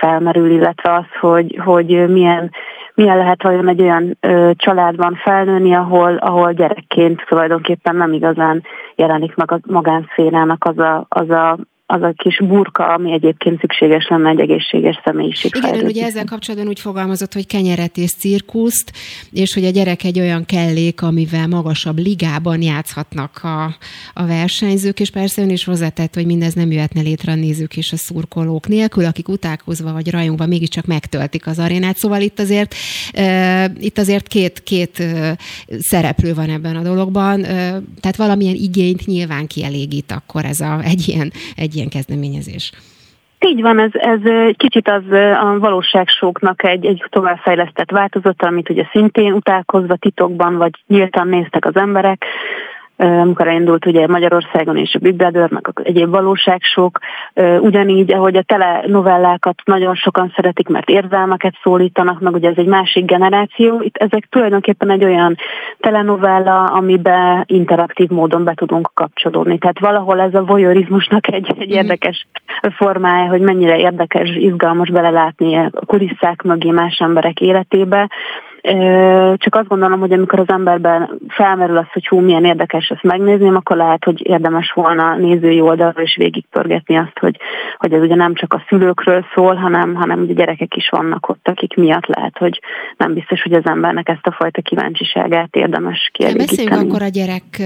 felmerül, 0.00 0.50
illetve 0.50 0.94
az, 0.94 1.04
hogy, 1.20 1.60
hogy 1.64 2.08
milyen, 2.08 2.50
milyen 2.94 3.16
lehet 3.16 3.42
vajon 3.42 3.68
egy 3.68 3.82
olyan 3.82 4.18
családban 4.56 5.14
felnőni, 5.14 5.74
ahol, 5.74 6.16
ahol 6.16 6.52
gyerekként 6.52 7.24
tulajdonképpen 7.28 7.96
nem 7.96 8.12
igazán 8.12 8.62
jelenik 8.94 9.34
meg 9.34 9.52
a 9.52 9.58
magánszférának 9.66 10.64
az 10.64 10.78
a, 10.78 11.06
az 11.08 11.30
a 11.30 11.58
az 11.92 12.02
a 12.02 12.12
kis 12.16 12.38
burka, 12.38 12.84
ami 12.84 13.12
egyébként 13.12 13.60
szükséges 13.60 14.08
lenne 14.08 14.28
egy 14.28 14.40
egészséges 14.40 15.00
személyiség. 15.04 15.52
Igen, 15.54 15.84
ugye 15.84 16.04
ezzel 16.04 16.24
kapcsolatban 16.24 16.68
úgy 16.68 16.80
fogalmazott, 16.80 17.32
hogy 17.32 17.46
kenyeret 17.46 17.96
és 17.96 18.12
cirkuszt, 18.12 18.92
és 19.32 19.54
hogy 19.54 19.64
a 19.64 19.70
gyerek 19.70 20.04
egy 20.04 20.20
olyan 20.20 20.44
kellék, 20.44 21.02
amivel 21.02 21.46
magasabb 21.46 21.98
ligában 21.98 22.62
játszhatnak 22.62 23.40
a, 23.42 23.64
a 24.14 24.26
versenyzők, 24.26 25.00
és 25.00 25.10
persze 25.10 25.42
ön 25.42 25.50
is 25.50 25.64
hozzátett, 25.64 26.14
hogy 26.14 26.26
mindez 26.26 26.54
nem 26.54 26.70
jöhetne 26.70 27.00
létre 27.00 27.32
a 27.32 27.34
nézők 27.34 27.76
és 27.76 27.92
a 27.92 27.96
szurkolók 27.96 28.68
nélkül, 28.68 29.04
akik 29.04 29.28
utálkozva 29.28 29.92
vagy 29.92 30.10
rajongva 30.10 30.46
mégiscsak 30.46 30.84
megtöltik 30.86 31.46
az 31.46 31.58
arénát. 31.58 31.96
Szóval 31.96 32.20
itt 32.20 32.38
azért, 32.38 32.74
e, 33.12 33.70
itt 33.80 33.98
azért 33.98 34.28
két, 34.28 34.62
két 34.62 35.00
e, 35.00 35.36
szereplő 35.78 36.34
van 36.34 36.50
ebben 36.50 36.76
a 36.76 36.82
dologban, 36.82 37.44
e, 37.44 37.46
tehát 38.00 38.16
valamilyen 38.16 38.54
igényt 38.54 39.06
nyilván 39.06 39.46
kielégít 39.46 40.12
akkor 40.12 40.44
ez 40.44 40.60
a, 40.60 40.80
egy 40.84 41.08
ilyen, 41.08 41.32
egy 41.56 41.74
ilyen 41.74 41.81
ilyen 41.82 42.04
kezdeményezés. 42.04 42.72
Így 43.46 43.60
van, 43.60 43.78
ez, 43.78 43.90
ez 43.92 44.20
kicsit 44.56 44.88
az 44.88 45.10
a 45.42 45.58
valóságsóknak 45.58 46.64
egy, 46.64 46.86
egy 46.86 47.04
továbbfejlesztett 47.08 47.90
változata, 47.90 48.46
amit 48.46 48.70
ugye 48.70 48.84
szintén 48.90 49.32
utálkozva 49.32 49.96
titokban 49.96 50.56
vagy 50.56 50.72
nyíltan 50.86 51.28
néztek 51.28 51.64
az 51.64 51.76
emberek, 51.76 52.24
amikor 53.02 53.48
elindult 53.48 53.86
ugye 53.86 54.06
Magyarországon 54.06 54.76
és 54.76 54.94
a 54.94 54.98
Big 54.98 55.14
Brother, 55.14 55.50
meg 55.50 55.70
egyéb 55.82 56.10
valóságsok, 56.10 56.98
ugyanígy, 57.60 58.12
ahogy 58.12 58.36
a 58.36 58.42
telenovellákat 58.42 59.54
nagyon 59.64 59.94
sokan 59.94 60.32
szeretik, 60.36 60.68
mert 60.68 60.88
érzelmeket 60.88 61.54
szólítanak, 61.62 62.20
meg 62.20 62.34
ugye 62.34 62.48
ez 62.48 62.56
egy 62.56 62.66
másik 62.66 63.04
generáció, 63.04 63.80
itt 63.80 63.96
ezek 63.96 64.26
tulajdonképpen 64.30 64.90
egy 64.90 65.04
olyan 65.04 65.36
telenovella, 65.78 66.64
amiben 66.64 67.44
interaktív 67.46 68.08
módon 68.08 68.44
be 68.44 68.54
tudunk 68.54 68.90
kapcsolódni. 68.94 69.58
Tehát 69.58 69.80
valahol 69.80 70.20
ez 70.20 70.34
a 70.34 70.44
voyeurizmusnak 70.44 71.32
egy, 71.32 71.54
egy 71.58 71.72
mm. 71.72 71.76
érdekes 71.76 72.26
formája, 72.76 73.28
hogy 73.28 73.40
mennyire 73.40 73.78
érdekes, 73.78 74.28
izgalmas 74.36 74.90
belelátni 74.90 75.56
a 75.56 75.70
kulisszák 75.86 76.42
mögé 76.42 76.70
más 76.70 76.98
emberek 76.98 77.40
életébe, 77.40 78.08
csak 79.36 79.54
azt 79.54 79.68
gondolom, 79.68 80.00
hogy 80.00 80.12
amikor 80.12 80.38
az 80.38 80.48
emberben 80.48 81.18
felmerül 81.28 81.76
az, 81.76 81.86
hogy 81.92 82.06
hú, 82.06 82.20
milyen 82.20 82.44
érdekes 82.44 82.88
ezt 82.88 83.02
megnézni, 83.02 83.48
akkor 83.48 83.76
lehet, 83.76 84.04
hogy 84.04 84.26
érdemes 84.26 84.72
volna 84.74 85.16
nézői 85.16 85.60
oldalról 85.60 86.04
is 86.04 86.16
végigpörgetni 86.16 86.96
azt, 86.96 87.18
hogy, 87.18 87.36
hogy 87.78 87.92
ez 87.92 88.00
ugye 88.00 88.14
nem 88.14 88.34
csak 88.34 88.54
a 88.54 88.64
szülőkről 88.68 89.24
szól, 89.34 89.54
hanem, 89.54 89.94
hanem 89.94 90.20
ugye 90.20 90.32
gyerekek 90.32 90.76
is 90.76 90.88
vannak 90.88 91.28
ott, 91.28 91.48
akik 91.48 91.74
miatt 91.74 92.06
lehet, 92.06 92.38
hogy 92.38 92.60
nem 92.96 93.14
biztos, 93.14 93.42
hogy 93.42 93.52
az 93.52 93.64
embernek 93.64 94.08
ezt 94.08 94.26
a 94.26 94.32
fajta 94.32 94.62
kíváncsiságát 94.62 95.56
érdemes 95.56 96.10
kielégíteni. 96.12 96.56
Beszéljünk 96.56 96.90
akkor 96.90 97.02
a 97.02 97.08
gyerek 97.08 97.62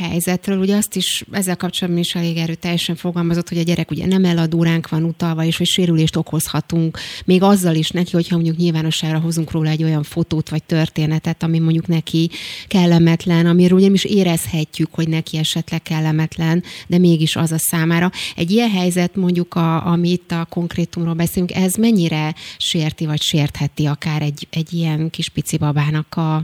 helyzetről. 0.00 0.58
Ugye 0.58 0.76
azt 0.76 0.96
is 0.96 1.24
ezzel 1.32 1.56
kapcsolatban 1.56 2.02
is 2.02 2.14
elég 2.14 2.36
erőteljesen 2.36 2.94
fogalmazott, 2.94 3.48
hogy 3.48 3.58
a 3.58 3.62
gyerek 3.62 3.90
ugye 3.90 4.06
nem 4.06 4.24
eladó 4.24 4.62
ránk 4.62 4.88
van 4.88 5.02
utalva, 5.02 5.42
és 5.42 5.56
hogy 5.56 5.66
sérülést 5.66 6.16
okozhatunk, 6.16 6.98
még 7.26 7.42
azzal 7.42 7.74
is 7.74 7.90
neki, 7.90 8.10
hogyha 8.12 8.34
mondjuk 8.34 8.56
nyilvánosságra 8.56 9.20
hozunk 9.20 9.50
róla 9.50 9.68
egy 9.68 9.82
olyan 9.82 10.01
olyan 10.02 10.24
fotót 10.24 10.48
vagy 10.48 10.64
történetet, 10.64 11.42
ami 11.42 11.58
mondjuk 11.58 11.86
neki 11.86 12.28
kellemetlen, 12.68 13.46
amiről 13.46 13.78
ugyanis 13.78 14.04
érezhetjük, 14.04 14.88
hogy 14.94 15.08
neki 15.08 15.38
esetleg 15.38 15.82
kellemetlen, 15.82 16.62
de 16.88 16.98
mégis 16.98 17.36
az 17.36 17.52
a 17.52 17.58
számára. 17.58 18.10
Egy 18.36 18.50
ilyen 18.50 18.70
helyzet 18.70 19.16
mondjuk, 19.16 19.54
a, 19.54 19.86
amit 19.86 20.32
a 20.32 20.46
konkrétumról 20.50 21.14
beszélünk, 21.14 21.52
ez 21.54 21.74
mennyire 21.74 22.34
sérti 22.58 23.06
vagy 23.06 23.20
sértheti 23.20 23.86
akár 23.86 24.22
egy, 24.22 24.46
egy 24.50 24.72
ilyen 24.72 25.10
kis 25.10 25.28
pici 25.28 25.58
babának 25.58 26.06
a, 26.16 26.34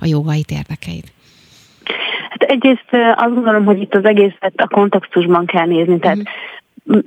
a 0.00 0.06
jogait, 0.06 0.50
érdekeit? 0.50 1.12
Hát 2.28 2.42
egyrészt 2.42 2.88
azt 3.16 3.34
gondolom, 3.34 3.64
hogy 3.64 3.80
itt 3.80 3.94
az 3.94 4.04
egészet 4.04 4.52
a 4.56 4.68
kontextusban 4.68 5.46
kell 5.46 5.66
nézni, 5.66 5.98
tehát 5.98 6.16
uh-huh 6.16 6.32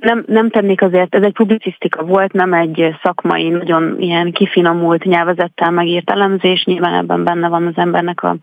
nem, 0.00 0.24
nem 0.26 0.50
tennék 0.50 0.82
azért, 0.82 1.14
ez 1.14 1.22
egy 1.22 1.32
publicisztika 1.32 2.02
volt, 2.02 2.32
nem 2.32 2.52
egy 2.52 2.94
szakmai, 3.02 3.48
nagyon 3.48 3.96
ilyen 3.98 4.32
kifinomult 4.32 5.04
nyelvezettel 5.04 5.70
megírt 5.70 6.10
elemzés, 6.10 6.64
nyilván 6.64 6.94
ebben 6.94 7.24
benne 7.24 7.48
van 7.48 7.66
az 7.66 7.76
embernek 7.76 8.22
a 8.22 8.36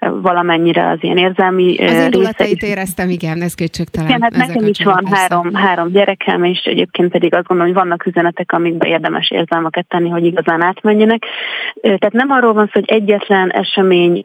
valamennyire 0.00 0.88
az 0.88 0.98
ilyen 1.00 1.16
érzelmi 1.16 1.76
Az 1.78 2.04
indulatait 2.04 2.62
éreztem, 2.62 3.08
igen, 3.08 3.42
ez 3.42 3.54
kétségtelen. 3.54 4.08
Igen, 4.08 4.22
hát 4.22 4.36
nekem 4.36 4.66
is 4.66 4.84
van 4.84 5.06
három, 5.10 5.54
három 5.54 5.90
gyerekem, 5.90 6.44
és 6.44 6.58
egyébként 6.64 7.10
pedig 7.10 7.34
azt 7.34 7.46
gondolom, 7.46 7.72
hogy 7.72 7.82
vannak 7.82 8.06
üzenetek, 8.06 8.52
amikbe 8.52 8.88
érdemes 8.88 9.30
érzelmeket 9.30 9.86
tenni, 9.88 10.08
hogy 10.08 10.24
igazán 10.24 10.62
átmenjenek. 10.62 11.24
Tehát 11.80 12.12
nem 12.12 12.30
arról 12.30 12.52
van 12.52 12.64
szó, 12.64 12.70
hogy 12.72 12.88
egyetlen 12.88 13.50
esemény 13.50 14.24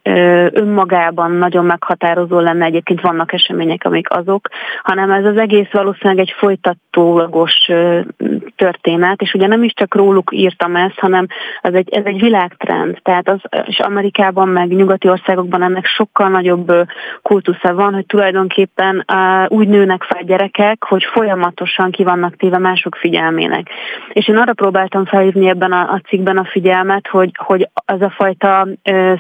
önmagában 0.52 1.32
nagyon 1.32 1.66
meghatározó 1.66 2.40
lenne, 2.40 2.66
egyébként 2.66 3.02
vannak 3.02 3.34
események, 3.34 3.86
amik 3.86 4.10
azok, 4.10 4.48
hanem 4.84 5.12
ez 5.12 5.26
az 5.26 5.38
egész 5.38 5.72
valószínűleg 5.72 6.20
egy 6.20 6.34
folyt 6.38 6.61
folytatólagos 6.62 7.70
történet, 8.56 9.22
és 9.22 9.34
ugye 9.34 9.48
nem 9.48 9.64
is 9.64 9.74
csak 9.74 9.96
róluk 9.96 10.30
írtam 10.34 10.76
ezt, 10.76 11.00
hanem 11.00 11.28
ez 11.62 11.74
egy, 11.74 11.90
ez 11.90 12.06
egy 12.06 12.20
világtrend, 12.22 12.98
tehát 13.02 13.30
az, 13.30 13.40
és 13.66 13.80
Amerikában 13.80 14.48
meg 14.48 14.68
nyugati 14.68 15.10
országokban 15.10 15.62
ennek 15.62 15.86
sokkal 15.86 16.30
nagyobb 16.30 16.72
kultusza 17.22 17.74
van, 17.74 17.94
hogy 17.94 18.06
tulajdonképpen 18.06 19.06
úgy 19.48 19.68
nőnek 19.68 20.04
fel 20.04 20.24
gyerekek, 20.24 20.84
hogy 20.84 21.04
folyamatosan 21.04 21.92
ki 21.92 22.04
vannak 22.04 22.36
téve 22.36 22.58
mások 22.58 22.96
figyelmének. 22.96 23.70
És 24.14 24.28
én 24.28 24.38
arra 24.38 24.54
próbáltam 24.54 25.06
felhívni 25.06 25.48
ebben 25.48 25.72
a, 25.72 25.94
a 25.94 26.02
cikkben 26.08 26.38
a 26.38 26.46
figyelmet, 26.46 27.08
hogy, 27.08 27.32
hogy 27.36 27.70
az 27.86 28.02
a 28.02 28.10
fajta 28.10 28.68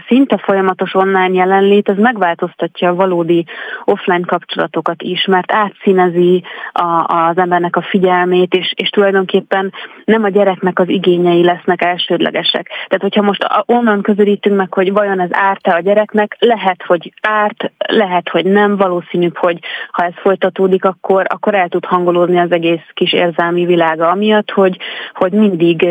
szinte 0.07 0.37
folyamatos 0.37 0.93
online 0.93 1.33
jelenlét, 1.33 1.89
az 1.89 1.97
megváltoztatja 1.97 2.89
a 2.89 2.95
valódi 2.95 3.45
offline 3.85 4.25
kapcsolatokat 4.25 5.01
is, 5.01 5.25
mert 5.25 5.51
átszínezi 5.51 6.43
a, 6.71 6.83
a 6.83 7.30
az 7.31 7.37
embernek 7.37 7.75
a 7.75 7.81
figyelmét, 7.81 8.53
és, 8.53 8.73
és 8.75 8.89
tulajdonképpen 8.89 9.73
nem 10.05 10.23
a 10.23 10.29
gyereknek 10.29 10.79
az 10.79 10.89
igényei 10.89 11.43
lesznek 11.43 11.83
elsődlegesek. 11.83 12.67
Tehát, 12.67 13.01
hogyha 13.01 13.21
most 13.21 13.47
onnan 13.65 14.01
közelítünk 14.01 14.55
meg, 14.55 14.73
hogy 14.73 14.91
vajon 14.91 15.19
ez 15.19 15.29
árt-e 15.31 15.75
a 15.75 15.79
gyereknek, 15.79 16.35
lehet, 16.39 16.83
hogy 16.87 17.13
árt, 17.21 17.71
lehet, 17.77 18.29
hogy 18.29 18.45
nem, 18.45 18.77
valószínűbb, 18.77 19.37
hogy 19.37 19.59
ha 19.91 20.03
ez 20.03 20.13
folytatódik, 20.15 20.85
akkor, 20.85 21.25
akkor 21.29 21.55
el 21.55 21.69
tud 21.69 21.85
hangolódni 21.85 22.39
az 22.39 22.51
egész 22.51 22.85
kis 22.93 23.13
érzelmi 23.13 23.65
világa, 23.65 24.09
amiatt, 24.09 24.51
hogy, 24.51 24.77
hogy 25.13 25.31
mindig 25.31 25.85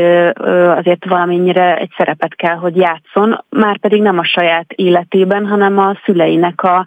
azért 0.76 1.04
valamennyire 1.08 1.76
egy 1.76 1.92
szerepet 1.96 2.34
kell, 2.34 2.56
hogy 2.56 2.76
játszon, 2.76 3.44
már 3.48 3.78
pedig 3.78 4.02
nem 4.02 4.18
a 4.18 4.24
saját 4.24 4.72
életében, 4.72 5.46
hanem 5.46 5.78
a 5.78 5.98
szüleinek 6.04 6.62
a, 6.62 6.86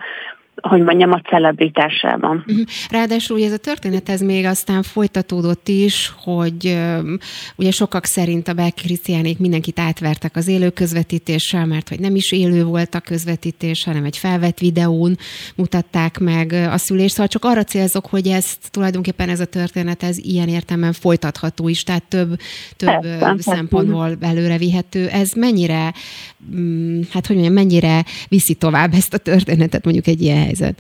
hogy 0.68 0.82
mondjam, 0.82 1.12
a 1.12 1.22
celebritásában. 1.30 2.44
Uh-huh. 2.48 2.66
Ráadásul 2.90 3.38
ugye 3.38 3.46
ez 3.46 3.52
a 3.52 3.58
történet 3.58 4.10
ez 4.10 4.22
még 4.22 4.46
aztán 4.46 4.84
folytatódott 4.84 5.68
is, 5.68 6.14
hogy 6.24 6.78
ugye 7.56 7.72
sokak 7.72 8.06
szerint 8.06 8.48
a 8.48 8.54
Belki 8.54 8.82
Krisztiánék 8.82 9.40
mindenkit 9.40 9.80
átvertek 9.80 10.36
az 10.36 10.48
élő 10.48 10.70
közvetítéssel, 10.70 11.66
mert 11.66 11.90
hogy 11.90 12.00
nem 12.00 12.16
is 12.16 12.32
élő 12.32 12.64
volt 12.64 12.96
a 12.96 13.00
közvetítés, 13.00 13.84
hanem 13.84 14.04
egy 14.04 14.18
felvett 14.18 14.60
videón 14.60 15.18
mutatták 15.56 16.20
meg 16.20 16.52
a 16.52 16.78
szülést. 16.78 17.14
Szóval 17.14 17.28
csak 17.28 17.46
arra 17.46 17.64
célzok, 17.64 18.06
hogy 18.06 18.28
ezt 18.28 18.72
tulajdonképpen 18.72 19.30
ez 19.30 19.40
a 19.40 19.46
történet 19.46 20.04
ez 20.04 20.18
ilyen 20.18 20.48
értelemben 20.48 20.94
folytatható 20.94 21.68
is, 21.68 21.84
tehát 21.84 22.04
több, 22.04 22.36
több 22.78 23.02
Persze, 23.02 23.52
szempontból 23.56 24.18
előre 24.22 24.58
vihető. 24.58 25.08
Ez 25.08 25.32
mennyire, 25.32 25.94
mm, 26.56 27.02
hát 27.10 27.28
hogy 27.28 27.36
mondjam, 27.36 27.56
mennyire 27.56 28.06
viszi 28.28 28.54
tovább 28.54 28.94
ezt 28.94 29.14
a 29.14 29.18
történetet 29.18 29.84
mondjuk 29.84 30.08
egy 30.08 30.22
ilyen 30.22 30.53
helyzet? 30.60 30.80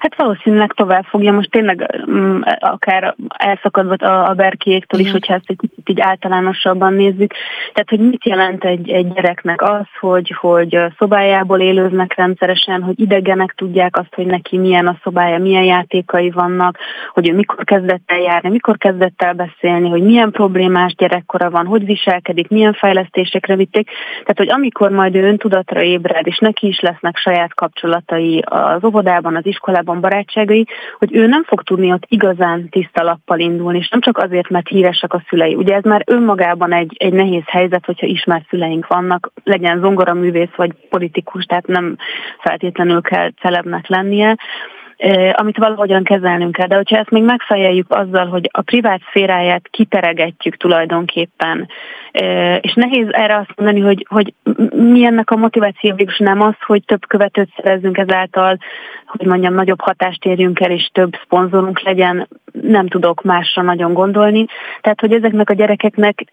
Hát 0.00 0.16
valószínűleg 0.16 0.72
tovább 0.72 1.04
fogja. 1.04 1.32
Most 1.32 1.50
tényleg 1.50 2.02
um, 2.06 2.40
akár 2.58 3.14
elszakadva 3.28 3.94
a, 3.94 4.28
a 4.28 4.34
berkiéktől 4.34 5.00
is, 5.00 5.10
hogyha 5.10 5.34
ezt 5.34 5.44
egy 5.46 5.56
kicsit 5.60 5.88
így 5.88 6.00
általánosabban 6.00 6.94
nézzük. 6.94 7.32
Tehát, 7.72 7.88
hogy 7.88 7.98
mit 7.98 8.24
jelent 8.24 8.64
egy, 8.64 8.90
egy 8.90 9.12
gyereknek 9.12 9.62
az, 9.62 9.86
hogy, 10.00 10.34
hogy 10.40 10.78
szobájából 10.98 11.60
élőznek 11.60 12.14
rendszeresen, 12.14 12.82
hogy 12.82 13.00
idegenek 13.00 13.54
tudják 13.56 13.96
azt, 13.96 14.14
hogy 14.14 14.26
neki 14.26 14.58
milyen 14.58 14.86
a 14.86 14.98
szobája, 15.02 15.38
milyen 15.38 15.64
játékai 15.64 16.30
vannak, 16.30 16.78
hogy 17.12 17.28
ő 17.28 17.34
mikor 17.34 17.64
kezdett 17.64 18.02
el 18.06 18.20
járni, 18.20 18.48
mikor 18.48 18.76
kezdett 18.78 19.22
el 19.22 19.32
beszélni, 19.32 19.88
hogy 19.88 20.02
milyen 20.02 20.30
problémás 20.30 20.94
gyerekkora 20.94 21.50
van, 21.50 21.66
hogy 21.66 21.84
viselkedik, 21.84 22.48
milyen 22.48 22.72
fejlesztésekre 22.72 23.56
vitték. 23.56 23.90
Tehát, 24.10 24.38
hogy 24.38 24.50
amikor 24.50 24.90
majd 24.90 25.14
ő 25.14 25.22
öntudatra 25.22 25.82
ébred, 25.82 26.26
és 26.26 26.38
neki 26.38 26.66
is 26.66 26.80
lesznek 26.80 27.16
saját 27.16 27.54
kapcsolatai 27.54 28.42
az 28.44 28.84
óvodában, 28.84 29.36
az 29.36 29.46
iskolában, 29.46 29.60
korábban 29.62 30.00
barátságai, 30.00 30.66
hogy 30.98 31.14
ő 31.16 31.26
nem 31.26 31.44
fog 31.44 31.62
tudni 31.62 31.92
ott 31.92 32.04
igazán 32.08 32.68
tiszta 32.68 33.02
lappal 33.02 33.38
indulni, 33.38 33.78
és 33.78 33.88
nem 33.88 34.00
csak 34.00 34.18
azért, 34.18 34.48
mert 34.48 34.68
híresek 34.68 35.14
a 35.14 35.22
szülei. 35.28 35.54
Ugye 35.54 35.74
ez 35.74 35.82
már 35.82 36.02
önmagában 36.06 36.72
egy, 36.72 36.96
egy 36.98 37.12
nehéz 37.12 37.44
helyzet, 37.46 37.86
hogyha 37.86 38.06
ismert 38.06 38.48
szüleink 38.48 38.86
vannak, 38.86 39.32
legyen 39.44 39.80
zongoraművész 39.80 40.54
vagy 40.56 40.72
politikus, 40.88 41.44
tehát 41.44 41.66
nem 41.66 41.96
feltétlenül 42.38 43.00
kell 43.00 43.30
celebnek 43.40 43.88
lennie, 43.88 44.36
amit 45.32 45.58
valahogyan 45.58 46.04
kezelnünk 46.04 46.52
kell. 46.52 46.66
De 46.66 46.76
hogyha 46.76 46.96
ezt 46.96 47.10
még 47.10 47.22
megfejeljük 47.22 47.86
azzal, 47.88 48.26
hogy 48.26 48.48
a 48.52 48.60
privát 48.60 49.00
szféráját 49.08 49.68
kiteregetjük 49.70 50.56
tulajdonképpen, 50.56 51.68
és 52.60 52.74
nehéz 52.74 53.06
erre 53.10 53.36
azt 53.36 53.52
mondani, 53.56 53.80
hogy, 53.80 54.06
hogy 54.08 54.34
mi 54.72 55.04
ennek 55.04 55.30
a 55.30 55.36
motiváció 55.36 55.94
végül 55.94 56.14
nem 56.18 56.40
az, 56.40 56.54
hogy 56.66 56.84
több 56.84 57.06
követőt 57.06 57.52
szerezzünk 57.56 57.98
ezáltal, 57.98 58.58
hogy 59.06 59.26
mondjam, 59.26 59.54
nagyobb 59.54 59.80
hatást 59.80 60.24
érjünk 60.24 60.60
el, 60.60 60.70
és 60.70 60.90
több 60.92 61.12
szponzorunk 61.24 61.82
legyen, 61.82 62.28
nem 62.52 62.86
tudok 62.86 63.22
másra 63.22 63.62
nagyon 63.62 63.92
gondolni. 63.92 64.46
Tehát, 64.80 65.00
hogy 65.00 65.12
ezeknek 65.12 65.50
a 65.50 65.54
gyerekeknek 65.54 66.24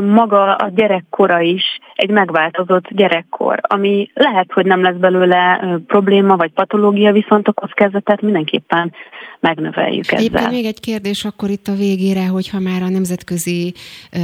maga 0.00 0.54
a 0.54 0.68
gyerekkora 0.74 1.40
is 1.40 1.78
egy 1.94 2.10
megváltozott 2.10 2.88
gyerekkor, 2.88 3.58
ami 3.62 4.10
lehet, 4.14 4.52
hogy 4.52 4.66
nem 4.66 4.82
lesz 4.82 4.96
belőle 4.96 5.60
probléma 5.86 6.36
vagy 6.36 6.52
patológia, 6.52 7.12
viszont 7.12 7.48
a 7.48 7.52
kockázatot 7.52 8.20
mindenképpen 8.20 8.92
megnöveljük 9.46 10.12
ezzel. 10.12 10.24
Éppen 10.24 10.50
még 10.50 10.64
egy 10.64 10.80
kérdés 10.80 11.24
akkor 11.24 11.50
itt 11.50 11.68
a 11.68 11.74
végére, 11.74 12.26
hogyha 12.26 12.58
már 12.58 12.82
a 12.82 12.88
nemzetközi 12.88 13.74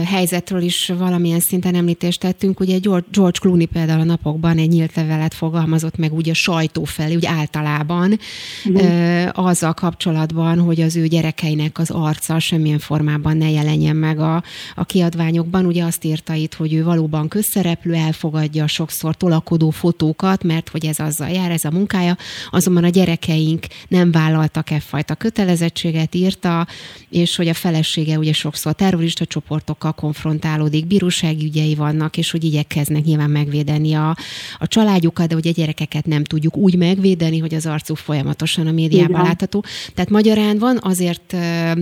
helyzetről 0.05 0.63
is 0.63 0.93
valamilyen 0.99 1.41
szinten 1.41 1.75
említést 1.75 2.21
tettünk, 2.21 2.61
ugye 2.61 2.79
George 3.11 3.39
Clooney 3.41 3.67
például 3.67 4.01
a 4.01 4.05
napokban 4.05 4.59
egy 4.59 4.69
nyílt 4.69 4.95
levelet 4.95 5.35
fogalmazott 5.35 5.97
meg 5.97 6.13
úgy 6.13 6.29
a 6.29 6.35
sajtó 6.35 6.85
felé, 6.85 7.15
úgy 7.15 7.27
általában, 7.27 8.19
uh-huh. 8.65 9.29
azzal 9.33 9.73
kapcsolatban, 9.73 10.59
hogy 10.59 10.81
az 10.81 10.97
ő 10.97 11.07
gyerekeinek 11.07 11.79
az 11.79 11.91
arca 11.91 12.39
semmilyen 12.39 12.79
formában 12.79 13.37
ne 13.37 13.51
jelenjen 13.51 13.97
meg 13.97 14.19
a, 14.19 14.43
a 14.75 14.85
kiadványokban. 14.85 15.67
Ugye 15.67 15.85
azt 15.85 16.05
írta 16.05 16.35
itt, 16.35 16.55
hogy 16.55 16.75
ő 16.75 16.85
valóban 16.85 17.29
közszereplő, 17.29 17.95
elfogadja 17.95 18.67
sokszor 18.67 19.15
tolakodó 19.15 19.71
fotókat, 19.71 20.45
mert 20.45 20.69
hogy 20.69 20.87
ez 20.87 20.99
azzal 20.99 21.29
jár, 21.29 21.51
ez 21.51 21.65
a 21.65 21.71
munkája, 21.71 22.17
azonban 22.51 22.85
a 22.85 22.89
gyerekeink 22.89 23.67
nem 23.89 24.11
vállaltak 24.11 24.71
e 24.71 24.81
fajta 24.81 25.12
kötelezettséget, 25.15 26.15
írta, 26.15 26.67
és 27.09 27.37
hogy 27.37 27.49
a 27.49 27.55
felesége 27.55 28.19
ugye 28.19 28.33
sokszor 28.33 28.73
terrorista 28.73 29.25
csoportokkal 29.25 29.93
konfrontálódik, 29.93 30.87
bírósági 30.87 31.45
ügyei 31.45 31.75
vannak, 31.75 32.17
és 32.17 32.31
hogy 32.31 32.45
igyekeznek 32.45 33.05
nyilván 33.05 33.31
megvédeni 33.31 33.93
a, 33.95 34.17
a 34.59 34.67
családjukat, 34.67 35.29
de 35.29 35.35
hogy 35.35 35.47
a 35.47 35.51
gyerekeket 35.51 36.07
nem 36.07 36.25
tudjuk 36.25 36.57
úgy 36.57 36.77
megvédeni, 36.77 37.39
hogy 37.39 37.55
az 37.55 37.67
arcuk 37.67 37.97
folyamatosan 37.97 38.67
a 38.67 38.73
médiában 38.73 39.23
látható. 39.23 39.65
Tehát 39.95 40.11
magyarán 40.11 40.59
van 40.59 40.79
azért 40.83 41.33
ö, 41.33 41.73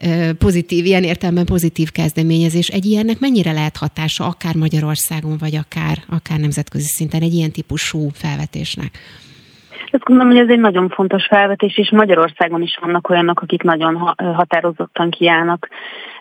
ö, 0.00 0.32
pozitív, 0.32 0.84
ilyen 0.84 1.04
értelemben 1.04 1.44
pozitív 1.44 1.90
kezdeményezés. 1.90 2.68
Egy 2.68 2.84
ilyennek 2.86 3.18
mennyire 3.18 3.52
lehet 3.52 3.76
hatása, 3.76 4.26
akár 4.26 4.54
Magyarországon, 4.54 5.38
vagy 5.38 5.54
akár, 5.54 6.04
akár 6.08 6.38
nemzetközi 6.38 6.86
szinten 6.86 7.22
egy 7.22 7.34
ilyen 7.34 7.50
típusú 7.50 8.10
felvetésnek? 8.12 8.98
Azt 9.92 10.04
gondolom, 10.04 10.32
hogy 10.32 10.42
ez 10.42 10.48
egy 10.48 10.60
nagyon 10.60 10.88
fontos 10.88 11.26
felvetés, 11.26 11.78
és 11.78 11.90
Magyarországon 11.90 12.62
is 12.62 12.78
vannak 12.80 13.10
olyanok, 13.10 13.40
akik 13.40 13.62
nagyon 13.62 14.14
határozottan 14.16 15.10
kiállnak 15.10 15.68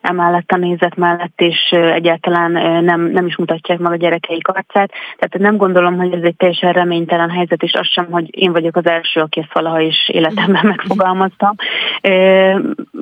emellett 0.01 0.51
a 0.51 0.57
nézet 0.57 0.95
mellett, 0.95 1.41
és 1.41 1.69
egyáltalán 1.71 2.51
nem, 2.83 3.01
nem 3.01 3.25
is 3.25 3.37
mutatják 3.37 3.79
meg 3.79 3.91
a 3.91 3.95
gyerekeik 3.95 4.47
arcát. 4.47 4.91
Tehát 5.17 5.37
nem 5.37 5.57
gondolom, 5.57 5.97
hogy 5.97 6.13
ez 6.13 6.23
egy 6.23 6.35
teljesen 6.35 6.71
reménytelen 6.73 7.29
helyzet, 7.29 7.63
és 7.63 7.73
az 7.73 7.87
sem, 7.87 8.07
hogy 8.11 8.27
én 8.31 8.51
vagyok 8.51 8.75
az 8.75 8.85
első, 8.85 9.19
aki 9.19 9.39
ezt 9.39 9.53
valaha 9.53 9.79
is 9.79 10.09
életemben 10.09 10.65
megfogalmaztam. 10.65 11.55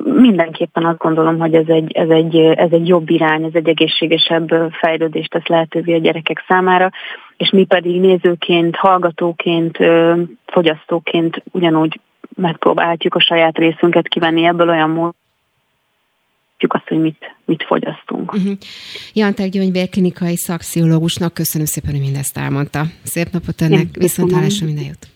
Mindenképpen 0.04 0.84
azt 0.84 0.98
gondolom, 0.98 1.38
hogy 1.38 1.54
ez 1.54 1.68
egy, 1.68 1.92
ez 1.92 2.08
egy, 2.08 2.36
ez 2.36 2.70
egy 2.70 2.88
jobb 2.88 3.10
irány, 3.10 3.44
ez 3.44 3.54
egy 3.54 3.68
egészségesebb 3.68 4.72
fejlődést 4.72 5.30
tesz 5.30 5.46
lehetővé 5.46 5.94
a 5.94 6.00
gyerekek 6.00 6.44
számára 6.48 6.90
és 7.36 7.50
mi 7.50 7.64
pedig 7.64 8.00
nézőként, 8.00 8.76
hallgatóként, 8.76 9.78
fogyasztóként 10.46 11.42
ugyanúgy 11.50 12.00
megpróbáljuk 12.36 13.14
a 13.14 13.20
saját 13.20 13.58
részünket 13.58 14.08
kivenni 14.08 14.44
ebből 14.44 14.68
olyan 14.68 14.90
módon, 14.90 15.14
azt, 16.68 16.88
hogy 16.88 17.00
mit, 17.00 17.34
mit 17.44 17.64
fogyasztunk. 17.66 18.32
Uh-huh. 18.32 18.52
Jantek 19.12 19.48
Gyöngy 19.48 19.72
vérklinikai 19.72 20.36
szakszpszichológusnak 20.36 21.34
köszönöm 21.34 21.66
szépen, 21.66 21.90
hogy 21.90 22.00
mindezt 22.00 22.38
elmondta. 22.38 22.84
Szép 23.02 23.28
napot 23.30 23.60
önnek, 23.60 23.86
viszontlátásra 23.92 24.66
minden 24.66 24.84
jót. 24.84 25.15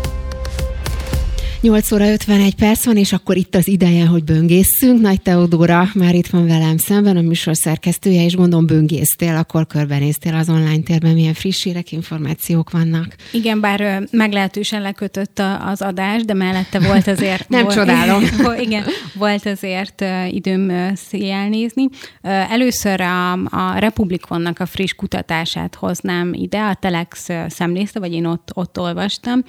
8 1.61 1.91
óra 1.91 2.11
51 2.11 2.55
perc 2.55 2.85
van, 2.85 2.97
és 2.97 3.13
akkor 3.13 3.37
itt 3.37 3.55
az 3.55 3.67
ideje, 3.67 4.05
hogy 4.05 4.23
böngészünk. 4.23 5.01
Nagy 5.01 5.21
Teodóra 5.21 5.89
már 5.93 6.15
itt 6.15 6.27
van 6.27 6.47
velem 6.47 6.77
szemben, 6.77 7.17
a 7.17 7.21
műsor 7.21 7.55
szerkesztője, 7.55 8.23
és 8.23 8.35
gondolom 8.35 8.65
böngésztél, 8.65 9.35
akkor 9.35 9.67
körbenéztél 9.67 10.35
az 10.35 10.49
online 10.49 10.83
térben, 10.83 11.13
milyen 11.13 11.33
friss 11.33 11.63
hírek, 11.63 11.91
információk 11.91 12.71
vannak. 12.71 13.15
Igen, 13.31 13.59
bár 13.59 14.03
meglehetősen 14.11 14.81
lekötött 14.81 15.41
az 15.65 15.81
adás, 15.81 16.23
de 16.25 16.33
mellette 16.33 16.79
volt 16.79 17.07
azért... 17.07 17.49
Nem 17.49 17.63
volt, 17.63 17.75
csodálom. 17.75 18.23
igen, 18.65 18.83
volt 19.13 19.45
azért 19.45 20.03
időm 20.29 20.95
széjjel 20.95 21.49
nézni. 21.49 21.87
Először 22.21 23.01
a, 23.01 23.31
a 23.31 23.77
Republikonnak 23.77 24.59
a 24.59 24.65
friss 24.65 24.93
kutatását 24.93 25.75
hoznám 25.75 26.33
ide, 26.33 26.59
a 26.59 26.73
Telex 26.73 27.27
szemlészte, 27.47 27.99
vagy 27.99 28.13
én 28.13 28.25
ott, 28.25 28.49
ott 28.53 28.79
olvastam, 28.79 29.43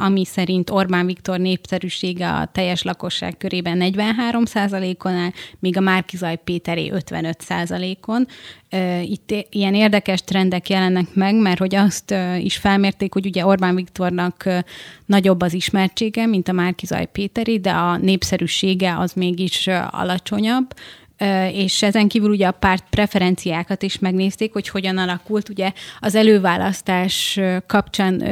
ami 0.00 0.24
szerint 0.24 0.70
Orbán 0.70 1.06
Viktor 1.06 1.22
Viktor 1.24 1.40
népszerűsége 1.40 2.30
a 2.30 2.48
teljes 2.52 2.82
lakosság 2.82 3.36
körében 3.36 3.76
43 3.76 4.42
on 5.04 5.12
áll, 5.12 5.30
míg 5.58 5.76
a 5.76 5.80
Márkizaj 5.80 6.36
Péteré 6.44 6.90
55 6.90 7.44
on 8.06 8.26
Itt 9.02 9.46
ilyen 9.50 9.74
érdekes 9.74 10.20
trendek 10.20 10.68
jelennek 10.68 11.14
meg, 11.14 11.34
mert 11.34 11.58
hogy 11.58 11.74
azt 11.74 12.14
is 12.38 12.56
felmérték, 12.56 13.12
hogy 13.12 13.26
ugye 13.26 13.46
Orbán 13.46 13.74
Viktornak 13.74 14.48
nagyobb 15.06 15.40
az 15.40 15.52
ismertsége, 15.52 16.26
mint 16.26 16.48
a 16.48 16.52
Márkizaj 16.52 17.06
Péteri, 17.06 17.60
de 17.60 17.70
a 17.70 17.96
népszerűsége 17.96 18.98
az 18.98 19.12
mégis 19.12 19.66
alacsonyabb, 19.90 20.74
és 21.52 21.82
ezen 21.82 22.08
kívül 22.08 22.30
ugye 22.30 22.46
a 22.46 22.52
párt 22.52 22.84
preferenciákat 22.90 23.82
is 23.82 23.98
megnézték, 23.98 24.52
hogy 24.52 24.68
hogyan 24.68 24.98
alakult. 24.98 25.48
Ugye 25.48 25.72
az 26.00 26.14
előválasztás 26.14 27.40
kapcsán 27.66 28.22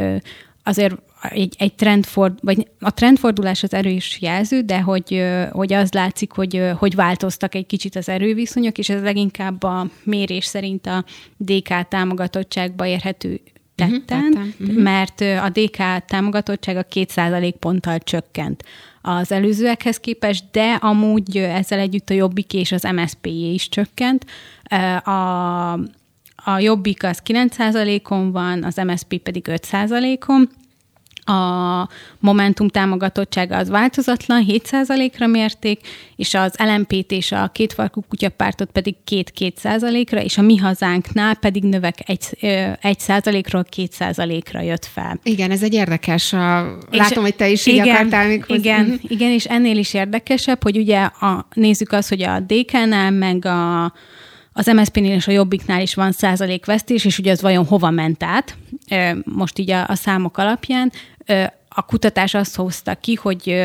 azért 0.62 0.94
egy, 1.30 1.54
egy 1.58 1.74
trendford, 1.74 2.38
vagy 2.40 2.68
a 2.80 2.94
trendfordulás 2.94 3.62
az 3.62 3.74
erős 3.74 4.18
jelző, 4.20 4.60
de 4.60 4.80
hogy, 4.80 5.24
hogy 5.50 5.72
az 5.72 5.92
látszik, 5.92 6.32
hogy, 6.32 6.62
hogy 6.78 6.94
változtak 6.94 7.54
egy 7.54 7.66
kicsit 7.66 7.96
az 7.96 8.08
erőviszonyok, 8.08 8.78
és 8.78 8.88
ez 8.88 9.02
leginkább 9.02 9.62
a 9.62 9.86
mérés 10.04 10.44
szerint 10.44 10.86
a 10.86 11.04
DK 11.36 11.88
támogatottságba 11.88 12.86
érhető 12.86 13.40
tetten, 13.74 14.32
uh-huh, 14.32 14.46
uh-huh. 14.60 14.82
mert 14.82 15.20
a 15.20 15.48
DK 15.52 16.04
támogatottsága 16.06 16.84
2% 16.92 17.54
ponttal 17.58 17.98
csökkent 17.98 18.64
az 19.02 19.32
előzőekhez 19.32 20.00
képest, 20.00 20.44
de 20.50 20.72
amúgy 20.80 21.36
ezzel 21.36 21.78
együtt 21.78 22.10
a 22.10 22.14
Jobbik 22.14 22.52
és 22.52 22.72
az 22.72 22.82
MSZP 22.82 23.26
is 23.26 23.68
csökkent. 23.68 24.24
A, 25.04 25.72
a 26.44 26.58
Jobbik 26.58 27.04
az 27.04 27.22
9%-on 27.26 28.32
van, 28.32 28.64
az 28.64 28.76
MSZP 28.76 29.18
pedig 29.18 29.46
5%-on, 29.50 30.50
a 31.24 31.88
Momentum 32.18 32.68
támogatottsága 32.68 33.56
az 33.56 33.68
változatlan, 33.68 34.44
7%-ra 34.48 35.26
mérték, 35.26 35.80
és 36.16 36.34
az 36.34 36.54
LMP-t 36.58 37.10
és 37.10 37.32
a 37.32 37.50
kétfarkú 37.52 38.04
kutyapártot 38.08 38.70
pedig 38.70 38.94
2-2%-ra, 39.10 40.22
és 40.22 40.38
a 40.38 40.42
mi 40.42 40.56
hazánknál 40.56 41.34
pedig 41.34 41.62
növek 41.62 41.98
1%-ról 42.06 43.64
2%-ra 43.76 44.60
jött 44.60 44.84
fel. 44.84 45.20
Igen, 45.22 45.50
ez 45.50 45.62
egy 45.62 45.74
érdekes. 45.74 46.32
A... 46.32 46.78
Látom, 46.90 47.22
hogy 47.22 47.36
te 47.36 47.48
is 47.48 47.66
igen, 47.66 47.86
így 47.86 47.92
akartál 47.92 48.26
még 48.26 48.44
hozzá. 48.44 48.60
Igen, 48.60 48.84
mhm. 48.84 48.94
igen, 49.08 49.30
és 49.30 49.44
ennél 49.44 49.76
is 49.76 49.94
érdekesebb, 49.94 50.62
hogy 50.62 50.76
ugye 50.76 51.00
a, 51.00 51.46
nézzük 51.54 51.92
azt, 51.92 52.08
hogy 52.08 52.22
a 52.22 52.40
DK-nál, 52.40 53.10
meg 53.10 53.44
a 53.44 53.92
az 54.52 54.66
MSZP-nél 54.66 55.14
és 55.14 55.28
a 55.28 55.32
Jobbiknál 55.32 55.80
is 55.80 55.94
van 55.94 56.12
százalék 56.12 56.66
vesztés, 56.66 57.04
és 57.04 57.18
ugye 57.18 57.30
az 57.30 57.42
vajon 57.42 57.66
hova 57.66 57.90
ment 57.90 58.22
át, 58.22 58.56
most 59.24 59.58
így 59.58 59.70
a, 59.70 59.88
a 59.88 59.94
számok 59.94 60.38
alapján. 60.38 60.92
A 61.68 61.84
kutatás 61.86 62.34
azt 62.34 62.56
hozta 62.56 62.94
ki, 62.94 63.14
hogy 63.14 63.62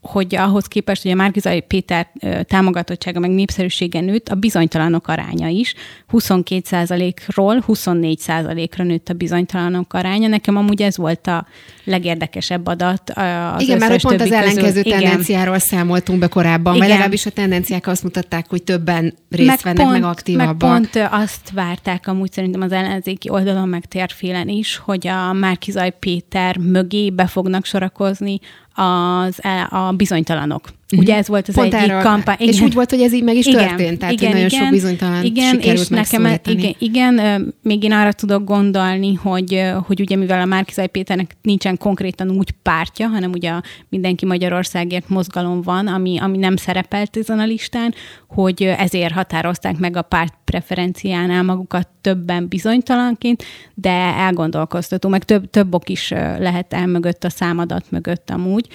hogy 0.00 0.34
ahhoz 0.34 0.66
képest, 0.66 1.02
hogy 1.02 1.10
a 1.10 1.14
Márkizai 1.14 1.60
Péter 1.60 2.10
támogatottsága 2.42 3.18
meg 3.18 3.30
népszerűsége 3.30 4.00
nőtt, 4.00 4.28
a 4.28 4.34
bizonytalanok 4.34 5.08
aránya 5.08 5.48
is. 5.48 5.74
22%-ról 6.12 7.64
24%-ra 7.66 8.84
nőtt 8.84 9.08
a 9.08 9.14
bizonytalanok 9.14 9.92
aránya. 9.92 10.28
Nekem 10.28 10.56
amúgy 10.56 10.82
ez 10.82 10.96
volt 10.96 11.26
a 11.26 11.46
legérdekesebb 11.90 12.66
adat. 12.66 13.10
Az 13.54 13.62
Igen, 13.62 13.78
mert 13.78 14.02
pont 14.02 14.20
az 14.20 14.32
ellenkező 14.32 14.82
közül. 14.82 14.98
tendenciáról 14.98 15.54
Igen. 15.54 15.66
számoltunk 15.68 16.18
be 16.18 16.26
korábban, 16.26 16.78
vagy 16.78 16.88
legalábbis 16.88 17.26
a 17.26 17.30
tendenciák 17.30 17.86
azt 17.86 18.02
mutatták, 18.02 18.46
hogy 18.48 18.62
többen 18.62 19.14
részt 19.30 19.46
meg 19.48 19.60
vennek, 19.62 19.82
pont, 19.82 20.00
meg 20.00 20.10
aktívabbak. 20.10 20.70
Meg 20.70 20.90
pont 20.90 21.08
azt 21.10 21.50
várták 21.50 22.06
amúgy 22.06 22.32
szerintem 22.32 22.60
az 22.60 22.72
ellenzéki 22.72 23.30
oldalon, 23.30 23.68
meg 23.68 23.84
térfélen 23.84 24.48
is, 24.48 24.76
hogy 24.76 25.06
a 25.06 25.32
Márkizaj 25.32 25.94
Péter 25.98 26.56
mögé 26.56 27.10
be 27.10 27.26
fognak 27.26 27.64
sorakozni 27.64 28.38
az, 28.74 29.38
a 29.70 29.92
bizonytalanok. 29.92 30.68
Ugye 30.96 31.16
ez 31.16 31.28
volt 31.28 31.48
az 31.48 31.54
Pont 31.54 31.74
egyik 31.74 31.92
kampány. 31.92 32.36
Igen. 32.38 32.52
És 32.54 32.60
úgy 32.60 32.74
volt, 32.74 32.90
hogy 32.90 33.00
ez 33.00 33.12
így 33.12 33.22
meg 33.22 33.36
is 33.36 33.46
igen, 33.46 33.68
történt, 33.68 33.98
tehát 33.98 34.14
igen, 34.14 34.30
nagyon 34.30 34.46
igen, 34.46 34.60
sok 34.60 34.70
bizonytalan 34.70 35.24
igen, 35.24 35.58
és 35.58 35.88
nekem 35.88 36.38
igen, 36.44 36.74
igen, 36.78 37.54
még 37.62 37.82
én 37.82 37.92
arra 37.92 38.12
tudok 38.12 38.44
gondolni, 38.44 39.14
hogy, 39.14 39.62
hogy 39.86 40.00
ugye 40.00 40.16
mivel 40.16 40.40
a 40.40 40.44
Márkizaj 40.44 40.86
Péternek 40.86 41.36
nincsen 41.42 41.78
konkrétan 41.78 42.30
úgy 42.30 42.50
pártja, 42.50 43.08
hanem 43.08 43.30
ugye 43.30 43.50
a 43.50 43.62
Mindenki 43.88 44.26
Magyarországért 44.26 45.08
mozgalom 45.08 45.62
van, 45.62 45.86
ami, 45.86 46.18
ami 46.18 46.38
nem 46.38 46.56
szerepelt 46.56 47.16
ezen 47.16 47.38
a 47.38 47.44
listán, 47.44 47.94
hogy 48.28 48.62
ezért 48.62 49.12
határozták 49.12 49.78
meg 49.78 49.96
a 49.96 50.02
párt 50.02 50.34
preferenciánál 50.44 51.42
magukat 51.42 51.88
többen 52.00 52.48
bizonytalanként, 52.48 53.44
de 53.74 53.90
elgondolkoztató, 54.16 55.08
meg 55.08 55.24
több, 55.24 55.50
több 55.50 55.74
ok 55.74 55.88
is 55.88 56.10
lehet 56.38 56.72
el 56.72 56.86
mögött, 56.86 57.24
a 57.24 57.30
számadat 57.30 57.84
mögött 57.90 58.30
amúgy, 58.30 58.68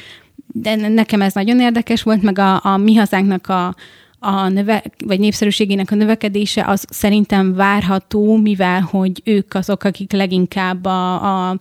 de 0.48 0.76
nekem 0.76 1.22
ez 1.22 1.34
nagyon 1.34 1.60
érdekes 1.60 2.04
volt, 2.04 2.22
meg 2.22 2.40
a, 2.40 2.64
a 2.64 2.78
mi 2.78 2.96
hazánknak 2.96 3.48
a, 3.48 3.76
a 4.20 4.48
növe, 4.48 4.84
vagy 5.06 5.20
népszerűségének 5.20 5.92
a 5.92 5.96
növekedése 5.96 6.64
az 6.68 6.86
szerintem 6.90 7.54
várható, 7.54 8.36
mivel 8.36 8.82
hogy 8.82 9.22
ők 9.24 9.54
azok, 9.54 9.84
akik 9.84 10.12
leginkább 10.12 10.86
a, 10.86 11.14
a, 11.50 11.58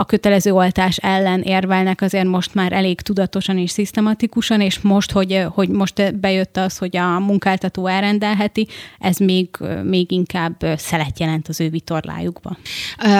a 0.00 0.04
kötelező 0.04 0.52
oltás 0.52 0.96
ellen 0.96 1.40
érvelnek 1.40 2.00
azért 2.00 2.26
most 2.26 2.54
már 2.54 2.72
elég 2.72 3.00
tudatosan 3.00 3.58
és 3.58 3.70
szisztematikusan, 3.70 4.60
és 4.60 4.80
most, 4.80 5.12
hogy, 5.12 5.44
hogy 5.48 5.68
most 5.68 6.18
bejött 6.20 6.56
az, 6.56 6.78
hogy 6.78 6.96
a 6.96 7.18
munkáltató 7.18 7.86
elrendelheti, 7.86 8.66
ez 8.98 9.16
még, 9.16 9.48
még 9.84 10.10
inkább 10.10 10.66
szelet 10.76 11.20
jelent 11.20 11.48
az 11.48 11.60
ő 11.60 11.68
vitorlájukba. 11.68 12.56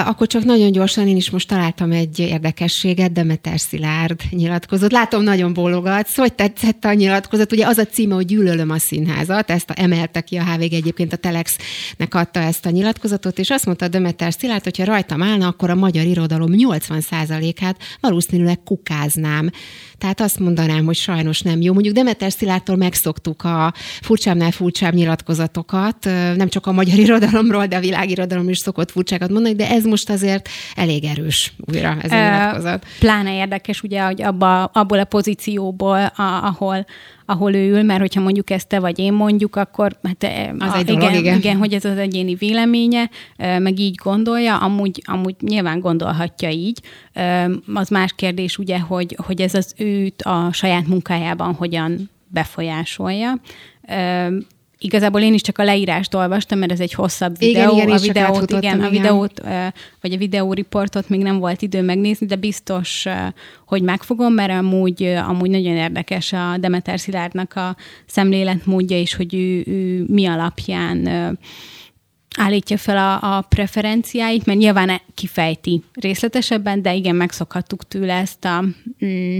Akkor 0.06 0.26
csak 0.26 0.44
nagyon 0.44 0.72
gyorsan 0.72 1.08
én 1.08 1.16
is 1.16 1.30
most 1.30 1.48
találtam 1.48 1.92
egy 1.92 2.18
érdekességet, 2.18 3.12
Demeter 3.12 3.60
Szilárd 3.60 4.20
nyilatkozott. 4.30 4.92
Látom, 4.92 5.22
nagyon 5.22 5.52
bólogatsz. 5.52 6.16
Hogy 6.16 6.32
tetszett 6.32 6.84
a 6.84 6.92
nyilatkozat? 6.92 7.52
Ugye 7.52 7.66
az 7.66 7.78
a 7.78 7.84
címe, 7.84 8.14
hogy 8.14 8.26
gyűlölöm 8.26 8.70
a 8.70 8.78
színházat, 8.78 9.50
ezt 9.50 9.70
a, 9.70 9.74
emelte 9.76 10.20
ki 10.20 10.36
a 10.36 10.44
HVG 10.44 10.72
egyébként 10.72 11.12
a 11.12 11.16
Telexnek 11.16 12.14
adta 12.14 12.40
ezt 12.40 12.66
a 12.66 12.70
nyilatkozatot, 12.70 13.38
és 13.38 13.50
azt 13.50 13.66
mondta 13.66 13.88
Demeter 13.88 14.32
Szilárd, 14.32 14.64
hogyha 14.64 14.84
rajtam 14.84 15.22
állna, 15.22 15.46
akkor 15.46 15.70
a 15.70 15.74
magyar 15.74 16.04
irodalom 16.04 16.66
80%-át 16.70 17.82
valószínűleg 18.00 18.62
kukáznám. 18.62 19.50
Tehát 19.98 20.20
azt 20.20 20.38
mondanám, 20.38 20.84
hogy 20.84 20.96
sajnos 20.96 21.40
nem 21.40 21.60
jó. 21.60 21.72
Mondjuk 21.72 21.94
Demeter 21.94 22.32
Szilárdtól 22.32 22.76
megszoktuk 22.76 23.44
a 23.44 23.72
furcsábbnál 24.00 24.50
furcsább 24.50 24.94
nyilatkozatokat, 24.94 26.04
nem 26.36 26.48
csak 26.48 26.66
a 26.66 26.72
magyar 26.72 26.98
irodalomról, 26.98 27.66
de 27.66 27.76
a 27.76 27.80
világirodalom 27.80 28.48
is 28.48 28.58
szokott 28.58 28.90
furcsákat 28.90 29.30
mondani, 29.30 29.54
de 29.54 29.70
ez 29.70 29.84
most 29.84 30.10
azért 30.10 30.48
elég 30.74 31.04
erős 31.04 31.52
újra 31.66 31.96
ez 32.02 32.12
a 32.12 32.14
nyilatkozat. 32.14 32.86
Pláne 32.98 33.36
érdekes, 33.36 33.82
ugye, 33.82 34.02
hogy 34.02 34.22
abba, 34.22 34.64
abból 34.64 34.98
a 34.98 35.04
pozícióból, 35.04 36.04
a, 36.04 36.22
ahol 36.22 36.86
ahol 37.30 37.54
ő 37.54 37.70
ül, 37.70 37.82
mert 37.82 38.00
hogyha 38.00 38.20
mondjuk 38.20 38.50
ezt 38.50 38.68
te 38.68 38.80
vagy 38.80 38.98
én 38.98 39.12
mondjuk, 39.12 39.56
akkor 39.56 39.98
hát 40.02 40.32
az 40.58 40.72
a, 40.72 40.76
egy 40.76 40.88
igen, 40.88 40.98
dolog, 40.98 41.14
igen. 41.14 41.36
igen, 41.36 41.56
hogy 41.56 41.72
ez 41.72 41.84
az 41.84 41.96
egyéni 41.96 42.34
véleménye, 42.34 43.10
meg 43.36 43.78
így 43.78 43.94
gondolja, 43.94 44.56
amúgy, 44.56 45.02
amúgy 45.04 45.34
nyilván 45.40 45.80
gondolhatja 45.80 46.50
így. 46.50 46.80
Az 47.74 47.88
más 47.88 48.12
kérdés 48.16 48.58
ugye, 48.58 48.78
hogy, 48.78 49.16
hogy 49.26 49.40
ez 49.40 49.54
az 49.54 49.74
őt 49.88 50.22
a 50.22 50.48
saját 50.52 50.86
munkájában 50.86 51.54
hogyan 51.54 52.10
befolyásolja 52.26 53.40
igazából 54.78 55.20
én 55.20 55.34
is 55.34 55.40
csak 55.40 55.58
a 55.58 55.64
leírást 55.64 56.14
olvastam, 56.14 56.58
mert 56.58 56.72
ez 56.72 56.80
egy 56.80 56.92
hosszabb 56.92 57.38
videó. 57.38 57.76
Igen, 57.76 57.88
igen, 57.88 57.96
a 57.96 58.00
videót, 58.00 58.50
igen, 58.50 58.80
a 58.80 58.88
videót, 58.88 59.42
vagy 60.00 60.12
a 60.12 60.16
videóriportot 60.16 61.08
még 61.08 61.20
nem 61.20 61.38
volt 61.38 61.62
idő 61.62 61.82
megnézni, 61.82 62.26
de 62.26 62.36
biztos, 62.36 63.04
hogy 63.66 63.82
megfogom, 63.82 64.32
mert 64.32 64.50
amúgy, 64.50 65.02
amúgy 65.02 65.50
nagyon 65.50 65.76
érdekes 65.76 66.32
a 66.32 66.56
Demeter 66.58 67.00
Szilárdnak 67.00 67.54
a 67.54 67.76
szemléletmódja 68.06 68.98
is, 68.98 69.14
hogy 69.14 69.34
ő, 69.34 69.62
ő 69.66 70.04
mi 70.08 70.26
alapján 70.26 71.08
állítja 72.36 72.76
fel 72.76 72.96
a, 72.96 73.36
a 73.36 73.40
preferenciáit, 73.40 74.46
mert 74.46 74.58
nyilván 74.58 75.00
kifejti 75.14 75.82
részletesebben, 75.92 76.82
de 76.82 76.94
igen, 76.94 77.16
megszokhattuk 77.16 77.88
tőle 77.88 78.14
ezt 78.14 78.44
a... 78.44 78.64
Mm, 79.04 79.38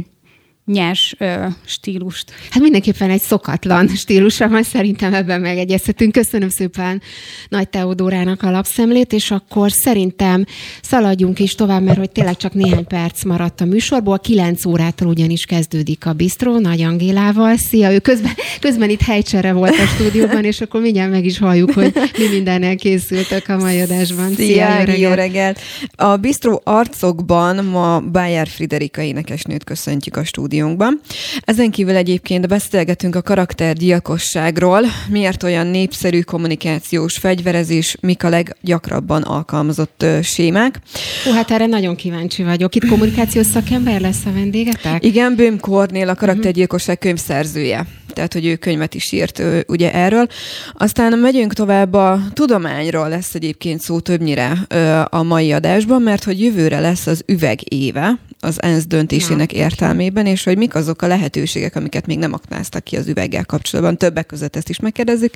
nyers 0.69 1.15
ö, 1.19 1.47
stílust. 1.65 2.33
Hát 2.51 2.63
mindenképpen 2.63 3.11
egy 3.11 3.21
szokatlan 3.21 3.89
stílusra 3.89 4.49
van, 4.49 4.63
szerintem 4.63 5.15
ebben 5.15 5.41
megegyezhetünk. 5.41 6.13
Köszönöm 6.13 6.49
szépen 6.49 7.03
Nagy 7.49 7.69
Teodórának 7.69 8.43
a 8.43 8.51
lapszemlét, 8.51 9.13
és 9.13 9.31
akkor 9.31 9.73
szerintem 9.73 10.45
szaladjunk 10.83 11.39
is 11.39 11.55
tovább, 11.55 11.83
mert 11.83 11.99
hogy 11.99 12.11
tényleg 12.11 12.37
csak 12.37 12.53
néhány 12.53 12.87
perc 12.87 13.25
maradt 13.25 13.61
a 13.61 13.65
műsorból. 13.65 14.19
9 14.19 14.65
órától 14.65 15.09
ugyanis 15.09 15.45
kezdődik 15.45 16.07
a 16.07 16.13
bistró 16.13 16.59
Nagy 16.59 16.83
Angélával. 16.83 17.57
Szia, 17.57 17.93
ő 17.93 17.99
közben, 17.99 18.33
közben 18.61 18.91
itt 18.91 19.03
helycsere 19.03 19.53
volt 19.53 19.75
a 19.79 19.87
stúdióban, 19.87 20.45
és 20.45 20.61
akkor 20.61 20.81
mindjárt 20.81 21.11
meg 21.11 21.25
is 21.25 21.39
halljuk, 21.39 21.73
hogy 21.73 21.93
mi 22.19 22.29
mindennel 22.31 22.77
készültek 22.77 23.49
a 23.49 23.57
mai 23.57 23.81
adásban. 23.81 24.35
Szia, 24.35 24.47
Szia 24.47 24.69
jó, 24.69 24.77
reggelt. 24.77 24.99
jó 24.99 25.11
reggelt! 25.11 25.61
A 25.97 26.17
bistró 26.17 26.61
arcokban 26.65 27.65
ma 27.65 28.01
Bájár 28.01 28.49
Friderika 28.49 29.03
énekesnőt 29.03 29.65
köszöntjük 29.65 30.17
a 30.17 30.25
stúdióban 30.25 30.57
stúdiónkban. 30.59 31.01
Ezen 31.41 31.71
kívül 31.71 31.97
egyébként 31.97 32.49
beszélgetünk 32.49 33.15
a 33.15 33.23
karaktergyilkosságról, 33.23 34.81
miért 35.09 35.43
olyan 35.43 35.67
népszerű 35.67 36.21
kommunikációs 36.21 37.17
fegyverezés, 37.17 37.97
mik 38.01 38.25
a 38.25 38.29
leggyakrabban 38.29 39.23
alkalmazott 39.23 40.05
sémák. 40.23 40.81
Hú, 41.25 41.33
hát 41.33 41.51
erre 41.51 41.67
nagyon 41.67 41.97
kíváncsi 41.97 42.43
vagyok. 42.43 42.75
Itt 42.75 42.89
kommunikációs 42.89 43.47
szakember 43.47 44.01
lesz 44.01 44.25
a 44.27 44.33
vendégetek? 44.33 45.05
Igen, 45.05 45.37
Böhm 45.37 45.57
Kornél 45.61 46.09
a 46.09 46.15
karaktergyilkosság 46.15 46.99
könyvszerzője 46.99 47.87
tehát 48.19 48.33
hogy 48.33 48.47
ő 48.47 48.57
könyvet 48.57 48.95
is 48.95 49.13
írt 49.13 49.39
ő, 49.39 49.65
ugye 49.69 49.93
erről. 49.93 50.27
Aztán 50.73 51.19
megyünk 51.19 51.53
tovább 51.53 51.95
a 51.95 52.21
tudományról 52.33 53.09
lesz 53.09 53.35
egyébként 53.35 53.81
szó 53.81 54.01
többnyire 54.01 54.59
ö, 54.69 55.01
a 55.11 55.23
mai 55.23 55.53
adásban, 55.53 56.03
mert 56.03 56.25
hogy 56.25 56.41
jövőre 56.41 56.81
lesz 56.81 57.07
az 57.07 57.23
üveg 57.27 57.73
éve, 57.73 58.19
az 58.41 58.63
ENSZ 58.63 58.87
döntésének 58.87 59.53
értelmében, 59.53 60.27
és 60.27 60.45
hogy 60.45 60.57
mik 60.57 60.75
azok 60.75 61.03
a 61.03 61.07
lehetőségek, 61.07 61.77
amiket 61.77 62.07
még 62.07 62.19
nem 62.19 62.33
aknáztak 62.33 62.85
ki 62.85 62.97
az 62.97 63.09
üveggel 63.09 63.45
kapcsolatban. 63.45 63.97
Többek 63.97 64.27
között 64.27 64.57
ezt 64.57 64.69
is 64.69 64.81
megkérdezzük. 64.81 65.35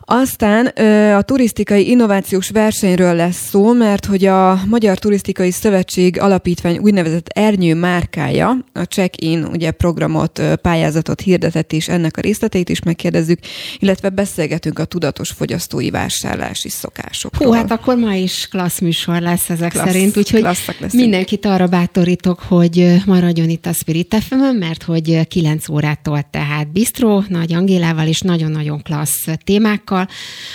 Aztán 0.00 0.66
a 1.16 1.22
turisztikai 1.22 1.88
innovációs 1.88 2.50
versenyről 2.50 3.14
lesz 3.14 3.48
szó, 3.48 3.72
mert 3.72 4.04
hogy 4.04 4.24
a 4.24 4.60
Magyar 4.66 4.98
Turisztikai 4.98 5.50
Szövetség 5.50 6.20
Alapítvány 6.20 6.78
úgynevezett 6.78 7.28
Ernyő 7.28 7.74
márkája 7.74 8.56
a 8.72 8.82
check-in 8.82 9.44
ugye 9.44 9.70
programot, 9.70 10.42
pályázatot 10.62 11.20
hirdetett, 11.20 11.72
és 11.72 11.83
ennek 11.88 12.16
a 12.16 12.20
részleteit 12.20 12.68
is 12.68 12.82
megkérdezzük, 12.82 13.38
illetve 13.78 14.08
beszélgetünk 14.08 14.78
a 14.78 14.84
tudatos 14.84 15.30
fogyasztói 15.30 15.90
vásárlási 15.90 16.68
szokásokról. 16.68 17.48
Hú, 17.48 17.54
hát 17.54 17.70
akkor 17.70 17.96
ma 17.96 18.14
is 18.14 18.48
klassz 18.50 18.80
műsor 18.80 19.20
lesz 19.20 19.50
ezek 19.50 19.72
klassz, 19.72 19.86
szerint, 19.86 20.16
úgyhogy 20.16 20.46
mindenkit 20.92 21.46
arra 21.46 21.66
bátorítok, 21.66 22.40
hogy 22.40 23.02
maradjon 23.06 23.48
itt 23.48 23.66
a 23.66 23.72
Spirit 23.72 24.16
fm 24.20 24.56
mert 24.58 24.82
hogy 24.82 25.26
9 25.28 25.68
órától 25.68 26.26
tehát 26.30 26.72
Bistro, 26.72 27.22
Nagy 27.28 27.52
Angélával 27.52 28.06
és 28.06 28.20
nagyon-nagyon 28.20 28.82
klassz 28.82 29.26
témákkal. 29.44 30.08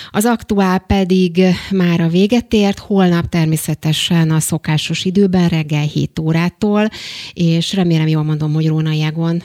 Az 0.09 0.25
aktuál 0.25 0.79
pedig 0.79 1.41
már 1.71 2.01
a 2.01 2.07
véget 2.07 2.53
ért, 2.53 2.79
holnap 2.79 3.29
természetesen 3.29 4.31
a 4.31 4.39
szokásos 4.39 5.05
időben 5.05 5.47
reggel 5.47 5.85
7 5.85 6.19
órától, 6.19 6.89
és 7.33 7.73
remélem 7.73 8.07
jól 8.07 8.23
mondom, 8.23 8.53
hogy 8.53 8.67
Róna 8.67 8.93
Jágon 8.93 9.43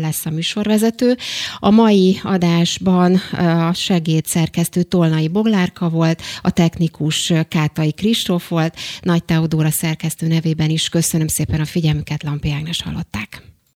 lesz 0.00 0.26
a 0.26 0.30
műsorvezető. 0.30 1.16
A 1.58 1.70
mai 1.70 2.20
adásban 2.22 3.14
a 3.16 3.72
segédszerkesztő 3.72 4.82
Tolnai 4.82 5.28
Boglárka 5.28 5.88
volt, 5.88 6.22
a 6.40 6.50
technikus 6.50 7.32
Kátai 7.48 7.92
Kristóf 7.92 8.48
volt, 8.48 8.76
Nagy 9.00 9.24
Teodóra 9.24 9.70
szerkesztő 9.70 10.26
nevében 10.26 10.70
is 10.70 10.88
köszönöm 10.88 11.26
szépen 11.26 11.60
a 11.60 11.64
figyelmüket, 11.64 12.22
Lampi 12.22 12.50
Ágnes 12.50 12.82
hallották. 12.82 13.55